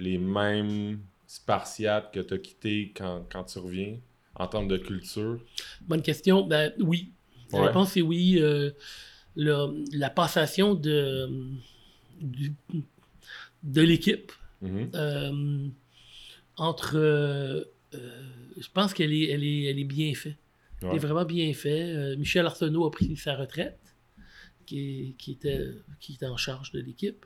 les 0.00 0.18
mêmes 0.18 1.00
spartiates 1.26 2.12
que 2.12 2.20
tu 2.20 2.34
as 2.34 2.38
quittés 2.38 2.92
quand, 2.96 3.26
quand 3.30 3.44
tu 3.44 3.58
reviens 3.58 3.98
en 4.34 4.46
termes 4.48 4.68
de 4.68 4.76
culture? 4.78 5.40
Bonne 5.82 6.02
question. 6.02 6.46
Ben, 6.46 6.72
oui. 6.80 7.12
La 7.52 7.60
Ouais. 7.60 7.66
réponse 7.68 7.96
est 7.96 8.02
oui. 8.02 8.38
Euh, 8.38 8.70
le- 9.36 9.84
la 9.96 10.10
passation 10.10 10.74
de, 10.74 11.28
du- 12.20 12.54
de 13.62 13.82
l'équipe 13.82 14.32
Mhm. 14.62 14.90
euh, 14.94 15.68
entre. 16.56 16.96
euh, 16.96 17.64
je 17.92 18.68
pense 18.72 18.92
qu'elle 18.94 19.12
est, 19.12 19.28
elle 19.30 19.44
est, 19.44 19.64
elle 19.64 19.78
est 19.78 19.84
bien 19.84 20.14
faite. 20.14 20.36
Elle 20.82 20.94
est 20.94 20.98
vraiment 20.98 21.24
bien 21.24 21.52
faite. 21.52 22.18
Michel 22.18 22.46
Arsenault 22.46 22.86
a 22.86 22.90
pris 22.90 23.14
sa 23.16 23.36
retraite, 23.36 23.78
qui, 24.66 24.78
est- 24.80 25.12
qui, 25.18 25.32
était, 25.32 25.66
qui 26.00 26.14
était 26.14 26.26
en 26.26 26.36
charge 26.36 26.70
de 26.72 26.80
l'équipe. 26.80 27.24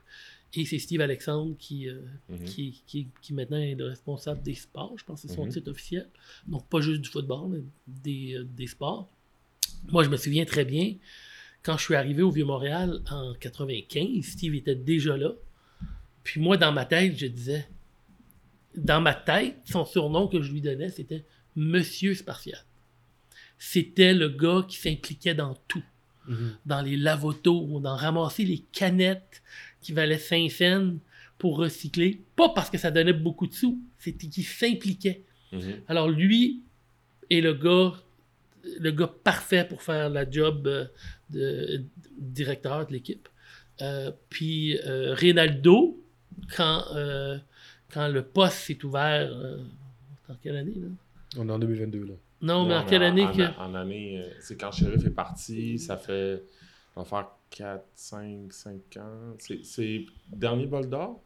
Et 0.57 0.65
c'est 0.65 0.79
Steve 0.79 1.01
Alexandre 1.01 1.57
qui, 1.59 1.89
euh, 1.89 2.01
Mhm. 2.29 2.45
qui, 2.45 2.83
qui, 2.87 3.09
qui 3.21 3.33
maintenant 3.33 3.57
est 3.59 3.75
le 3.75 3.87
responsable 3.87 4.43
des 4.43 4.55
sports. 4.55 4.95
Je 4.97 5.05
pense 5.05 5.23
que 5.23 5.29
c'est 5.29 5.35
son 5.35 5.47
Mhm. 5.47 5.53
titre 5.53 5.71
officiel. 5.71 6.09
Donc, 6.47 6.69
pas 6.69 6.81
juste 6.81 7.01
du 7.03 7.09
football, 7.09 7.49
mais 7.51 7.61
des, 7.89 8.35
euh, 8.37 8.45
des 8.45 8.67
sports. 8.69 9.09
Moi, 9.89 10.05
je 10.05 10.09
me 10.09 10.17
souviens 10.17 10.45
très 10.45 10.65
bien, 10.65 10.95
quand 11.63 11.77
je 11.77 11.83
suis 11.85 11.95
arrivé 11.95 12.23
au 12.23 12.31
Vieux-Montréal 12.31 13.03
en 13.11 13.35
95, 13.35 14.23
Steve 14.25 14.55
était 14.55 14.75
déjà 14.77 15.17
là. 15.17 15.33
Puis 16.23 16.41
moi, 16.41 16.57
dans 16.57 16.73
ma 16.73 16.85
tête, 16.85 17.19
je 17.19 17.27
disais, 17.27 17.67
dans 18.77 19.01
ma 19.01 19.15
tête, 19.15 19.57
son 19.65 19.85
surnom 19.85 20.29
que 20.29 20.41
je 20.43 20.53
lui 20.53 20.61
donnais, 20.61 20.91
c'était 20.91 21.25
Monsieur 21.57 22.15
Spartiate. 22.15 22.67
C'était 23.59 24.15
le 24.15 24.29
gars 24.29 24.65
qui 24.69 24.77
s'impliquait 24.79 25.35
dans 25.35 25.55
tout 25.69 25.83
Mhm. 26.27 26.57
dans 26.65 26.81
les 26.81 26.97
lavotos, 26.97 27.81
dans 27.81 27.97
ramasser 27.97 28.45
les 28.47 28.61
canettes 28.73 29.43
qui 29.85 29.93
valaient 29.93 30.19
5 30.19 30.51
cents 30.51 30.95
pour 31.39 31.59
recycler. 31.59 32.23
Pas 32.37 32.49
parce 32.49 32.71
que 32.71 32.79
ça 32.79 32.91
donnait 32.91 33.13
beaucoup 33.13 33.47
de 33.47 33.53
sous, 33.53 33.79
c'était 33.99 34.27
qu'il 34.29 34.45
s'impliquait. 34.45 35.23
Mhm. 35.53 35.83
Alors 35.89 36.09
lui 36.09 36.63
est 37.31 37.41
le 37.41 37.53
gars, 37.55 37.93
le 38.81 38.91
gars 38.91 39.13
parfait 39.23 39.67
pour 39.69 39.83
faire 39.83 40.09
la 40.09 40.29
job 40.29 40.67
euh, 40.67 40.87
de 41.31 41.85
directeur 42.19 42.87
de 42.87 42.93
l'équipe. 42.93 43.29
Euh, 43.83 44.11
puis 44.31 44.79
euh, 44.87 45.13
Rinaldo, 45.15 46.01
quand, 46.57 46.85
euh, 46.95 47.37
quand 47.93 48.09
le 48.09 48.23
poste 48.23 48.59
s'est 48.59 48.83
ouvert, 48.85 49.31
euh, 49.31 49.59
en 50.29 50.35
quelle 50.43 50.57
année 50.57 50.75
là? 50.77 50.89
On 51.37 51.49
est 51.49 51.53
en 51.53 51.59
2022, 51.59 52.05
là. 52.05 52.15
Non, 52.41 52.67
mais 52.67 52.77
en 52.77 52.85
quelle 52.85 53.03
année 53.03 53.25
en, 53.25 53.33
que... 53.33 53.59
en 53.59 53.75
année, 53.75 54.25
c'est 54.41 54.57
quand 54.57 54.71
Sheriff 54.71 55.05
est 55.05 55.11
parti, 55.11 55.79
ça 55.79 55.97
fait. 55.97 56.43
On 56.95 57.03
va 57.03 57.09
faire 57.09 57.29
4, 57.57 57.85
5, 57.95 58.53
5 58.53 58.97
ans. 58.99 59.37
C'est- 59.39 60.07
dernier 60.33 60.67
bol 60.67 60.89
d'or? 60.89 61.23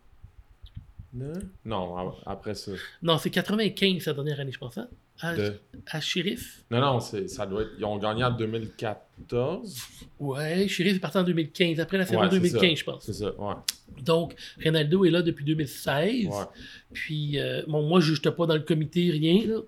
Non? 1.15 2.13
Après 2.27 2.55
ça. 2.55 2.73
Non, 3.03 3.17
c'est 3.17 3.31
95 3.31 4.03
sa 4.03 4.13
dernière 4.13 4.39
année, 4.41 4.53
je 4.53 4.59
pense. 4.59 4.77
hein? 4.77 4.89
À, 5.21 5.35
De- 5.35 5.59
à 5.91 6.01
Sheriff. 6.01 6.63
Non, 6.71 6.81
non, 6.81 7.01
ça 7.01 7.47
doit 7.47 7.63
être. 7.63 7.71
Ils 7.79 7.85
ont 7.85 7.97
gagné 7.97 8.23
en 8.25 8.31
2014. 8.31 9.81
Ouais, 10.21 10.69
Sheriff 10.69 10.97
est 10.97 11.01
parti 11.01 11.17
en 11.19 11.25
2015, 11.25 11.81
après 11.81 11.97
la 11.99 12.05
saison 12.07 12.21
Ouais, 12.21 12.29
c'est 12.31 12.37
2015, 12.39 12.61
ça. 12.71 12.75
je 12.75 12.85
pense. 12.85 13.05
C'est 13.07 13.13
ça, 13.15 13.35
ouais. 13.41 13.55
Donc, 14.05 14.35
Ronaldo 14.63 15.05
est 15.07 15.11
là 15.11 15.23
depuis 15.23 15.45
2016. 15.47 16.27
ouais. 16.27 16.33
Puis, 16.93 17.41
euh, 17.41 17.63
bon, 17.67 17.83
moi, 17.83 18.01
je 18.01 18.13
n'étais 18.13 18.31
pas 18.31 18.47
dans 18.47 18.55
le 18.55 18.61
comité, 18.61 19.11
rien, 19.11 19.45
là. 19.47 19.61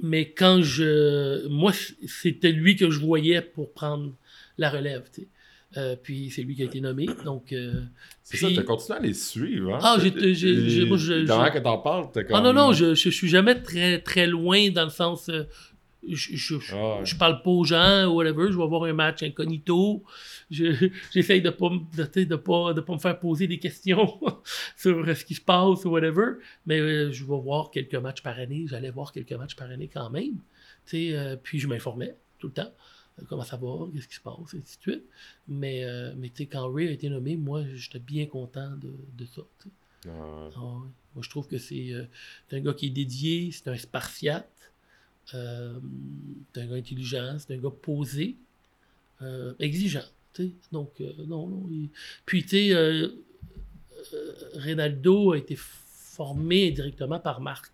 Mais 0.00 0.30
quand 0.30 0.60
je. 0.62 1.48
Moi, 1.48 1.72
c'était 2.06 2.52
lui 2.52 2.76
que 2.76 2.90
je 2.90 3.00
voyais 3.00 3.40
pour 3.40 3.72
prendre 3.72 4.12
la 4.58 4.68
relève, 4.70 5.08
tu 5.12 5.22
sais. 5.22 5.28
Euh, 5.76 5.96
puis, 6.00 6.30
c'est 6.30 6.42
lui 6.42 6.54
qui 6.54 6.62
a 6.62 6.66
été 6.66 6.80
nommé. 6.80 7.06
Donc. 7.24 7.52
euh, 7.52 7.82
C'est 8.22 8.38
puis- 8.38 8.54
ça, 8.54 8.60
t'as 8.62 8.66
continué 8.66 8.98
à 8.98 9.02
les 9.02 9.14
suivre. 9.14 9.74
Hein? 9.74 9.78
Ah, 9.82 9.96
j'ai- 10.00 10.84
moi, 10.86 10.96
je- 10.98 11.26
Pendant 11.26 11.50
que 11.50 11.58
t'en 11.58 11.78
parles, 11.78 12.06
t'as 12.12 12.22
comme. 12.24 12.36
Ah 12.36 12.40
non, 12.40 12.52
non, 12.52 12.72
je, 12.72 12.94
je, 12.94 13.10
suis 13.10 13.28
jamais 13.28 13.60
très, 13.60 13.98
très 14.00 14.26
loin 14.26 14.70
dans 14.70 14.84
le 14.84 14.90
sens. 14.90 15.28
euh, 15.28 15.44
je, 16.08 16.36
je, 16.36 16.58
je- 16.60 16.74
Ah 16.74 16.98
ouais. 17.00 17.06
je 17.06 17.16
parle 17.16 17.42
pas 17.42 17.50
aux 17.50 17.64
gens, 17.64 18.04
ou 18.06 18.16
whatever, 18.16 18.52
je 18.52 18.58
vais 18.58 18.66
voir 18.66 18.84
un 18.84 18.92
match 18.92 19.22
incognito. 19.22 20.02
Je- 20.50 20.88
J'essaye 21.12 21.40
de 21.42 21.50
pas, 21.50 21.70
de, 21.96 22.04
tu 22.04 22.26
pas, 22.38 22.72
de 22.74 22.80
pas 22.80 22.92
me 22.92 22.98
faire 22.98 23.18
poser 23.18 23.46
des 23.46 23.58
questions 23.58 24.20
sur 24.76 24.98
euh, 24.98 25.14
ce 25.14 25.24
qui 25.24 25.34
se 25.34 25.40
passe 25.40 25.84
ou 25.84 25.90
whatever. 25.90 26.34
Mais 26.66 26.78
je 27.12 27.24
vais 27.24 27.40
voir 27.40 27.70
quelques 27.70 27.94
matchs 27.96 28.22
par 28.22 28.38
année. 28.38 28.66
J'allais 28.68 28.90
voir 28.90 29.12
quelques 29.12 29.32
matchs 29.32 29.56
par 29.56 29.70
année 29.70 29.90
quand 29.92 30.10
même. 30.10 30.34
Tu 30.86 31.14
puis 31.42 31.58
je 31.58 31.66
m'informais 31.66 32.14
tout 32.38 32.48
le 32.48 32.52
temps. 32.52 32.72
Euh, 33.18 33.24
Comment 33.28 33.44
ça 33.44 33.56
va, 33.56 33.86
qu'est-ce 33.92 34.08
qui 34.08 34.14
se 34.14 34.20
passe, 34.20 34.54
et 34.54 34.58
ainsi 34.58 34.76
de 34.78 34.82
suite. 34.82 35.04
Mais, 35.48 35.84
euh, 35.84 36.14
mais 36.16 36.28
tu 36.30 36.38
sais, 36.38 36.46
quand 36.46 36.70
Ray 36.72 36.88
a 36.88 36.90
été 36.92 37.08
nommé, 37.08 37.36
moi, 37.36 37.62
j'étais 37.74 37.98
bien 37.98 38.26
content 38.26 38.70
de, 38.76 38.92
de 39.16 39.26
ça. 39.26 39.42
Ah 40.06 40.08
ouais. 40.08 40.50
Ah 40.56 40.60
ouais. 40.64 40.88
Moi, 41.14 41.22
je 41.22 41.30
trouve 41.30 41.46
que 41.46 41.58
c'est 41.58 41.92
euh, 41.92 42.04
c'est 42.48 42.56
un 42.56 42.60
gars 42.60 42.74
qui 42.74 42.86
est 42.86 42.90
dédié, 42.90 43.50
c'est 43.52 43.68
un 43.68 43.76
spartiate, 43.76 44.72
euh, 45.34 45.78
c'est 46.52 46.62
un 46.62 46.66
gars 46.66 46.74
intelligent, 46.76 47.36
c'est 47.38 47.54
un 47.54 47.58
gars 47.58 47.70
posé, 47.70 48.36
exigeant. 49.58 50.04
Donc, 50.72 50.98
non, 51.28 51.46
non. 51.46 51.66
il- 51.70 51.88
Puis, 52.26 52.42
tu 52.42 52.48
sais, 52.72 53.08
Ronaldo 54.56 55.32
a 55.32 55.38
été 55.38 55.56
formé 55.56 56.70
directement 56.72 57.18
par 57.20 57.40
Marc. 57.40 57.72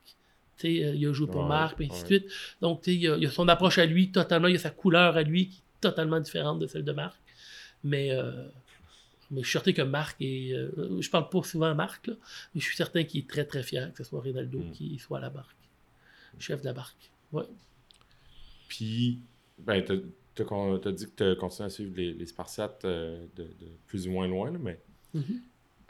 Tu 0.60 0.82
euh, 0.84 0.94
il 0.94 1.06
a 1.06 1.12
joué 1.12 1.26
pour 1.26 1.42
Ouais, 1.42 1.48
Marc, 1.48 1.76
puis 1.76 1.86
ainsi 1.90 2.04
de 2.04 2.08
ouais. 2.14 2.18
suite. 2.20 2.32
Donc, 2.60 2.82
tu 2.82 2.92
il 2.92 3.08
a, 3.08 3.16
il 3.16 3.26
a 3.26 3.30
son 3.30 3.48
approche 3.48 3.78
à 3.78 3.86
lui, 3.86 4.12
totalement, 4.12 4.48
il 4.48 4.56
a 4.56 4.58
sa 4.58 4.70
couleur 4.70 5.16
à 5.16 5.22
lui 5.22 5.48
qui 5.48 5.58
est 5.58 5.80
totalement 5.80 6.20
différente 6.20 6.58
de 6.60 6.66
celle 6.66 6.84
de 6.84 6.92
Marc. 6.92 7.18
Mais, 7.82 8.10
euh, 8.12 8.48
mais 9.30 9.40
je 9.42 9.46
suis 9.48 9.52
certain 9.52 9.72
que 9.72 9.82
Marc 9.82 10.16
est. 10.20 10.52
euh, 10.52 11.00
je 11.00 11.08
parle 11.08 11.28
pas 11.30 11.42
souvent 11.42 11.66
à 11.70 11.74
Marc, 11.74 12.06
là, 12.08 12.14
mais 12.54 12.60
je 12.60 12.66
suis 12.66 12.76
certain 12.76 13.04
qu'il 13.04 13.20
est 13.20 13.28
très 13.28 13.44
très 13.44 13.62
fier 13.62 13.90
que 13.92 14.02
ce 14.04 14.10
soit 14.10 14.20
Ronaldo 14.20 14.58
Mm. 14.58 14.72
qui 14.72 14.98
soit 14.98 15.18
à 15.18 15.20
la 15.22 15.30
barque. 15.30 15.56
Chef 16.38 16.60
de 16.60 16.66
la 16.66 16.72
barque. 16.74 17.10
Ouais. 17.32 17.44
Puis, 18.68 19.20
ben, 19.58 19.82
con- 20.46 20.78
t'as 20.78 20.92
dit 20.92 21.06
que 21.10 21.34
tu 21.34 21.38
continué 21.40 21.66
à 21.66 21.70
suivre 21.70 21.92
les, 21.96 22.12
les 22.14 22.26
Spartiates 22.26 22.84
euh, 22.84 23.26
de, 23.36 23.42
de 23.44 23.66
plus 23.86 24.06
ou 24.08 24.12
moins 24.12 24.28
loin, 24.28 24.50
là, 24.50 24.58
mais 24.58 24.80
Mhm. 25.12 25.40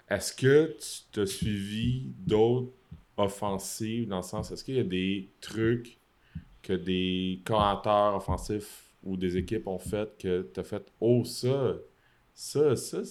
est-ce 0.08 0.32
que 0.32 0.74
tu 0.80 1.02
t'as 1.12 1.26
suivi 1.26 2.04
d'autres 2.26 2.72
offensives 3.24 4.08
dans 4.08 4.18
le 4.18 4.22
sens, 4.22 4.50
est-ce 4.50 4.64
qu'il 4.64 4.76
y 4.76 4.80
a 4.80 4.84
des 4.84 5.30
trucs 5.40 5.98
que 6.62 6.72
des 6.74 7.42
commentateurs 7.44 8.16
offensifs 8.16 8.94
ou 9.02 9.16
des 9.16 9.36
équipes 9.36 9.66
ont 9.68 9.78
fait 9.78 10.16
que 10.18 10.50
tu 10.54 10.60
as 10.60 10.64
fait 10.64 10.92
Oh, 11.00 11.24
ça, 11.24 11.76
ça, 12.34 12.76
ça, 12.76 13.04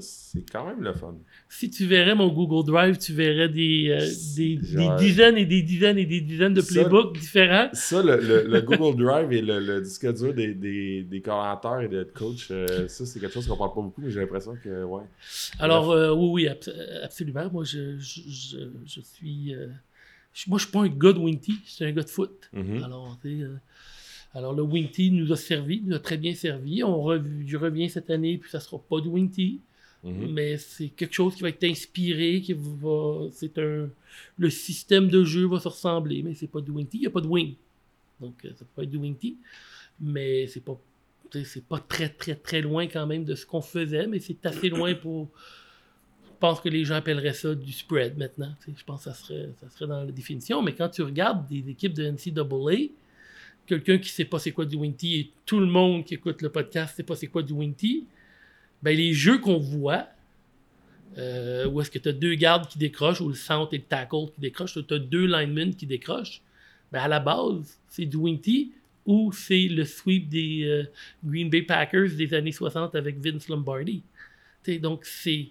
ça, 0.00 0.32
c'est 0.34 0.44
quand 0.50 0.66
même 0.66 0.80
le 0.82 0.92
fun. 0.92 1.14
Si 1.48 1.70
tu 1.70 1.86
verrais 1.86 2.14
mon 2.14 2.28
Google 2.32 2.66
Drive, 2.70 2.98
tu 2.98 3.12
verrais 3.12 3.48
des, 3.48 3.88
euh, 3.90 4.06
des, 4.36 4.56
des 4.56 4.66
Genre- 4.66 4.96
dizaines 4.96 5.36
et 5.38 5.46
des 5.46 5.62
dizaines 5.62 5.98
et 5.98 6.06
des 6.06 6.20
dizaines 6.20 6.54
de 6.54 6.60
Ça- 6.60 6.80
playbooks 6.82 7.18
différents. 7.18 7.68
Ça, 7.72 8.02
le, 8.02 8.16
le- 8.20 8.42
le 8.48 8.60
Google 8.62 9.02
Drive 9.02 9.32
et 9.32 9.40
le, 9.42 9.60
le 9.60 9.80
disque 9.80 10.12
dur 10.14 10.34
des, 10.34 10.54
des, 10.54 11.02
des 11.02 11.20
commentateurs 11.20 11.80
et 11.82 11.88
des 11.88 11.96
head 11.98 12.12
coach, 12.12 12.48
euh, 12.50 12.88
ça, 12.88 13.06
c'est 13.06 13.20
quelque 13.20 13.32
chose 13.34 13.46
qu'on 13.46 13.56
parle 13.56 13.74
pas 13.74 13.82
beaucoup, 13.82 14.00
mais 14.00 14.10
j'ai 14.10 14.20
l'impression 14.20 14.56
que, 14.62 14.84
ouais. 14.84 15.02
Alors, 15.58 15.90
euh, 15.90 16.12
oui, 16.12 16.28
oui, 16.32 16.48
abs- 16.48 16.70
absolument. 17.02 17.48
Moi, 17.52 17.64
je, 17.64 17.98
je, 17.98 18.20
je, 18.26 18.58
je 18.86 19.00
suis. 19.00 19.54
moi, 20.48 20.58
je 20.58 20.64
suis 20.64 20.72
pas 20.72 20.80
un 20.82 20.88
gars 20.88 21.12
de 21.12 21.18
Winty, 21.18 21.54
je 21.64 21.70
suis 21.70 21.84
un 21.84 21.92
gars 21.92 22.02
de 22.02 22.10
foot. 22.10 22.50
Mhm. 22.52 22.82
Alors, 22.82 23.16
tu 23.22 23.40
sais, 23.40 23.46
alors, 24.36 24.52
le 24.52 24.62
Winty 24.62 25.12
nous 25.12 25.32
a 25.32 25.36
servi, 25.36 25.80
nous 25.86 25.94
a 25.94 26.00
très 26.00 26.16
bien 26.16 26.34
servi. 26.34 26.82
On 26.82 27.00
rev- 27.04 27.44
je 27.46 27.56
reviens 27.56 27.88
cette 27.88 28.10
année, 28.10 28.36
puis 28.36 28.50
ça 28.50 28.58
sera 28.58 28.78
pas 28.80 29.00
de 29.00 29.08
Mhm. 30.04 30.32
mais 30.32 30.58
c'est 30.58 30.88
quelque 30.88 31.14
chose 31.14 31.34
qui 31.34 31.42
va 31.42 31.48
être 31.48 31.64
inspiré, 31.64 32.42
qui 32.42 32.52
va, 32.52 33.26
c'est 33.32 33.56
un, 33.58 33.88
le 34.36 34.50
système 34.50 35.08
de 35.08 35.24
jeu 35.24 35.46
va 35.46 35.58
se 35.58 35.68
ressembler, 35.68 36.22
mais 36.22 36.34
c'est 36.34 36.46
pas 36.46 36.60
du 36.60 36.70
wing 36.70 36.86
T, 36.86 36.98
il 36.98 37.00
n'y 37.00 37.06
a 37.06 37.10
pas 37.10 37.22
de 37.22 37.26
wing, 37.26 37.54
donc 38.20 38.34
euh, 38.44 38.50
ça 38.50 38.66
peut 38.66 38.70
pas 38.76 38.82
être 38.82 38.90
du 38.90 38.98
wing 38.98 39.16
T, 39.16 39.34
mais 39.98 40.46
c'est 40.46 40.60
pas, 40.60 40.78
c'est 41.32 41.64
pas 41.64 41.78
très 41.78 42.10
très 42.10 42.34
très 42.34 42.60
loin 42.60 42.86
quand 42.86 43.06
même 43.06 43.24
de 43.24 43.34
ce 43.34 43.46
qu'on 43.46 43.62
faisait, 43.62 44.06
mais 44.06 44.18
c'est 44.18 44.44
assez 44.44 44.68
loin 44.68 44.94
pour, 44.94 45.30
je 46.26 46.38
pense 46.38 46.60
que 46.60 46.68
les 46.68 46.84
gens 46.84 46.96
appelleraient 46.96 47.32
ça 47.32 47.54
du 47.54 47.72
spread 47.72 48.18
maintenant, 48.18 48.54
je 48.66 48.84
pense 48.84 49.04
que 49.04 49.10
ça 49.10 49.14
serait, 49.14 49.48
ça 49.58 49.70
serait 49.70 49.86
dans 49.86 50.04
la 50.04 50.12
définition, 50.12 50.60
mais 50.60 50.74
quand 50.74 50.90
tu 50.90 51.00
regardes 51.00 51.48
des 51.48 51.70
équipes 51.70 51.94
de 51.94 52.10
NCAA, 52.10 52.90
quelqu'un 53.66 53.96
qui 53.96 54.10
sait 54.10 54.26
pas 54.26 54.38
c'est 54.38 54.52
quoi 54.52 54.66
du 54.66 54.76
wing 54.76 54.94
T 54.94 55.18
et 55.18 55.30
tout 55.46 55.60
le 55.60 55.66
monde 55.66 56.04
qui 56.04 56.12
écoute 56.12 56.42
le 56.42 56.50
podcast 56.50 56.94
sait 56.94 57.02
pas 57.02 57.16
c'est 57.16 57.28
quoi 57.28 57.42
du 57.42 57.54
wing 57.54 57.72
T, 57.74 58.04
ben, 58.84 58.94
les 58.94 59.14
jeux 59.14 59.38
qu'on 59.38 59.58
voit, 59.58 60.06
euh, 61.16 61.66
où 61.66 61.80
est-ce 61.80 61.90
que 61.90 61.98
tu 61.98 62.10
as 62.10 62.12
deux 62.12 62.34
gardes 62.34 62.68
qui 62.68 62.78
décrochent, 62.78 63.22
ou 63.22 63.28
le 63.28 63.34
centre 63.34 63.72
et 63.72 63.78
le 63.78 63.84
tackle 63.84 64.26
qui 64.34 64.42
décrochent, 64.42 64.78
tu 64.86 64.94
as 64.94 64.98
deux 64.98 65.24
linemen 65.24 65.74
qui 65.74 65.86
décrochent, 65.86 66.42
ben, 66.92 67.00
à 67.00 67.08
la 67.08 67.18
base, 67.18 67.78
c'est 67.88 68.04
du 68.04 68.16
wing 68.16 68.38
tee 68.38 68.72
ou 69.06 69.32
c'est 69.32 69.68
le 69.68 69.86
sweep 69.86 70.28
des 70.28 70.64
euh, 70.64 70.84
Green 71.24 71.48
Bay 71.48 71.62
Packers 71.62 72.10
des 72.10 72.34
années 72.34 72.52
60 72.52 72.94
avec 72.94 73.18
Vince 73.18 73.48
Lombardi. 73.48 74.02
Tu 74.62 74.74
sais, 74.74 74.78
donc, 74.78 75.06
c'est 75.06 75.48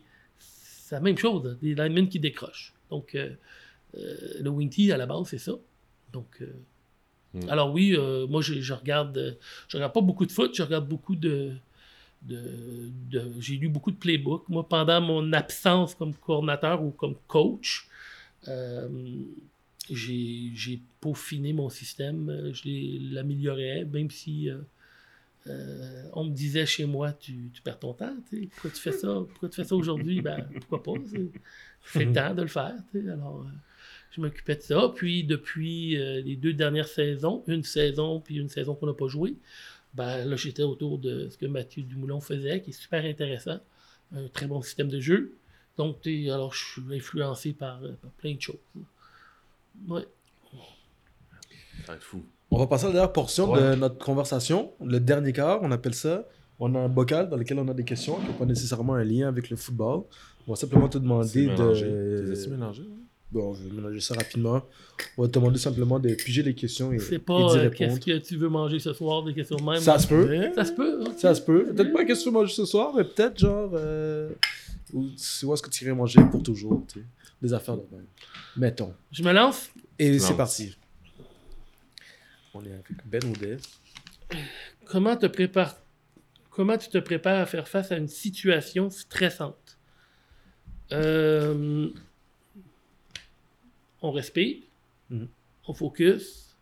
la 0.91 0.99
même 0.99 1.17
chose, 1.17 1.47
hein, 1.47 1.57
des 1.59 1.73
linemen 1.73 2.07
qui 2.07 2.19
décrochent. 2.19 2.71
Donc, 2.91 3.15
euh, 3.15 3.31
le 3.93 4.49
wing 4.49 4.69
tee, 4.69 4.91
à 4.91 4.97
la 4.97 5.07
base, 5.07 5.27
c'est 5.27 5.39
ça. 5.39 5.53
Donc, 6.11 6.39
Mm. 7.33 7.49
alors 7.49 7.73
oui, 7.73 7.97
moi, 8.29 8.43
je, 8.43 8.61
je 8.61 8.73
regarde, 8.73 9.39
je 9.67 9.77
regarde 9.77 9.91
pas 9.91 10.01
beaucoup 10.01 10.27
de 10.27 10.31
foot, 10.31 10.53
je 10.53 10.61
regarde 10.61 10.87
beaucoup 10.87 11.15
de, 11.15 11.53
de, 12.27 12.89
de- 13.11 13.31
j'ai 13.39 13.55
lu 13.57 13.69
beaucoup 13.69 13.91
de 13.91 13.97
playbooks. 13.97 14.47
Moi, 14.49 14.67
pendant 14.67 15.01
mon 15.01 15.33
absence 15.33 15.95
comme 15.95 16.13
coordinateur 16.13 16.81
ou 16.83 16.91
comme 16.91 17.15
coach, 17.27 17.87
euh, 18.47 18.87
j'ai 19.89 20.81
peaufiné 21.01 21.53
mon 21.53 21.69
système, 21.69 22.51
je 22.53 23.13
l'améliorais, 23.13 23.85
même 23.85 24.09
si 24.09 24.49
euh, 24.49 24.59
euh, 25.47 26.03
on 26.13 26.23
me 26.25 26.29
disait 26.31 26.65
chez 26.65 26.85
moi, 26.85 27.11
tu, 27.11 27.49
tu 27.53 27.61
perds 27.61 27.79
ton 27.79 27.93
temps, 27.93 28.15
tu 28.29 28.41
sais, 28.43 28.47
pourquoi 28.47 28.71
tu 28.71 28.81
fais 28.81 28.93
ça, 28.93 29.07
pourquoi 29.29 29.49
tu 29.49 29.55
fais 29.57 29.65
ça 29.65 29.75
aujourd'hui, 29.75 30.21
ben 30.21 30.47
pourquoi 30.59 30.81
pas, 30.83 31.01
c'est- 31.05 31.99
le 32.05 32.13
temps 32.13 32.33
de 32.33 32.41
le 32.43 32.47
faire, 32.47 32.75
tu 32.91 33.01
sais, 33.03 33.09
alors 33.09 33.45
je 34.11 34.21
m'occupais 34.21 34.55
de 34.55 34.61
ça, 34.61 34.91
puis 34.95 35.23
depuis 35.25 35.97
les 35.97 36.35
deux 36.37 36.53
dernières 36.53 36.87
saisons, 36.87 37.43
une 37.47 37.63
saison 37.63 38.21
puis 38.21 38.35
une 38.37 38.47
saison 38.47 38.73
qu'on 38.75 38.85
n'a 38.87 38.93
pas 38.93 39.07
joué, 39.07 39.35
ben 39.93 40.25
là 40.25 40.35
j'étais 40.35 40.63
autour 40.63 40.97
de 40.97 41.29
ce 41.29 41.37
que 41.37 41.45
Mathieu 41.45 41.83
Dumoulin 41.83 42.19
faisait, 42.19 42.61
qui 42.61 42.71
est 42.71 42.73
super 42.73 43.03
intéressant, 43.05 43.59
un 44.15 44.27
très 44.27 44.47
bon 44.47 44.61
système 44.61 44.89
de 44.89 44.99
jeu, 44.99 45.33
donc 45.77 45.97
alors 46.07 46.53
je 46.53 46.63
suis 46.63 46.81
influencé 46.95 47.53
par, 47.53 47.83
euh, 47.83 47.93
par 48.01 48.11
plein 48.11 48.35
de 48.35 48.41
choses. 48.41 48.55
Ouais. 49.87 50.05
Ça 51.85 51.91
va 51.91 51.93
être 51.95 52.03
fou. 52.03 52.23
On 52.51 52.59
va 52.59 52.67
passer 52.67 52.85
à 52.85 52.87
la 52.89 52.93
dernière 52.93 53.13
portion 53.13 53.51
Ouais. 53.51 53.71
de 53.71 53.75
notre 53.75 53.97
conversation, 53.97 54.71
le 54.83 54.99
dernier 54.99 55.33
quart, 55.33 55.59
on 55.63 55.71
appelle 55.71 55.95
ça. 55.95 56.27
On 56.59 56.75
a 56.75 56.79
un 56.79 56.87
bocal 56.87 57.29
dans 57.29 57.35
lequel 57.37 57.57
on 57.59 57.67
a 57.67 57.73
des 57.73 57.83
questions 57.83 58.15
qui 58.19 58.27
n'ont 58.27 58.33
pas 58.33 58.45
nécessairement 58.45 58.93
un 58.93 59.03
lien 59.03 59.27
avec 59.27 59.49
le 59.49 59.57
football. 59.57 60.03
On 60.47 60.51
va 60.51 60.55
simplement 60.55 60.87
te 60.87 60.99
demander 60.99 61.47
de. 61.47 62.49
Mélangé, 62.49 62.83
hein? 62.83 63.02
Bon, 63.33 63.55
je 63.55 63.63
vais 63.63 63.71
mélanger 63.71 63.99
ça 63.99 64.13
rapidement. 64.13 64.61
On 65.17 65.23
va 65.23 65.27
te 65.27 65.33
demander 65.33 65.57
simplement 65.57 65.99
de 65.99 66.13
piger 66.13 66.43
les 66.43 66.53
questions 66.53 66.93
et, 66.93 66.99
C'est 66.99 67.17
pas 67.17 67.33
euh, 67.33 67.71
qu'est-ce 67.71 67.99
que 67.99 68.19
tu 68.19 68.37
veux 68.37 68.47
manger 68.47 68.77
ce 68.77 68.93
soir, 68.93 69.23
des 69.23 69.33
questions 69.33 69.55
de 69.55 69.63
même? 69.63 69.79
Ça 69.79 69.97
se 69.97 70.07
peut. 70.07 70.51
Ça 70.53 70.65
se 70.65 70.71
peut. 70.71 71.03
Ça 71.17 71.33
se 71.33 71.41
peut. 71.41 71.65
Peut-être 71.73 71.91
pas 71.91 72.05
qu'est-ce 72.05 72.19
que 72.19 72.23
tu 72.25 72.29
veux 72.29 72.39
manger 72.39 72.53
ce 72.53 72.65
soir, 72.65 72.93
mais 72.95 73.03
peut-être 73.03 73.39
genre. 73.39 73.71
Euh, 73.73 74.29
ou 74.93 75.07
tu 75.09 75.45
vois 75.47 75.57
ce 75.57 75.63
que 75.63 75.71
tu 75.71 75.83
irais 75.83 75.95
manger 75.95 76.19
pour 76.29 76.43
toujours, 76.43 76.85
tu 76.87 76.99
sais? 76.99 77.05
Des 77.41 77.51
affaires 77.55 77.75
de 77.75 77.85
même. 77.91 78.05
Mettons. 78.55 78.93
Je 79.11 79.23
me 79.23 79.33
lance? 79.33 79.71
Et 79.97 80.19
c'est 80.19 80.37
parti. 80.37 80.77
On 82.53 82.63
est 82.63 82.71
avec 82.71 82.85
Ben 83.03 83.23
Audet. 83.31 83.57
Comment 84.85 85.17
te 85.17 85.25
prépares 85.25 85.75
Comment 86.51 86.77
tu 86.77 86.87
te 86.87 86.99
prépares 86.99 87.41
à 87.41 87.45
faire 87.47 87.67
face 87.67 87.91
à 87.91 87.97
une 87.97 88.07
situation 88.07 88.91
stressante? 88.91 89.79
Euh, 90.91 91.89
On 94.03 94.11
respire, 94.11 94.57
Mhm. 95.09 95.27
on 95.67 95.73
focus, 95.73 96.55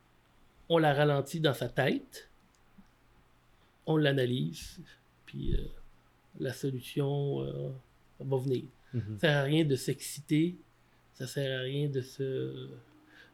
on 0.69 0.77
la 0.77 0.93
ralentit 0.93 1.39
dans 1.41 1.53
sa 1.53 1.67
tête, 1.67 2.29
on 3.85 3.97
l'analyse, 3.97 4.79
puis 5.25 5.55
euh, 5.55 5.65
la 6.39 6.53
solution 6.53 7.41
euh, 7.43 7.69
va 8.19 8.37
venir. 8.37 8.63
Mhm. 8.93 9.01
Ça 9.15 9.19
sert 9.27 9.37
à 9.37 9.41
rien 9.43 9.65
de 9.65 9.75
s'exciter, 9.75 10.55
ça 11.15 11.27
sert 11.27 11.59
à 11.59 11.63
rien 11.63 11.89
de 11.89 12.01
se 12.01 12.69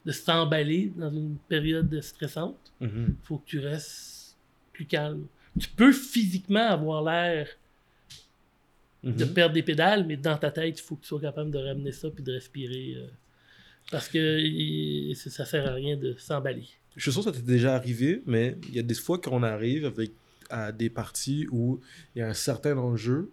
de 0.06 0.12
s'emballer 0.12 0.90
dans 0.96 1.10
une 1.12 1.36
période 1.48 2.00
stressante. 2.00 2.72
Mhm. 2.80 3.16
Il 3.20 3.26
faut 3.26 3.38
que 3.38 3.46
tu 3.46 3.58
restes 3.58 4.36
plus 4.72 4.86
calme. 4.86 5.26
Tu 5.60 5.68
peux 5.68 5.92
physiquement 5.92 6.66
avoir 6.68 7.02
l'air 7.02 7.48
de 9.04 9.24
Mhm. 9.24 9.34
perdre 9.34 9.54
des 9.54 9.62
pédales, 9.62 10.06
mais 10.06 10.16
dans 10.16 10.38
ta 10.38 10.50
tête, 10.50 10.78
il 10.78 10.82
faut 10.82 10.96
que 10.96 11.02
tu 11.02 11.08
sois 11.08 11.20
capable 11.20 11.50
de 11.50 11.58
ramener 11.58 11.92
ça 11.92 12.10
puis 12.10 12.22
de 12.22 12.32
respirer. 12.32 12.94
euh, 12.96 13.06
parce 13.90 14.08
que 14.08 14.38
il- 14.40 15.14
ça 15.16 15.44
sert 15.44 15.66
à 15.66 15.72
rien 15.74 15.96
de 15.96 16.14
s'emballer. 16.18 16.66
Je 16.96 17.02
suis 17.02 17.12
sûr 17.12 17.22
que 17.24 17.30
ça 17.30 17.36
t'est 17.36 17.46
déjà 17.46 17.74
arrivé, 17.74 18.22
mais 18.26 18.56
il 18.68 18.74
y 18.74 18.78
a 18.78 18.82
des 18.82 18.94
fois 18.94 19.18
qu'on 19.18 19.42
arrive 19.42 19.84
avec 19.86 20.12
à 20.50 20.72
des 20.72 20.90
parties 20.90 21.46
où 21.50 21.80
il 22.14 22.20
y 22.20 22.22
a 22.22 22.28
un 22.28 22.34
certain 22.34 22.76
enjeu. 22.78 23.30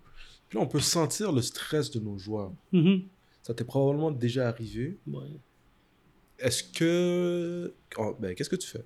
Puis 0.50 0.58
là, 0.60 0.64
on 0.64 0.68
peut 0.68 0.80
sentir 0.82 1.32
le 1.32 1.42
stress 1.42 1.90
de 1.92 2.00
nos 2.00 2.18
joueurs. 2.18 2.52
Mhm. 2.72 3.04
Ça 3.42 3.54
t'est 3.54 3.64
probablement 3.64 4.12
déjà 4.12 4.48
arrivé. 4.50 4.98
Ouais. 5.08 5.24
Est-ce 6.40 6.64
que. 6.64 7.74
Oh, 7.98 8.16
ben, 8.20 8.36
qu'est-ce 8.36 8.50
que 8.50 8.56
tu 8.58 8.68
fais? 8.68 8.84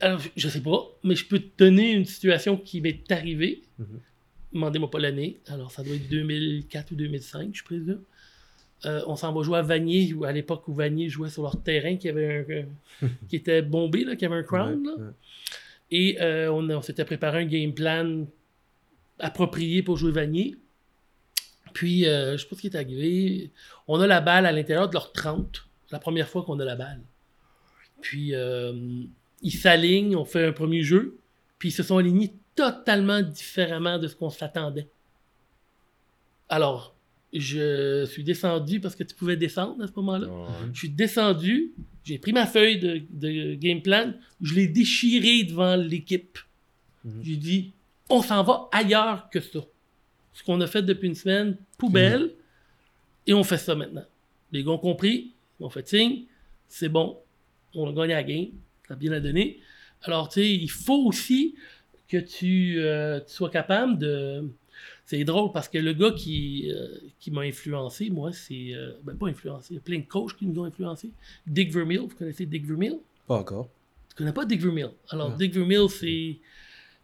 Alors, 0.00 0.18
je- 0.20 0.28
je 0.36 0.48
sais 0.48 0.60
pas, 0.62 0.88
mais 1.04 1.14
je 1.16 1.26
peux 1.26 1.38
te 1.38 1.50
donner 1.58 1.92
une 1.92 2.04
situation 2.04 2.56
qui 2.56 2.80
m'est 2.80 3.10
arrivée. 3.10 3.62
Mhm. 3.78 4.00
Demandez-moi 4.52 4.90
pas 4.90 4.98
l'année. 4.98 5.40
Alors, 5.46 5.70
ça 5.70 5.82
doit 5.82 5.94
être 5.94 6.08
2004 6.08 6.92
ou 6.92 6.96
2005, 6.96 7.50
je 7.54 7.62
présume. 7.64 8.02
Euh, 8.86 9.02
on 9.06 9.16
s'en 9.16 9.32
va 9.32 9.42
jouer 9.42 9.58
à 9.58 9.62
Vanier, 9.62 10.14
à 10.24 10.32
l'époque 10.32 10.66
où 10.68 10.74
Vanier 10.74 11.08
jouait 11.08 11.28
sur 11.28 11.42
leur 11.42 11.62
terrain, 11.62 11.96
qui, 11.96 12.08
avait 12.08 12.66
un, 13.02 13.06
qui 13.28 13.36
était 13.36 13.62
bombé, 13.62 14.04
là, 14.04 14.16
qui 14.16 14.24
avait 14.24 14.36
un 14.36 14.42
crown. 14.42 14.84
là. 14.84 15.12
Et 15.90 16.18
euh, 16.20 16.52
on, 16.52 16.82
s'était 16.82 17.04
préparé 17.04 17.42
un 17.42 17.46
game 17.46 17.74
plan 17.74 18.24
approprié 19.18 19.82
pour 19.82 19.96
jouer 19.96 20.12
Vanier. 20.12 20.56
Puis, 21.74 22.06
euh, 22.06 22.36
je 22.36 22.42
sais 22.42 22.48
pas 22.48 22.56
ce 22.56 22.60
qui 22.60 22.68
est 22.68 22.76
arrivé. 22.76 23.50
On 23.86 24.00
a 24.00 24.06
la 24.06 24.20
balle 24.20 24.46
à 24.46 24.52
l'intérieur 24.52 24.88
de 24.88 24.94
leur 24.94 25.12
30. 25.12 25.66
La 25.90 25.98
première 25.98 26.28
fois 26.28 26.44
qu'on 26.44 26.58
a 26.60 26.64
la 26.64 26.76
balle. 26.76 27.00
Puis, 28.00 28.32
ils 29.42 29.52
s'alignent, 29.52 30.16
on 30.16 30.24
fait 30.24 30.46
un 30.46 30.52
premier 30.52 30.82
jeu. 30.82 31.18
Puis, 31.58 31.68
ils 31.68 31.72
se 31.72 31.82
sont 31.82 31.98
alignés 31.98 32.34
totalement 32.54 33.20
différemment 33.20 33.98
de 33.98 34.06
ce 34.06 34.14
qu'on 34.14 34.30
s'attendait. 34.30 34.88
Alors, 36.48 36.94
je 37.32 38.04
suis 38.06 38.24
descendu 38.24 38.80
parce 38.80 38.96
que 38.96 39.04
tu 39.04 39.14
pouvais 39.14 39.36
descendre 39.36 39.82
à 39.82 39.86
ce 39.86 39.92
moment-là. 39.96 40.28
Ouais. 40.28 40.46
Je 40.72 40.78
suis 40.78 40.88
descendu, 40.88 41.72
j'ai 42.04 42.18
pris 42.18 42.32
ma 42.32 42.46
feuille 42.46 42.78
de, 42.78 43.02
de 43.10 43.54
game 43.54 43.82
plan, 43.82 44.12
je 44.40 44.54
l'ai 44.54 44.66
déchiré 44.66 45.44
devant 45.44 45.76
l'équipe. 45.76 46.38
Mhm. 47.04 47.20
J'ai 47.22 47.36
dit, 47.36 47.72
on 48.08 48.22
s'en 48.22 48.42
va 48.42 48.68
ailleurs 48.72 49.30
que 49.30 49.40
ça. 49.40 49.60
Ce 50.32 50.42
qu'on 50.42 50.60
a 50.60 50.66
fait 50.66 50.82
depuis 50.82 51.08
une 51.08 51.14
semaine, 51.14 51.56
poubelle, 51.78 52.32
et 53.26 53.34
on 53.34 53.44
fait 53.44 53.58
ça 53.58 53.74
maintenant. 53.74 54.04
Les 54.52 54.64
gars 54.64 54.70
ont 54.70 54.78
compris, 54.78 55.32
ils 55.58 55.64
ont 55.64 55.70
fait 55.70 55.86
signe, 55.86 56.24
c'est 56.68 56.88
bon, 56.88 57.18
on 57.74 57.88
a 57.88 57.92
gagné 57.92 58.14
la 58.14 58.22
game, 58.22 58.46
ça 58.88 58.94
a 58.94 58.96
bien 58.96 59.10
la 59.10 59.20
donné. 59.20 59.60
Alors, 60.02 60.28
tu 60.28 60.40
sais, 60.40 60.50
il 60.50 60.70
faut 60.70 61.04
aussi 61.06 61.54
que 62.08 62.16
tu, 62.16 62.76
euh, 62.78 63.20
tu 63.20 63.34
sois 63.34 63.50
capable 63.50 63.98
de. 63.98 64.50
C'est 65.04 65.24
drôle 65.24 65.50
parce 65.52 65.68
que 65.68 65.78
le 65.78 65.92
gars 65.92 66.12
qui, 66.12 66.70
euh, 66.70 66.86
qui 67.18 67.30
m'a 67.30 67.42
influencé, 67.42 68.10
moi, 68.10 68.32
c'est. 68.32 68.74
euh, 68.74 68.92
ben, 69.02 69.16
pas 69.16 69.26
influencé, 69.26 69.68
il 69.72 69.74
y 69.74 69.78
a 69.78 69.80
plein 69.80 69.98
de 69.98 70.04
coachs 70.06 70.36
qui 70.36 70.46
nous 70.46 70.60
ont 70.60 70.64
influencé. 70.64 71.10
Dick 71.46 71.72
Vermeil, 71.72 71.98
vous 71.98 72.08
connaissez 72.08 72.46
Dick 72.46 72.64
Vermeil? 72.66 72.96
Pas 73.26 73.36
encore. 73.36 73.68
Tu 74.10 74.16
connais 74.16 74.32
pas 74.32 74.44
Dick 74.44 74.60
Vermeil? 74.60 74.86
Alors, 75.08 75.30
Non. 75.30 75.36
Dick 75.36 75.52
Vermeil, 75.54 75.88
c'est. 75.88 76.36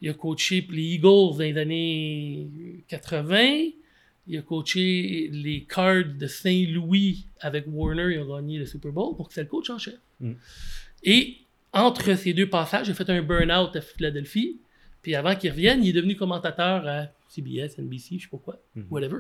Il 0.03 0.11
a 0.11 0.15
coaché 0.15 0.67
les 0.71 0.83
Eagles 0.83 1.03
dans 1.37 1.39
les 1.39 1.57
années 1.57 2.49
80. 2.89 3.71
Il 4.29 4.39
a 4.39 4.43
coaché 4.43 5.31
les 5.33 5.65
Cards 5.65 6.05
de 6.19 6.27
Saint-Louis 6.27 7.27
avec 7.41 7.65
Warner. 7.67 8.13
Il 8.15 8.19
a 8.21 8.25
gagné 8.25 8.59
le 8.59 8.67
Super 8.67 8.93
Bowl. 8.93 9.17
Donc, 9.17 9.29
c'est 9.31 9.43
le 9.43 9.49
coach 9.49 9.71
en 9.71 9.79
chef. 9.79 9.95
Mm. 10.21 10.33
Et 11.05 11.37
entre 11.73 12.15
ces 12.15 12.35
deux 12.35 12.49
passages, 12.49 12.89
il 12.89 12.91
a 12.91 12.95
fait 12.95 13.09
un 13.09 13.23
burn-out 13.23 13.75
à 13.75 13.81
Philadelphie. 13.81 14.59
Puis 15.03 15.15
avant 15.15 15.35
qu'il 15.37 15.51
revienne, 15.51 15.83
il 15.85 15.91
est 15.91 15.93
devenu 15.93 16.17
commentateur 16.17 16.87
à 16.87 17.07
CBS, 17.29 17.79
NBC, 17.79 18.17
je 18.19 18.23
sais 18.25 18.29
pas 18.31 18.39
quoi, 18.39 18.61
Mhm. 18.75 18.87
whatever. 18.91 19.19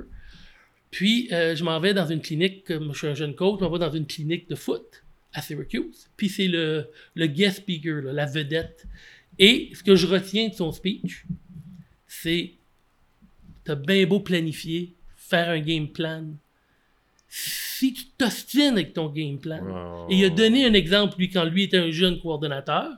Puis, 0.90 1.28
euh, 1.32 1.54
je 1.56 1.64
m'en 1.64 1.78
vais 1.80 1.92
dans 1.94 2.06
une 2.06 2.20
clinique, 2.20 2.64
comme 2.64 2.92
je 2.92 2.98
suis 2.98 3.06
un 3.08 3.14
jeune 3.14 3.34
coach, 3.34 3.58
je 3.60 3.64
m'en 3.64 3.70
vais 3.70 3.78
dans 3.78 3.90
une 3.92 4.06
clinique 4.06 4.48
de 4.48 4.54
foot 4.54 5.02
à 5.32 5.42
Syracuse. 5.42 6.08
Puis 6.16 6.28
c'est 6.28 6.48
le, 6.48 6.88
le 7.14 7.26
guest 7.26 7.58
speaker, 7.58 8.02
là, 8.02 8.12
la 8.12 8.26
vedette. 8.26 8.86
Et 9.38 9.70
ce 9.74 9.82
que 9.82 9.96
je 9.96 10.06
retiens 10.06 10.48
de 10.48 10.54
son 10.54 10.72
speech, 10.72 11.24
c'est 12.06 12.52
t'as 13.64 13.74
bien 13.74 14.06
beau 14.06 14.20
planifier, 14.20 14.94
faire 15.16 15.50
un 15.50 15.58
game 15.60 15.88
plan. 15.88 16.24
Si 17.28 17.92
tu 17.92 18.04
t'ostines 18.16 18.72
avec 18.74 18.92
ton 18.94 19.08
game 19.08 19.38
plan, 19.38 20.06
et 20.08 20.16
il 20.16 20.24
a 20.24 20.30
donné 20.30 20.64
un 20.64 20.72
exemple, 20.72 21.18
lui, 21.18 21.28
quand 21.28 21.44
lui 21.44 21.64
était 21.64 21.78
un 21.78 21.90
jeune 21.90 22.18
coordonnateur. 22.20 22.90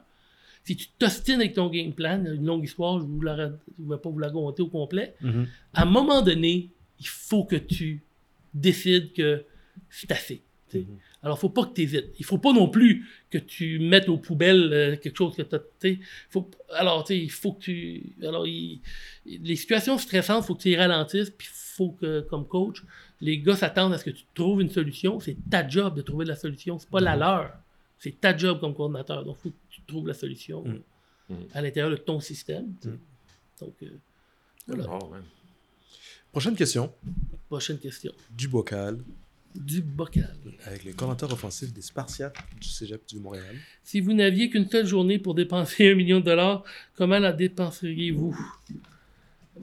Si 0.69 0.77
tu 0.77 0.89
t'ostines 0.99 1.36
avec 1.40 1.55
ton 1.55 1.70
game 1.70 1.95
plan, 1.95 2.23
une 2.23 2.45
longue 2.45 2.65
histoire, 2.65 3.01
je 3.01 3.07
ne 3.07 3.89
vais 3.90 3.97
pas 3.97 4.11
vous 4.11 4.19
la 4.19 4.27
raconter 4.27 4.61
au 4.62 4.66
complet. 4.66 5.15
Mhm. 5.23 5.47
À 5.73 5.82
un 5.82 5.86
moment 5.86 6.20
donné, 6.20 6.69
il 7.01 7.07
faut 7.09 7.45
que 7.45 7.57
tu 7.57 8.03
décides 8.53 9.15
que 9.15 9.45
c'est 9.89 10.12
assez. 10.12 10.43
tu 10.70 10.81
sais. 10.81 10.85
Mhm. 10.85 10.99
Alors, 11.23 11.39
faut 11.39 11.49
pas 11.49 11.65
que 11.65 11.73
tu 11.73 11.81
hésites. 11.82 12.11
Il 12.19 12.24
faut 12.27 12.36
pas 12.36 12.53
non 12.53 12.69
plus 12.69 13.07
que 13.31 13.39
tu 13.39 13.78
mettes 13.78 14.11
aux 14.11 14.19
poubelles 14.19 14.70
euh, 14.73 14.97
quelque 14.97 15.16
chose 15.16 15.35
que 15.35 15.40
tu 15.43 15.57
as. 15.57 16.78
Alors, 16.78 17.03
tu 17.05 17.15
sais, 17.15 17.19
il 17.19 17.31
faut 17.31 17.53
que 17.55 17.61
tu. 17.62 18.03
Alors, 18.23 18.47
il- 18.47 18.81
les 19.24 19.57
situations 19.57 19.97
stressantes, 19.97 20.45
il 20.45 20.47
faut 20.49 20.55
que 20.55 20.62
tu 20.62 20.69
les 20.69 20.77
ralentisses. 20.77 21.31
Puis, 21.31 21.49
il 21.51 21.57
faut 21.77 21.90
que, 21.93 22.20
comme 22.28 22.47
coach, 22.47 22.82
les 23.23 23.39
gars 23.39 23.57
s'attendent 23.57 23.95
à 23.95 23.99
ce 23.99 24.05
que 24.05 24.11
tu 24.11 24.24
trouves 24.35 24.61
une 24.61 24.69
solution. 24.70 25.19
C'est 25.19 25.36
ta 25.51 25.66
job 25.66 25.97
de 25.97 26.03
trouver 26.03 26.27
la 26.27 26.36
solution. 26.36 26.78
C'est 26.78 26.90
pas 26.90 27.01
la 27.01 27.16
leur. 27.16 27.53
C'est 28.01 28.20
ta 28.20 28.36
job 28.36 28.61
comme 28.61 28.74
coordinateur. 28.74 29.24
Donc, 29.24 29.36
il 29.40 29.43
faut 29.43 29.49
que 29.51 29.55
tu 29.68 29.68
trouves 29.89 30.06
la 30.06 30.15
solution 30.15 30.62
Mhm. 30.65 30.82
Mhm. 31.31 31.47
à 31.52 31.60
l'intérieur 31.62 31.90
de 31.90 31.97
ton 31.97 32.20
système. 32.20 32.66
Mhm. 32.85 32.98
Donc, 33.60 33.74
euh, 33.82 33.86
voilà. 34.66 34.85
Oh, 35.02 35.09
man. 35.09 35.23
Prochaine 36.31 36.55
question. 36.55 36.93
Prochaine 37.48 37.78
question. 37.78 38.12
Du 38.31 38.48
bocal. 38.48 38.98
Du 39.55 39.81
bocal. 39.81 40.36
Avec 40.66 40.85
le 40.85 40.93
commentateur 40.93 41.32
offensif 41.32 41.73
des 41.73 41.81
Spartiates 41.82 42.36
du 42.60 42.69
Cégep 42.69 43.06
du 43.09 43.19
Montréal. 43.19 43.56
Si 43.82 44.01
vous 44.01 44.12
n'aviez 44.12 44.51
qu'une 44.51 44.69
seule 44.69 44.86
journée 44.86 45.19
pour 45.19 45.35
dépenser 45.35 45.90
un 45.90 45.94
million 45.94 46.20
de 46.20 46.27
dollars, 46.27 46.62
comment 46.94 47.19
la 47.19 47.32
dépenseriez-vous? 47.32 48.36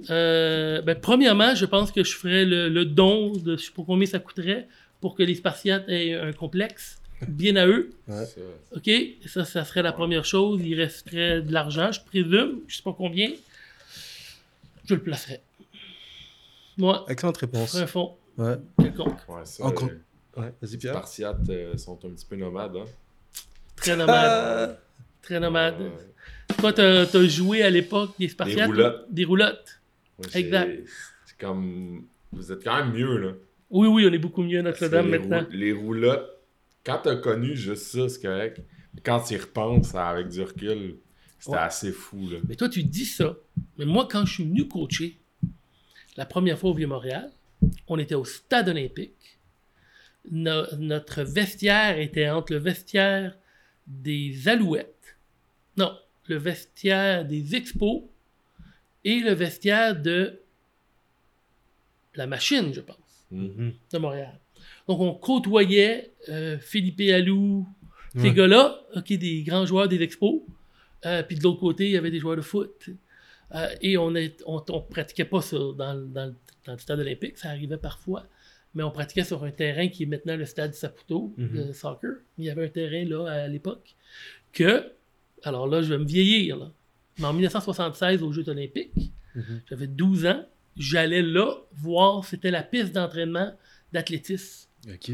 Euh, 0.10 0.81
ben, 0.81 0.99
premièrement, 0.99 1.56
je 1.56 1.65
pense 1.65 1.91
que 1.91 2.03
je 2.03 2.15
ferais 2.15 2.43
le, 2.45 2.68
le 2.68 2.84
don 2.85 3.31
de 3.31 3.56
je 3.56 3.65
sais 3.65 3.72
pas 3.72 3.84
combien 3.85 4.06
ça 4.07 4.19
coûterait 4.19 4.68
pour 4.99 5.15
que 5.15 5.23
les 5.23 5.35
Spartiates 5.35 5.88
aient 5.88 6.15
un 6.15 6.34
complexe 6.34 6.99
bien 7.27 7.55
à 7.55 7.65
eux. 7.67 7.91
Ouais. 8.07 8.25
OK? 8.75 8.89
Ça, 9.27 9.45
ça 9.45 9.63
serait 9.65 9.81
la 9.83 9.91
première 9.93 10.25
chose. 10.25 10.61
Il 10.63 10.79
resterait 10.79 11.41
de 11.41 11.51
l'argent, 11.53 11.91
je 11.91 12.01
présume. 12.01 12.61
Je 12.67 12.77
sais 12.77 12.83
pas 12.83 12.93
combien. 12.97 13.31
Je 14.87 14.93
le 14.95 15.01
placerais. 15.01 15.41
Moi, 16.77 17.05
Excellente 17.07 17.37
réponse. 17.37 17.75
un 17.75 17.87
fonds 17.87 18.15
Ouais. 18.37 18.55
quelconque. 18.79 19.17
Ouais, 19.29 19.45
ça. 19.45 19.63
Encore- 19.63 19.89
euh, 19.89 20.41
Ouais. 20.41 20.51
Vas-y, 20.61 20.77
les. 20.77 20.91
Spartiates 20.91 21.49
euh, 21.49 21.77
sont 21.77 21.97
un 22.05 22.09
petit 22.09 22.25
peu 22.25 22.35
nomades. 22.35 22.75
Hein? 22.75 22.83
Très 23.77 23.95
nomade. 23.95 24.77
Très 25.21 25.39
nomade. 25.39 25.79
Ouais. 25.79 26.55
Toi, 26.59 26.73
t'as 26.73 27.05
as 27.05 27.27
joué 27.27 27.63
à 27.63 27.69
l'époque 27.69 28.11
des 28.19 28.27
Spartiates? 28.27 28.67
roulottes. 28.67 29.05
Des 29.09 29.23
roulottes. 29.23 29.79
Ouais, 30.19 30.39
Exact. 30.41 30.81
C'est 31.25 31.37
comme. 31.39 32.05
Vous 32.33 32.51
êtes 32.51 32.61
quand 32.65 32.75
même 32.83 32.91
mieux, 32.93 33.17
là. 33.17 33.31
Oui, 33.69 33.87
oui, 33.87 34.05
on 34.09 34.11
est 34.13 34.17
beaucoup 34.19 34.43
mieux 34.43 34.59
à 34.59 34.61
Notre-Dame 34.61 35.05
les 35.09 35.17
maintenant. 35.19 35.39
rou- 35.39 35.51
Les 35.51 35.71
roulottes, 35.71 36.34
quand 36.85 36.99
t'as 37.03 37.15
connu 37.17 37.55
juste 37.55 37.83
ça, 37.83 38.07
c'est 38.09 38.21
correct. 38.21 38.61
Mais 38.93 39.01
Quand 39.03 39.21
tu 39.21 39.33
y 39.33 39.37
repenses 39.37 39.93
avec 39.95 40.29
du 40.29 40.41
recul, 40.41 40.97
c'était 41.39 41.51
Ouais. 41.57 41.61
assez 41.61 41.91
fou, 41.91 42.29
là. 42.29 42.37
Mais 42.47 42.55
toi, 42.55 42.69
tu 42.69 42.83
dis 42.83 43.05
ça. 43.05 43.35
Mais 43.77 43.85
moi, 43.85 44.07
quand 44.09 44.25
je 44.25 44.33
suis 44.35 44.43
venu 44.45 44.67
coacher, 44.67 45.19
la 46.17 46.25
première 46.25 46.57
fois 46.57 46.69
au 46.71 46.73
Vieux-Montréal, 46.73 47.31
on 47.87 47.97
était 47.99 48.15
au 48.15 48.25
stade 48.25 48.69
olympique. 48.69 49.39
No- 50.31 50.65
notre 50.77 51.23
vestiaire 51.23 51.99
était 51.99 52.29
entre 52.29 52.53
le 52.53 52.59
vestiaire 52.59 53.37
des 53.85 54.47
Alouettes, 54.47 55.17
non, 55.77 55.95
le 56.27 56.37
vestiaire 56.37 57.25
des 57.25 57.55
Expos 57.55 58.03
et 59.03 59.19
le 59.19 59.33
vestiaire 59.33 60.01
de 60.01 60.39
la 62.15 62.25
machine, 62.27 62.73
je 62.73 62.81
pense. 62.81 62.97
Mhm. 63.29 63.53
Mhm. 63.57 63.73
de 63.91 63.97
Montréal. 63.97 64.39
Donc, 64.87 64.99
on 65.01 65.13
côtoyait 65.13 66.11
euh, 66.29 66.57
Philippe 66.59 67.01
Allou, 67.11 67.67
ces 68.15 68.29
Ouais. 68.29 68.33
gars-là, 68.33 68.79
ok, 68.95 69.13
des 69.13 69.43
grands 69.43 69.65
joueurs 69.65 69.87
des 69.87 70.01
expos. 70.01 70.41
Euh, 71.05 71.21
puis 71.23 71.35
de 71.37 71.43
l'autre 71.43 71.59
côté, 71.59 71.85
il 71.85 71.91
y 71.91 71.97
avait 71.97 72.11
des 72.11 72.19
joueurs 72.19 72.37
de 72.37 72.41
foot. 72.41 72.89
Euh, 73.53 73.67
et 73.81 73.97
on 73.97 74.09
ne 74.11 74.27
on, 74.45 74.63
on 74.69 74.81
pratiquait 74.81 75.25
pas 75.25 75.41
ça 75.41 75.57
dans, 75.77 75.93
le- 75.93 76.07
dans, 76.07 76.25
le- 76.27 76.35
dans 76.65 76.73
le 76.73 76.79
stade 76.79 76.99
olympique, 76.99 77.37
ça 77.37 77.49
arrivait 77.49 77.77
parfois. 77.77 78.25
Mais 78.73 78.83
on 78.83 78.91
pratiquait 78.91 79.23
sur 79.23 79.43
un 79.43 79.51
terrain 79.51 79.87
qui 79.87 80.03
est 80.03 80.05
maintenant 80.07 80.35
le 80.35 80.45
stade 80.45 80.73
Saputo 80.73 81.33
de 81.37 81.71
soccer. 81.71 82.15
Il 82.37 82.45
y 82.45 82.49
avait 82.49 82.65
un 82.65 82.69
terrain 82.69 83.05
là 83.05 83.25
à 83.43 83.47
l'époque 83.47 83.95
que, 84.51 84.91
alors 85.43 85.67
là, 85.67 85.81
je 85.81 85.93
vais 85.93 85.97
me 85.99 86.05
vieillir. 86.05 86.57
Là. 86.57 86.71
Mais 87.19 87.25
en 87.25 87.33
1976, 87.33 88.23
aux 88.23 88.31
Jeux 88.31 88.49
olympiques, 88.49 89.11
Mhm. 89.35 89.61
j'avais 89.69 89.87
12 89.87 90.25
ans, 90.25 90.45
j'allais 90.77 91.21
là 91.21 91.53
voir, 91.73 92.25
c'était 92.25 92.51
la 92.51 92.63
piste 92.63 92.93
d'entraînement 92.93 93.53
d'athlétisme. 93.93 94.67
Ok. 94.91 95.11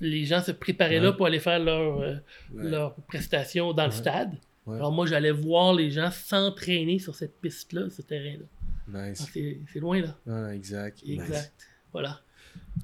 Les 0.00 0.24
gens 0.24 0.42
se 0.42 0.52
préparaient 0.52 0.98
Ouais. 0.98 1.04
là 1.06 1.12
pour 1.12 1.26
aller 1.26 1.40
faire 1.40 1.58
leur, 1.58 2.00
euh, 2.00 2.14
Ouais. 2.52 2.70
leur 2.70 2.94
prestation 3.06 3.72
dans 3.72 3.86
le 3.86 3.92
stade. 3.92 4.32
Ouais. 4.66 4.76
Alors 4.76 4.92
moi, 4.92 5.06
j'allais 5.06 5.30
voir 5.30 5.74
les 5.74 5.90
gens 5.90 6.10
s'entraîner 6.10 6.98
sur 6.98 7.14
cette 7.14 7.38
piste-là, 7.40 7.88
ce 7.90 8.02
terrain-là. 8.02 8.46
Ah, 8.94 9.10
Nice. 9.10 9.26
c'est 9.32 9.58
c'est 9.72 9.80
loin, 9.80 10.00
là. 10.00 10.16
Ah, 10.28 10.54
exact. 10.54 11.02
Nice. 11.04 11.20
Exact. 11.20 11.52
Voilà. 11.92 12.20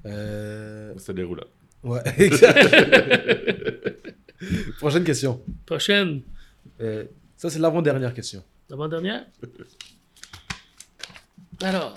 Euh, 0.05 0.93
C'était 0.97 1.15
des 1.15 1.23
roulottes. 1.23 1.51
Ouais, 1.83 2.01
exact. 2.17 2.59
Prochaine 4.79 5.03
question. 5.03 5.41
Prochaine, 5.65 6.21
Euh, 6.79 7.05
ça, 7.35 7.49
c'est 7.49 7.59
l'avant-dernière 7.59 8.13
question. 8.13 8.43
l'avant-dernière? 8.69 9.25
Alors, 11.61 11.95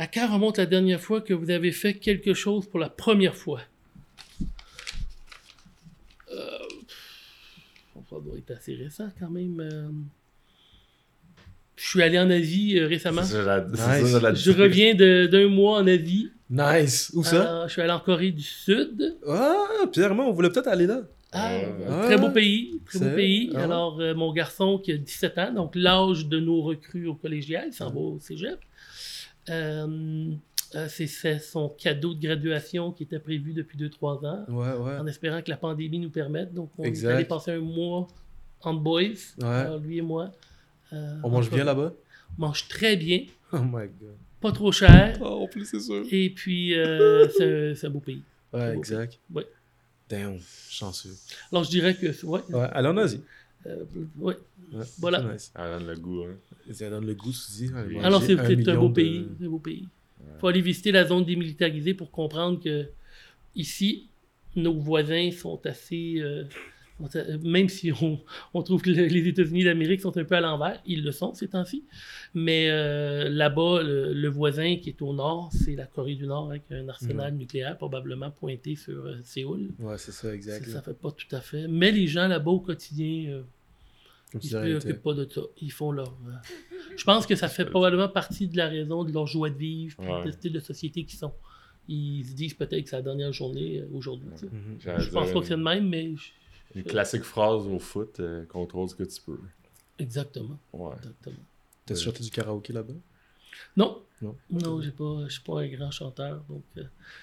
à 0.00 0.06
quand 0.06 0.32
remonte 0.32 0.56
la 0.58 0.66
dernière 0.66 1.00
fois 1.00 1.20
que 1.20 1.34
vous 1.34 1.50
avez 1.50 1.72
fait 1.72 1.94
quelque 1.94 2.32
chose 2.34 2.66
pour 2.66 2.80
la 2.80 2.88
première 2.88 3.36
fois? 3.36 3.60
Euh, 6.32 6.36
ça 8.08 8.16
doit 8.24 8.38
être 8.38 8.50
assez 8.52 8.74
récent 8.74 9.08
quand 9.18 9.30
même. 9.30 9.60
euh. 9.60 9.88
Je 11.76 11.88
suis 11.88 12.02
allé 12.02 12.18
en 12.18 12.30
Asie 12.30 12.78
euh, 12.78 12.86
récemment. 12.86 13.22
C'est 13.22 13.34
ça, 13.34 13.42
la- 13.44 13.66
c'est 13.74 14.02
Nice. 14.02 14.12
ça, 14.12 14.20
la- 14.20 14.34
Je 14.34 14.50
reviens 14.52 14.94
d'un 14.94 15.48
mois 15.48 15.78
en 15.80 15.86
Asie. 15.86 16.30
Nice. 16.50 17.10
Où 17.14 17.22
ça? 17.22 17.62
Euh, 17.62 17.68
je 17.68 17.72
suis 17.72 17.82
allé 17.82 17.92
en 17.92 18.00
Corée 18.00 18.32
du 18.32 18.42
Sud. 18.42 19.16
Ah, 19.26 19.66
Pierre, 19.92 20.14
moi, 20.14 20.26
on 20.26 20.32
voulait 20.32 20.50
peut-être 20.50 20.68
aller 20.68 20.86
là. 20.86 21.02
Ah, 21.32 21.60
très 22.04 22.16
beau 22.18 22.26
Ah. 22.26 22.30
pays, 22.30 22.80
très 22.86 22.98
beau 22.98 23.14
pays. 23.14 23.50
ah. 23.54 23.62
Alors, 23.64 24.00
euh, 24.00 24.14
mon 24.14 24.32
garçon 24.32 24.78
qui 24.78 24.92
a 24.92 24.96
17 24.96 25.38
ans, 25.38 25.52
donc 25.52 25.72
l'âge 25.76 26.26
de 26.26 26.40
nos 26.40 26.60
recrues 26.62 27.06
au 27.06 27.14
collégial, 27.14 27.66
il 27.68 27.72
s'en 27.72 27.90
va 27.90 28.00
au 28.00 28.18
cégep. 28.20 28.58
Euh, 29.48 30.32
euh, 30.76 30.86
c'est 30.88 31.38
son 31.40 31.68
cadeau 31.70 32.14
de 32.14 32.20
graduation 32.20 32.92
qui 32.92 33.02
était 33.04 33.18
prévu 33.18 33.52
depuis 33.52 33.76
2-3 33.78 34.24
ans, 34.24 34.44
Ouais, 34.48 34.72
ouais. 34.76 34.98
en 34.98 35.06
espérant 35.06 35.42
que 35.42 35.50
la 35.50 35.56
pandémie 35.56 35.98
nous 35.98 36.10
permette. 36.10 36.54
Donc, 36.54 36.70
on 36.78 36.84
Exact. 36.84 37.10
est 37.10 37.14
allé 37.14 37.24
passer 37.24 37.52
un 37.52 37.60
mois 37.60 38.06
en 38.62 38.74
boys, 38.74 39.00
Ouais. 39.38 39.44
alors, 39.46 39.78
lui 39.78 39.98
et 39.98 40.02
moi. 40.02 40.30
Euh, 40.92 41.16
On 41.24 41.30
mange 41.30 41.48
en 41.48 41.54
bien 41.54 41.64
là-bas? 41.64 41.92
On 42.38 42.42
mange 42.42 42.68
très 42.68 42.96
bien, 42.96 43.24
Oh 43.52 43.58
my 43.58 43.86
god. 44.00 44.14
pas 44.40 44.52
trop 44.52 44.70
cher, 44.70 45.18
Oh, 45.20 45.42
en 45.42 45.46
plus, 45.48 45.64
c'est 45.64 45.80
sûr. 45.80 46.04
et 46.10 46.30
puis 46.30 46.74
euh, 46.78 47.26
c'est 47.36 47.70
un- 47.70 47.74
c'est 47.74 47.86
un 47.86 47.90
beau 47.90 48.00
pays. 48.00 48.22
Ouais, 48.52 48.72
beau 48.74 48.78
exact. 48.78 49.18
Ouais. 49.32 49.46
Damn, 50.08 50.38
chanceux. 50.68 51.14
Alors, 51.50 51.64
je 51.64 51.70
dirais 51.70 51.94
que, 51.94 52.24
ouais, 52.26 52.40
Ouais, 52.50 52.68
allez 52.72 52.88
en 52.88 52.96
Asie. 52.96 53.22
euh, 53.66 53.84
ouais. 54.18 54.36
Ouais, 54.72 54.84
Voilà. 54.98 55.20
c'est 55.22 55.32
Nice. 55.32 55.52
Donne 55.56 55.86
le 55.86 55.96
goût, 55.96 56.22
hein. 56.24 56.34
Ça 56.72 56.90
donne 56.90 57.06
le 57.06 57.14
goût, 57.14 57.32
tu 57.32 57.50
dis. 57.52 57.70
allez 57.74 57.94
manger 57.94 58.06
Alors, 58.06 58.22
c'est 58.22 58.36
c'est 58.36 58.68
un 58.68 58.76
beau 58.78 58.90
pays. 58.90 59.26
C'est 59.38 59.46
un 59.46 59.48
beau 59.48 59.58
pays. 59.58 59.86
faut 60.38 60.48
aller 60.48 60.60
visiter 60.60 60.92
la 60.92 61.04
zone 61.06 61.24
démilitarisée 61.24 61.94
pour 61.94 62.10
comprendre 62.10 62.62
que 62.62 62.88
ici, 63.54 64.08
nos 64.56 64.74
voisins 64.74 65.30
sont 65.32 65.60
assez. 65.66 66.16
euh, 66.18 66.44
a- 67.14 67.38
même 67.42 67.68
si 67.70 67.90
on, 68.02 68.20
on 68.52 68.62
trouve 68.62 68.82
que 68.82 68.90
le- 68.90 69.06
les 69.06 69.26
États-Unis 69.28 69.64
d'Amérique 69.64 70.00
sont 70.02 70.14
un 70.18 70.24
peu 70.24 70.34
à 70.34 70.40
l'envers, 70.40 70.80
ils 70.86 71.02
le 71.02 71.12
sont 71.12 71.32
ces 71.34 71.48
temps-ci. 71.48 71.84
Mais 72.34 72.68
euh, 72.70 73.28
là-bas, 73.30 73.82
le, 73.82 74.12
le 74.12 74.28
voisin 74.28 74.76
qui 74.76 74.90
est 74.90 75.00
au 75.02 75.14
nord, 75.14 75.50
c'est 75.52 75.74
la 75.76 75.86
Corée 75.86 76.14
du 76.14 76.26
Nord 76.26 76.50
avec 76.50 76.62
un 76.70 76.88
arsenal 76.88 77.34
nucléaire 77.34 77.76
probablement 77.78 78.30
pointé 78.30 78.76
sur 78.76 79.06
euh, 79.06 79.16
Séoul. 79.24 79.68
Ouais, 79.78 79.96
c'est 79.98 80.12
ça, 80.12 80.34
exact. 80.34 80.66
Ça, 80.66 80.72
ça 80.72 80.82
fait 80.82 80.98
pas 80.98 81.10
tout 81.10 81.34
à 81.34 81.40
fait. 81.40 81.66
Mais 81.68 81.90
les 81.90 82.06
gens 82.06 82.28
là-bas 82.28 82.50
au 82.50 82.60
quotidien. 82.60 83.30
euh, 83.30 83.42
ils 84.34 84.48
se 84.48 84.56
préoccupent 84.56 85.02
pas 85.02 85.14
de 85.14 85.28
ça. 85.28 85.40
Ils 85.60 85.72
font 85.72 85.92
leur. 85.92 86.08
euh, 86.08 86.32
Je 86.96 87.04
pense 87.04 87.26
que 87.26 87.34
ça 87.34 87.48
fait 87.48 87.64
probablement 87.64 88.08
partie 88.08 88.48
de 88.48 88.56
la 88.56 88.68
raison 88.68 89.04
de 89.04 89.12
leur 89.12 89.26
joie 89.26 89.50
de 89.50 89.56
vivre, 89.56 89.96
puis 89.98 90.08
Ouais. 90.10 90.24
de 90.24 90.30
style 90.30 90.52
de 90.52 90.60
société 90.60 91.04
qu'ils 91.04 91.18
sont. 91.18 91.32
Ils 91.88 92.24
se 92.24 92.34
disent 92.34 92.54
peut-être 92.54 92.84
que 92.84 92.90
c'est 92.90 92.96
la 92.96 93.02
dernière 93.02 93.32
journée 93.32 93.80
euh, 93.80 93.88
aujourd'hui. 93.92 94.28
Je 94.78 95.10
pense 95.10 95.32
pas 95.32 95.40
que 95.40 95.46
c'est 95.46 95.56
de 95.56 95.62
même, 95.62 95.88
mais 95.88 96.14
je- 96.16 96.30
Une 96.78 96.84
classique 96.84 97.24
phrase 97.24 97.66
au 97.66 97.78
foot, 97.80 98.20
euh, 98.20 98.44
contrôle 98.46 98.88
ce 98.88 98.94
que 98.94 99.02
tu 99.04 99.20
peux. 99.22 99.38
exactement. 99.98 100.58
Ouais. 100.72 100.94
exactement. 100.96 101.36
T'as 101.86 101.94
chanté 101.96 102.22
du 102.22 102.30
karaoké 102.30 102.72
là-bas? 102.72 102.94
Non, 103.76 104.02
Non. 104.22 104.36
non, 104.50 104.80
j'ai 104.82 104.90
pas, 104.90 105.24
je 105.26 105.32
suis 105.32 105.42
pas 105.42 105.60
un 105.60 105.68
grand 105.68 105.90
chanteur, 105.90 106.42
donc 106.48 106.62
euh, 106.78 106.82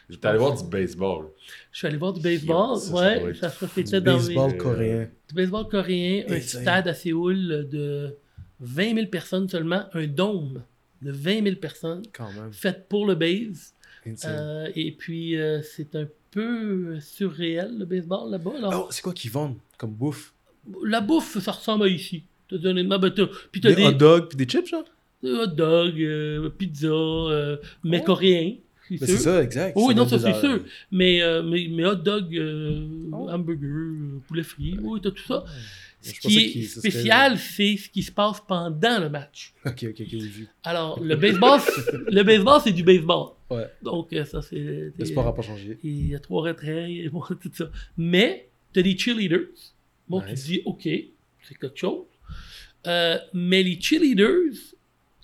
J'étais 0.10 0.28
allé 0.28 0.40
voir 0.40 0.56
du 0.62 0.68
baseball. 0.70 1.28
je 1.72 1.78
suis 1.78 1.88
allé 1.88 1.98
voir 1.98 2.14
du 2.14 2.22
baseball. 2.22 2.78
Ça, 2.78 2.94
ouais, 2.94 3.34
ça 3.36 3.50
se 3.50 3.66
Du 3.66 3.72
c'était 3.76 4.02
dans 4.02 4.16
baseball 4.18 4.52
mes- 4.52 4.58
coréen. 4.58 5.10
du 5.30 5.36
baseball 5.36 5.68
coréen, 5.68 6.24
un 6.30 6.40
stade 6.42 6.88
à 6.88 6.94
Séoul 6.94 7.68
de 7.70 8.16
20 8.60 8.96
000 8.96 9.08
personnes 9.08 9.48
seulement, 9.48 9.86
un 9.94 10.08
dôme 10.08 10.64
de 11.02 11.12
20 11.12 11.44
000 11.44 11.56
personnes, 11.58 12.02
Quand 12.14 12.32
même. 12.34 12.52
fait 12.52 12.88
pour 12.90 13.06
le 13.06 13.14
base. 13.16 13.74
Euh, 14.26 14.70
et 14.76 14.92
puis, 14.94 15.38
euh, 15.38 15.62
c'est 15.62 15.94
un 15.96 16.08
peu 16.32 17.00
surréel, 17.02 17.78
le 17.78 17.86
baseball, 17.86 18.32
là-bas. 18.32 18.52
Alors, 18.58 18.86
Oh, 18.86 18.92
c'est 18.92 19.02
quoi 19.02 19.14
qu'ils 19.14 19.32
vendent 19.32 19.58
comme 19.78 19.92
bouffe? 19.94 20.34
La 20.84 21.02
bouffe, 21.02 21.38
ça 21.40 21.52
ressemble 21.52 21.84
à 21.86 21.88
ici. 21.88 22.24
T'as 22.50 22.58
ben, 22.58 23.12
t'as- 23.12 23.28
puis 23.52 23.60
t'as 23.62 23.70
Des 23.70 23.76
des, 23.76 23.86
hot 23.88 23.92
dogs 23.92 24.28
puis 24.30 24.38
des 24.38 24.46
chips, 24.46 24.68
genre? 24.68 24.84
Des 25.24 25.32
hot 25.32 25.48
dogs, 25.48 26.00
euh, 26.02 26.50
pizza, 26.50 26.88
euh, 26.88 27.58
mais 27.84 28.00
Oh. 28.02 28.06
coréens. 28.06 28.54
C'est 28.90 29.02
Mais 29.02 29.08
sûr. 29.08 29.08
c'est 29.18 29.24
ça, 29.24 29.44
exact. 29.44 29.74
Oui, 29.76 29.94
non, 29.96 30.08
ça 30.08 30.18
c'est 30.18 30.34
sûr. 30.40 30.62
Mais, 30.92 31.22
euh, 31.22 31.44
mais, 31.44 31.68
mais 31.70 31.86
hot 31.86 31.96
dog, 31.96 32.34
euh, 32.38 32.88
Oh. 33.12 33.28
hamburger, 33.30 33.68
euh, 33.68 34.22
poulet 34.28 34.44
frit, 34.44 34.78
oui, 34.82 35.02
t'as 35.04 35.12
tout 35.12 35.24
ça. 35.28 35.44
Ce 36.00 36.14
qui 36.14 36.38
est 36.38 36.64
spécial, 36.64 37.38
c'est 37.38 37.76
ce 37.76 37.90
qui 37.90 38.02
se 38.04 38.12
passe 38.14 38.40
pendant 38.48 39.00
le 39.00 39.10
match. 39.10 39.54
Ok, 39.66 39.84
ok, 39.90 39.96
ok, 40.00 40.06
j'ai 40.08 40.18
vu. 40.20 40.48
Alors, 40.64 41.04
le 41.04 41.16
baseball, 41.18 41.60
le 42.08 42.24
baseball, 42.24 42.62
c'est 42.64 42.72
du 42.72 42.84
baseball. 42.84 43.32
Ouais. 43.50 43.66
Donc, 43.82 44.14
euh, 44.14 44.24
ça, 44.24 44.42
c'est. 44.42 44.94
Le 44.98 45.06
sport 45.06 45.26
n'a 45.26 45.34
pas 45.34 45.42
changé. 45.42 45.78
Il 45.84 46.08
y 46.10 46.16
a 46.16 46.20
trois 46.20 46.44
retraits, 46.44 46.90
et 46.90 47.10
bon, 47.10 47.22
tout 47.42 47.52
ça. 47.52 47.70
Mais, 47.98 48.48
tu 48.72 48.80
as 48.80 48.84
des 48.84 48.98
cheerleaders. 48.98 49.48
Bon, 50.08 50.22
Nice. 50.22 50.30
tu 50.30 50.36
te 50.36 50.48
dis, 50.48 50.62
OK, 50.66 50.84
c'est 50.84 51.58
quelque 51.60 51.78
chose. 51.78 52.06
Euh, 52.86 53.18
mais 53.34 53.64
les 53.64 53.82
cheerleaders 53.82 54.54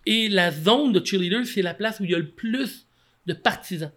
et 0.05 0.29
la 0.29 0.51
zone 0.51 0.91
de 0.93 1.03
cheerleaders, 1.05 1.45
c'est 1.45 1.61
la 1.61 1.73
place 1.73 1.99
où 1.99 2.03
il 2.03 2.11
y 2.11 2.15
a 2.15 2.19
le 2.19 2.29
plus 2.29 2.87
de 3.25 3.33
partisans. 3.33 3.91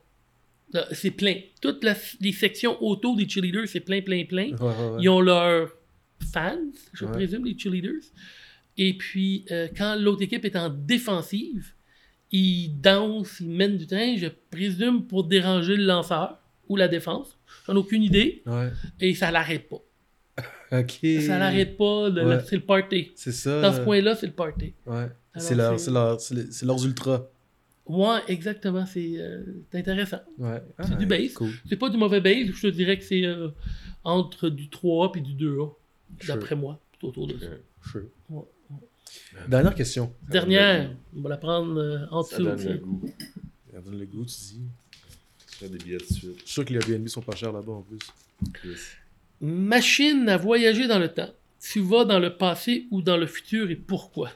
Euh, 0.75 0.85
C'est 0.93 1.11
plein. 1.13 1.37
Toutes 1.61 1.83
la- 1.85 1.97
les 2.21 2.33
sections 2.33 2.77
autour 2.83 3.17
des 3.17 3.29
cheerleaders, 3.29 3.69
c'est 3.69 3.81
plein, 3.81 4.03
plein, 4.03 4.25
plein. 4.25 4.51
Ouais, 4.53 4.61
ouais, 4.61 4.89
ouais. 4.91 4.99
Ils 5.01 5.09
ont 5.09 5.21
leurs 5.21 5.71
fans, 6.33 6.59
je 6.93 7.05
présume, 7.13 7.45
les 7.45 7.57
cheerleaders. 7.59 8.03
Et 8.77 8.95
puis, 8.97 9.45
euh, 9.51 9.69
quand 9.77 9.97
l'autre 9.97 10.23
équipe 10.23 10.45
est 10.45 10.57
en 10.57 10.69
défensive, 10.69 11.73
ils 12.33 12.69
dansent, 12.81 13.39
ils 13.41 13.49
mènent 13.49 13.77
du 13.79 13.87
train, 13.87 14.17
je 14.17 14.27
présume, 14.51 15.07
pour 15.07 15.25
déranger 15.25 15.77
le 15.77 15.85
lanceur 15.85 16.39
ou 16.69 16.77
la 16.77 16.89
défense. 16.89 17.39
J'en 17.67 17.75
ai 17.75 17.79
aucune 17.79 18.03
idée. 18.03 18.43
Et 19.01 19.15
ça 19.15 19.31
l'arrête 19.31 19.69
pas. 19.69 19.83
Ok. 20.73 20.99
Ça 21.25 21.39
l'arrête 21.39 21.77
pas. 21.77 22.11
c'est 22.45 22.57
le 22.57 22.63
party. 22.63 23.13
C'est 23.15 23.31
ça. 23.33 23.61
Dans 23.63 23.73
ce 23.73 23.81
coin-là, 23.83 24.17
c'est 24.17 24.27
le 24.27 24.33
party. 24.33 24.75
Ouais. 24.85 25.07
C'est 25.39 25.55
leur, 25.55 25.77
leur, 25.91 26.19
leurs 26.63 26.85
ultras. 26.87 27.25
Ouais, 27.87 28.19
exactement. 28.29 28.85
C'est 28.87 29.15
euh, 29.19 29.45
intéressant. 29.73 30.19
Ouais. 30.39 30.61
C'est 30.81 30.93
Ah, 30.93 30.97
du 30.97 31.07
base. 31.07 31.33
Cool. 31.35 31.51
C'est 31.69 31.77
pas 31.77 31.89
du 31.89 31.97
mauvais 31.97 32.21
base. 32.21 32.47
Je 32.53 32.63
te 32.63 32.67
dirais 32.69 32.99
que 32.99 33.05
c'est 33.05 33.25
euh, 33.25 33.49
entre 34.05 34.49
du 34.49 34.67
3A 34.67 35.17
et 35.19 35.21
du 35.21 35.35
2A. 35.35 35.73
D'après 36.27 36.57
moi. 36.57 36.81
C'est 37.01 37.07
autour 37.07 37.27
de 37.29 37.39
ça. 37.39 37.47
Sure. 37.91 38.03
Ouais. 38.31 38.43
Dernière 39.49 39.75
question. 39.75 40.13
Dernière, 40.29 40.91
on 41.17 41.21
va 41.21 41.29
la 41.31 41.37
prendre 41.37 41.79
euh, 41.81 42.07
en 42.11 42.23
Ça 42.23 42.39
dessous. 42.39 42.45
donne 42.49 42.59
tiens. 42.59 42.73
le 42.73 42.79
goût. 42.79 43.15
Ça 43.73 43.81
donne 43.81 43.99
le 44.01 44.07
goût, 44.07 44.25
tu 44.25 44.35
dis. 44.35 44.61
Je 45.53 45.55
fais 45.59 45.69
des 45.69 45.79
billets 45.79 45.99
de 45.99 46.03
suite. 46.03 46.35
Je 46.39 46.43
suis 46.43 46.49
sûr 46.53 46.65
que 46.65 46.73
les 46.73 46.79
Airbnb 46.81 47.07
sont 47.09 47.23
pas 47.23 47.37
chers 47.37 47.53
là-bas 47.53 47.73
en 47.73 47.83
plus. 47.83 47.99
Machine 49.41 50.29
à 50.29 50.37
voyager 50.37 50.87
dans 50.89 50.99
le 50.99 51.09
temps. 51.09 51.31
Tu 51.61 51.81
vas 51.81 52.05
dans 52.05 52.19
le 52.19 52.37
passé 52.37 52.87
ou 52.91 53.03
dans 53.03 53.17
le 53.17 53.27
futur 53.27 53.71
et 53.71 53.77
pourquoi? 53.77 54.31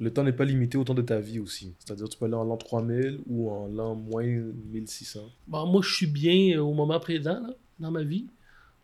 Le 0.00 0.12
temps 0.12 0.22
n'est 0.22 0.32
pas 0.32 0.44
limité 0.44 0.78
au 0.78 0.84
temps 0.84 0.94
de 0.94 1.02
ta 1.02 1.18
vie 1.18 1.40
aussi. 1.40 1.74
C'est-à-dire, 1.80 2.08
tu 2.08 2.16
peux 2.16 2.26
aller 2.26 2.34
en 2.34 2.44
l'an 2.44 2.56
3000 2.56 3.18
ou 3.28 3.50
en 3.50 3.66
l'an 3.66 3.94
moins 3.96 4.24
1600. 4.24 5.20
Bon, 5.48 5.66
moi, 5.66 5.80
je 5.84 5.92
suis 5.92 6.06
bien 6.06 6.56
euh, 6.56 6.60
au 6.62 6.72
moment 6.72 7.00
présent, 7.00 7.32
là, 7.40 7.54
dans 7.80 7.90
ma 7.90 8.02
vie. 8.04 8.26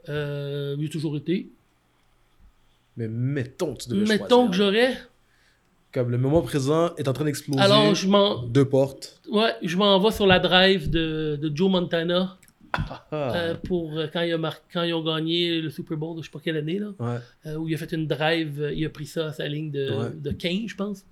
Euh, 0.08 0.76
j'ai 0.80 0.88
toujours 0.88 1.16
été. 1.16 1.48
Mais 2.96 3.06
mettons, 3.08 3.74
tu 3.74 3.88
devais 3.88 4.04
Mettons 4.06 4.46
choisir. 4.46 4.50
que 4.50 4.56
j'aurais. 4.56 4.96
Comme 5.92 6.10
le 6.10 6.18
moment 6.18 6.42
présent 6.42 6.94
est 6.96 7.06
en 7.06 7.12
train 7.12 7.24
d'exploser. 7.24 7.60
Alors, 7.60 7.94
je 7.94 8.08
m'en 8.08 8.42
Deux 8.46 8.64
portes. 8.68 9.20
ouais, 9.30 9.52
je 9.62 9.76
m'en 9.76 10.00
vais 10.00 10.10
sur 10.10 10.26
la 10.26 10.40
drive 10.40 10.90
de, 10.90 11.38
de 11.40 11.56
Joe 11.56 11.70
Montana. 11.70 12.36
Euh, 13.12 13.54
pour 13.66 13.96
euh, 13.98 14.06
quand, 14.12 14.22
il 14.22 14.32
a 14.32 14.38
mar- 14.38 14.60
quand 14.72 14.82
ils 14.82 14.92
ont 14.94 15.02
gagné 15.02 15.60
le 15.60 15.70
Super 15.70 15.96
Bowl 15.96 16.16
de 16.16 16.22
je 16.22 16.26
sais 16.26 16.32
pas 16.32 16.40
quelle 16.42 16.56
année, 16.56 16.78
là, 16.78 16.88
Ouais. 16.98 17.18
euh, 17.46 17.56
où 17.56 17.68
il 17.68 17.74
a 17.74 17.78
fait 17.78 17.92
une 17.92 18.06
drive, 18.06 18.70
il 18.74 18.84
a 18.84 18.90
pris 18.90 19.06
ça 19.06 19.26
à 19.26 19.32
sa 19.32 19.46
ligne 19.48 19.70
de, 19.70 19.90
Ouais. 19.90 20.10
de 20.14 20.30
15, 20.30 20.68
je 20.68 20.74
pense. 20.76 21.04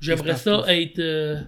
J'aimerais 0.00 0.36
ça 0.36 0.64
être. 0.68 0.98
euh, 0.98 1.40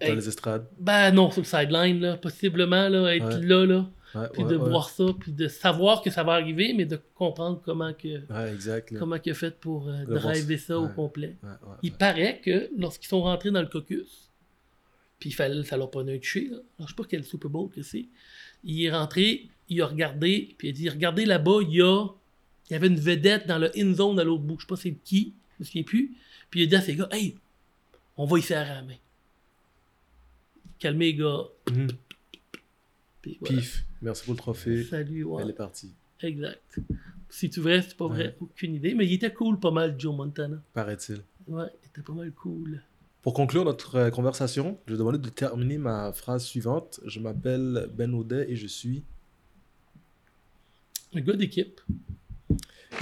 Dans 0.00 0.14
les 0.14 0.28
estrades. 0.28 0.66
Ben 0.78 1.10
non, 1.12 1.30
sur 1.30 1.40
le 1.42 1.46
sideline, 1.46 2.00
là, 2.00 2.16
possiblement, 2.16 2.88
là, 2.88 3.14
être 3.16 3.40
Ouais. 3.40 3.46
là, 3.46 3.66
là, 3.66 4.28
puis 4.32 4.44
de 4.44 4.54
voir 4.54 4.88
ça, 4.90 5.04
puis 5.18 5.32
de 5.32 5.48
savoir 5.48 6.02
que 6.02 6.10
ça 6.10 6.22
va 6.22 6.34
arriver, 6.34 6.72
mais 6.76 6.84
de 6.84 6.98
comprendre 7.14 7.60
comment 7.64 7.92
que 7.92 8.20
exact. 8.52 8.96
comment 8.98 9.16
il 9.24 9.30
a 9.30 9.34
fait 9.34 9.58
pour 9.58 9.90
driver 10.06 10.56
ça 10.56 10.78
au 10.78 10.88
complet. 10.88 11.36
Il 11.82 11.92
paraît 11.92 12.40
que 12.44 12.70
lorsqu'ils 12.78 13.08
sont 13.08 13.22
rentrés 13.22 13.50
dans 13.50 13.60
le 13.60 13.66
caucus, 13.66 14.27
puis 15.18 15.30
il 15.30 15.32
fallait, 15.32 15.62
ça 15.64 15.76
prenait 15.86 16.14
un 16.14 16.18
touché, 16.18 16.48
là. 16.48 16.56
Alors, 16.78 16.88
je 16.88 16.92
sais 16.92 16.94
pas 16.94 17.04
quel 17.08 17.24
Super 17.24 17.50
Bowl 17.50 17.68
que 17.70 17.82
c'est. 17.82 18.06
Il 18.64 18.82
est 18.84 18.90
rentré, 18.90 19.48
il 19.68 19.80
a 19.82 19.86
regardé, 19.86 20.54
puis 20.58 20.68
il 20.68 20.70
a 20.70 20.74
dit 20.74 20.88
Regardez 20.88 21.24
là-bas, 21.24 21.58
il 21.62 21.74
y 21.76 21.82
a. 21.82 22.06
Il 22.68 22.72
y 22.72 22.76
avait 22.76 22.88
une 22.88 23.00
vedette 23.00 23.46
dans 23.46 23.58
le 23.58 23.70
in 23.78 23.94
zone 23.94 24.18
à 24.20 24.24
l'autre 24.24 24.42
bout. 24.42 24.56
Je 24.58 24.64
sais 24.64 24.68
pas 24.68 24.76
c'est 24.76 24.92
qui, 25.04 25.32
je 25.58 25.62
me 25.62 25.64
souviens 25.64 25.82
plus. 25.84 26.14
Puis 26.50 26.60
il 26.60 26.64
a 26.64 26.66
dit 26.66 26.76
à 26.76 26.80
ses 26.82 26.94
gars 26.96 27.08
Hey, 27.10 27.36
on 28.16 28.26
va 28.26 28.38
y 28.38 28.42
serrer 28.42 28.68
la 28.68 28.82
main. 28.82 28.94
Calmez 30.78 31.06
les 31.06 31.14
gars. 31.14 31.44
Mhm. 31.70 31.88
Puis 33.22 33.38
voilà. 33.40 33.56
Pif. 33.56 33.84
Merci 34.02 34.24
pour 34.24 34.34
le 34.34 34.38
trophée. 34.38 34.84
Salut, 34.84 35.24
ouais. 35.24 35.42
Elle 35.42 35.50
est 35.50 35.54
partie. 35.54 35.92
Exact. 36.20 36.78
Si 37.28 37.50
tu 37.50 37.60
vrai, 37.60 37.82
c'est 37.82 37.96
pas 37.96 38.06
vrai, 38.06 38.26
Ouais. 38.28 38.36
aucune 38.40 38.74
idée. 38.74 38.94
Mais 38.94 39.06
il 39.06 39.14
était 39.14 39.32
cool 39.32 39.58
pas 39.58 39.70
mal, 39.70 39.98
Joe 39.98 40.14
Montana. 40.14 40.62
Paraît-il. 40.72 41.22
Ouais, 41.46 41.66
il 41.82 41.88
était 41.88 42.02
pas 42.02 42.12
mal 42.12 42.30
cool. 42.32 42.82
Pour 43.22 43.34
conclure 43.34 43.64
notre 43.64 43.96
euh, 43.96 44.10
conversation, 44.10 44.78
je 44.86 44.92
vais 44.92 44.98
demander 44.98 45.18
de 45.18 45.28
terminer 45.28 45.76
ma 45.78 46.12
phrase 46.12 46.44
suivante. 46.44 47.00
Je 47.04 47.20
m'appelle 47.20 47.88
Ben 47.94 48.14
Audet 48.14 48.46
et 48.48 48.56
je 48.56 48.66
suis. 48.66 49.04
Un 51.14 51.20
gars 51.20 51.34
d'équipe. 51.34 51.80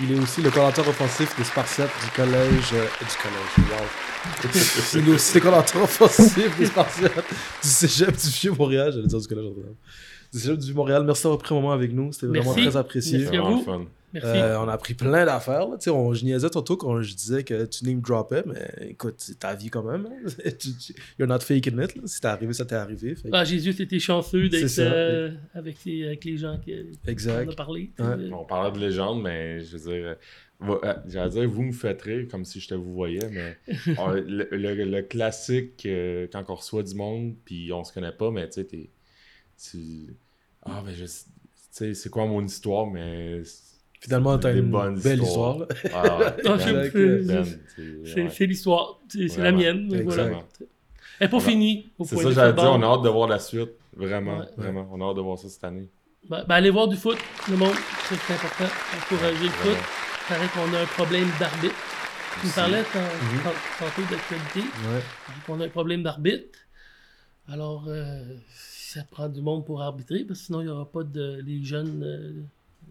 Il 0.03 0.13
est 0.13 0.19
aussi 0.19 0.43
le 0.43 0.51
coordinateur 0.51 0.89
offensif 0.89 1.35
des 1.39 1.45
Spartiates 1.45 1.91
du 2.05 2.11
collège. 2.11 2.73
euh, 2.75 2.87
du 3.01 3.17
collège, 3.23 3.71
wow. 3.71 4.99
Il 5.01 5.09
est 5.09 5.13
aussi 5.13 5.35
le 5.35 5.41
coordinateur 5.41 5.83
offensif 5.83 6.59
des 6.59 6.67
Spartiates 6.67 7.13
du 7.63 7.69
cégep 7.69 8.11
du 8.17 8.29
Vieux-Montréal. 8.29 8.93
J'allais 8.93 9.07
dire 9.07 9.21
du 9.21 9.27
collège. 9.29 9.45
Du 10.33 10.39
cégep 10.39 10.59
du 10.59 10.67
Vieux-Montréal. 10.67 11.05
Merci 11.05 11.23
d'avoir 11.23 11.39
pris 11.41 11.55
un 11.55 11.59
moment 11.61 11.73
avec 11.73 11.93
nous. 11.93 12.13
C'était 12.13 12.27
vraiment 12.27 12.55
Merci. 12.55 12.69
très 12.69 12.77
apprécié. 12.77 13.19
Merci. 13.19 13.33
C'est 13.33 13.39
vraiment 13.41 13.63
fun. 13.63 13.87
Merci. 14.23 14.39
Euh, 14.41 14.61
on 14.61 14.69
a 14.69 14.73
appris 14.73 14.95
plein 14.95 15.25
d'affaires. 15.25 15.69
là. 15.69 15.77
Tu 15.79 15.85
sais, 15.85 15.91
on- 15.91 16.13
Je 16.15 16.25
niaisais 16.25 16.51
tantôt 16.51 16.77
quand 16.77 17.01
je 17.03 17.15
disais 17.15 17.45
que 17.45 17.65
tu 17.67 17.85
name 17.85 18.01
droppais, 18.01 18.43
mais 18.47 18.89
écoute, 18.91 19.15
c'est 19.19 19.39
ta 19.39 19.55
vie 19.55 19.69
quand 19.71 19.83
même. 19.83 20.07
hein. 20.07 20.31
You're 21.19 21.29
not 21.29 21.41
faking 21.41 21.81
it. 21.83 21.95
là. 21.97 22.03
Si 22.07 22.21
t'es 22.21 22.27
arrivé, 22.29 22.53
ça 22.53 22.65
t'est 22.65 22.75
arrivé. 22.77 23.15
Fait 23.15 23.29
Ah, 23.33 23.45
Jésus 23.45 23.71
était 23.81 23.99
chanceux 23.99 24.49
d'être 24.49 24.79
euh, 24.79 25.31
avec, 25.55 25.77
les, 25.85 26.07
avec 26.07 26.25
les 26.25 26.37
gens 26.37 26.59
qui 26.59 26.75
Exact. 27.07 27.49
on 27.49 27.53
a 27.53 27.55
parlé. 27.55 27.91
Ouais. 27.99 28.31
On 28.33 28.45
parlait 28.45 28.73
de 28.79 28.85
légende, 28.85 29.23
mais 29.23 29.61
je 29.61 29.77
veux 29.77 29.93
dire, 29.93 30.17
euh, 30.63 30.95
j'allais 31.07 31.31
dire, 31.31 31.49
vous 31.51 31.63
me 31.63 31.73
faites 31.73 32.01
rire 32.03 32.27
comme 32.31 32.45
si 32.45 32.61
je 32.61 32.69
te 32.69 32.75
vous 32.75 32.95
voyais, 32.95 33.29
mais 33.31 33.57
on- 33.99 34.11
le, 34.13 34.49
le- 34.51 34.85
le 34.85 35.03
classique, 35.03 35.85
euh, 35.87 36.27
quand 36.33 36.45
on 36.49 36.55
reçoit 36.55 36.83
du 36.83 36.95
monde, 36.95 37.35
puis 37.45 37.73
on 37.73 37.85
se 37.85 37.93
connaît 37.93 38.13
pas, 38.13 38.31
mais 38.31 38.49
tu 38.49 38.63
sais, 38.63 38.89
tu. 39.71 40.17
Ah, 40.63 40.83
ben 40.85 40.95
je. 40.95 41.05
Tu 41.05 41.11
sais, 41.71 41.95
c'est 41.95 42.09
quoi 42.09 42.27
mon 42.27 42.43
histoire, 42.45 42.87
mais. 42.87 43.43
Finalement, 44.01 44.39
t'as 44.39 44.55
une 44.55 44.71
belle 45.03 45.23
histoires. 45.23 45.57
histoire. 45.85 46.33
c'est- 48.31 48.47
l'histoire. 48.47 49.01
C'est 49.09 49.39
la 49.39 49.53
mienne. 49.53 49.89
mais 49.91 50.03
Voilà. 50.03 50.25
Elle 51.19 51.27
n'est 51.27 51.31
pas 51.31 51.41
finie. 51.41 51.89
C'est 52.05 52.17
ça, 52.17 52.25
de 52.25 52.31
j'allais 52.33 52.53
dire, 52.53 52.65
on 52.73 52.83
a 52.83 52.87
hâte 52.87 53.03
de 53.03 53.09
voir 53.09 53.29
la 53.29 53.39
suite. 53.39 53.71
Vraiment, 53.97 54.39
Ouais. 54.41 54.45
vraiment. 54.59 54.87
On 54.93 55.01
a 55.01 55.11
hâte 55.11 55.17
de 55.17 55.23
voir 55.23 55.39
ça 55.39 55.49
cette 55.49 55.65
année. 55.65 55.89
Ben, 56.29 56.45
ben, 56.47 56.57
allez 56.57 56.69
voir 56.71 56.89
du 56.89 56.97
foot, 56.97 57.17
le 57.51 57.57
monde. 57.57 57.73
Ça, 57.75 58.15
C'est 58.27 58.35
important. 58.35 58.65
Encourager 58.97 59.45
le 59.45 59.49
foot. 59.51 59.77
Il 59.77 60.35
paraît 60.35 60.49
qu'on 60.49 60.75
a 60.75 60.81
un 60.83 60.87
problème 60.87 61.29
d'arbitre. 61.41 61.75
Tu 62.41 62.47
me 62.49 62.53
parlais 62.55 62.81
Mhm. 62.81 63.41
tant- 63.45 63.87
tantôt 63.87 64.03
d'actualité. 64.11 64.61
Qu'on 65.47 65.61
a 65.61 65.65
un 65.65 65.69
problème 65.71 66.03
d'arbitre. 66.03 66.59
Alors, 67.49 67.85
euh, 67.89 68.21
ça 68.51 69.01
prend 69.11 69.29
du 69.29 69.41
monde 69.41 69.65
pour 69.65 69.81
arbitrer, 69.81 70.25
parce 70.25 70.41
que 70.41 70.47
sinon, 70.47 70.61
il 70.61 70.65
n'y 70.65 70.71
aura 70.71 70.85
pas 70.91 71.03
de. 71.05 71.41
Les 71.47 71.63
jeunes, 71.65 72.03
euh, 72.05 72.33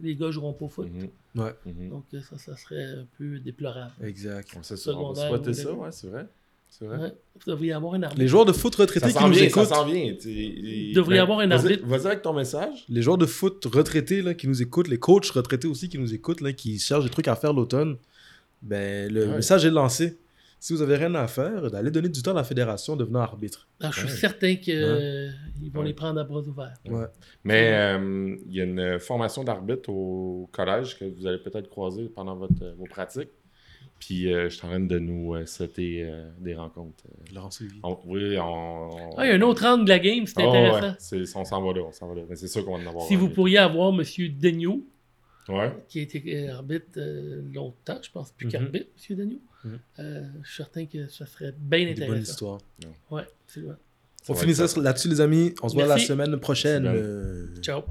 les 0.02 0.16
gars 0.16 0.32
joueront 0.32 0.54
pas 0.54 0.66
au 0.66 0.70
foot. 0.70 0.88
Mhm. 0.92 1.10
Ouais. 1.44 1.54
Mhm. 1.66 1.90
Donc, 1.90 2.06
euh, 2.14 2.22
ça, 2.22 2.38
ça 2.38 2.56
serait 2.58 2.84
un 2.84 3.06
peu 3.18 3.40
déplorable. 3.40 3.92
Exact. 4.04 4.50
On 4.58 4.64
ça, 4.64 4.76
spotter 4.78 5.50
ou 5.50 5.54
ça, 5.54 5.74
ouais, 5.74 5.90
c'est 5.92 6.08
vrai. 6.08 6.26
C'est 6.70 6.86
vrai. 6.86 6.98
Ouais. 6.98 7.14
Il 7.38 7.50
devrait 7.50 7.68
y 7.68 7.72
avoir 7.72 7.94
un 7.94 8.04
arbitre. 8.04 8.20
Les 8.22 8.28
joueurs 8.28 8.44
de 8.46 8.52
foot 8.52 8.76
retraités 8.76 9.10
Ça 9.12 9.20
qui 9.20 9.26
nous 9.26 9.32
vient, 9.32 9.40
ça 9.42 9.46
écoutent. 9.46 9.66
s'en 9.74 9.86
vient. 9.86 10.14
il- 10.26 10.94
Devrait 10.94 11.16
y 11.16 11.20
ben, 11.20 11.24
avoir 11.24 11.40
un 11.40 11.48
vas-y- 11.48 11.58
arbitre. 11.74 11.86
Vas-y 11.88 12.06
avec 12.08 12.22
ton 12.22 12.34
message. 12.34 12.84
Les 12.90 13.02
joueurs 13.02 13.18
de 13.18 13.26
foot 13.26 13.64
retraités 13.72 14.22
là, 14.22 14.34
qui 14.34 14.48
nous 14.50 14.62
écoutent, 14.62 14.90
les 14.90 14.98
coachs 15.00 15.28
retraités 15.28 15.68
aussi 15.70 15.88
qui 15.88 15.98
nous 15.98 16.14
écoutent, 16.14 16.42
là, 16.42 16.52
qui 16.52 16.78
cherchent 16.80 17.06
des 17.06 17.10
trucs 17.10 17.30
à 17.30 17.36
faire 17.36 17.54
l'automne, 17.54 17.96
ben, 18.62 19.10
le 19.12 19.28
Ouais. 19.28 19.36
message 19.38 19.64
est 19.66 19.72
lancé. 19.72 20.18
Si 20.60 20.73
vous 20.73 20.82
avez 20.82 20.95
rien 20.95 21.14
à 21.15 21.27
faire, 21.27 21.69
d'aller 21.69 21.91
donner 21.91 22.10
du 22.10 22.22
temps 22.23 22.32
à 22.32 22.36
la 22.36 22.44
fédération, 22.44 22.95
devenant 22.95 23.19
arbitre. 23.19 23.68
Alors, 23.80 23.94
je 23.94 23.99
suis 23.99 24.10
Ouais. 24.10 24.15
certain 24.15 24.56
qu'ils 24.56 24.82
vont 25.72 25.82
Ouais. 25.82 25.88
les 25.88 25.94
prendre 25.94 26.19
à 26.19 26.23
bras 26.23 26.41
ouverts. 26.41 26.73
Ouais. 26.90 27.06
Mais 27.44 27.72
euh, 27.73 28.36
il 28.48 28.53
y 28.56 28.61
a 28.61 28.64
une 28.64 28.99
formation 28.99 29.44
d'arbitre 29.44 29.90
au 29.90 30.49
collège 30.52 30.98
que 30.98 31.06
vous 31.06 31.27
allez 31.27 31.38
peut-être 31.38 31.69
croiser 31.69 32.06
pendant 32.10 32.36
votre, 32.36 32.64
euh, 32.64 32.73
vos 32.77 32.86
pratiques. 32.86 33.30
Puis 33.99 34.34
euh, 34.34 34.49
je 34.49 34.56
suis 34.56 34.65
en 34.65 34.69
train 34.69 34.80
de 34.80 34.99
nous 34.99 35.36
euh, 35.36 35.45
sauter 35.45 36.03
euh, 36.03 36.30
des 36.40 36.53
rencontres. 36.56 37.03
Euh, 37.07 37.34
Laurent 37.34 37.52
Sylvie. 37.52 37.80
on- 37.84 37.98
oui, 38.06 38.38
on. 38.40 38.90
Ah, 39.18 39.26
il 39.26 39.30
y 39.30 39.32
a 39.32 39.36
un 39.36 39.41
autre 39.41 39.65
angle 39.65 39.86
de 39.86 39.90
la 39.90 39.99
game, 39.99 40.26
c'est 40.26 40.41
Ah, 40.41 40.48
intéressant. 40.49 41.15
ouais, 41.15 41.23
on 41.36 41.45
s'en 41.45 41.61
va 41.61 41.73
là, 41.73 41.82
on 41.88 41.91
s'en 41.91 42.07
va 42.10 42.15
là. 42.15 42.22
Mais 42.27 42.36
c'est 42.36 42.48
sûr 42.48 42.65
qu'on 42.65 42.77
va 42.77 42.84
en 42.84 42.88
avoir. 42.88 43.06
Si 43.06 43.15
vous 43.15 43.30
pourriez 43.30 43.57
avoir 43.60 43.94
M. 43.94 44.02
Degnaud, 44.40 44.86
Ouais. 45.48 45.72
qui 45.88 45.99
a 45.99 46.02
été 46.02 46.23
euh, 46.49 46.53
arbitre 46.56 46.88
euh, 46.98 47.41
longtemps, 47.53 47.99
je 48.02 48.10
pense, 48.11 48.32
plus 48.32 48.48
Mhm. 48.48 48.52
qu'arbitre, 48.52 48.88
M. 49.10 49.15
Degnaud, 49.18 49.40
Mhm. 49.66 49.80
euh, 50.00 50.22
je 50.44 50.48
suis 50.48 50.58
certain 50.64 50.86
que 50.86 51.08
ça 51.10 51.26
serait 51.26 51.54
bien 51.58 51.80
Des 51.80 51.94
bonnes 51.96 52.04
intéressant. 52.04 52.32
histoires. 52.32 52.60
Ouais, 53.12 53.28
c'est 53.48 53.62
vrai. 53.62 53.76
On 54.28 54.34
finit 54.36 54.56
ça 54.56 54.66
là-dessus, 54.82 55.08
les 55.10 55.22
amis. 55.22 55.54
On 55.62 55.70
se 55.70 55.76
voit 55.76 55.86
la 55.86 55.98
semaine 56.00 56.38
prochaine. 56.38 56.86
Euh, 56.88 57.48
Ciao. 57.62 57.84